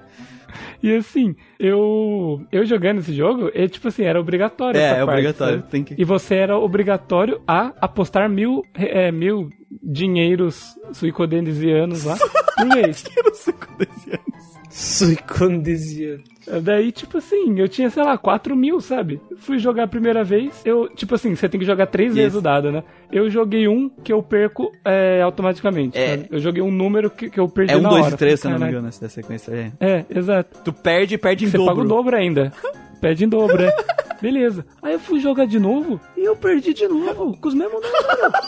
E 0.84 0.96
assim, 0.96 1.36
eu 1.60 2.42
eu 2.52 2.66
jogando 2.66 3.00
esse 3.00 3.14
jogo, 3.14 3.52
é 3.54 3.68
tipo 3.68 3.88
assim, 3.88 4.04
era 4.04 4.20
obrigatório 4.20 4.80
É, 4.80 4.84
é 4.84 4.90
parte, 5.06 5.10
obrigatório, 5.10 5.60
sabe? 5.60 5.70
tem 5.72 5.84
que- 5.84 5.96
E 5.98 6.04
você 6.04 6.36
era 6.36 6.58
obrigatório 6.58 7.42
a 7.48 7.72
apostar 7.82 8.30
mil, 8.30 8.64
é, 8.74 9.12
mil 9.12 9.50
dinheiros 9.84 10.76
suicodendesianos 10.94 12.04
lá 12.04 12.18
por 12.58 12.66
mês. 12.68 13.04
Eu 13.16 13.24
não 13.24 14.41
Suicondesiano. 14.72 16.24
Daí, 16.64 16.92
tipo 16.92 17.18
assim, 17.18 17.60
eu 17.60 17.68
tinha, 17.70 17.90
sei 17.90 18.04
lá, 18.04 18.18
4 18.18 18.56
mil, 18.56 18.82
sabe? 18.82 19.22
Fui 19.38 19.60
jogar 19.60 19.84
a 19.84 19.88
primeira 19.88 20.24
vez, 20.24 20.62
eu, 20.66 20.88
tipo 20.90 21.14
assim, 21.14 21.36
você 21.36 21.48
tem 21.48 21.60
que 21.60 21.66
jogar 21.66 21.86
três 21.88 22.16
vezes 22.16 22.30
Isso. 22.30 22.40
o 22.40 22.42
dado, 22.42 22.72
né? 22.72 22.84
Eu 23.12 23.30
joguei 23.30 23.68
um 23.68 23.90
que 23.90 24.12
eu 24.12 24.24
perco 24.24 24.72
é, 24.84 25.22
automaticamente. 25.22 25.98
É. 25.98 26.18
sabe? 26.18 26.28
Eu 26.32 26.40
joguei 26.40 26.64
um 26.64 26.72
número 26.72 27.10
que, 27.12 27.30
que 27.30 27.40
eu 27.40 27.48
perdi 27.48 27.74
É 27.74 27.78
um, 27.78 27.82
na 27.82 27.90
dois 27.90 28.06
hora. 28.06 28.16
e 28.16 28.18
três, 28.18 28.40
se 28.40 28.48
não 28.48 28.58
me 28.58 28.68
engano, 28.68 28.92
sequência. 28.92 29.52
É. 29.52 29.72
É, 29.80 30.06
exato. 30.10 30.60
Tu 30.64 30.74
perde 30.74 31.16
e 31.16 31.18
perde 31.18 31.46
em 31.46 31.50
Você 31.50 31.58
dobro. 31.58 31.76
paga 31.76 31.86
o 31.86 31.88
dobro 31.88 32.16
ainda. 32.16 32.52
Pede 33.02 33.26
em 33.26 33.28
dobro, 33.30 33.64
é. 33.64 33.76
Beleza. 34.22 34.64
Aí 34.80 34.94
eu 34.94 35.00
fui 35.00 35.20
jogar 35.20 35.48
de 35.48 35.60
novo 35.60 36.00
e 36.16 36.24
eu 36.24 36.36
perdi 36.36 36.72
de 36.72 36.88
novo, 36.88 37.36
com 37.36 37.48
os 37.48 37.54
mesmos 37.56 37.82
números. 37.82 38.32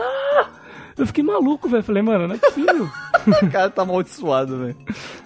Ah! 0.00 0.57
Eu 0.98 1.06
fiquei 1.06 1.22
maluco, 1.22 1.68
velho. 1.68 1.82
Falei, 1.82 2.02
mano, 2.02 2.28
não 2.28 2.34
é 2.34 2.38
possível. 2.38 2.88
O 3.42 3.50
cara 3.50 3.68
tá 3.68 3.82
amaldiçoado, 3.82 4.58
velho. 4.58 4.76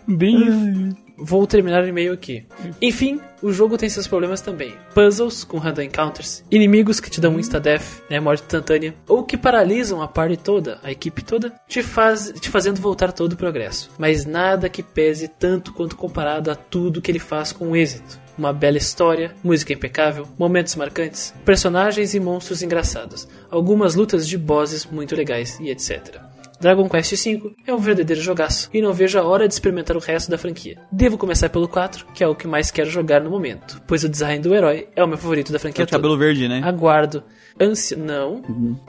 Bem 0.08 0.36
isso. 0.42 0.96
Vou 1.16 1.46
terminar 1.46 1.84
o 1.84 1.86
e-mail 1.86 2.12
aqui. 2.12 2.44
Enfim, 2.80 3.20
o 3.40 3.52
jogo 3.52 3.78
tem 3.78 3.88
seus 3.88 4.08
problemas 4.08 4.40
também. 4.40 4.74
Puzzles 4.92 5.44
com 5.44 5.58
random 5.58 5.82
encounters, 5.82 6.42
inimigos 6.50 6.98
que 6.98 7.10
te 7.10 7.20
dão 7.20 7.38
insta-death, 7.38 8.02
né, 8.10 8.18
morte 8.18 8.42
instantânea, 8.42 8.94
ou 9.06 9.22
que 9.22 9.36
paralisam 9.36 10.02
a 10.02 10.08
party 10.08 10.36
toda, 10.36 10.80
a 10.82 10.90
equipe 10.90 11.22
toda, 11.22 11.52
te, 11.68 11.80
faz, 11.82 12.32
te 12.40 12.48
fazendo 12.48 12.80
voltar 12.80 13.12
todo 13.12 13.34
o 13.34 13.36
progresso. 13.36 13.90
Mas 13.98 14.24
nada 14.24 14.68
que 14.68 14.82
pese 14.82 15.28
tanto 15.28 15.72
quanto 15.72 15.96
comparado 15.96 16.50
a 16.50 16.56
tudo 16.56 17.00
que 17.00 17.10
ele 17.10 17.20
faz 17.20 17.52
com 17.52 17.76
êxito. 17.76 18.21
Uma 18.36 18.52
bela 18.52 18.78
história, 18.78 19.34
música 19.44 19.72
impecável, 19.72 20.26
momentos 20.38 20.74
marcantes, 20.74 21.34
personagens 21.44 22.14
e 22.14 22.20
monstros 22.20 22.62
engraçados, 22.62 23.28
algumas 23.50 23.94
lutas 23.94 24.26
de 24.26 24.38
bosses 24.38 24.86
muito 24.86 25.14
legais 25.14 25.58
e 25.60 25.68
etc. 25.70 26.20
Dragon 26.62 26.88
Quest 26.88 27.12
V 27.24 27.56
é 27.66 27.74
um 27.74 27.78
verdadeiro 27.78 28.22
jogaço 28.22 28.70
e 28.72 28.80
não 28.80 28.92
vejo 28.92 29.18
a 29.18 29.24
hora 29.24 29.48
de 29.48 29.54
experimentar 29.54 29.96
o 29.96 30.00
resto 30.00 30.30
da 30.30 30.38
franquia. 30.38 30.78
Devo 30.92 31.18
começar 31.18 31.48
pelo 31.48 31.66
4, 31.66 32.06
que 32.14 32.22
é 32.22 32.28
o 32.28 32.36
que 32.36 32.46
mais 32.46 32.70
quero 32.70 32.88
jogar 32.88 33.20
no 33.20 33.30
momento, 33.30 33.82
pois 33.84 34.04
o 34.04 34.08
design 34.08 34.40
do 34.40 34.54
herói 34.54 34.86
é 34.94 35.02
o 35.02 35.08
meu 35.08 35.18
favorito 35.18 35.50
da 35.52 35.58
Que 35.58 35.66
é 35.66 35.70
franquia 35.70 35.84
o 35.84 35.88
cabelo 35.88 36.16
verde, 36.16 36.46
né? 36.48 36.60
Aguardo. 36.64 37.24
Ansia. 37.60 37.96
Não. 37.96 38.42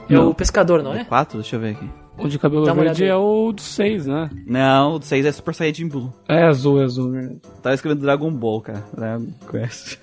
É 0.08 0.14
Não. 0.14 0.30
o 0.30 0.34
pescador, 0.34 0.82
não 0.84 0.94
é? 0.94 1.04
Quatro? 1.04 1.40
Deixa 1.40 1.56
eu 1.56 1.60
ver 1.60 1.70
aqui. 1.72 2.03
O 2.16 2.28
de 2.28 2.38
cabelo 2.38 2.64
Dá 2.64 2.72
verde 2.72 3.04
é 3.04 3.14
o 3.16 3.52
dos 3.52 3.64
seis, 3.64 4.06
né? 4.06 4.30
Não, 4.46 4.94
o 4.96 5.02
6 5.02 5.26
é 5.26 5.32
Super 5.32 5.54
Saiyajin 5.54 5.88
Blue. 5.88 6.12
É 6.28 6.44
azul, 6.44 6.80
é 6.80 6.84
azul, 6.84 7.10
verdade. 7.10 7.40
Tava 7.62 7.74
escrevendo 7.74 8.00
Dragon 8.02 8.30
Ball, 8.30 8.60
cara. 8.60 8.84
Dragon 8.96 9.26
Quest. 9.50 9.98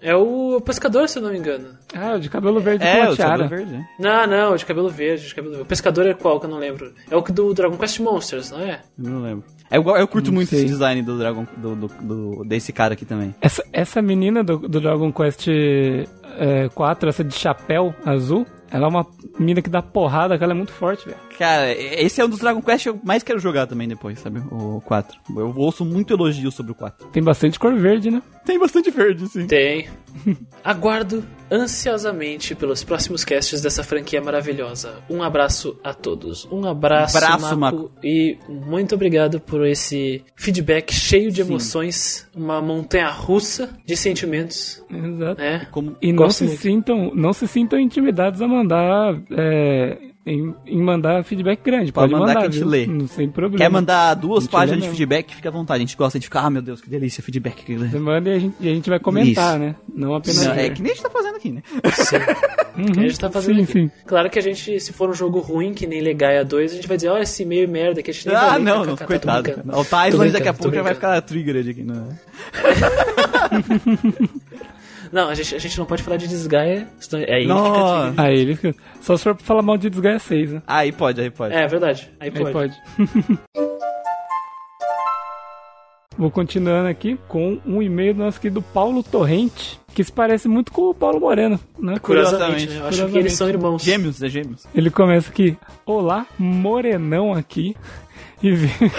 É 0.00 0.14
o 0.14 0.60
pescador, 0.60 1.08
se 1.08 1.18
eu 1.18 1.22
não 1.24 1.32
me 1.32 1.38
engano. 1.38 1.70
Ah, 1.92 2.14
o 2.14 2.20
de 2.20 2.30
cabelo 2.30 2.60
verde 2.60 2.84
com 2.84 2.90
É, 2.90 3.02
uma 3.02 3.10
o 3.10 3.16
tiara. 3.16 3.42
cabelo 3.48 3.66
verde. 3.66 3.84
Não, 3.98 4.26
não, 4.28 4.52
o 4.52 4.56
de 4.56 4.64
cabelo 4.64 4.88
verde, 4.88 5.26
de 5.26 5.34
cabelo 5.34 5.54
verde. 5.54 5.64
O 5.64 5.68
pescador 5.68 6.06
é 6.06 6.14
qual 6.14 6.38
que 6.38 6.46
eu 6.46 6.50
não 6.50 6.58
lembro? 6.58 6.92
É 7.10 7.16
o 7.16 7.22
que 7.22 7.32
do 7.32 7.52
Dragon 7.52 7.76
Quest 7.76 7.98
Monsters, 7.98 8.52
não 8.52 8.60
é? 8.60 8.80
Eu 8.96 9.10
não 9.10 9.20
lembro. 9.22 9.44
É 9.68 9.76
igual- 9.76 9.96
eu 9.98 10.06
curto 10.06 10.26
Não 10.26 10.34
muito 10.36 10.50
sei. 10.50 10.60
esse 10.60 10.68
design 10.68 11.02
do 11.02 11.18
Dragon, 11.18 11.44
do, 11.56 11.74
do, 11.74 11.88
do- 11.88 12.44
desse 12.44 12.72
cara 12.72 12.94
aqui 12.94 13.04
também. 13.04 13.34
Essa, 13.40 13.64
essa 13.72 14.00
menina 14.00 14.44
do, 14.44 14.58
do 14.58 14.80
Dragon 14.80 15.12
Quest 15.12 15.48
é, 16.38 16.68
4, 16.72 17.08
essa 17.08 17.24
de 17.24 17.34
chapéu 17.34 17.92
azul, 18.04 18.46
ela 18.76 18.86
é 18.86 18.88
uma 18.88 19.06
menina 19.38 19.62
que 19.62 19.70
dá 19.70 19.80
porrada, 19.80 20.36
que 20.36 20.44
ela 20.44 20.52
é 20.52 20.56
muito 20.56 20.72
forte, 20.72 21.06
velho. 21.06 21.18
Cara, 21.38 21.72
esse 21.72 22.20
é 22.20 22.24
um 22.24 22.28
dos 22.28 22.38
Dragon 22.38 22.62
Quest 22.62 22.82
que 22.84 22.88
eu 22.88 23.00
mais 23.04 23.22
quero 23.22 23.38
jogar 23.38 23.66
também 23.66 23.86
depois, 23.86 24.18
sabe? 24.20 24.40
O 24.50 24.80
4. 24.84 25.18
Eu 25.36 25.52
ouço 25.56 25.84
muito 25.84 26.14
elogio 26.14 26.50
sobre 26.50 26.72
o 26.72 26.74
4. 26.74 27.08
Tem 27.08 27.22
bastante 27.22 27.58
cor 27.58 27.74
verde, 27.76 28.10
né? 28.10 28.22
Tem 28.44 28.58
bastante 28.58 28.90
verde, 28.90 29.26
sim. 29.28 29.46
Tem. 29.46 29.88
Aguardo 30.64 31.24
ansiosamente 31.50 32.54
pelos 32.54 32.82
próximos 32.82 33.24
casts 33.24 33.60
dessa 33.60 33.82
franquia 33.82 34.20
maravilhosa. 34.20 34.94
Um 35.10 35.22
abraço 35.22 35.78
a 35.84 35.92
todos. 35.92 36.46
Um 36.50 36.64
abraço, 36.66 37.16
Abraço, 37.18 37.56
Mako, 37.56 37.76
Mako. 37.76 37.92
E 38.02 38.38
muito 38.48 38.94
obrigado 38.94 39.40
por 39.40 39.66
esse 39.66 40.24
feedback 40.34 40.92
cheio 40.92 41.30
de 41.30 41.42
Sim. 41.42 41.50
emoções. 41.50 42.28
Uma 42.34 42.60
montanha 42.62 43.10
russa 43.10 43.70
de 43.84 43.96
sentimentos, 43.96 44.82
Exato. 44.90 45.40
né? 45.40 45.66
Como... 45.70 45.96
E 46.00 46.12
não 46.12 46.30
se, 46.30 46.44
muito. 46.44 46.60
sintam, 46.60 47.12
não 47.14 47.32
se 47.32 47.46
sintam 47.46 47.78
intimidados 47.78 48.40
a 48.40 48.48
mandar. 48.48 49.20
é, 49.30 49.98
em, 50.26 50.52
em 50.66 50.82
mandar 50.82 51.22
feedback 51.24 51.62
grande. 51.62 51.92
Pode 51.92 52.10
Pode, 52.10 52.20
mandar 52.20 52.34
mandar, 52.34 52.40
que 52.40 52.46
a 52.48 52.50
gente 52.50 52.60
viu? 52.60 52.68
lê. 52.68 52.86
Não, 52.86 53.06
sem 53.06 53.30
problema. 53.30 53.58
Quer 53.58 53.70
mandar 53.70 54.14
duas 54.14 54.46
páginas 54.48 54.82
de 54.82 54.90
feedback, 54.90 55.34
fica 55.34 55.48
à 55.48 55.52
vontade. 55.52 55.76
A 55.78 55.86
gente 55.86 55.96
gosta 55.96 56.18
de 56.18 56.26
ficar, 56.26 56.40
ah, 56.42 56.50
meu 56.50 56.60
Deus, 56.60 56.80
que 56.80 56.90
delícia, 56.90 57.22
feedback. 57.22 57.64
que- 57.64 57.76
Você 57.78 57.98
manda 57.98 58.28
e 58.28 58.32
a 58.34 58.38
gente, 58.40 58.56
e 58.60 58.68
a 58.68 58.74
gente 58.74 58.90
vai 58.90 58.98
comentar, 58.98 59.52
Isso. 59.52 59.58
né? 59.64 59.76
Não 59.94 60.14
apenas. 60.14 60.44
Não, 60.44 60.52
é 60.52 60.68
que 60.70 60.82
nem 60.82 60.90
a 60.90 60.94
gente 60.94 61.04
tá 61.04 61.10
fazendo 61.10 61.36
aqui, 61.36 61.52
né? 61.52 61.62
Sim. 61.94 62.16
Uhum. 62.76 62.92
que 62.92 63.00
a 63.00 63.02
gente 63.04 63.18
tá 63.20 63.30
fazendo 63.30 63.56
sim, 63.56 63.62
aqui. 63.62 63.72
sim. 63.72 63.90
Claro 64.06 64.28
que 64.28 64.38
a 64.38 64.42
gente, 64.42 64.80
se 64.80 64.92
for 64.92 65.08
um 65.08 65.14
jogo 65.14 65.38
ruim, 65.38 65.72
que 65.72 65.86
nem 65.86 66.00
Legaia 66.02 66.44
2, 66.44 66.72
a 66.72 66.74
gente 66.74 66.88
vai 66.88 66.96
dizer, 66.96 67.08
olha 67.08 67.22
esse 67.22 67.44
meio 67.44 67.66
merda 67.68 68.02
que 68.02 68.10
a 68.10 68.14
gente 68.14 68.26
nem 68.26 68.36
vai 68.36 68.48
Ah, 68.50 68.58
não, 68.58 68.80
kkk, 68.82 68.86
não, 68.88 68.96
tô 68.96 69.06
coitado. 69.06 69.42
brincando. 69.44 69.66
cara. 69.68 69.78
O 69.80 69.84
Tais 69.84 70.14
Tô 70.14 70.24
daqui 70.24 70.48
a 70.48 70.52
pouco 70.52 70.74
já 70.74 70.82
vai 70.82 70.94
ficar 70.94 71.22
triggered 71.22 71.70
aqui, 71.70 71.82
né? 71.84 72.04
Não, 75.12 75.28
a 75.28 75.34
gente, 75.34 75.54
a 75.54 75.58
gente 75.58 75.78
não 75.78 75.86
pode 75.86 76.02
falar 76.02 76.16
de 76.16 76.28
desgaia, 76.28 76.88
senão 76.98 77.22
é 77.22 77.34
aí 77.34 77.42
que 77.42 77.48
Nossa. 77.48 78.10
fica. 78.10 78.22
Aí 78.22 78.38
ele 78.38 78.56
fica. 78.56 78.74
Só 79.00 79.16
se 79.16 79.24
for 79.24 79.36
falar 79.40 79.62
mal 79.62 79.76
de 79.76 79.88
Desgaia 79.90 80.18
6, 80.18 80.52
né? 80.52 80.62
Aí 80.66 80.92
pode, 80.92 81.20
aí 81.20 81.30
pode. 81.30 81.54
É, 81.54 81.66
verdade. 81.66 82.10
Aí 82.20 82.32
Aí 82.34 82.52
pode. 82.52 82.52
pode. 82.52 82.74
Vou 86.18 86.30
continuando 86.30 86.88
aqui 86.88 87.18
com 87.28 87.58
um 87.66 87.82
e-mail 87.82 88.14
do 88.14 88.20
nosso 88.24 88.40
querido 88.40 88.62
Paulo 88.62 89.02
Torrente, 89.02 89.78
que 89.94 90.02
se 90.02 90.10
parece 90.10 90.48
muito 90.48 90.72
com 90.72 90.88
o 90.88 90.94
Paulo 90.94 91.20
Moreno, 91.20 91.60
né? 91.78 91.98
Curiosamente, 91.98 92.66
Curiosamente. 92.66 92.68
né? 92.68 92.78
Eu 92.80 92.86
acho 92.86 93.06
que 93.12 93.18
eles 93.18 93.32
são 93.34 93.48
irmãos. 93.50 93.82
Gêmeos, 93.82 94.22
é 94.22 94.28
gêmeos. 94.28 94.66
Ele 94.74 94.88
começa 94.90 95.28
aqui, 95.30 95.58
olá, 95.84 96.24
Morenão 96.38 97.34
aqui, 97.34 97.76
e 98.42 98.50
vem... 98.52 98.70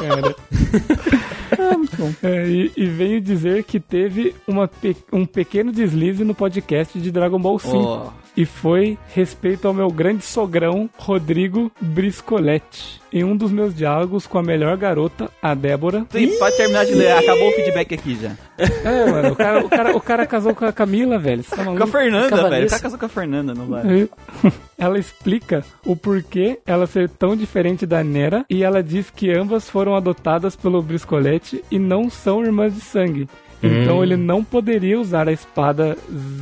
Cara. 0.00 0.34
Ah, 1.58 1.76
muito 1.76 1.96
bom. 1.96 2.12
É, 2.22 2.46
e, 2.48 2.72
e 2.76 2.86
venho 2.86 3.20
dizer 3.20 3.64
que 3.64 3.80
teve 3.80 4.34
uma 4.46 4.68
pe- 4.68 4.96
um 5.12 5.26
pequeno 5.26 5.72
deslize 5.72 6.22
no 6.24 6.32
podcast 6.32 6.96
de 6.98 7.10
Dragon 7.10 7.40
Ball 7.40 7.58
5. 7.58 7.76
Ó. 7.76 8.10
E 8.36 8.44
foi 8.44 8.96
respeito 9.14 9.66
ao 9.66 9.74
meu 9.74 9.88
grande 9.88 10.24
sogrão, 10.24 10.88
Rodrigo 10.96 11.70
Briscoletti. 11.80 13.00
Em 13.12 13.24
um 13.24 13.36
dos 13.36 13.50
meus 13.50 13.74
diálogos 13.74 14.26
com 14.26 14.38
a 14.38 14.42
melhor 14.42 14.76
garota, 14.76 15.28
a 15.42 15.52
Débora. 15.52 16.06
Sim, 16.10 16.38
pode 16.38 16.56
terminar 16.56 16.86
de 16.86 16.94
ler. 16.94 17.10
Acabou 17.12 17.48
o 17.48 17.52
feedback 17.52 17.94
aqui 17.94 18.14
já. 18.14 18.30
É, 18.56 19.10
mano, 19.10 19.32
o 19.32 19.36
cara, 19.36 19.64
o 19.64 19.68
cara, 19.68 19.96
o 19.96 20.00
cara 20.00 20.26
casou 20.26 20.54
com 20.54 20.64
a 20.64 20.72
Camila, 20.72 21.18
velho. 21.18 21.42
Você 21.42 21.56
tá 21.56 21.64
Com 21.64 21.82
a? 21.82 21.86
Fernanda, 21.86 22.48
velho. 22.48 22.66
O 22.66 22.70
cara 22.70 22.82
casou 22.82 22.98
com 22.98 23.06
a 23.06 23.08
Fernanda, 23.08 23.52
não 23.52 23.66
vai. 23.66 24.08
Ela 24.78 24.98
explica 24.98 25.62
o 25.84 25.94
porquê 25.94 26.58
ela 26.64 26.86
ser 26.86 27.08
tão 27.10 27.36
diferente 27.36 27.84
da 27.84 28.02
Nera 28.02 28.46
e 28.48 28.62
ela 28.62 28.82
diz 28.82 29.10
que 29.10 29.30
ambas 29.30 29.68
foram 29.68 29.94
adotadas 29.94 30.56
pelo 30.56 30.80
Briscolete 30.80 31.62
e 31.70 31.78
não 31.78 32.08
são 32.08 32.42
irmãs 32.42 32.74
de 32.74 32.80
sangue. 32.80 33.28
Então 33.62 34.02
ele 34.02 34.16
não 34.16 34.42
poderia 34.42 34.98
usar 34.98 35.28
a 35.28 35.32
espada 35.32 35.96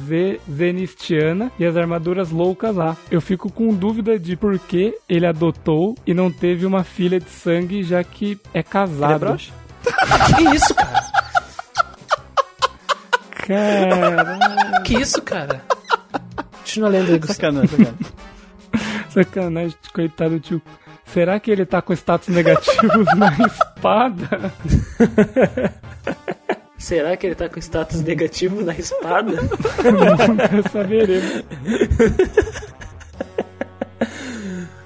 ze- 0.06 0.40
zenistiana 0.50 1.50
e 1.58 1.64
as 1.64 1.76
armaduras 1.76 2.30
loucas 2.30 2.76
lá. 2.76 2.96
Eu 3.10 3.20
fico 3.20 3.50
com 3.50 3.74
dúvida 3.74 4.18
de 4.18 4.36
por 4.36 4.58
que 4.58 4.94
ele 5.08 5.26
adotou 5.26 5.96
e 6.06 6.14
não 6.14 6.30
teve 6.30 6.64
uma 6.64 6.84
filha 6.84 7.18
de 7.18 7.28
sangue, 7.30 7.82
já 7.82 8.04
que 8.04 8.26
é 8.26 8.28
Ele 8.30 8.38
é 8.54 8.62
casado. 8.62 9.18
broxa? 9.20 9.52
Que 10.36 10.54
isso, 10.54 10.74
cara? 10.74 11.04
Caralho, 13.30 14.82
Que 14.84 14.94
isso, 15.00 15.22
cara? 15.22 15.62
Continua 16.58 16.88
lendo 16.90 17.12
aí. 17.12 17.20
Sacanagem, 17.26 17.68
sacanagem. 17.68 17.96
sacanagem, 19.08 19.76
coitado 19.94 20.30
do 20.34 20.40
tio. 20.40 20.62
Será 21.06 21.40
que 21.40 21.50
ele 21.50 21.64
tá 21.64 21.80
com 21.80 21.94
status 21.94 22.28
negativos 22.28 23.06
na 23.16 23.32
espada? 23.46 24.52
Será 26.78 27.16
que 27.16 27.26
ele 27.26 27.34
tá 27.34 27.48
com 27.48 27.58
status 27.58 28.00
negativo 28.02 28.64
na 28.64 28.72
espada? 28.72 29.32
Saberemos. 30.72 31.44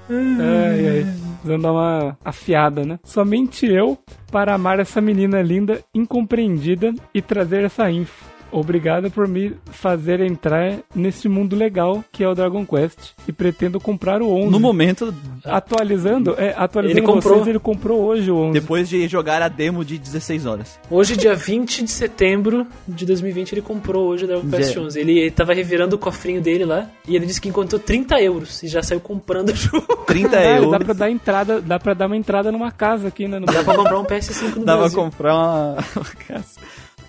ai, 0.09 0.87
ai. 0.87 1.05
Precisando 1.43 1.61
dar 1.61 1.71
uma 1.71 2.17
afiada, 2.23 2.83
né? 2.85 2.99
Somente 3.03 3.65
eu 3.65 3.97
para 4.31 4.55
amar 4.55 4.79
essa 4.79 4.99
menina 4.99 5.41
linda, 5.41 5.83
incompreendida 5.93 6.93
e 7.13 7.21
trazer 7.21 7.63
essa 7.63 7.89
info. 7.91 8.32
Obrigado 8.53 9.09
por 9.11 9.27
me 9.27 9.55
fazer 9.71 10.21
entrar 10.21 10.77
nesse 10.95 11.27
mundo 11.27 11.55
legal 11.55 12.03
que 12.11 12.23
é 12.23 12.27
o 12.29 12.35
Dragon 12.35 12.65
Quest 12.65 13.11
e 13.27 13.31
pretendo 13.33 13.79
comprar 13.79 14.21
o 14.21 14.29
11. 14.31 14.49
No 14.51 14.59
momento, 14.59 15.13
Atualizando, 15.43 16.35
é, 16.37 16.53
atualizando 16.57 16.99
Ele 16.99 17.05
comprou. 17.05 17.35
vocês, 17.35 17.47
ele 17.47 17.59
comprou 17.59 18.01
hoje 18.03 18.29
o 18.31 18.37
11. 18.37 18.53
depois 18.59 18.87
de 18.89 19.07
jogar 19.07 19.41
a 19.41 19.47
demo 19.47 19.83
de 19.83 19.97
16 19.97 20.45
horas. 20.45 20.79
Hoje, 20.89 21.15
dia 21.17 21.35
20 21.35 21.83
de 21.83 21.91
setembro 21.91 22.67
de 22.87 23.05
2020, 23.05 23.53
ele 23.53 23.61
comprou 23.61 24.05
hoje 24.07 24.25
o 24.25 24.27
Dragon 24.27 24.49
Quest 24.49 24.73
Zé. 24.73 24.79
11. 24.79 24.99
Ele, 24.99 25.19
ele 25.19 25.31
tava 25.31 25.53
revirando 25.53 25.95
o 25.95 25.99
cofrinho 25.99 26.41
dele 26.41 26.65
lá 26.65 26.87
e 27.07 27.15
ele 27.15 27.25
disse 27.25 27.41
que 27.41 27.49
encontrou 27.49 27.79
30 27.79 28.21
euros 28.21 28.61
e 28.63 28.67
já 28.67 28.81
saiu 28.83 28.99
comprando 28.99 29.49
o 29.49 29.55
jogo. 29.55 29.85
30 30.05 30.29
Caralho, 30.29 30.55
euros. 30.65 30.71
dá 30.71 30.79
pra 30.85 30.93
dar 30.93 31.09
entrada, 31.09 31.61
dá 31.61 31.79
pra 31.79 31.93
dar 31.93 32.05
uma 32.07 32.17
entrada 32.17 32.51
numa 32.51 32.71
casa 32.71 33.07
aqui, 33.07 33.27
né? 33.27 33.39
No 33.39 33.45
Dá 33.45 33.63
pra 33.63 33.75
comprar 33.75 33.99
um 33.99 34.03
PS5 34.05 34.55
no 34.57 34.65
Dava 34.65 34.65
pra 34.65 34.75
Brasil. 34.77 34.99
comprar 34.99 35.33
uma, 35.35 35.77
uma 35.95 36.05
casa. 36.27 36.59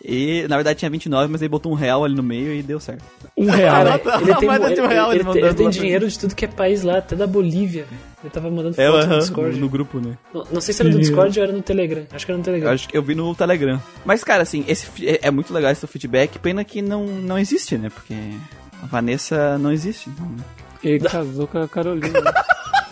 E, 0.06 0.46
na 0.48 0.56
verdade, 0.56 0.78
tinha 0.78 0.90
29, 0.90 1.32
mas 1.32 1.40
ele 1.40 1.48
botou 1.48 1.72
um 1.72 1.74
real 1.74 2.04
ali 2.04 2.14
no 2.14 2.22
meio 2.22 2.52
e 2.52 2.62
deu 2.62 2.78
certo. 2.78 3.02
Um 3.36 3.48
real. 3.48 3.74
Cara, 3.74 4.00
ele 4.20 4.34
tem, 4.34 4.48
Mas 4.48 4.70
ele, 4.72 4.80
um 4.82 4.86
real 4.86 5.12
ele- 5.14 5.20
ele 5.26 5.38
ele 5.40 5.54
tem- 5.54 5.70
dinheiro 5.70 6.06
de 6.06 6.18
tudo 6.18 6.34
que 6.34 6.44
é 6.44 6.48
país 6.48 6.82
lá, 6.82 6.98
até 6.98 7.16
da 7.16 7.26
Bolívia. 7.26 7.86
Ele 8.22 8.30
tava 8.30 8.50
mandando 8.50 8.78
É, 8.78 8.86
foto 8.86 8.96
no 9.06 9.12
aham, 9.12 9.18
Discord. 9.18 9.58
no 9.60 9.68
grupo, 9.68 9.98
né? 10.00 10.18
Não, 10.32 10.44
não 10.52 10.60
sei 10.60 10.74
se 10.74 10.82
era 10.82 10.90
no. 10.90 10.98
Discord 10.98 11.38
ou 11.38 11.44
era 11.44 11.52
no 11.54 11.62
Telegram. 11.62 12.04
Acho 12.12 12.26
que 12.26 12.32
era 12.32 12.36
no 12.36 12.42
Eu 12.42 12.44
Telegram. 12.44 12.72
acho 12.72 12.88
que 12.88 12.96
eu 12.98 13.02
vi 13.02 13.14
no 13.14 13.34
Telegram. 13.34 13.80
Mas, 14.04 14.22
cara, 14.22 14.42
assim, 14.42 14.62
esse 14.68 14.86
é, 15.06 15.20
é 15.22 15.30
muito 15.30 15.52
legal 15.54 15.70
esse 15.72 15.86
feedback. 15.86 16.38
Pena 16.38 16.62
que 16.64 16.82
não, 16.82 17.06
não 17.06 17.38
existe, 17.38 17.78
né? 17.78 17.88
Porque 17.88 18.14
a 18.82 18.86
Vanessa 18.86 19.56
não 19.56 19.72
existe. 19.72 20.10
então, 20.10 20.26
né? 20.26 20.44
Ele 20.82 20.98
casou 21.00 21.46
com 21.46 21.58
a 21.62 21.66
Carolina. 21.66 22.12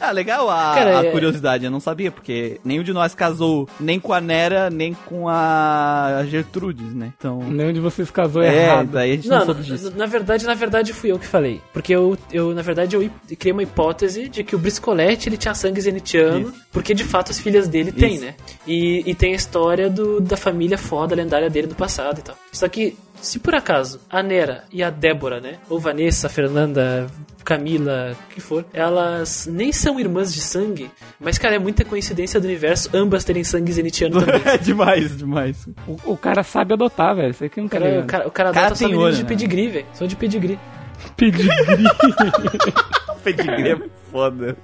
Ah, 0.10 0.12
legal 0.12 0.48
a, 0.48 0.74
Cara, 0.74 0.98
a 1.00 1.04
é- 1.06 1.10
curiosidade. 1.10 1.64
Eu 1.64 1.70
não 1.70 1.78
sabia, 1.80 2.10
porque 2.10 2.58
nenhum 2.64 2.82
de 2.82 2.92
nós 2.92 3.14
casou 3.14 3.68
nem 3.78 4.00
com 4.00 4.12
a 4.14 4.20
Nera, 4.20 4.70
nem 4.70 4.94
com 4.94 5.28
a 5.28 6.24
Gertrudes, 6.28 6.94
né? 6.94 7.12
Então. 7.18 7.38
Nenhum 7.42 7.72
de 7.72 7.80
vocês 7.80 8.10
casou 8.10 8.42
É, 8.42 8.64
errado. 8.64 8.88
daí 8.92 9.12
a 9.12 9.16
gente 9.16 9.28
não, 9.28 9.38
Não, 9.40 9.44
soube 9.46 9.60
na, 9.60 9.66
disso. 9.66 9.92
na 9.96 10.06
verdade, 10.06 10.46
na 10.46 10.54
verdade 10.54 10.92
fui 10.92 11.12
eu 11.12 11.18
que 11.18 11.26
falei. 11.26 11.60
Porque 11.72 11.94
eu, 11.94 12.16
eu 12.32 12.54
na 12.54 12.62
verdade, 12.62 12.96
eu 12.96 13.10
criei 13.38 13.52
uma 13.52 13.62
hipótese 13.62 14.28
de 14.28 14.42
que 14.42 14.56
o 14.56 14.58
Briscolete 14.58 15.28
ele 15.28 15.36
tinha 15.36 15.54
sangue 15.54 15.80
zenitiano, 15.80 16.52
porque 16.72 16.94
de 16.94 17.04
fato 17.04 17.30
as 17.30 17.38
filhas 17.38 17.68
dele 17.68 17.92
têm, 17.92 18.14
Isso. 18.14 18.24
né? 18.24 18.34
E, 18.66 19.02
e 19.06 19.14
tem 19.14 19.32
a 19.32 19.36
história 19.36 19.90
do, 19.90 20.20
da 20.20 20.36
família 20.36 20.78
foda 20.78 21.14
lendária 21.14 21.50
dele 21.50 21.66
do 21.66 21.74
passado 21.74 22.18
e 22.20 22.22
tal. 22.22 22.36
Só 22.52 22.68
que, 22.68 22.96
se 23.20 23.38
por 23.38 23.54
acaso 23.54 24.00
a 24.08 24.22
Nera 24.22 24.64
e 24.72 24.82
a 24.82 24.90
Débora, 24.90 25.40
né? 25.40 25.58
Ou 25.68 25.78
Vanessa, 25.78 26.28
Fernanda, 26.28 27.06
Camila, 27.44 28.16
o 28.28 28.34
que 28.34 28.40
for, 28.40 28.64
elas 28.72 29.48
nem 29.50 29.72
são 29.72 29.98
irmãs 29.98 30.32
de 30.32 30.40
sangue, 30.40 30.90
mas, 31.18 31.38
cara, 31.38 31.56
é 31.56 31.58
muita 31.58 31.84
coincidência 31.84 32.38
do 32.40 32.44
universo 32.44 32.88
ambas 32.94 33.24
terem 33.24 33.42
sangue 33.44 33.72
zenitiano 33.72 34.20
também. 34.20 34.40
É 34.50 34.58
demais, 34.58 35.16
demais. 35.16 35.68
O, 35.86 36.12
o 36.12 36.16
cara 36.16 36.42
sabe 36.42 36.72
adotar, 36.72 37.14
velho. 37.14 37.30
Isso 37.30 37.44
aqui 37.44 37.60
não 37.60 37.66
O 37.66 37.70
quer 37.70 37.80
cara, 37.80 38.00
o 38.00 38.06
cara, 38.06 38.28
o 38.28 38.30
cara 38.30 38.52
Cara 38.52 38.66
adota 38.66 38.76
só 38.76 38.88
menino 38.88 39.12
de 39.12 39.22
né? 39.22 39.28
pedigree, 39.28 39.68
velho. 39.68 39.86
Só 39.94 40.06
de 40.06 40.16
pedigree. 40.16 40.58
Pedigree, 41.16 41.48
Pedigree 43.24 43.70
é 43.72 43.78
foda. 44.10 44.56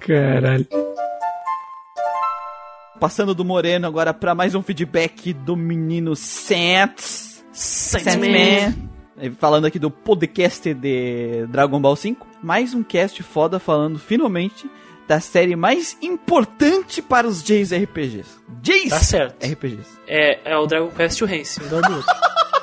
caralho. 0.00 0.66
Passando 3.00 3.34
do 3.34 3.44
Moreno 3.44 3.86
agora 3.86 4.14
pra 4.14 4.34
mais 4.34 4.54
um 4.54 4.62
feedback 4.62 5.32
do 5.32 5.54
menino 5.54 6.16
Santos. 6.16 7.44
Sandman. 7.52 8.74
Eh, 9.18 9.30
Falando 9.38 9.66
aqui 9.66 9.78
do 9.78 9.90
podcast 9.90 10.72
de 10.74 11.46
Dragon 11.48 11.80
Ball 11.80 11.96
5. 11.96 12.26
Mais 12.42 12.74
um 12.74 12.82
cast 12.82 13.22
foda 13.22 13.58
falando 13.58 13.98
finalmente 13.98 14.68
da 15.06 15.20
série 15.20 15.54
mais 15.56 15.96
importante 16.02 17.00
para 17.02 17.26
os 17.26 17.42
Jays 17.42 17.70
RPGs. 17.72 18.28
Jays 18.62 18.90
Tá 18.90 18.98
certo. 18.98 19.46
RPGs. 19.46 19.88
É, 20.06 20.52
é 20.52 20.56
o 20.56 20.66
Dragon 20.66 20.88
Quest 20.88 21.20
e 21.20 21.24
o 21.24 21.32
Hence, 21.32 21.62
um 21.62 21.68
do 21.68 21.76
outro. 21.76 21.92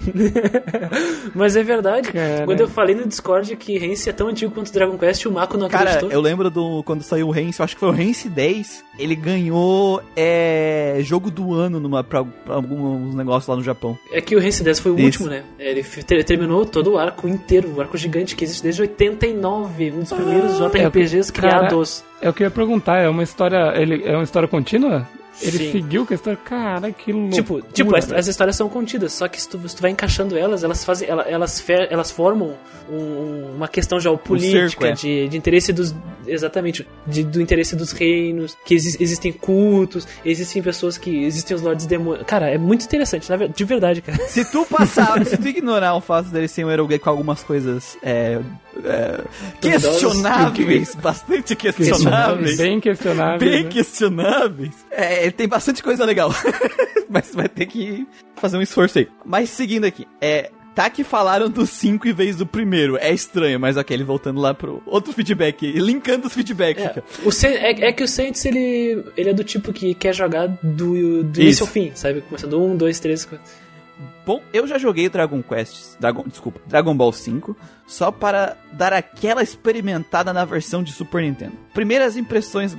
Mas 1.34 1.56
é 1.56 1.62
verdade. 1.62 2.12
Cara. 2.12 2.44
Quando 2.44 2.60
eu 2.60 2.68
falei 2.68 2.94
no 2.94 3.06
Discord 3.06 3.54
que 3.56 3.76
Hence 3.76 4.08
é 4.08 4.12
tão 4.12 4.28
antigo 4.28 4.52
quanto 4.52 4.72
Dragon 4.72 4.96
Quest, 4.98 5.26
o 5.26 5.32
Mako 5.32 5.56
não 5.56 5.68
Cara, 5.68 5.84
acreditou. 5.90 6.10
eu 6.10 6.20
lembro 6.20 6.50
do 6.50 6.82
quando 6.84 7.02
saiu 7.02 7.28
o 7.28 7.30
Rence, 7.30 7.60
eu 7.60 7.64
acho 7.64 7.74
que 7.74 7.80
foi 7.80 7.88
o 7.88 7.92
Rence 7.92 8.28
10. 8.28 8.84
Ele 8.98 9.14
ganhou 9.14 10.02
é, 10.16 10.98
jogo 11.00 11.30
do 11.30 11.54
ano 11.54 11.80
numa, 11.80 12.04
pra, 12.04 12.24
pra 12.24 12.54
alguns 12.54 13.14
negócios 13.14 13.48
lá 13.48 13.56
no 13.56 13.62
Japão. 13.62 13.98
É 14.12 14.20
que 14.20 14.36
o 14.36 14.42
Hence 14.42 14.62
10 14.62 14.80
foi 14.80 14.92
o 14.92 14.96
Isso. 14.96 15.04
último, 15.06 15.28
né? 15.28 15.42
Ele 15.58 15.82
ter- 15.82 16.24
terminou 16.24 16.66
todo 16.66 16.92
o 16.92 16.98
arco 16.98 17.26
inteiro, 17.28 17.72
o 17.76 17.80
arco 17.80 17.96
gigante 17.96 18.36
que 18.36 18.44
existe 18.44 18.62
desde 18.62 18.82
89, 18.82 19.90
um 19.92 20.00
dos 20.00 20.12
primeiros 20.12 20.58
JRPGs 20.58 21.32
cara, 21.32 21.58
criados. 21.58 22.04
É 22.20 22.28
o 22.28 22.32
que 22.34 22.42
eu 22.42 22.46
ia 22.46 22.50
perguntar, 22.50 22.98
é 22.98 23.08
uma 23.08 23.22
história. 23.22 23.72
Ele, 23.76 24.02
é 24.04 24.14
uma 24.14 24.24
história 24.24 24.46
contínua? 24.48 25.08
Ele 25.42 25.58
Sim. 25.58 25.72
seguiu 25.72 26.06
com 26.06 26.12
a 26.12 26.16
história. 26.16 26.38
Cara, 26.44 26.92
que 26.92 27.12
louco. 27.12 27.34
Tipo, 27.34 27.62
tipo 27.72 27.96
as, 27.96 28.10
as 28.12 28.26
histórias 28.26 28.56
são 28.56 28.68
contidas, 28.68 29.12
só 29.12 29.26
que 29.28 29.40
se 29.40 29.48
tu, 29.48 29.68
se 29.68 29.74
tu 29.76 29.82
vai 29.82 29.90
encaixando 29.90 30.36
elas, 30.36 30.62
elas 30.64 30.84
fazem, 30.84 31.08
ela- 31.08 31.22
elas, 31.22 31.60
fe- 31.60 31.88
elas 31.90 32.10
formam 32.10 32.54
um- 32.90 33.54
uma 33.56 33.68
questão 33.68 34.00
cerco, 34.00 34.16
geopolítica, 34.16 34.88
é. 34.88 34.92
de, 34.92 35.28
de 35.28 35.36
interesse 35.36 35.72
dos. 35.72 35.94
Exatamente, 36.26 36.86
de- 37.06 37.24
do 37.24 37.40
interesse 37.40 37.74
dos 37.74 37.92
reinos, 37.92 38.56
que 38.64 38.74
exi- 38.74 38.96
existem 39.00 39.32
cultos, 39.32 40.06
existem 40.24 40.62
pessoas 40.62 40.96
que. 40.98 41.24
Existem 41.24 41.56
os 41.56 41.62
lords 41.62 41.86
demônios. 41.86 42.24
Cara, 42.26 42.50
é 42.50 42.58
muito 42.58 42.84
interessante, 42.84 43.28
na 43.30 43.36
de 43.46 43.64
verdade, 43.64 44.00
cara. 44.02 44.18
Se 44.28 44.44
tu 44.44 44.64
passar, 44.66 45.24
se 45.26 45.36
tu 45.36 45.48
ignorar 45.48 45.94
o 45.94 46.00
fato 46.00 46.28
dele 46.28 46.48
ser 46.48 46.64
um 46.64 46.70
Eroge 46.70 46.98
com 46.98 47.10
algumas 47.10 47.42
coisas 47.42 47.96
é, 48.02 48.38
é, 48.84 49.20
questionáveis, 49.60 50.94
bastante 51.00 51.54
questionáveis, 51.56 52.56
Bem 52.58 52.80
questionável. 52.80 53.38
bem 53.38 53.64
né? 53.64 53.68
questionáveis, 53.70 54.72
é, 54.90 55.29
ele 55.30 55.36
tem 55.36 55.48
bastante 55.48 55.82
coisa 55.82 56.04
legal. 56.04 56.30
Mas 57.08 57.34
vai 57.34 57.48
ter 57.48 57.66
que 57.66 58.06
fazer 58.36 58.56
um 58.56 58.62
esforço 58.62 58.98
aí. 58.98 59.08
Mas 59.24 59.50
seguindo 59.50 59.84
aqui, 59.84 60.06
é. 60.20 60.50
Tá 60.72 60.88
que 60.88 61.02
falaram 61.02 61.50
do 61.50 61.66
5 61.66 62.06
em 62.06 62.12
vez 62.12 62.36
do 62.36 62.46
primeiro. 62.46 62.96
É 62.96 63.12
estranho, 63.12 63.58
mas 63.58 63.76
ok, 63.76 63.94
ele 63.94 64.04
voltando 64.04 64.40
lá 64.40 64.54
pro 64.54 64.80
outro 64.86 65.12
feedback, 65.12 65.72
linkando 65.72 66.28
os 66.28 66.32
feedbacks. 66.32 66.84
É, 66.84 67.02
o 67.24 67.30
é, 67.44 67.88
é 67.88 67.92
que 67.92 68.04
o 68.04 68.08
Saints, 68.08 68.44
ele, 68.44 69.04
ele 69.16 69.30
é 69.30 69.34
do 69.34 69.42
tipo 69.42 69.72
que 69.72 69.92
quer 69.94 70.14
jogar 70.14 70.46
do, 70.46 71.24
do 71.24 71.42
início 71.42 71.64
ao 71.64 71.66
fim, 71.66 71.90
sabe? 71.96 72.20
Começando 72.20 72.58
um, 72.62 72.76
dois, 72.76 73.00
três, 73.00 73.24
quatro. 73.24 73.44
Bom, 74.24 74.40
eu 74.52 74.64
já 74.64 74.78
joguei 74.78 75.08
Dragon 75.08 75.42
Quest, 75.42 75.98
Dragon, 75.98 76.22
desculpa, 76.26 76.60
Dragon 76.66 76.96
Ball 76.96 77.12
5, 77.12 77.56
só 77.84 78.12
para 78.12 78.56
dar 78.72 78.92
aquela 78.92 79.42
experimentada 79.42 80.32
na 80.32 80.44
versão 80.44 80.84
de 80.84 80.92
Super 80.92 81.22
Nintendo. 81.22 81.58
Primeiras 81.74 82.16
impressões, 82.16 82.76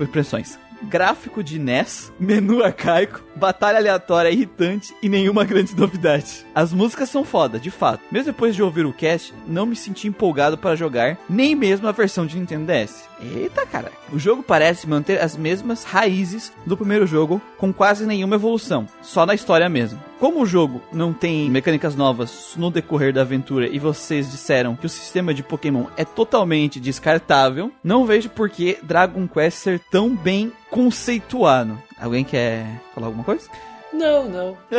impressões. 0.00 0.58
Gráfico 0.82 1.42
de 1.42 1.58
NES, 1.58 2.12
menu 2.20 2.62
arcaico, 2.62 3.22
batalha 3.34 3.78
aleatória 3.78 4.30
irritante 4.30 4.94
e 5.02 5.08
nenhuma 5.08 5.44
grande 5.44 5.74
novidade. 5.76 6.46
As 6.54 6.72
músicas 6.72 7.10
são 7.10 7.24
foda, 7.24 7.58
de 7.58 7.70
fato. 7.70 8.02
Mesmo 8.10 8.32
depois 8.32 8.54
de 8.54 8.62
ouvir 8.62 8.86
o 8.86 8.92
cast, 8.92 9.34
não 9.46 9.66
me 9.66 9.74
senti 9.74 10.06
empolgado 10.06 10.56
para 10.56 10.76
jogar, 10.76 11.18
nem 11.28 11.54
mesmo 11.54 11.88
a 11.88 11.92
versão 11.92 12.26
de 12.26 12.38
Nintendo 12.38 12.72
DS. 12.72 13.07
Eita, 13.20 13.66
cara. 13.66 13.90
O 14.12 14.18
jogo 14.18 14.42
parece 14.42 14.88
manter 14.88 15.20
as 15.20 15.36
mesmas 15.36 15.84
raízes 15.84 16.52
do 16.64 16.76
primeiro 16.76 17.06
jogo, 17.06 17.40
com 17.56 17.72
quase 17.72 18.06
nenhuma 18.06 18.36
evolução, 18.36 18.86
só 19.02 19.26
na 19.26 19.34
história 19.34 19.68
mesmo. 19.68 20.00
Como 20.18 20.42
o 20.42 20.46
jogo 20.46 20.82
não 20.92 21.12
tem 21.12 21.50
mecânicas 21.50 21.94
novas 21.94 22.54
no 22.56 22.70
decorrer 22.70 23.12
da 23.12 23.22
aventura 23.22 23.68
e 23.68 23.78
vocês 23.78 24.30
disseram 24.30 24.74
que 24.74 24.86
o 24.86 24.88
sistema 24.88 25.32
de 25.32 25.42
Pokémon 25.42 25.86
é 25.96 26.04
totalmente 26.04 26.80
descartável, 26.80 27.72
não 27.82 28.04
vejo 28.04 28.28
por 28.30 28.50
que 28.50 28.78
Dragon 28.82 29.28
Quest 29.28 29.58
ser 29.58 29.80
tão 29.90 30.14
bem 30.14 30.52
conceituado. 30.70 31.80
Alguém 32.00 32.24
quer 32.24 32.66
falar 32.94 33.08
alguma 33.08 33.24
coisa? 33.24 33.48
Não, 33.92 34.28
não. 34.28 34.56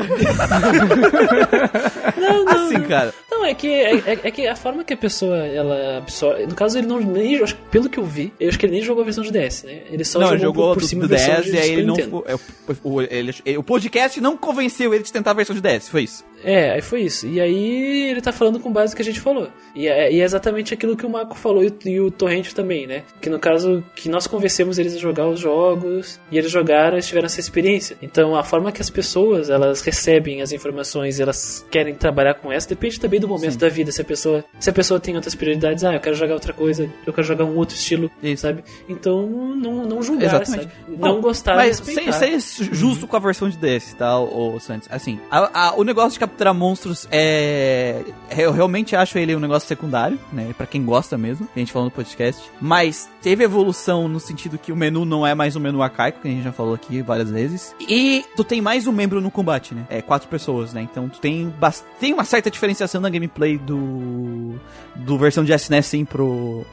não, 2.17 2.45
não. 2.45 2.65
Assim, 2.67 2.81
cara. 2.83 3.13
Não, 3.31 3.45
é 3.45 3.53
que, 3.53 3.67
é, 3.67 3.95
é- 3.95 4.19
é 4.23 4.31
que 4.31 4.47
a 4.47 4.55
forma 4.55 4.83
que 4.83 4.93
a 4.93 4.97
pessoa 4.97 5.37
ela 5.47 5.97
absorve. 5.97 6.45
No 6.45 6.55
caso, 6.55 6.77
ele 6.77 6.87
não. 6.87 6.99
Nem, 6.99 7.41
acho 7.41 7.55
pelo 7.71 7.89
que 7.89 7.97
eu 7.99 8.03
vi, 8.05 8.33
eu 8.39 8.49
acho 8.49 8.59
que 8.59 8.65
ele 8.65 8.73
nem 8.73 8.81
jogou 8.83 9.01
a 9.01 9.05
versão 9.05 9.23
de 9.23 9.31
DS, 9.31 9.63
né? 9.63 9.81
Ele 9.89 10.03
só 10.03 10.19
não, 10.19 10.27
jogou, 10.29 10.39
jogou 10.41 10.73
por, 10.73 10.81
por 10.81 10.87
cima 10.87 11.01
do 11.03 11.07
10 11.07 11.45
de 11.45 11.51
e 11.51 11.57
aí 11.57 11.71
ele 11.71 11.83
não 11.85 11.95
ficou. 11.95 12.23
é, 12.27 12.35
o, 12.35 12.39
o- 12.83 13.01
ele- 13.01 13.33
o 13.57 13.63
podcast 13.63 14.19
não 14.21 14.35
convenceu 14.37 14.93
ele 14.93 15.03
de 15.03 15.11
tentar 15.11 15.31
a 15.31 15.33
versão 15.35 15.55
de 15.55 15.61
DS, 15.61 15.89
foi 15.89 16.03
isso. 16.03 16.23
É, 16.43 16.71
aí 16.71 16.81
foi 16.81 17.01
isso. 17.01 17.27
E 17.27 17.39
aí 17.39 18.09
ele 18.09 18.21
tá 18.21 18.31
falando 18.31 18.59
com 18.59 18.71
base 18.71 18.93
no 18.93 18.95
que 18.95 19.01
a 19.01 19.05
gente 19.05 19.19
falou. 19.19 19.49
E 19.75 19.87
é, 19.87 20.11
e 20.11 20.19
é 20.21 20.23
exatamente 20.23 20.73
aquilo 20.73 20.95
que 20.97 21.05
o 21.05 21.09
Marco 21.09 21.35
falou 21.37 21.63
e, 21.63 21.67
o- 21.67 21.77
e 21.85 21.99
o 21.99 22.09
Torrente 22.11 22.53
também, 22.55 22.87
né? 22.87 23.03
Que 23.21 23.29
no 23.29 23.39
caso, 23.39 23.83
que 23.95 24.09
nós 24.09 24.25
convencemos 24.27 24.79
eles 24.79 24.95
a 24.95 24.97
jogar 24.97 25.27
os 25.27 25.39
jogos 25.39 26.19
e 26.31 26.37
eles 26.37 26.51
jogaram 26.51 26.97
e 26.97 27.01
tiveram 27.01 27.25
essa 27.25 27.39
experiência. 27.39 27.97
Então 28.01 28.35
a 28.35 28.43
forma 28.43 28.71
que 28.71 28.81
as 28.81 28.89
pessoas 28.89 29.49
elas 29.49 29.81
recebem 29.81 30.41
as 30.41 30.51
informações 30.51 31.19
e 31.19 31.21
elas 31.21 31.65
querem 31.69 31.93
trabalhar 31.95 32.33
com 32.35 32.51
essa 32.51 32.67
depende 32.69 32.99
também 32.99 33.19
do 33.19 33.27
momento 33.27 33.57
da 33.57 33.69
vida. 33.69 33.91
Se 33.91 34.01
a 34.01 34.05
pessoa 34.05 34.43
se 34.59 34.69
a 34.69 34.73
pessoa 34.73 34.99
tem 34.99 35.15
outras 35.15 35.35
prioridades, 35.35 35.83
ah, 35.83 35.93
eu 35.93 35.99
quero 35.99 36.15
jogar 36.15 36.33
outra 36.33 36.53
coisa, 36.53 36.89
eu 37.05 37.13
quero 37.13 37.27
jogar 37.27 37.45
um 37.45 37.55
outro 37.57 37.75
estilo, 37.75 38.09
Isso. 38.23 38.41
sabe? 38.43 38.63
Então 38.87 39.25
não, 39.27 39.85
não 39.85 40.01
julgar, 40.01 40.25
Exatamente. 40.43 40.63
sabe? 40.63 40.73
Não 40.87 41.15
Bom, 41.15 41.21
gostar, 41.21 41.55
Mas 41.55 41.77
sem, 41.77 41.95
respeitar. 42.05 42.39
sem 42.39 42.73
justo 42.73 43.07
com 43.07 43.15
a 43.15 43.19
versão 43.19 43.49
de 43.49 43.57
DS, 43.57 43.93
tá, 43.93 44.19
o, 44.19 44.59
Santos? 44.59 44.87
Assim, 44.91 45.19
a- 45.29 45.67
a- 45.69 45.73
o 45.75 45.83
negócio 45.83 46.11
de 46.13 46.19
capturar 46.29 46.53
monstros 46.53 47.07
é. 47.11 48.03
Eu 48.37 48.51
realmente 48.51 48.95
acho 48.95 49.17
ele 49.17 49.35
um 49.35 49.39
negócio 49.39 49.67
secundário, 49.67 50.17
né? 50.31 50.53
Pra 50.57 50.65
quem 50.67 50.83
gosta 50.85 51.17
mesmo, 51.17 51.45
que 51.47 51.51
a 51.55 51.59
gente 51.59 51.71
falou 51.71 51.85
no 51.87 51.91
podcast. 51.91 52.41
Mas 52.61 53.09
teve 53.21 53.43
evolução 53.43 54.07
no 54.07 54.19
sentido 54.19 54.57
que 54.57 54.71
o 54.71 54.75
menu 54.75 55.03
não 55.05 55.25
é 55.25 55.33
mais 55.35 55.55
um 55.55 55.59
menu 55.59 55.81
arcaico, 55.81 56.21
que 56.21 56.27
a 56.27 56.31
gente 56.31 56.43
já 56.43 56.51
falou 56.51 56.73
aqui 56.73 57.01
várias 57.01 57.29
vezes. 57.29 57.75
E 57.79 58.23
tu 58.35 58.43
tem 58.43 58.61
mais 58.61 58.87
um 58.87 58.91
membro 58.91 59.19
no 59.19 59.31
combate, 59.31 59.73
né? 59.73 59.85
É 59.89 60.01
quatro 60.01 60.27
pessoas, 60.29 60.73
né? 60.73 60.81
Então 60.81 61.09
tu 61.09 61.19
tem, 61.19 61.49
bas- 61.59 61.83
tem 61.99 62.13
uma 62.13 62.23
certa 62.23 62.49
diferenciação 62.51 63.01
na 63.01 63.09
gameplay 63.09 63.57
do. 63.57 64.55
do 64.95 65.17
versão 65.17 65.43
de 65.43 65.51
SNES 65.53 65.85
sim 65.85 66.05
pro, 66.05 66.65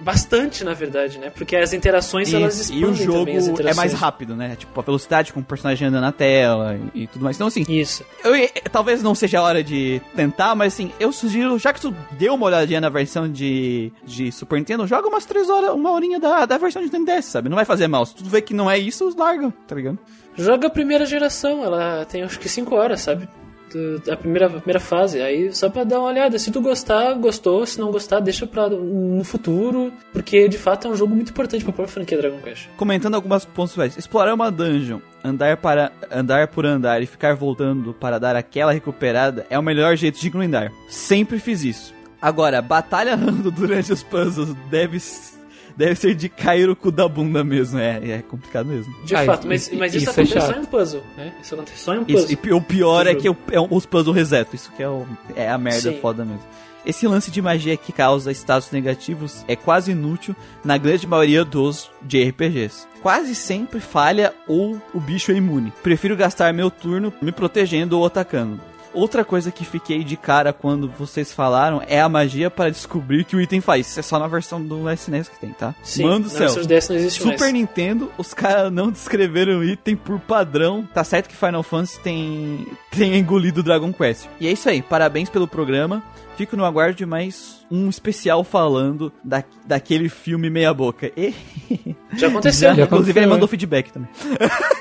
Bastante, 0.00 0.64
na 0.64 0.72
verdade, 0.72 1.18
né? 1.18 1.30
Porque 1.30 1.56
as 1.56 1.72
interações 1.72 2.32
elas 2.32 2.54
Isso, 2.54 2.72
expandem 2.72 2.88
e 2.88 2.92
o 2.92 2.94
jogo 2.94 3.18
também 3.26 3.36
as 3.36 3.48
é 3.58 3.74
mais 3.74 3.92
rápido, 3.92 4.34
né? 4.34 4.56
Tipo, 4.56 4.80
a 4.80 4.82
velocidade 4.82 5.32
com 5.32 5.40
o 5.40 5.44
personagem 5.44 5.88
andando 5.88 6.02
na 6.02 6.12
tela 6.12 6.78
e, 6.94 7.02
e 7.02 7.06
tudo 7.06 7.22
mais. 7.22 7.36
Então, 7.36 7.46
assim, 7.46 7.64
Isso. 7.68 8.04
eu, 8.24 8.32
talvez 8.70 9.02
não 9.02 9.14
seja 9.14 9.38
a 9.38 9.42
hora 9.42 9.62
de 9.62 10.00
tentar, 10.16 10.54
mas 10.54 10.74
assim, 10.74 10.92
eu 10.98 11.12
sugiro, 11.12 11.58
já 11.58 11.72
que 11.72 11.80
tu 11.80 11.94
deu 12.12 12.34
uma 12.34 12.46
olhadinha 12.46 12.80
na 12.80 12.88
versão 12.88 13.30
de, 13.30 13.92
de 14.04 14.32
Super 14.32 14.58
Nintendo, 14.58 14.86
joga 14.86 15.08
umas 15.08 15.26
três 15.26 15.48
horas, 15.48 15.70
uma 15.70 15.90
horinha 15.90 16.18
da, 16.18 16.46
da 16.46 16.58
versão 16.58 16.80
de 16.82 16.86
Nintendo 16.86 17.12
DS, 17.12 17.26
sabe? 17.26 17.48
Não 17.48 17.56
vai 17.56 17.64
fazer 17.64 17.86
mal. 17.88 18.06
Se 18.06 18.14
tu 18.14 18.24
vê 18.24 18.40
que 18.40 18.54
não 18.54 18.70
é 18.70 18.78
isso, 18.78 19.14
larga, 19.16 19.52
tá 19.66 19.74
ligado? 19.74 19.98
Joga 20.36 20.68
a 20.68 20.70
primeira 20.70 21.04
geração, 21.04 21.62
ela 21.64 22.04
tem 22.06 22.22
acho 22.22 22.38
que 22.38 22.48
5 22.48 22.74
horas, 22.74 23.00
sabe? 23.00 23.28
A 24.10 24.16
primeira, 24.16 24.46
a 24.46 24.50
primeira 24.50 24.80
fase, 24.80 25.20
aí 25.20 25.52
só 25.52 25.68
pra 25.68 25.84
dar 25.84 26.00
uma 26.00 26.08
olhada. 26.08 26.38
Se 26.38 26.50
tu 26.50 26.60
gostar, 26.60 27.14
gostou. 27.14 27.64
Se 27.66 27.78
não 27.78 27.90
gostar, 27.90 28.20
deixa 28.20 28.46
pra 28.46 28.68
no 28.68 29.24
futuro. 29.24 29.92
Porque 30.12 30.48
de 30.48 30.58
fato 30.58 30.88
é 30.88 30.90
um 30.90 30.96
jogo 30.96 31.14
muito 31.14 31.30
importante 31.30 31.64
pra 31.64 31.72
própria 31.72 31.92
franquia 31.92 32.18
Dragon 32.18 32.38
Quest. 32.40 32.68
Comentando 32.76 33.14
algumas 33.14 33.44
pontos. 33.44 33.76
Explorar 33.96 34.34
uma 34.34 34.50
dungeon, 34.50 35.00
andar 35.22 35.56
para 35.56 35.92
andar 36.10 36.48
por 36.48 36.66
andar 36.66 37.02
e 37.02 37.06
ficar 37.06 37.34
voltando 37.34 37.94
para 37.94 38.18
dar 38.18 38.36
aquela 38.36 38.72
recuperada 38.72 39.46
é 39.48 39.58
o 39.58 39.62
melhor 39.62 39.96
jeito 39.96 40.20
de 40.20 40.30
grindar. 40.30 40.72
Sempre 40.88 41.38
fiz 41.38 41.64
isso. 41.64 41.94
Agora, 42.20 42.60
batalhando 42.60 43.50
durante 43.52 43.92
os 43.92 44.02
puzzles 44.02 44.54
deve 44.70 44.98
deve 45.76 45.94
ser 45.94 46.14
de 46.14 46.28
cair 46.28 46.68
o 46.68 46.76
cu 46.76 46.90
da 46.90 47.06
bunda 47.08 47.42
mesmo. 47.44 47.78
É, 47.78 48.10
é 48.10 48.22
complicado 48.22 48.66
mesmo. 48.66 48.94
De 49.04 49.14
Ah, 49.14 49.24
fato, 49.24 49.40
isso- 49.52 49.70
mas, 49.70 49.78
mas 49.78 49.94
isso, 49.94 50.10
isso 50.10 50.10
é 50.10 50.22
acontece 50.22 50.40
só 50.40 50.46
chato. 50.46 50.56
em 50.58 50.60
um 50.62 50.66
puzzle, 50.66 51.02
né? 51.16 51.32
Isso 51.42 51.54
acontece 51.54 51.78
só 51.78 51.94
em 51.94 51.98
um 51.98 52.04
Isso, 52.06 52.12
puzzle. 52.12 52.32
e 52.32 52.36
pi- 52.36 52.52
o 52.52 52.60
pior 52.60 53.06
é 53.06 53.14
que 53.14 53.28
o- 53.28 53.36
é 53.52 53.60
um- 53.60 53.68
os 53.70 53.86
puzzles 53.86 54.14
resetam. 54.16 54.54
Isso 54.54 54.70
que 54.76 54.82
é, 54.82 54.88
o- 54.88 55.06
é 55.36 55.48
a 55.50 55.58
merda 55.58 55.92
Sim. 55.92 55.98
foda 56.00 56.24
mesmo. 56.24 56.42
Esse 56.86 57.06
lance 57.06 57.30
de 57.30 57.42
magia 57.42 57.76
que 57.76 57.92
causa 57.92 58.32
status 58.32 58.70
negativos 58.70 59.44
é 59.46 59.54
quase 59.54 59.90
inútil 59.92 60.34
na 60.64 60.78
grande 60.78 61.06
maioria 61.06 61.44
dos 61.44 61.90
JRPGs. 62.02 62.86
Quase 63.02 63.34
sempre 63.34 63.80
falha 63.80 64.32
ou 64.48 64.80
o 64.94 64.98
bicho 65.00 65.30
é 65.30 65.34
imune. 65.34 65.72
Prefiro 65.82 66.16
gastar 66.16 66.52
meu 66.54 66.70
turno 66.70 67.12
me 67.20 67.32
protegendo 67.32 67.98
ou 67.98 68.06
atacando. 68.06 68.58
Outra 68.92 69.24
coisa 69.24 69.50
que 69.50 69.64
fiquei 69.64 70.02
de 70.02 70.16
cara 70.16 70.52
quando 70.52 70.90
vocês 70.90 71.32
falaram 71.32 71.82
é 71.86 72.00
a 72.00 72.08
magia 72.08 72.50
para 72.50 72.70
descobrir 72.70 73.24
que 73.24 73.36
o 73.36 73.40
item 73.40 73.60
faz. 73.60 73.88
Isso 73.88 74.00
é 74.00 74.02
só 74.02 74.18
na 74.18 74.26
versão 74.26 74.62
do 74.62 74.90
SNES 74.90 75.28
que 75.28 75.38
tem, 75.38 75.50
tá? 75.50 75.74
Sim, 75.82 76.04
Mano 76.04 76.24
do 76.24 76.30
céu. 76.30 76.48
Super 77.10 77.38
mais. 77.38 77.52
Nintendo, 77.52 78.10
os 78.18 78.34
caras 78.34 78.72
não 78.72 78.90
descreveram 78.90 79.62
item 79.62 79.96
por 79.96 80.18
padrão. 80.18 80.86
Tá 80.92 81.04
certo 81.04 81.28
que 81.28 81.36
Final 81.36 81.62
Fantasy 81.62 82.00
tem, 82.00 82.66
tem 82.90 83.16
engolido 83.16 83.62
Dragon 83.62 83.92
Quest. 83.92 84.26
E 84.40 84.48
é 84.48 84.52
isso 84.52 84.68
aí, 84.68 84.82
parabéns 84.82 85.28
pelo 85.28 85.46
programa. 85.46 86.02
Fico 86.36 86.56
no 86.56 86.64
aguardo 86.64 86.96
de 86.96 87.04
mais 87.04 87.66
um 87.70 87.88
especial 87.90 88.42
falando 88.42 89.12
da, 89.22 89.44
daquele 89.66 90.08
filme 90.08 90.48
meia 90.48 90.72
boca. 90.72 91.12
E, 91.14 91.34
Já 92.16 92.28
aconteceu. 92.28 92.74
Já 92.74 92.84
inclusive 92.84 93.18
ele 93.18 93.26
aconteceu, 93.26 93.28
mandou 93.28 93.46
é. 93.46 93.50
feedback 93.50 93.92
também. 93.92 94.08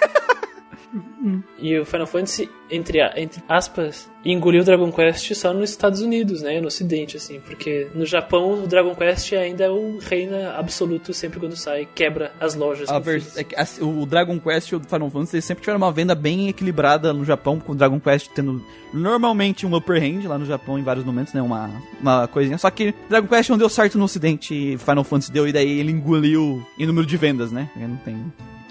E 1.60 1.78
o 1.78 1.86
Final 1.86 2.08
Fantasy, 2.08 2.50
entre, 2.72 3.00
entre 3.18 3.44
aspas, 3.48 4.10
engoliu 4.24 4.62
o 4.62 4.66
Dragon 4.66 4.90
Quest 4.92 5.34
só 5.36 5.54
nos 5.54 5.70
Estados 5.70 6.02
Unidos, 6.02 6.42
né? 6.42 6.62
No 6.62 6.68
ocidente, 6.68 7.18
assim. 7.18 7.40
Porque 7.42 7.88
no 7.94 8.06
Japão, 8.06 8.64
o 8.64 8.68
Dragon 8.68 8.96
Quest 8.96 9.34
ainda 9.34 9.66
é 9.66 9.70
o 9.70 9.98
reina 10.00 10.54
absoluto 10.58 11.14
sempre 11.14 11.40
quando 11.40 11.56
sai, 11.58 11.88
quebra 11.94 12.32
as 12.40 12.56
lojas. 12.56 12.88
Vers- 13.04 13.38
é 13.38 13.44
que, 13.44 13.56
assim, 13.56 13.84
o 13.84 14.06
Dragon 14.06 14.40
Quest 14.40 14.72
e 14.72 14.76
o 14.76 14.80
Final 14.80 15.10
Fantasy 15.10 15.42
sempre 15.42 15.62
tiveram 15.62 15.78
uma 15.80 15.92
venda 15.92 16.16
bem 16.16 16.48
equilibrada 16.48 17.12
no 17.12 17.26
Japão, 17.26 17.60
com 17.60 17.74
o 17.74 17.76
Dragon 17.76 18.00
Quest 18.00 18.30
tendo 18.34 18.64
normalmente 18.94 19.66
um 19.66 19.76
upper 19.76 20.02
hand 20.02 20.28
lá 20.28 20.38
no 20.38 20.46
Japão 20.46 20.80
em 20.80 20.84
vários 20.84 21.06
momentos, 21.06 21.34
né? 21.34 21.42
Uma, 21.42 21.70
uma 22.00 22.28
coisinha. 22.28 22.58
Só 22.58 22.70
que 22.70 22.94
Dragon 23.10 23.28
Quest 23.28 23.50
não 23.50 23.58
deu 23.58 23.70
certo 23.70 23.98
no 23.98 24.06
ocidente 24.06 24.54
e 24.54 24.78
Final 24.78 25.04
Fantasy 25.04 25.32
deu, 25.32 25.48
e 25.48 25.52
daí 25.52 25.80
ele 25.80 25.92
engoliu 25.92 26.66
em 26.78 26.86
número 26.86 27.06
de 27.06 27.18
vendas, 27.18 27.52
né? 27.52 27.70
Não 27.76 27.98
tem 27.98 28.18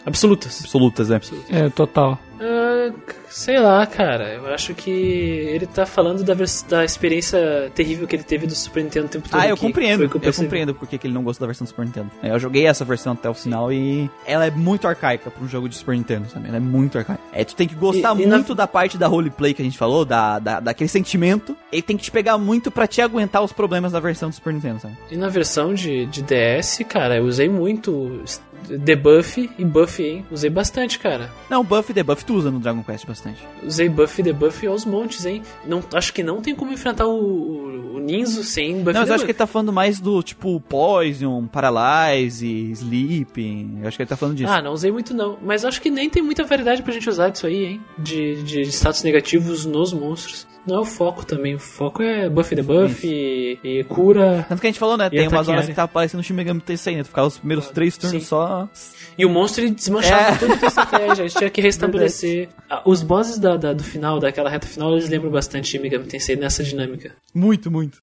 Absolutas. 0.07 0.63
absolutas, 0.65 1.09
né? 1.11 1.21
É, 1.51 1.69
total. 1.69 2.19
Ah, 2.41 2.93
sei 3.29 3.59
lá, 3.59 3.87
cara. 3.87 4.35
Eu 4.35 4.47
acho 4.55 4.75
que 4.75 4.91
ele 4.91 5.67
tá 5.67 5.85
falando 5.87 6.23
da, 6.25 6.35
da 6.69 6.85
experiência 6.85 7.71
terrível 7.75 8.07
que 8.07 8.17
ele 8.17 8.23
teve 8.23 8.47
do 8.47 8.55
Super 8.55 8.83
Nintendo 8.85 9.07
o 9.07 9.09
tempo 9.09 9.29
todo. 9.29 9.41
Ah, 9.41 9.47
eu 9.49 9.57
compreendo, 9.57 10.05
eu 10.05 10.09
percebi. 10.21 10.47
compreendo 10.47 10.75
porque 10.75 10.99
que 10.99 11.07
ele 11.07 11.15
não 11.15 11.23
gosta 11.23 11.41
da 11.41 11.47
versão 11.47 11.65
do 11.65 11.69
Super 11.69 11.85
Nintendo. 11.85 12.11
É, 12.23 12.31
Eu 12.31 12.39
joguei 12.39 12.67
essa 12.67 12.85
versão 12.85 13.13
até 13.13 13.29
o 13.29 13.35
final 13.35 13.73
e 13.73 14.11
ela 14.27 14.47
é 14.47 14.51
muito 14.51 14.87
arcaica 14.89 15.31
pra 15.31 15.43
um 15.45 15.49
jogo 15.49 15.69
de 15.69 15.77
Super 15.77 15.95
Nintendo, 15.97 16.29
sabe? 16.31 16.49
Ela 16.49 16.57
é 16.57 16.61
muito 16.61 16.97
arcaica. 16.99 17.21
É, 17.33 17.45
tu 17.45 17.55
tem 17.55 17.67
que 17.69 17.75
gostar 17.75 18.17
E- 18.17 18.23
e 18.23 18.27
na- 18.27 18.37
muito 18.37 18.55
da 18.55 18.67
parte 18.67 18.97
da 18.97 19.07
roleplay 19.07 19.53
que 19.55 19.63
a 19.63 19.65
gente 19.65 19.79
falou, 19.79 20.05
da, 20.05 20.39
da, 20.39 20.61
daquele 20.61 20.89
sentimento, 20.89 21.57
e 21.73 21.83
tem 21.83 21.97
que 21.97 22.05
te 22.05 22.11
pegar 22.11 22.39
muito 22.39 22.71
pra 22.71 22.87
te 22.87 23.01
aguentar 23.01 23.43
os 23.43 23.53
problemas 23.53 23.93
da 23.93 24.01
versão 24.01 24.29
do 24.29 24.35
Super 24.35 24.53
Nintendo, 24.53 24.81
sabe? 24.81 24.97
E 25.11 25.17
na 25.17 25.29
versão 25.29 25.75
de, 25.75 26.07
de 26.07 26.23
DS, 26.23 26.85
cara, 26.89 27.17
eu 27.17 27.25
usei 27.25 27.49
muito 27.49 28.23
debuff 28.69 29.49
e 29.59 29.65
buff, 29.65 30.03
hein? 30.03 30.25
Usei 30.31 30.51
bastante, 30.51 30.99
cara. 30.99 31.31
Não, 31.49 31.65
buff 31.65 31.91
e 31.91 31.95
debuff 31.95 32.25
tu 32.29 32.35
usa 32.35 32.51
no 32.51 32.61
Dragon 32.61 32.83
Quest 32.83 33.07
bastante. 33.07 33.43
Usei 33.63 33.89
buff 33.89 34.21
e 34.21 34.23
debuff 34.23 34.67
aos 34.67 34.85
montes, 34.85 35.25
hein? 35.25 35.43
Não, 35.67 35.83
acho 35.95 36.13
que 36.13 36.23
não 36.23 36.43
tem 36.43 36.55
como 36.55 36.73
enfrentar 36.73 37.07
o, 37.07 37.19
o, 37.19 37.95
o 37.97 37.99
Ninzo 37.99 38.45
sem 38.45 38.81
buff 38.83 38.93
não, 38.93 39.01
mas 39.01 39.09
eu 39.09 39.15
acho 39.15 39.25
que 39.25 39.31
ele 39.31 39.39
tá 39.39 39.47
falando 39.47 39.73
mais 39.73 39.99
do 39.99 40.23
tipo 40.23 40.61
Poison, 40.61 41.47
Paralyze, 41.47 42.71
Sleep. 42.73 43.79
Eu 43.81 43.89
acho 43.89 43.97
que 43.97 44.03
ele 44.03 44.09
tá 44.09 44.17
falando 44.17 44.37
disso. 44.37 44.53
Ah, 44.53 44.61
não 44.61 44.73
usei 44.73 44.93
muito 44.93 45.15
não. 45.15 45.39
Mas 45.43 45.65
acho 45.65 45.81
que 45.81 45.91
nem 45.91 46.11
tem 46.11 46.23
muita 46.23 46.45
variedade 46.45 46.83
pra 46.83 46.93
gente 46.93 47.09
usar 47.09 47.31
disso 47.31 47.47
aí, 47.47 47.65
hein? 47.65 47.81
De, 47.97 48.43
de 48.43 48.61
status 48.63 49.03
negativos 49.03 49.65
nos 49.65 49.93
monstros. 49.95 50.47
Não 50.69 50.77
é 50.77 50.81
o 50.81 50.85
foco 50.85 51.25
também. 51.25 51.55
O 51.55 51.59
foco 51.59 52.03
é 52.03 52.29
buff 52.29 52.53
e 52.53 52.57
debuff 52.57 53.07
e, 53.07 53.59
e 53.65 53.85
cura. 53.85 54.45
Tanto 54.49 54.61
que 54.61 54.67
a 54.67 54.71
gente 54.71 54.79
falou, 54.79 54.99
né? 54.99 55.09
Tem 55.09 55.27
umas 55.27 55.49
horas 55.49 55.63
área. 55.63 55.67
que 55.69 55.75
tava 55.75 55.89
parecendo 55.89 56.21
o 56.21 56.25
Shin 56.25 56.35
Megami 56.35 56.61
Tensei, 56.61 56.95
né? 56.97 57.03
Tu 57.03 57.09
ficava 57.09 57.27
os 57.27 57.39
primeiros 57.39 57.69
três 57.71 57.97
turnos 57.97 58.23
Sim. 58.23 58.29
só... 58.29 58.69
E 59.17 59.25
o 59.25 59.31
monstro 59.31 59.65
ele 59.65 59.71
desmanchava 59.75 60.35
É. 60.35 60.37
toda 60.39 60.53
a 60.55 60.67
estratégia. 60.67 61.25
A 61.25 61.27
gente 61.29 61.37
tinha 61.39 61.51
que 61.51 61.61
restabelecer. 61.61 62.49
Ah, 62.71 62.83
Os 62.85 63.03
bosses 63.03 63.39
da, 63.39 63.57
da- 63.57 63.73
do 63.73 63.83
final, 63.83 64.21
daquela 64.21 64.51
reta 64.51 64.67
final, 64.67 64.93
eles 64.93 65.09
lembram 65.09 65.31
bastante 65.31 65.71
de 65.73 65.79
Megami 65.79 66.05
Tensei 66.05 66.37
nessa 66.37 66.63
dinâmica. 66.63 67.13
Muito, 67.35 67.71
muito. 67.71 67.99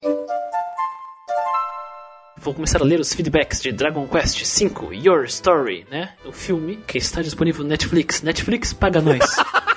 Vou 2.38 2.52
começar 2.52 2.80
a 2.82 2.84
ler 2.84 2.98
os 3.00 3.12
feedbacks 3.14 3.62
de 3.62 3.70
Dragon 3.72 4.06
Quest 4.08 4.40
V 4.60 4.94
Your 4.96 5.24
Story, 5.24 5.86
né? 5.90 6.10
O 6.24 6.32
filme 6.32 6.78
que 6.86 6.98
está 6.98 7.22
disponível 7.22 7.62
no 7.62 7.68
Netflix. 7.70 8.22
Netflix 8.22 8.72
paga 8.72 9.00
nós. 9.00 9.20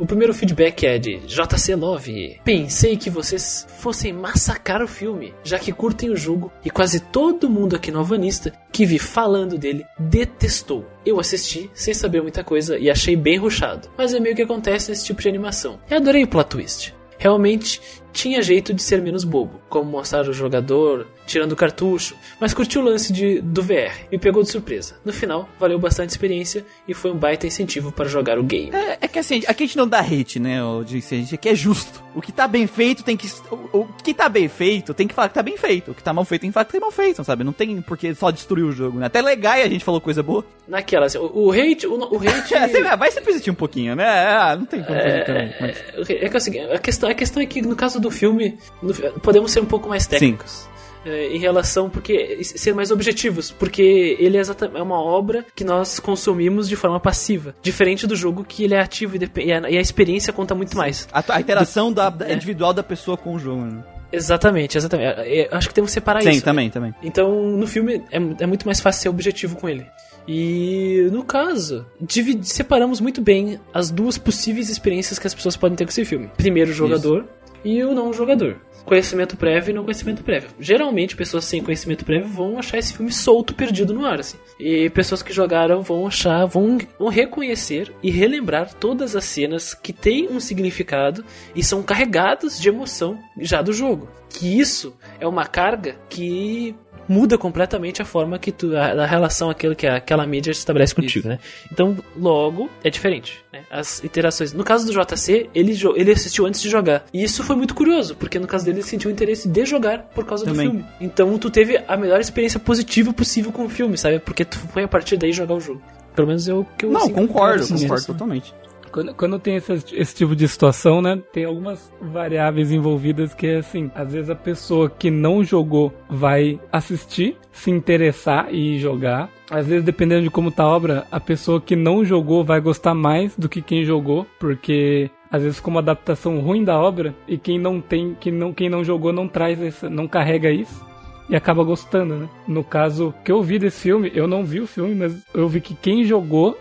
O 0.00 0.06
primeiro 0.06 0.32
feedback 0.32 0.86
é 0.86 0.98
de 0.98 1.18
JC 1.18 1.74
Love. 1.74 2.40
Pensei 2.42 2.96
que 2.96 3.10
vocês 3.10 3.66
fossem 3.80 4.14
massacrar 4.14 4.82
o 4.82 4.88
filme, 4.88 5.34
já 5.44 5.58
que 5.58 5.74
curtem 5.74 6.08
o 6.08 6.16
jogo 6.16 6.50
e 6.64 6.70
quase 6.70 7.00
todo 7.00 7.50
mundo 7.50 7.76
aqui 7.76 7.90
no 7.90 7.98
Alvanista 7.98 8.50
que 8.72 8.86
vi 8.86 8.98
falando 8.98 9.58
dele 9.58 9.84
detestou. 9.98 10.86
Eu 11.04 11.20
assisti 11.20 11.70
sem 11.74 11.92
saber 11.92 12.22
muita 12.22 12.42
coisa 12.42 12.78
e 12.78 12.90
achei 12.90 13.14
bem 13.14 13.36
ruchado, 13.36 13.90
mas 13.94 14.14
é 14.14 14.20
meio 14.20 14.34
que 14.34 14.40
acontece 14.40 14.88
nesse 14.88 15.04
tipo 15.04 15.20
de 15.20 15.28
animação. 15.28 15.78
Eu 15.90 15.98
adorei 15.98 16.24
o 16.24 16.28
plot 16.28 16.48
twist. 16.48 16.94
Realmente 17.18 17.78
tinha 18.10 18.40
jeito 18.40 18.72
de 18.72 18.82
ser 18.82 19.02
menos 19.02 19.24
bobo, 19.24 19.60
como 19.68 19.90
mostrar 19.90 20.26
o 20.26 20.32
jogador 20.32 21.06
tirando 21.30 21.52
o 21.52 21.56
cartucho, 21.56 22.14
mas 22.40 22.52
curti 22.52 22.78
o 22.78 22.82
lance 22.82 23.12
de, 23.12 23.40
do 23.40 23.62
VR, 23.62 23.92
me 24.10 24.18
pegou 24.18 24.42
de 24.42 24.50
surpresa. 24.50 24.96
No 25.04 25.12
final, 25.12 25.48
valeu 25.58 25.78
bastante 25.78 26.10
experiência 26.10 26.64
e 26.88 26.92
foi 26.92 27.10
um 27.12 27.16
baita 27.16 27.46
incentivo 27.46 27.92
para 27.92 28.08
jogar 28.08 28.38
o 28.38 28.42
game. 28.42 28.70
É, 28.74 28.98
é 29.02 29.08
que 29.08 29.18
assim, 29.18 29.42
aqui 29.46 29.62
a 29.62 29.66
gente 29.66 29.76
não 29.76 29.86
dá 29.88 30.00
hate, 30.00 30.40
né? 30.40 30.62
O 30.62 30.80
a 30.80 30.84
gente 30.84 31.34
aqui 31.34 31.48
é 31.48 31.54
justo. 31.54 32.02
O 32.14 32.20
que 32.20 32.32
tá 32.32 32.48
bem 32.48 32.66
feito 32.66 33.04
tem 33.04 33.16
que. 33.16 33.28
O, 33.72 33.78
o 33.78 33.84
que 34.02 34.12
tá 34.12 34.28
bem 34.28 34.48
feito 34.48 34.92
tem 34.92 35.06
que 35.06 35.14
falar 35.14 35.28
que 35.28 35.34
tá 35.34 35.42
bem 35.42 35.56
feito. 35.56 35.92
O 35.92 35.94
que 35.94 36.02
tá 36.02 36.12
mal 36.12 36.24
feito 36.24 36.40
tem 36.42 36.50
que 36.50 36.54
falar 36.54 36.64
que 36.64 36.72
tá 36.72 36.80
mal 36.80 36.90
feito, 36.90 37.22
sabe? 37.22 37.44
Não 37.44 37.52
tem 37.52 37.80
por 37.80 37.96
que 37.96 38.12
só 38.14 38.30
destruir 38.32 38.64
o 38.64 38.72
jogo, 38.72 38.98
né? 38.98 39.06
Até 39.06 39.22
legal 39.22 39.52
a 39.54 39.68
gente 39.68 39.84
falou 39.84 40.00
coisa 40.00 40.22
boa. 40.22 40.44
Naquela, 40.66 41.06
assim, 41.06 41.18
o, 41.18 41.46
o 41.46 41.52
hate, 41.52 41.86
o, 41.86 41.94
o 41.94 42.16
hate 42.18 42.54
É, 42.54 42.66
sempre- 42.68 42.96
vai 42.96 43.10
sempre 43.12 43.30
existir 43.30 43.50
um 43.50 43.54
pouquinho, 43.54 43.94
né? 43.94 44.04
Ah, 44.06 44.56
não 44.56 44.66
tem 44.66 44.82
como 44.82 44.98
fazer 44.98 45.24
também. 45.24 45.54
Mas... 45.60 45.78
É 46.10 46.28
que 46.28 46.34
é 46.34 46.36
o 46.36 46.40
seguinte, 46.40 46.72
a 46.72 46.78
questão, 46.78 47.08
a 47.10 47.14
questão 47.14 47.42
é 47.42 47.46
que 47.46 47.62
no 47.62 47.76
caso 47.76 48.00
do 48.00 48.10
filme, 48.10 48.58
no- 48.82 48.92
podemos 49.20 49.52
ser 49.52 49.60
um 49.60 49.66
pouco 49.66 49.88
mais 49.88 50.06
técnicos. 50.06 50.66
é, 50.66 50.79
em 51.06 51.38
relação, 51.38 51.88
porque 51.88 52.42
ser 52.44 52.74
mais 52.74 52.90
objetivos, 52.90 53.50
porque 53.50 54.16
ele 54.18 54.36
é, 54.36 54.42
é 54.74 54.82
uma 54.82 55.00
obra 55.02 55.44
que 55.54 55.64
nós 55.64 55.98
consumimos 55.98 56.68
de 56.68 56.76
forma 56.76 57.00
passiva, 57.00 57.54
diferente 57.62 58.06
do 58.06 58.14
jogo 58.14 58.44
que 58.44 58.64
ele 58.64 58.74
é 58.74 58.80
ativo 58.80 59.16
e, 59.16 59.30
e 59.44 59.52
a, 59.52 59.70
e 59.70 59.78
a 59.78 59.80
experiência 59.80 60.32
conta 60.32 60.54
muito 60.54 60.76
mais. 60.76 61.08
A, 61.12 61.22
a 61.34 61.40
interação 61.40 61.92
da, 61.92 62.10
da 62.10 62.28
É. 62.28 62.34
individual 62.34 62.72
da 62.72 62.82
pessoa 62.82 63.16
com 63.16 63.34
o 63.34 63.38
jogo, 63.38 63.62
né? 63.62 63.82
Exatamente, 64.12 64.76
exatamente. 64.76 65.20
É, 65.20 65.42
é, 65.42 65.48
acho 65.52 65.68
que 65.68 65.74
temos 65.74 65.90
que 65.90 65.94
separar 65.94 66.20
Sim, 66.22 66.30
isso. 66.30 66.44
também, 66.44 66.68
também. 66.68 66.92
Então, 67.02 67.32
no 67.56 67.66
filme, 67.66 68.02
é, 68.10 68.16
é 68.40 68.46
muito 68.46 68.66
mais 68.66 68.80
fácil 68.80 69.02
ser 69.02 69.08
objetivo 69.08 69.56
com 69.56 69.68
ele. 69.68 69.86
E, 70.28 71.08
no 71.12 71.24
caso, 71.24 71.86
dividi- 72.00 72.46
separamos 72.48 73.00
muito 73.00 73.20
bem 73.22 73.58
as 73.72 73.90
duas 73.90 74.18
possíveis 74.18 74.68
experiências 74.68 75.18
que 75.18 75.26
as 75.26 75.34
pessoas 75.34 75.56
podem 75.56 75.76
ter 75.76 75.84
com 75.84 75.90
esse 75.90 76.04
filme. 76.04 76.30
Primeiro, 76.36 76.70
o 76.70 76.74
jogador 76.74 77.24
e 77.64 77.82
o 77.82 77.92
não 77.94 78.12
jogador. 78.12 78.56
Conhecimento 78.84 79.36
prévio 79.36 79.70
e 79.70 79.74
não 79.74 79.84
conhecimento 79.84 80.22
prévio. 80.22 80.50
Geralmente, 80.58 81.16
pessoas 81.16 81.44
sem 81.44 81.62
conhecimento 81.62 82.04
prévio 82.04 82.28
vão 82.28 82.58
achar 82.58 82.78
esse 82.78 82.94
filme 82.94 83.12
solto, 83.12 83.54
perdido 83.54 83.94
no 83.94 84.04
ar, 84.04 84.20
assim. 84.20 84.38
E 84.58 84.90
pessoas 84.90 85.22
que 85.22 85.32
jogaram 85.32 85.82
vão 85.82 86.06
achar, 86.06 86.44
vão, 86.46 86.78
vão 86.98 87.08
reconhecer 87.08 87.92
e 88.02 88.10
relembrar 88.10 88.74
todas 88.74 89.14
as 89.14 89.24
cenas 89.24 89.74
que 89.74 89.92
têm 89.92 90.28
um 90.28 90.40
significado 90.40 91.24
e 91.54 91.62
são 91.62 91.82
carregadas 91.82 92.60
de 92.60 92.68
emoção 92.68 93.18
já 93.38 93.62
do 93.62 93.72
jogo. 93.72 94.08
Que 94.28 94.58
isso 94.58 94.96
é 95.18 95.26
uma 95.26 95.44
carga 95.44 95.96
que 96.08 96.74
muda 97.10 97.36
completamente 97.36 98.00
a 98.00 98.04
forma 98.04 98.38
que 98.38 98.52
tu 98.52 98.76
a, 98.76 99.02
a 99.02 99.06
relação 99.06 99.50
aquilo 99.50 99.74
que 99.74 99.84
a- 99.86 99.96
aquela 99.96 100.24
mídia 100.24 100.52
estabelece 100.52 100.94
contigo, 100.94 101.28
né? 101.28 101.40
Então, 101.72 101.96
logo 102.16 102.70
é 102.84 102.88
diferente, 102.88 103.42
né? 103.52 103.62
As 103.68 104.02
interações. 104.04 104.52
No 104.52 104.62
caso 104.62 104.86
do 104.86 104.92
JC, 104.92 105.50
ele 105.52 105.76
ele 105.96 106.12
assistiu 106.12 106.46
antes 106.46 106.62
de 106.62 106.68
jogar. 106.70 107.04
E 107.12 107.22
isso 107.24 107.42
foi 107.42 107.56
muito 107.56 107.74
curioso, 107.74 108.14
porque 108.14 108.38
no 108.38 108.46
caso 108.46 108.64
dele 108.64 108.78
ele 108.78 108.86
sentiu 108.86 109.10
interesse 109.10 109.48
de 109.48 109.64
jogar 109.66 110.04
por 110.14 110.24
causa 110.24 110.44
Também. 110.44 110.68
do 110.68 110.70
filme. 110.72 110.86
Então, 111.00 111.36
tu 111.36 111.50
teve 111.50 111.82
a 111.88 111.96
melhor 111.96 112.20
experiência 112.20 112.60
positiva 112.60 113.12
possível 113.12 113.50
com 113.50 113.64
o 113.64 113.68
filme, 113.68 113.98
sabe? 113.98 114.20
Porque 114.20 114.44
tu 114.44 114.58
foi 114.58 114.84
a 114.84 114.88
partir 114.88 115.16
daí 115.16 115.32
jogar 115.32 115.54
o 115.54 115.60
jogo. 115.60 115.82
Pelo 116.14 116.28
menos 116.28 116.46
eu 116.46 116.64
que 116.78 116.84
eu 116.86 116.90
Não, 116.92 117.00
assim, 117.02 117.12
concordo, 117.12 117.66
concordo 117.66 117.94
assim. 117.94 118.06
totalmente. 118.06 118.54
Quando, 118.92 119.14
quando 119.14 119.38
tem 119.38 119.56
esse, 119.56 119.72
esse 119.92 120.14
tipo 120.14 120.34
de 120.34 120.46
situação, 120.48 121.00
né? 121.00 121.20
Tem 121.32 121.44
algumas 121.44 121.92
variáveis 122.00 122.72
envolvidas 122.72 123.34
que 123.34 123.46
é 123.46 123.56
assim: 123.56 123.90
às 123.94 124.12
vezes 124.12 124.30
a 124.30 124.34
pessoa 124.34 124.90
que 124.90 125.10
não 125.10 125.44
jogou 125.44 125.92
vai 126.08 126.60
assistir, 126.72 127.36
se 127.52 127.70
interessar 127.70 128.52
e 128.52 128.78
jogar. 128.78 129.30
Às 129.50 129.66
vezes, 129.66 129.84
dependendo 129.84 130.22
de 130.22 130.30
como 130.30 130.50
tá 130.50 130.62
a 130.62 130.68
obra, 130.68 131.06
a 131.10 131.18
pessoa 131.18 131.60
que 131.60 131.74
não 131.74 132.04
jogou 132.04 132.44
vai 132.44 132.60
gostar 132.60 132.94
mais 132.94 133.36
do 133.36 133.48
que 133.48 133.60
quem 133.60 133.84
jogou, 133.84 134.26
porque 134.38 135.10
às 135.30 135.42
vezes 135.42 135.56
ficou 135.56 135.72
uma 135.72 135.80
adaptação 135.80 136.38
ruim 136.40 136.64
da 136.64 136.78
obra 136.78 137.14
e 137.26 137.36
quem 137.36 137.58
não 137.58 137.80
tem, 137.80 138.16
quem 138.18 138.32
não, 138.32 138.52
quem 138.52 138.68
não 138.68 138.84
jogou 138.84 139.12
não 139.12 139.28
traz 139.28 139.60
essa, 139.60 139.88
não 139.88 140.06
carrega 140.06 140.50
isso 140.50 140.89
e 141.30 141.36
acaba 141.36 141.62
gostando, 141.62 142.14
né? 142.16 142.28
No 142.46 142.62
caso 142.64 143.14
que 143.24 143.30
eu 143.32 143.40
vi 143.42 143.58
desse 143.58 143.80
filme, 143.82 144.10
eu 144.14 144.26
não 144.26 144.44
vi 144.44 144.60
o 144.60 144.66
filme, 144.66 144.94
mas 144.94 145.16
eu 145.32 145.48
vi 145.48 145.60
que 145.60 145.74
quem 145.74 146.02
jogou 146.04 146.58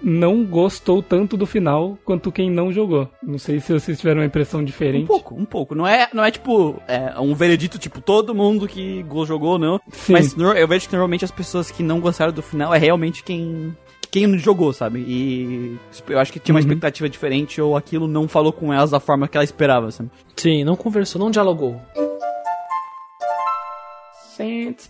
não 0.00 0.44
gostou 0.44 1.02
tanto 1.02 1.36
do 1.36 1.44
final 1.44 1.98
quanto 2.04 2.30
quem 2.32 2.50
não 2.50 2.72
jogou. 2.72 3.08
Não 3.22 3.36
sei 3.38 3.58
se 3.60 3.72
vocês 3.72 3.98
tiveram 3.98 4.20
uma 4.20 4.26
impressão 4.26 4.60
Um 4.60 4.64
diferente. 4.64 5.06
pouco, 5.06 5.34
um 5.34 5.44
pouco. 5.44 5.74
Não 5.74 5.86
é, 5.86 6.08
não 6.14 6.24
é 6.24 6.30
tipo 6.30 6.76
é, 6.86 7.18
um 7.18 7.34
veredito, 7.34 7.78
tipo, 7.78 8.00
todo 8.00 8.34
mundo 8.34 8.68
que 8.68 9.02
go- 9.02 9.26
jogou, 9.26 9.58
não. 9.58 9.80
Sim. 9.90 10.12
Mas 10.12 10.36
eu 10.36 10.68
vejo 10.68 10.86
que 10.86 10.92
normalmente 10.94 11.24
as 11.24 11.30
pessoas 11.32 11.70
que 11.70 11.82
não 11.82 12.00
gostaram 12.00 12.32
do 12.32 12.42
final 12.42 12.72
é 12.74 12.78
realmente 12.78 13.22
quem. 13.24 13.76
Quem 14.10 14.36
jogou, 14.36 14.74
sabe? 14.74 14.98
E 15.08 15.78
eu 16.06 16.18
acho 16.18 16.30
que 16.30 16.38
tinha 16.38 16.54
uma 16.54 16.60
Uhum. 16.60 16.66
expectativa 16.66 17.08
diferente 17.08 17.62
ou 17.62 17.74
aquilo 17.74 18.06
não 18.06 18.28
falou 18.28 18.52
com 18.52 18.70
elas 18.70 18.90
da 18.90 19.00
forma 19.00 19.26
que 19.26 19.38
ela 19.38 19.44
esperava, 19.44 19.90
sabe? 19.90 20.10
Sim, 20.36 20.64
não 20.64 20.76
conversou, 20.76 21.18
não 21.18 21.30
dialogou. 21.30 21.80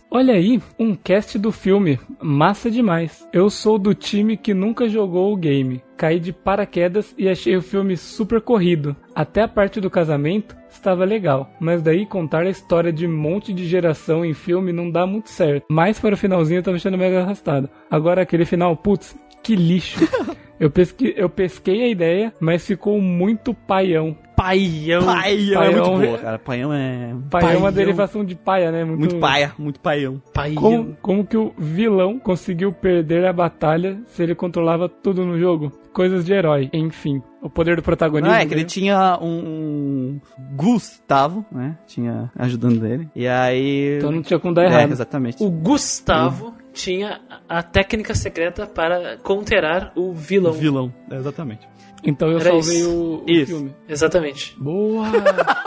Olha 0.08 0.34
aí, 0.34 0.62
um 0.78 0.94
cast 0.94 1.36
do 1.36 1.50
filme. 1.50 1.98
Massa 2.20 2.70
demais. 2.70 3.26
Eu 3.32 3.50
sou 3.50 3.76
do 3.76 3.92
time 3.92 4.36
que 4.36 4.54
nunca 4.54 4.88
jogou 4.88 5.32
o 5.32 5.36
game. 5.36 5.82
Caí 5.96 6.20
de 6.20 6.32
paraquedas 6.32 7.12
e 7.18 7.28
achei 7.28 7.56
o 7.56 7.62
filme 7.62 7.96
super 7.96 8.40
corrido. 8.40 8.94
Até 9.14 9.42
a 9.42 9.48
parte 9.48 9.80
do 9.80 9.90
casamento 9.90 10.56
estava 10.70 11.04
legal. 11.04 11.50
Mas 11.58 11.82
daí 11.82 12.06
contar 12.06 12.46
a 12.46 12.50
história 12.50 12.92
de 12.92 13.04
um 13.04 13.16
monte 13.16 13.52
de 13.52 13.66
geração 13.66 14.24
em 14.24 14.32
filme 14.32 14.72
não 14.72 14.88
dá 14.88 15.04
muito 15.06 15.28
certo. 15.28 15.66
Mais 15.68 15.98
para 15.98 16.14
o 16.14 16.18
finalzinho 16.18 16.58
eu 16.58 16.62
tava 16.62 16.76
achando 16.76 16.96
mega 16.96 17.22
arrastado. 17.22 17.68
Agora 17.90 18.22
aquele 18.22 18.44
final, 18.44 18.76
putz, 18.76 19.16
que 19.42 19.56
lixo. 19.56 19.98
Eu 20.62 20.70
pesquei, 20.70 21.12
eu 21.16 21.28
pesquei 21.28 21.82
a 21.82 21.88
ideia, 21.88 22.32
mas 22.38 22.64
ficou 22.64 23.00
muito 23.00 23.52
paião. 23.52 24.16
Paião. 24.36 25.04
Paião, 25.04 25.62
é 25.62 25.70
muito 25.70 25.82
Paião 25.82 26.00
boa, 26.00 26.16
é- 26.16 26.18
cara. 26.18 26.38
Paião 26.38 26.72
é. 26.72 27.14
Paião 27.30 27.48
é 27.50 27.56
uma 27.56 27.60
Paião. 27.62 27.72
derivação 27.72 28.24
de 28.24 28.34
paia, 28.36 28.70
né? 28.70 28.84
Muito 28.84 29.16
paia, 29.18 29.52
muito 29.58 29.80
paião. 29.80 30.22
Paião. 30.32 30.54
Como, 30.54 30.96
como 31.02 31.26
que 31.26 31.36
o 31.36 31.52
vilão 31.58 32.16
conseguiu 32.18 32.72
perder 32.72 33.26
a 33.26 33.32
batalha 33.32 33.98
se 34.06 34.22
ele 34.22 34.34
controlava 34.36 34.88
tudo 34.88 35.24
no 35.26 35.36
jogo? 35.38 35.70
Coisas 35.92 36.24
de 36.24 36.32
herói, 36.32 36.70
enfim. 36.72 37.20
O 37.42 37.50
poder 37.50 37.74
do 37.76 37.82
protagonismo. 37.82 38.32
Não, 38.32 38.38
é 38.40 38.46
que 38.46 38.54
ele 38.54 38.62
né? 38.62 38.66
tinha 38.68 39.18
um, 39.20 39.26
um 39.26 40.20
Gustavo, 40.56 41.44
né? 41.50 41.76
Tinha 41.86 42.30
ajudando 42.38 42.86
ele. 42.86 43.08
E 43.16 43.26
aí. 43.26 43.96
Então 43.98 44.12
não 44.12 44.22
tinha 44.22 44.38
como 44.38 44.54
dar 44.54 44.62
É, 44.62 44.66
errado. 44.66 44.92
exatamente. 44.92 45.42
O 45.42 45.50
Gustavo 45.50 46.54
tinha 46.72 47.20
a 47.48 47.62
técnica 47.62 48.14
secreta 48.14 48.66
para 48.66 49.18
conterar 49.18 49.92
o 49.94 50.12
vilão. 50.12 50.52
vilão. 50.52 50.94
É, 51.10 51.16
exatamente. 51.16 51.71
Então 52.04 52.28
eu 52.30 52.38
Era 52.38 52.50
salvei 52.50 52.78
isso. 52.78 52.90
o, 52.90 53.24
o 53.24 53.30
Isso. 53.30 53.46
filme. 53.46 53.74
Exatamente. 53.88 54.56
Boa! 54.58 55.06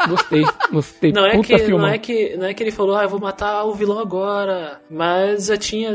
Gostei, 0.08 0.44
gostei. 0.72 1.12
Não 1.16 1.26
é, 1.26 1.42
que, 1.42 1.68
não, 1.70 1.88
é 1.88 1.98
que, 1.98 2.38
não 2.38 2.46
é 2.48 2.54
que 2.54 2.62
ele 2.64 2.72
falou, 2.72 2.96
ah, 2.96 3.04
eu 3.04 3.10
vou 3.10 3.20
matar 3.20 3.64
o 3.64 3.74
vilão 3.74 4.00
agora. 4.00 4.82
Mas 4.90 5.46
já 5.46 5.58
tinha. 5.58 5.92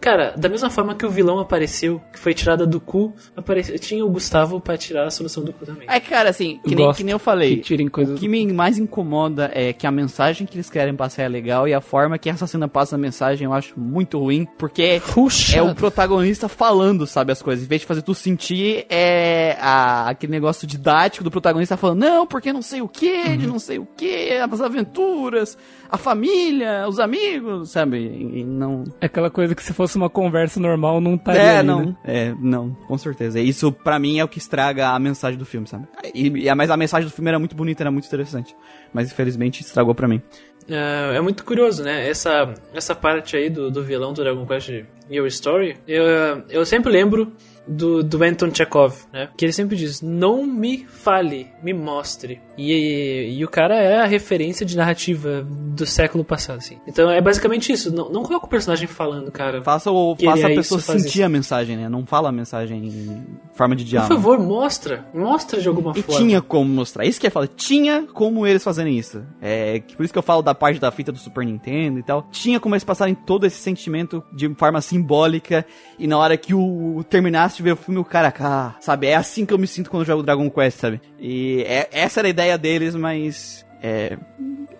Cara, 0.00 0.34
da 0.36 0.48
mesma 0.48 0.68
forma 0.70 0.94
que 0.94 1.06
o 1.06 1.10
vilão 1.10 1.38
apareceu, 1.38 2.00
que 2.12 2.18
foi 2.18 2.34
tirada 2.34 2.66
do 2.66 2.80
cu, 2.80 3.14
apareceu, 3.36 3.78
tinha 3.78 4.04
o 4.04 4.10
Gustavo 4.10 4.60
pra 4.60 4.76
tirar 4.76 5.06
a 5.06 5.10
solução 5.10 5.44
do 5.44 5.52
cu 5.52 5.64
também. 5.64 5.86
É, 5.88 6.00
cara, 6.00 6.30
assim, 6.30 6.60
que 6.64 6.74
nem, 6.74 6.92
que 6.92 7.04
nem 7.04 7.12
eu 7.12 7.18
falei. 7.18 7.56
que 7.56 7.62
tirem 7.62 7.88
coisas 7.88 8.16
O 8.16 8.20
que 8.20 8.28
me 8.28 8.52
mais 8.52 8.78
incomoda 8.78 9.50
é 9.54 9.72
que 9.72 9.86
a 9.86 9.90
mensagem 9.90 10.46
que 10.46 10.56
eles 10.56 10.68
querem 10.70 10.94
passar 10.94 11.22
é 11.22 11.28
legal 11.28 11.68
e 11.68 11.74
a 11.74 11.80
forma 11.80 12.18
que 12.18 12.28
essa 12.28 12.46
cena 12.46 12.66
passa 12.68 12.96
a 12.96 12.98
mensagem 12.98 13.44
eu 13.44 13.52
acho 13.52 13.78
muito 13.78 14.18
ruim, 14.18 14.46
porque 14.58 15.00
Puxa! 15.12 15.58
é 15.58 15.62
o 15.62 15.74
protagonista 15.74 16.48
falando, 16.48 17.06
sabe, 17.06 17.32
as 17.32 17.40
coisas. 17.42 17.64
Em 17.64 17.68
vez 17.68 17.82
de 17.82 17.86
fazer 17.86 18.02
tu 18.02 18.14
sentir 18.14 18.86
é 18.88 19.51
a- 19.58 20.08
aquele 20.08 20.32
negócio 20.32 20.66
didático 20.66 21.22
do 21.24 21.30
protagonista 21.30 21.76
falando, 21.76 22.00
não, 22.00 22.26
porque 22.26 22.52
não 22.52 22.62
sei 22.62 22.80
o 22.82 22.88
que, 22.88 23.36
de 23.36 23.46
não 23.46 23.58
sei 23.58 23.78
o 23.78 23.86
que, 23.86 24.30
as 24.32 24.60
aventuras, 24.60 25.56
a 25.90 25.96
família, 25.98 26.86
os 26.88 26.98
amigos, 26.98 27.70
sabe? 27.70 27.98
E, 27.98 28.40
e 28.40 28.44
não. 28.44 28.84
É 29.00 29.06
aquela 29.06 29.30
coisa 29.30 29.54
que 29.54 29.62
se 29.62 29.72
fosse 29.72 29.96
uma 29.96 30.08
conversa 30.10 30.58
normal 30.60 31.00
não 31.00 31.14
estaria 31.16 31.40
É, 31.40 31.58
ali, 31.58 31.66
não. 31.68 31.86
né? 31.86 31.96
É, 32.04 32.34
não, 32.40 32.70
com 32.86 32.96
certeza. 32.98 33.40
Isso, 33.40 33.70
pra 33.72 33.98
mim, 33.98 34.18
é 34.18 34.24
o 34.24 34.28
que 34.28 34.38
estraga 34.38 34.88
a 34.88 34.98
mensagem 34.98 35.38
do 35.38 35.44
filme, 35.44 35.66
sabe? 35.66 35.86
E, 36.14 36.28
e- 36.48 36.54
mas 36.54 36.70
a 36.70 36.76
mensagem 36.76 37.08
do 37.08 37.12
filme 37.14 37.28
era 37.28 37.38
muito 37.38 37.54
bonita, 37.56 37.82
era 37.82 37.90
muito 37.90 38.06
interessante. 38.06 38.54
Mas 38.92 39.10
infelizmente 39.10 39.60
estragou 39.62 39.94
pra 39.94 40.08
mim. 40.08 40.20
É, 40.68 41.16
é 41.16 41.20
muito 41.20 41.44
curioso, 41.44 41.82
né? 41.82 42.08
Essa, 42.08 42.54
essa 42.72 42.94
parte 42.94 43.36
aí 43.36 43.50
do, 43.50 43.70
do 43.70 43.82
vilão 43.82 44.12
do 44.12 44.22
Dragon 44.22 44.46
Quest 44.46 44.70
Your 45.10 45.26
Story, 45.26 45.76
eu, 45.88 46.04
eu 46.48 46.64
sempre 46.64 46.92
lembro 46.92 47.32
do, 47.66 48.02
do 48.02 48.22
Anton 48.22 48.52
Chekhov, 48.52 48.94
né? 49.12 49.28
Que 49.36 49.44
ele 49.44 49.52
sempre 49.52 49.76
diz, 49.76 50.00
não 50.02 50.44
me 50.46 50.84
fale, 50.86 51.48
me 51.62 51.72
mostre. 51.72 52.40
E, 52.56 53.36
e 53.38 53.44
o 53.44 53.48
cara 53.48 53.76
é 53.76 54.00
a 54.00 54.06
referência 54.06 54.64
de 54.66 54.76
narrativa 54.76 55.46
do 55.48 55.86
século 55.86 56.24
passado, 56.24 56.58
assim. 56.58 56.78
Então 56.86 57.10
é 57.10 57.20
basicamente 57.20 57.72
isso, 57.72 57.94
não, 57.94 58.10
não 58.10 58.22
coloca 58.22 58.46
o 58.46 58.48
personagem 58.48 58.86
falando, 58.86 59.30
cara. 59.30 59.62
Faça, 59.62 59.90
o, 59.90 60.16
faça 60.16 60.46
a 60.46 60.50
é 60.50 60.54
pessoa 60.54 60.78
isso, 60.78 60.92
sentir 60.92 61.08
isso. 61.18 61.24
a 61.24 61.28
mensagem, 61.28 61.76
né? 61.76 61.88
Não 61.88 62.04
fala 62.04 62.28
a 62.28 62.32
mensagem 62.32 62.84
em 62.84 63.26
forma 63.54 63.76
de 63.76 63.84
Por 63.84 63.90
diálogo. 63.90 64.14
favor, 64.14 64.38
mostra. 64.38 65.06
Mostra 65.14 65.60
de 65.60 65.68
alguma 65.68 65.92
E 65.96 66.02
forma. 66.02 66.20
tinha 66.20 66.40
como 66.42 66.68
mostrar. 66.70 67.04
Isso 67.04 67.20
que 67.20 67.26
eu 67.26 67.30
falo, 67.30 67.46
tinha 67.46 68.06
como 68.12 68.46
eles 68.46 68.62
fazerem 68.62 68.98
isso. 68.98 69.22
É, 69.40 69.80
por 69.96 70.04
isso 70.04 70.12
que 70.12 70.18
eu 70.18 70.22
falo 70.22 70.42
da 70.42 70.54
parte 70.54 70.80
da 70.80 70.90
fita 70.90 71.12
do 71.12 71.18
Super 71.18 71.44
Nintendo 71.44 71.98
e 71.98 72.02
tal. 72.02 72.26
Tinha 72.30 72.58
como 72.60 72.74
eles 72.74 72.84
passarem 72.84 73.14
todo 73.14 73.46
esse 73.46 73.56
sentimento 73.56 74.22
de 74.34 74.52
forma 74.54 74.80
simbólica. 74.80 75.64
E 75.98 76.06
na 76.06 76.18
hora 76.18 76.36
que 76.36 76.54
o 76.54 77.04
terminasse 77.08 77.51
de 77.56 77.62
ver 77.62 77.72
o 77.72 77.76
filme, 77.76 78.00
o 78.00 78.04
cara, 78.04 78.32
ah, 78.40 78.74
sabe? 78.80 79.06
É 79.06 79.14
assim 79.14 79.44
que 79.46 79.52
eu 79.52 79.58
me 79.58 79.66
sinto 79.66 79.90
quando 79.90 80.04
jogo 80.04 80.22
Dragon 80.22 80.50
Quest, 80.50 80.78
sabe? 80.78 81.00
E 81.18 81.62
é- 81.66 81.88
essa 81.92 82.20
era 82.20 82.28
a 82.28 82.30
ideia 82.30 82.58
deles, 82.58 82.94
mas. 82.94 83.64
É, 83.82 84.16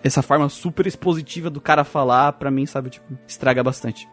essa 0.03 0.21
forma 0.21 0.49
super 0.49 0.85
expositiva 0.85 1.49
do 1.49 1.61
cara 1.61 1.83
falar, 1.83 2.33
pra 2.33 2.51
mim, 2.51 2.65
sabe, 2.65 2.89
tipo, 2.89 3.05
estraga 3.27 3.63
bastante. 3.63 4.07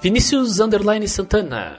Vinícius 0.00 0.60
Underline 0.60 1.06
Santana. 1.06 1.76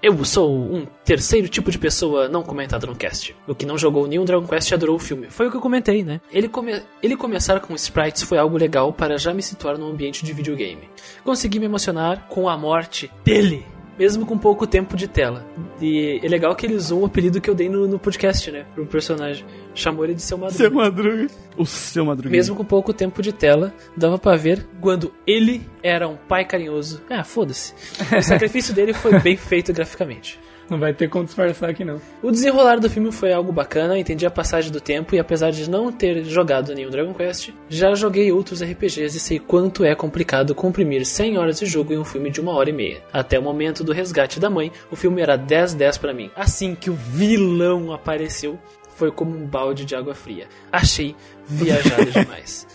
Eu 0.00 0.24
sou 0.24 0.54
um 0.54 0.86
terceiro 1.04 1.48
tipo 1.48 1.70
de 1.70 1.78
pessoa 1.78 2.28
não 2.28 2.42
comentada 2.42 2.86
no 2.86 2.94
cast. 2.94 3.34
O 3.48 3.54
que 3.54 3.66
não 3.66 3.76
jogou 3.76 4.06
nenhum 4.06 4.24
Dragon 4.24 4.46
Quest 4.46 4.70
e 4.70 4.74
adorou 4.74 4.96
o 4.96 4.98
filme. 4.98 5.28
Foi 5.28 5.48
o 5.48 5.50
que 5.50 5.56
eu 5.56 5.60
comentei, 5.60 6.04
né? 6.04 6.20
Ele, 6.30 6.48
come... 6.48 6.82
Ele 7.02 7.16
começar 7.16 7.58
com 7.60 7.74
sprites 7.74 8.22
foi 8.22 8.38
algo 8.38 8.56
legal 8.56 8.92
para 8.92 9.18
já 9.18 9.34
me 9.34 9.42
situar 9.42 9.76
no 9.76 9.88
ambiente 9.88 10.24
de 10.24 10.32
videogame. 10.32 10.88
Consegui 11.24 11.58
me 11.58 11.64
emocionar 11.64 12.28
com 12.28 12.48
a 12.48 12.56
morte 12.56 13.10
dele. 13.24 13.66
Mesmo 13.98 14.26
com 14.26 14.36
pouco 14.36 14.66
tempo 14.66 14.96
de 14.96 15.06
tela. 15.06 15.46
E 15.80 16.20
é 16.22 16.28
legal 16.28 16.54
que 16.54 16.66
ele 16.66 16.74
usou 16.74 17.02
o 17.02 17.06
apelido 17.06 17.40
que 17.40 17.48
eu 17.48 17.54
dei 17.54 17.68
no, 17.68 17.86
no 17.86 17.98
podcast, 17.98 18.50
né? 18.50 18.66
Pro 18.74 18.86
personagem. 18.86 19.44
Chamou 19.74 20.04
ele 20.04 20.14
de 20.14 20.22
seu 20.22 20.36
madruga. 20.36 20.58
Seu 20.58 20.70
Madruga. 20.72 21.26
O 21.56 21.66
seu 21.66 22.04
Madruga. 22.04 22.30
Mesmo 22.30 22.56
com 22.56 22.64
pouco 22.64 22.92
tempo 22.92 23.22
de 23.22 23.32
tela, 23.32 23.72
dava 23.96 24.18
pra 24.18 24.36
ver 24.36 24.66
quando 24.80 25.12
ele 25.26 25.62
era 25.82 26.08
um 26.08 26.16
pai 26.16 26.44
carinhoso. 26.44 27.02
Ah, 27.08 27.24
foda-se. 27.24 27.74
O 28.16 28.22
sacrifício 28.22 28.74
dele 28.74 28.92
foi 28.92 29.18
bem 29.20 29.36
feito 29.36 29.72
graficamente. 29.72 30.38
Não 30.74 30.80
vai 30.80 30.92
ter 30.92 31.08
como 31.08 31.24
disfarçar 31.24 31.70
aqui, 31.70 31.84
não. 31.84 32.00
O 32.20 32.32
desenrolar 32.32 32.80
do 32.80 32.90
filme 32.90 33.12
foi 33.12 33.32
algo 33.32 33.52
bacana, 33.52 33.96
entendi 33.96 34.26
a 34.26 34.30
passagem 34.30 34.72
do 34.72 34.80
tempo 34.80 35.14
e 35.14 35.20
apesar 35.20 35.52
de 35.52 35.70
não 35.70 35.92
ter 35.92 36.24
jogado 36.24 36.74
nenhum 36.74 36.90
Dragon 36.90 37.14
Quest, 37.14 37.50
já 37.68 37.94
joguei 37.94 38.32
outros 38.32 38.60
RPGs 38.60 39.16
e 39.16 39.20
sei 39.20 39.38
quanto 39.38 39.84
é 39.84 39.94
complicado 39.94 40.52
comprimir 40.52 41.06
100 41.06 41.38
horas 41.38 41.60
de 41.60 41.66
jogo 41.66 41.92
em 41.92 41.98
um 41.98 42.04
filme 42.04 42.28
de 42.28 42.40
uma 42.40 42.52
hora 42.54 42.70
e 42.70 42.72
meia. 42.72 43.00
Até 43.12 43.38
o 43.38 43.42
momento 43.42 43.84
do 43.84 43.92
resgate 43.92 44.40
da 44.40 44.50
mãe, 44.50 44.72
o 44.90 44.96
filme 44.96 45.22
era 45.22 45.38
10-10 45.38 46.00
pra 46.00 46.12
mim. 46.12 46.28
Assim 46.34 46.74
que 46.74 46.90
o 46.90 46.94
vilão 46.94 47.92
apareceu, 47.92 48.58
foi 48.96 49.12
como 49.12 49.36
um 49.36 49.46
balde 49.46 49.84
de 49.84 49.94
água 49.94 50.12
fria. 50.12 50.48
Achei 50.72 51.14
viajado 51.46 52.10
demais. 52.10 52.66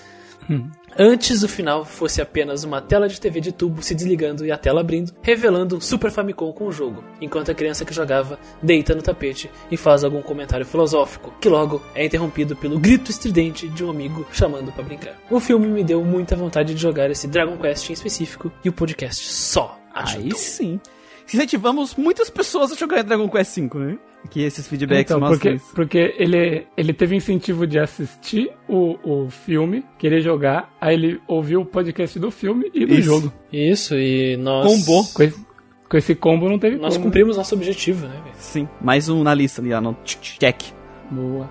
Antes 0.98 1.44
o 1.44 1.48
final 1.48 1.86
fosse 1.86 2.22
apenas 2.22 2.64
uma 2.64 2.82
tela 2.82 3.08
de 3.08 3.22
TV 3.22 3.40
de 3.40 3.52
tubo 3.52 3.82
se 3.82 3.94
desligando 3.94 4.46
e 4.46 4.52
a 4.52 4.58
tela 4.58 4.82
abrindo, 4.82 5.14
revelando 5.22 5.78
um 5.78 5.82
Super 5.82 6.12
Famicom 6.12 6.52
com 6.52 6.68
o 6.68 6.72
jogo, 6.72 7.04
enquanto 7.22 7.52
a 7.52 7.54
criança 7.54 7.86
que 7.86 7.94
jogava 7.94 8.40
deita 8.62 8.96
no 8.96 9.02
tapete 9.02 9.50
e 9.72 9.78
faz 9.78 10.04
algum 10.04 10.22
comentário 10.22 10.66
filosófico, 10.66 11.34
que 11.40 11.48
logo 11.48 11.82
é 11.94 12.06
interrompido 12.06 12.56
pelo 12.56 12.80
grito 12.80 13.12
estridente 13.12 13.68
de 13.70 13.84
um 13.84 13.90
amigo 13.90 14.26
chamando 14.32 14.72
pra 14.72 14.84
brincar. 14.84 15.16
O 15.30 15.40
filme 15.40 15.68
me 15.68 15.84
deu 15.84 16.04
muita 16.04 16.36
vontade 16.36 16.74
de 16.74 16.82
jogar 16.82 17.10
esse 17.12 17.28
Dragon 17.28 17.58
Quest 17.58 17.90
em 17.90 17.94
específico 17.94 18.52
e 18.64 18.70
o 18.70 18.74
podcast 18.74 19.26
só 19.26 19.80
Aí 19.94 20.04
ajudou. 20.04 20.38
sim. 20.38 20.80
Incentivamos 21.34 21.96
muitas 21.96 22.30
pessoas 22.30 22.72
a 22.72 22.76
jogar 22.76 23.04
Dragon 23.04 23.30
Quest 23.30 23.58
V, 23.60 23.70
né? 23.80 23.98
Que 24.30 24.42
esses 24.44 24.68
feedbacks 24.68 25.12
Então, 25.16 25.26
porque, 25.28 25.52
isso. 25.52 25.74
porque 25.74 26.14
ele, 26.18 26.68
ele 26.76 26.92
teve 26.94 27.16
incentivo 27.16 27.66
de 27.66 27.80
assistir 27.80 28.52
o, 28.68 28.98
o 29.04 29.30
filme, 29.30 29.84
querer 29.98 30.22
jogar, 30.22 30.74
aí 30.82 30.94
ele 30.96 31.22
ouviu 31.28 31.62
o 31.62 31.66
podcast 31.66 32.20
do 32.20 32.30
filme 32.30 32.70
e 32.74 32.86
do 32.86 32.94
Isso. 32.96 33.02
jogo. 33.04 33.34
Isso, 33.52 33.96
e 33.96 34.36
nós. 34.36 34.66
Combou. 34.66 35.06
Com 35.14 35.24
esse, 35.24 35.46
com 35.90 35.98
esse 35.98 36.16
combo 36.16 36.50
não 36.50 36.60
teve 36.60 36.76
Nós 36.78 36.96
como. 36.96 37.06
cumprimos 37.06 37.38
nosso 37.38 37.56
objetivo, 37.56 38.08
né? 38.08 38.22
Sim. 38.38 38.68
Mais 38.82 39.08
um 39.08 39.24
na 39.24 39.34
lista 39.34 39.62
ali, 39.62 39.72
ó. 39.74 39.80
No 39.80 39.96
check. 40.04 40.62
Boa. 41.10 41.50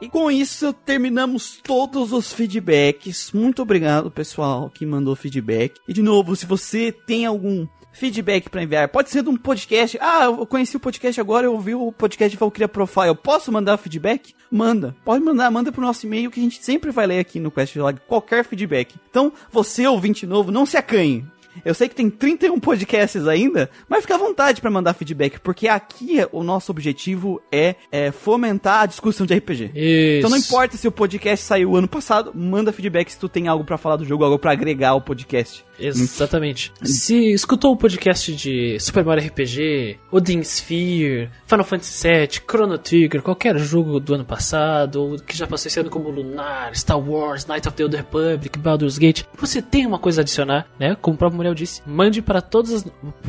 E 0.00 0.08
com 0.08 0.30
isso 0.30 0.72
terminamos 0.72 1.58
todos 1.62 2.12
os 2.12 2.32
feedbacks. 2.32 3.32
Muito 3.32 3.62
obrigado, 3.62 4.10
pessoal, 4.10 4.70
que 4.70 4.84
mandou 4.84 5.16
feedback. 5.16 5.80
E 5.88 5.92
de 5.92 6.02
novo, 6.02 6.36
se 6.36 6.44
você 6.44 6.92
tem 6.92 7.24
algum 7.24 7.66
feedback 7.96 8.50
pra 8.50 8.62
enviar, 8.62 8.88
pode 8.88 9.10
ser 9.10 9.22
de 9.22 9.30
um 9.30 9.36
podcast. 9.36 9.96
Ah, 10.00 10.24
eu 10.24 10.46
conheci 10.46 10.76
o 10.76 10.80
podcast 10.80 11.18
agora, 11.18 11.46
eu 11.46 11.54
ouvi 11.54 11.74
o 11.74 11.90
podcast 11.90 12.30
de 12.30 12.38
Valkyria 12.38 12.68
Profile. 12.68 13.14
Posso 13.14 13.50
mandar 13.50 13.78
feedback? 13.78 14.34
Manda. 14.50 14.94
Pode 15.04 15.24
mandar, 15.24 15.50
manda 15.50 15.72
pro 15.72 15.80
nosso 15.80 16.06
e-mail 16.06 16.30
que 16.30 16.38
a 16.38 16.42
gente 16.42 16.62
sempre 16.62 16.90
vai 16.90 17.06
ler 17.06 17.18
aqui 17.18 17.40
no 17.40 17.50
Questlog 17.50 17.98
qualquer 18.06 18.44
feedback. 18.44 18.94
Então, 19.10 19.32
você 19.50 19.86
ouvinte 19.86 20.26
novo, 20.26 20.52
não 20.52 20.66
se 20.66 20.76
acanhe. 20.76 21.26
Eu 21.64 21.74
sei 21.74 21.88
que 21.88 21.94
tem 21.94 22.08
31 22.08 22.58
podcasts 22.60 23.26
ainda, 23.26 23.68
mas 23.88 24.02
fica 24.02 24.14
à 24.14 24.18
vontade 24.18 24.60
pra 24.60 24.70
mandar 24.70 24.94
feedback, 24.94 25.40
porque 25.40 25.68
aqui 25.68 26.18
o 26.32 26.42
nosso 26.42 26.70
objetivo 26.70 27.42
é, 27.50 27.74
é 27.90 28.10
fomentar 28.10 28.82
a 28.82 28.86
discussão 28.86 29.26
de 29.26 29.34
RPG. 29.34 29.72
Isso. 29.74 30.18
Então 30.18 30.30
não 30.30 30.38
importa 30.38 30.76
se 30.76 30.86
o 30.86 30.92
podcast 30.92 31.44
saiu 31.44 31.76
ano 31.76 31.88
passado, 31.88 32.32
manda 32.34 32.72
feedback 32.72 33.10
se 33.10 33.18
tu 33.18 33.28
tem 33.28 33.48
algo 33.48 33.64
pra 33.64 33.76
falar 33.76 33.96
do 33.96 34.04
jogo, 34.04 34.24
algo 34.24 34.38
pra 34.38 34.52
agregar 34.52 34.90
ao 34.90 35.00
podcast. 35.00 35.65
Exatamente. 35.78 36.72
Se 36.82 37.32
escutou 37.32 37.72
o 37.72 37.76
podcast 37.76 38.34
de 38.34 38.78
Super 38.80 39.04
Mario 39.04 39.26
RPG, 39.28 39.98
Odin 40.10 40.40
Sphere, 40.40 41.30
Final 41.46 41.64
Fantasy 41.64 42.08
VII, 42.08 42.28
Chrono 42.48 42.78
Trigger, 42.78 43.22
qualquer 43.22 43.58
jogo 43.58 43.98
do 44.00 44.14
ano 44.14 44.24
passado, 44.24 44.96
ou 45.02 45.16
que 45.18 45.36
já 45.36 45.46
passou 45.46 45.68
esse 45.68 45.78
ano 45.80 45.90
como 45.90 46.10
Lunar, 46.10 46.74
Star 46.74 46.98
Wars, 46.98 47.46
Knight 47.46 47.68
of 47.68 47.76
the 47.76 47.82
Old 47.84 47.96
Republic, 47.96 48.58
Baldur's 48.58 48.98
Gate, 48.98 49.24
você 49.38 49.60
tem 49.62 49.86
uma 49.86 49.98
coisa 49.98 50.20
a 50.20 50.22
adicionar, 50.22 50.66
né? 50.78 50.96
Como 51.00 51.14
o 51.14 51.18
próprio 51.18 51.36
Muriel 51.36 51.54
disse, 51.54 51.82
mande 51.86 52.20
para 52.22 52.40
todos, 52.40 52.72
as- 52.72 52.84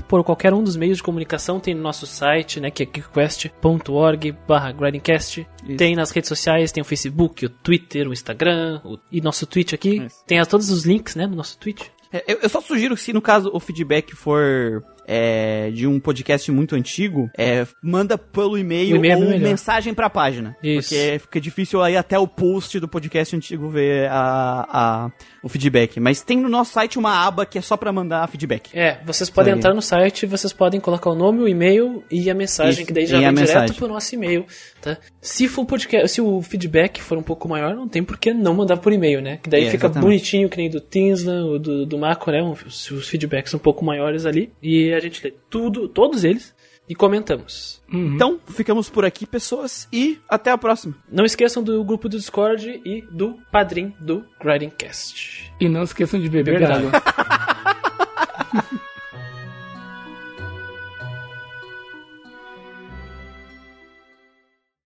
por 0.07 0.23
qualquer 0.23 0.53
um 0.53 0.63
dos 0.63 0.75
meios 0.75 0.97
de 0.97 1.03
comunicação, 1.03 1.59
tem 1.59 1.73
no 1.75 1.81
nosso 1.81 2.05
site, 2.07 2.59
né? 2.59 2.71
Que 2.71 2.83
é 2.83 2.85
geekquest.org 2.85 4.35
barra 4.47 4.71
grindcast. 4.71 5.47
Tem 5.77 5.95
nas 5.95 6.11
redes 6.11 6.27
sociais, 6.29 6.71
tem 6.71 6.81
o 6.81 6.85
Facebook, 6.85 7.45
o 7.45 7.49
Twitter, 7.49 8.07
o 8.07 8.13
Instagram, 8.13 8.79
o- 8.85 8.97
e 9.11 9.19
nosso 9.21 9.45
Twitch 9.45 9.73
aqui. 9.73 9.97
Isso. 10.05 10.23
Tem 10.25 10.39
a- 10.39 10.45
todos 10.45 10.69
os 10.69 10.85
links, 10.85 11.15
né? 11.15 11.27
No 11.27 11.35
nosso 11.35 11.57
Twitch. 11.57 11.87
É, 12.11 12.23
Eu, 12.27 12.39
eu 12.43 12.49
só 12.49 12.61
sugiro 12.61 12.95
que 12.95 13.01
se 13.01 13.13
no 13.13 13.21
caso 13.21 13.49
o 13.53 13.59
feedback 13.59 14.15
for 14.15 14.83
é, 15.07 15.69
de 15.71 15.87
um 15.87 15.99
podcast 15.99 16.51
muito 16.51 16.75
antigo, 16.75 17.29
é, 17.37 17.65
manda 17.81 18.17
pelo 18.17 18.57
e-mail 18.57 18.95
é 19.05 19.15
ou 19.15 19.21
melhor. 19.21 19.39
mensagem 19.39 19.93
pra 19.93 20.09
página. 20.09 20.55
Isso. 20.61 20.89
Porque 20.89 21.19
fica 21.19 21.41
difícil 21.41 21.81
aí 21.81 21.95
até 21.95 22.19
o 22.19 22.27
post 22.27 22.79
do 22.79 22.87
podcast 22.87 23.35
antigo 23.35 23.69
ver 23.69 24.09
a, 24.09 24.67
a- 24.69 25.11
o 25.47 25.49
feedback. 25.49 25.99
Mas 25.99 26.21
tem 26.21 26.37
no 26.37 26.49
nosso 26.49 26.73
site 26.73 26.99
uma 26.99 27.25
aba 27.25 27.45
que 27.45 27.57
é 27.57 27.61
só 27.61 27.75
pra 27.75 27.91
mandar 27.91 28.27
feedback. 28.27 28.69
É, 28.77 28.99
vocês 29.05 29.29
podem 29.29 29.53
Aí. 29.53 29.57
entrar 29.59 29.73
no 29.73 29.81
site, 29.81 30.25
vocês 30.25 30.51
podem 30.53 30.79
colocar 30.79 31.09
o 31.09 31.15
nome, 31.15 31.39
o 31.41 31.47
e-mail 31.47 32.03
e 32.11 32.29
a 32.29 32.33
mensagem, 32.35 32.73
Isso, 32.83 32.85
que 32.85 32.93
daí 32.93 33.05
já 33.05 33.17
vem 33.17 33.27
direto 33.33 33.39
mensagem. 33.39 33.75
pro 33.75 33.87
nosso 33.87 34.13
e-mail, 34.13 34.45
tá? 34.81 34.97
Se 35.21 35.47
for 35.47 35.65
podcast, 35.65 36.09
se 36.09 36.21
o 36.21 36.41
feedback 36.41 37.01
for 37.01 37.17
um 37.17 37.23
pouco 37.23 37.47
maior, 37.47 37.75
não 37.75 37.87
tem 37.87 38.03
por 38.03 38.17
que 38.17 38.33
não 38.33 38.53
mandar 38.53 38.77
por 38.77 38.91
e-mail, 38.93 39.21
né? 39.21 39.37
Que 39.41 39.49
daí 39.49 39.63
É, 39.65 39.71
fica 39.71 39.87
exatamente. 39.87 40.03
bonitinho, 40.05 40.49
que 40.49 40.57
nem 40.57 40.69
do 40.69 40.79
Tinsla, 40.81 41.57
do, 41.59 41.85
do 41.85 41.97
Mako, 41.97 42.31
né? 42.31 42.41
Os, 42.43 42.91
os 42.91 43.07
feedbacks 43.07 43.53
um 43.53 43.59
pouco 43.59 43.83
maiores 43.85 44.25
ali. 44.25 44.51
E 44.61 44.93
a 44.93 44.99
gente 44.99 45.23
lê 45.23 45.33
tudo, 45.49 45.87
todos 45.87 46.23
eles, 46.23 46.53
e 46.87 46.95
comentamos. 46.95 47.81
Então, 47.91 48.39
ficamos 48.49 48.89
por 48.89 49.05
aqui, 49.05 49.25
pessoas, 49.25 49.87
e 49.91 50.19
até 50.27 50.51
a 50.51 50.57
próxima. 50.57 50.95
Não 51.11 51.25
esqueçam 51.25 51.63
do 51.63 51.83
grupo 51.83 52.09
do 52.09 52.17
Discord 52.17 52.81
e 52.85 53.01
do 53.11 53.37
padrim 53.51 53.93
do 53.99 54.25
Grindcast. 54.39 55.51
E 55.59 55.69
não 55.69 55.83
esqueçam 55.83 56.19
de 56.19 56.29
beber 56.29 56.59
Beber 56.59 56.71
água. 56.71 56.91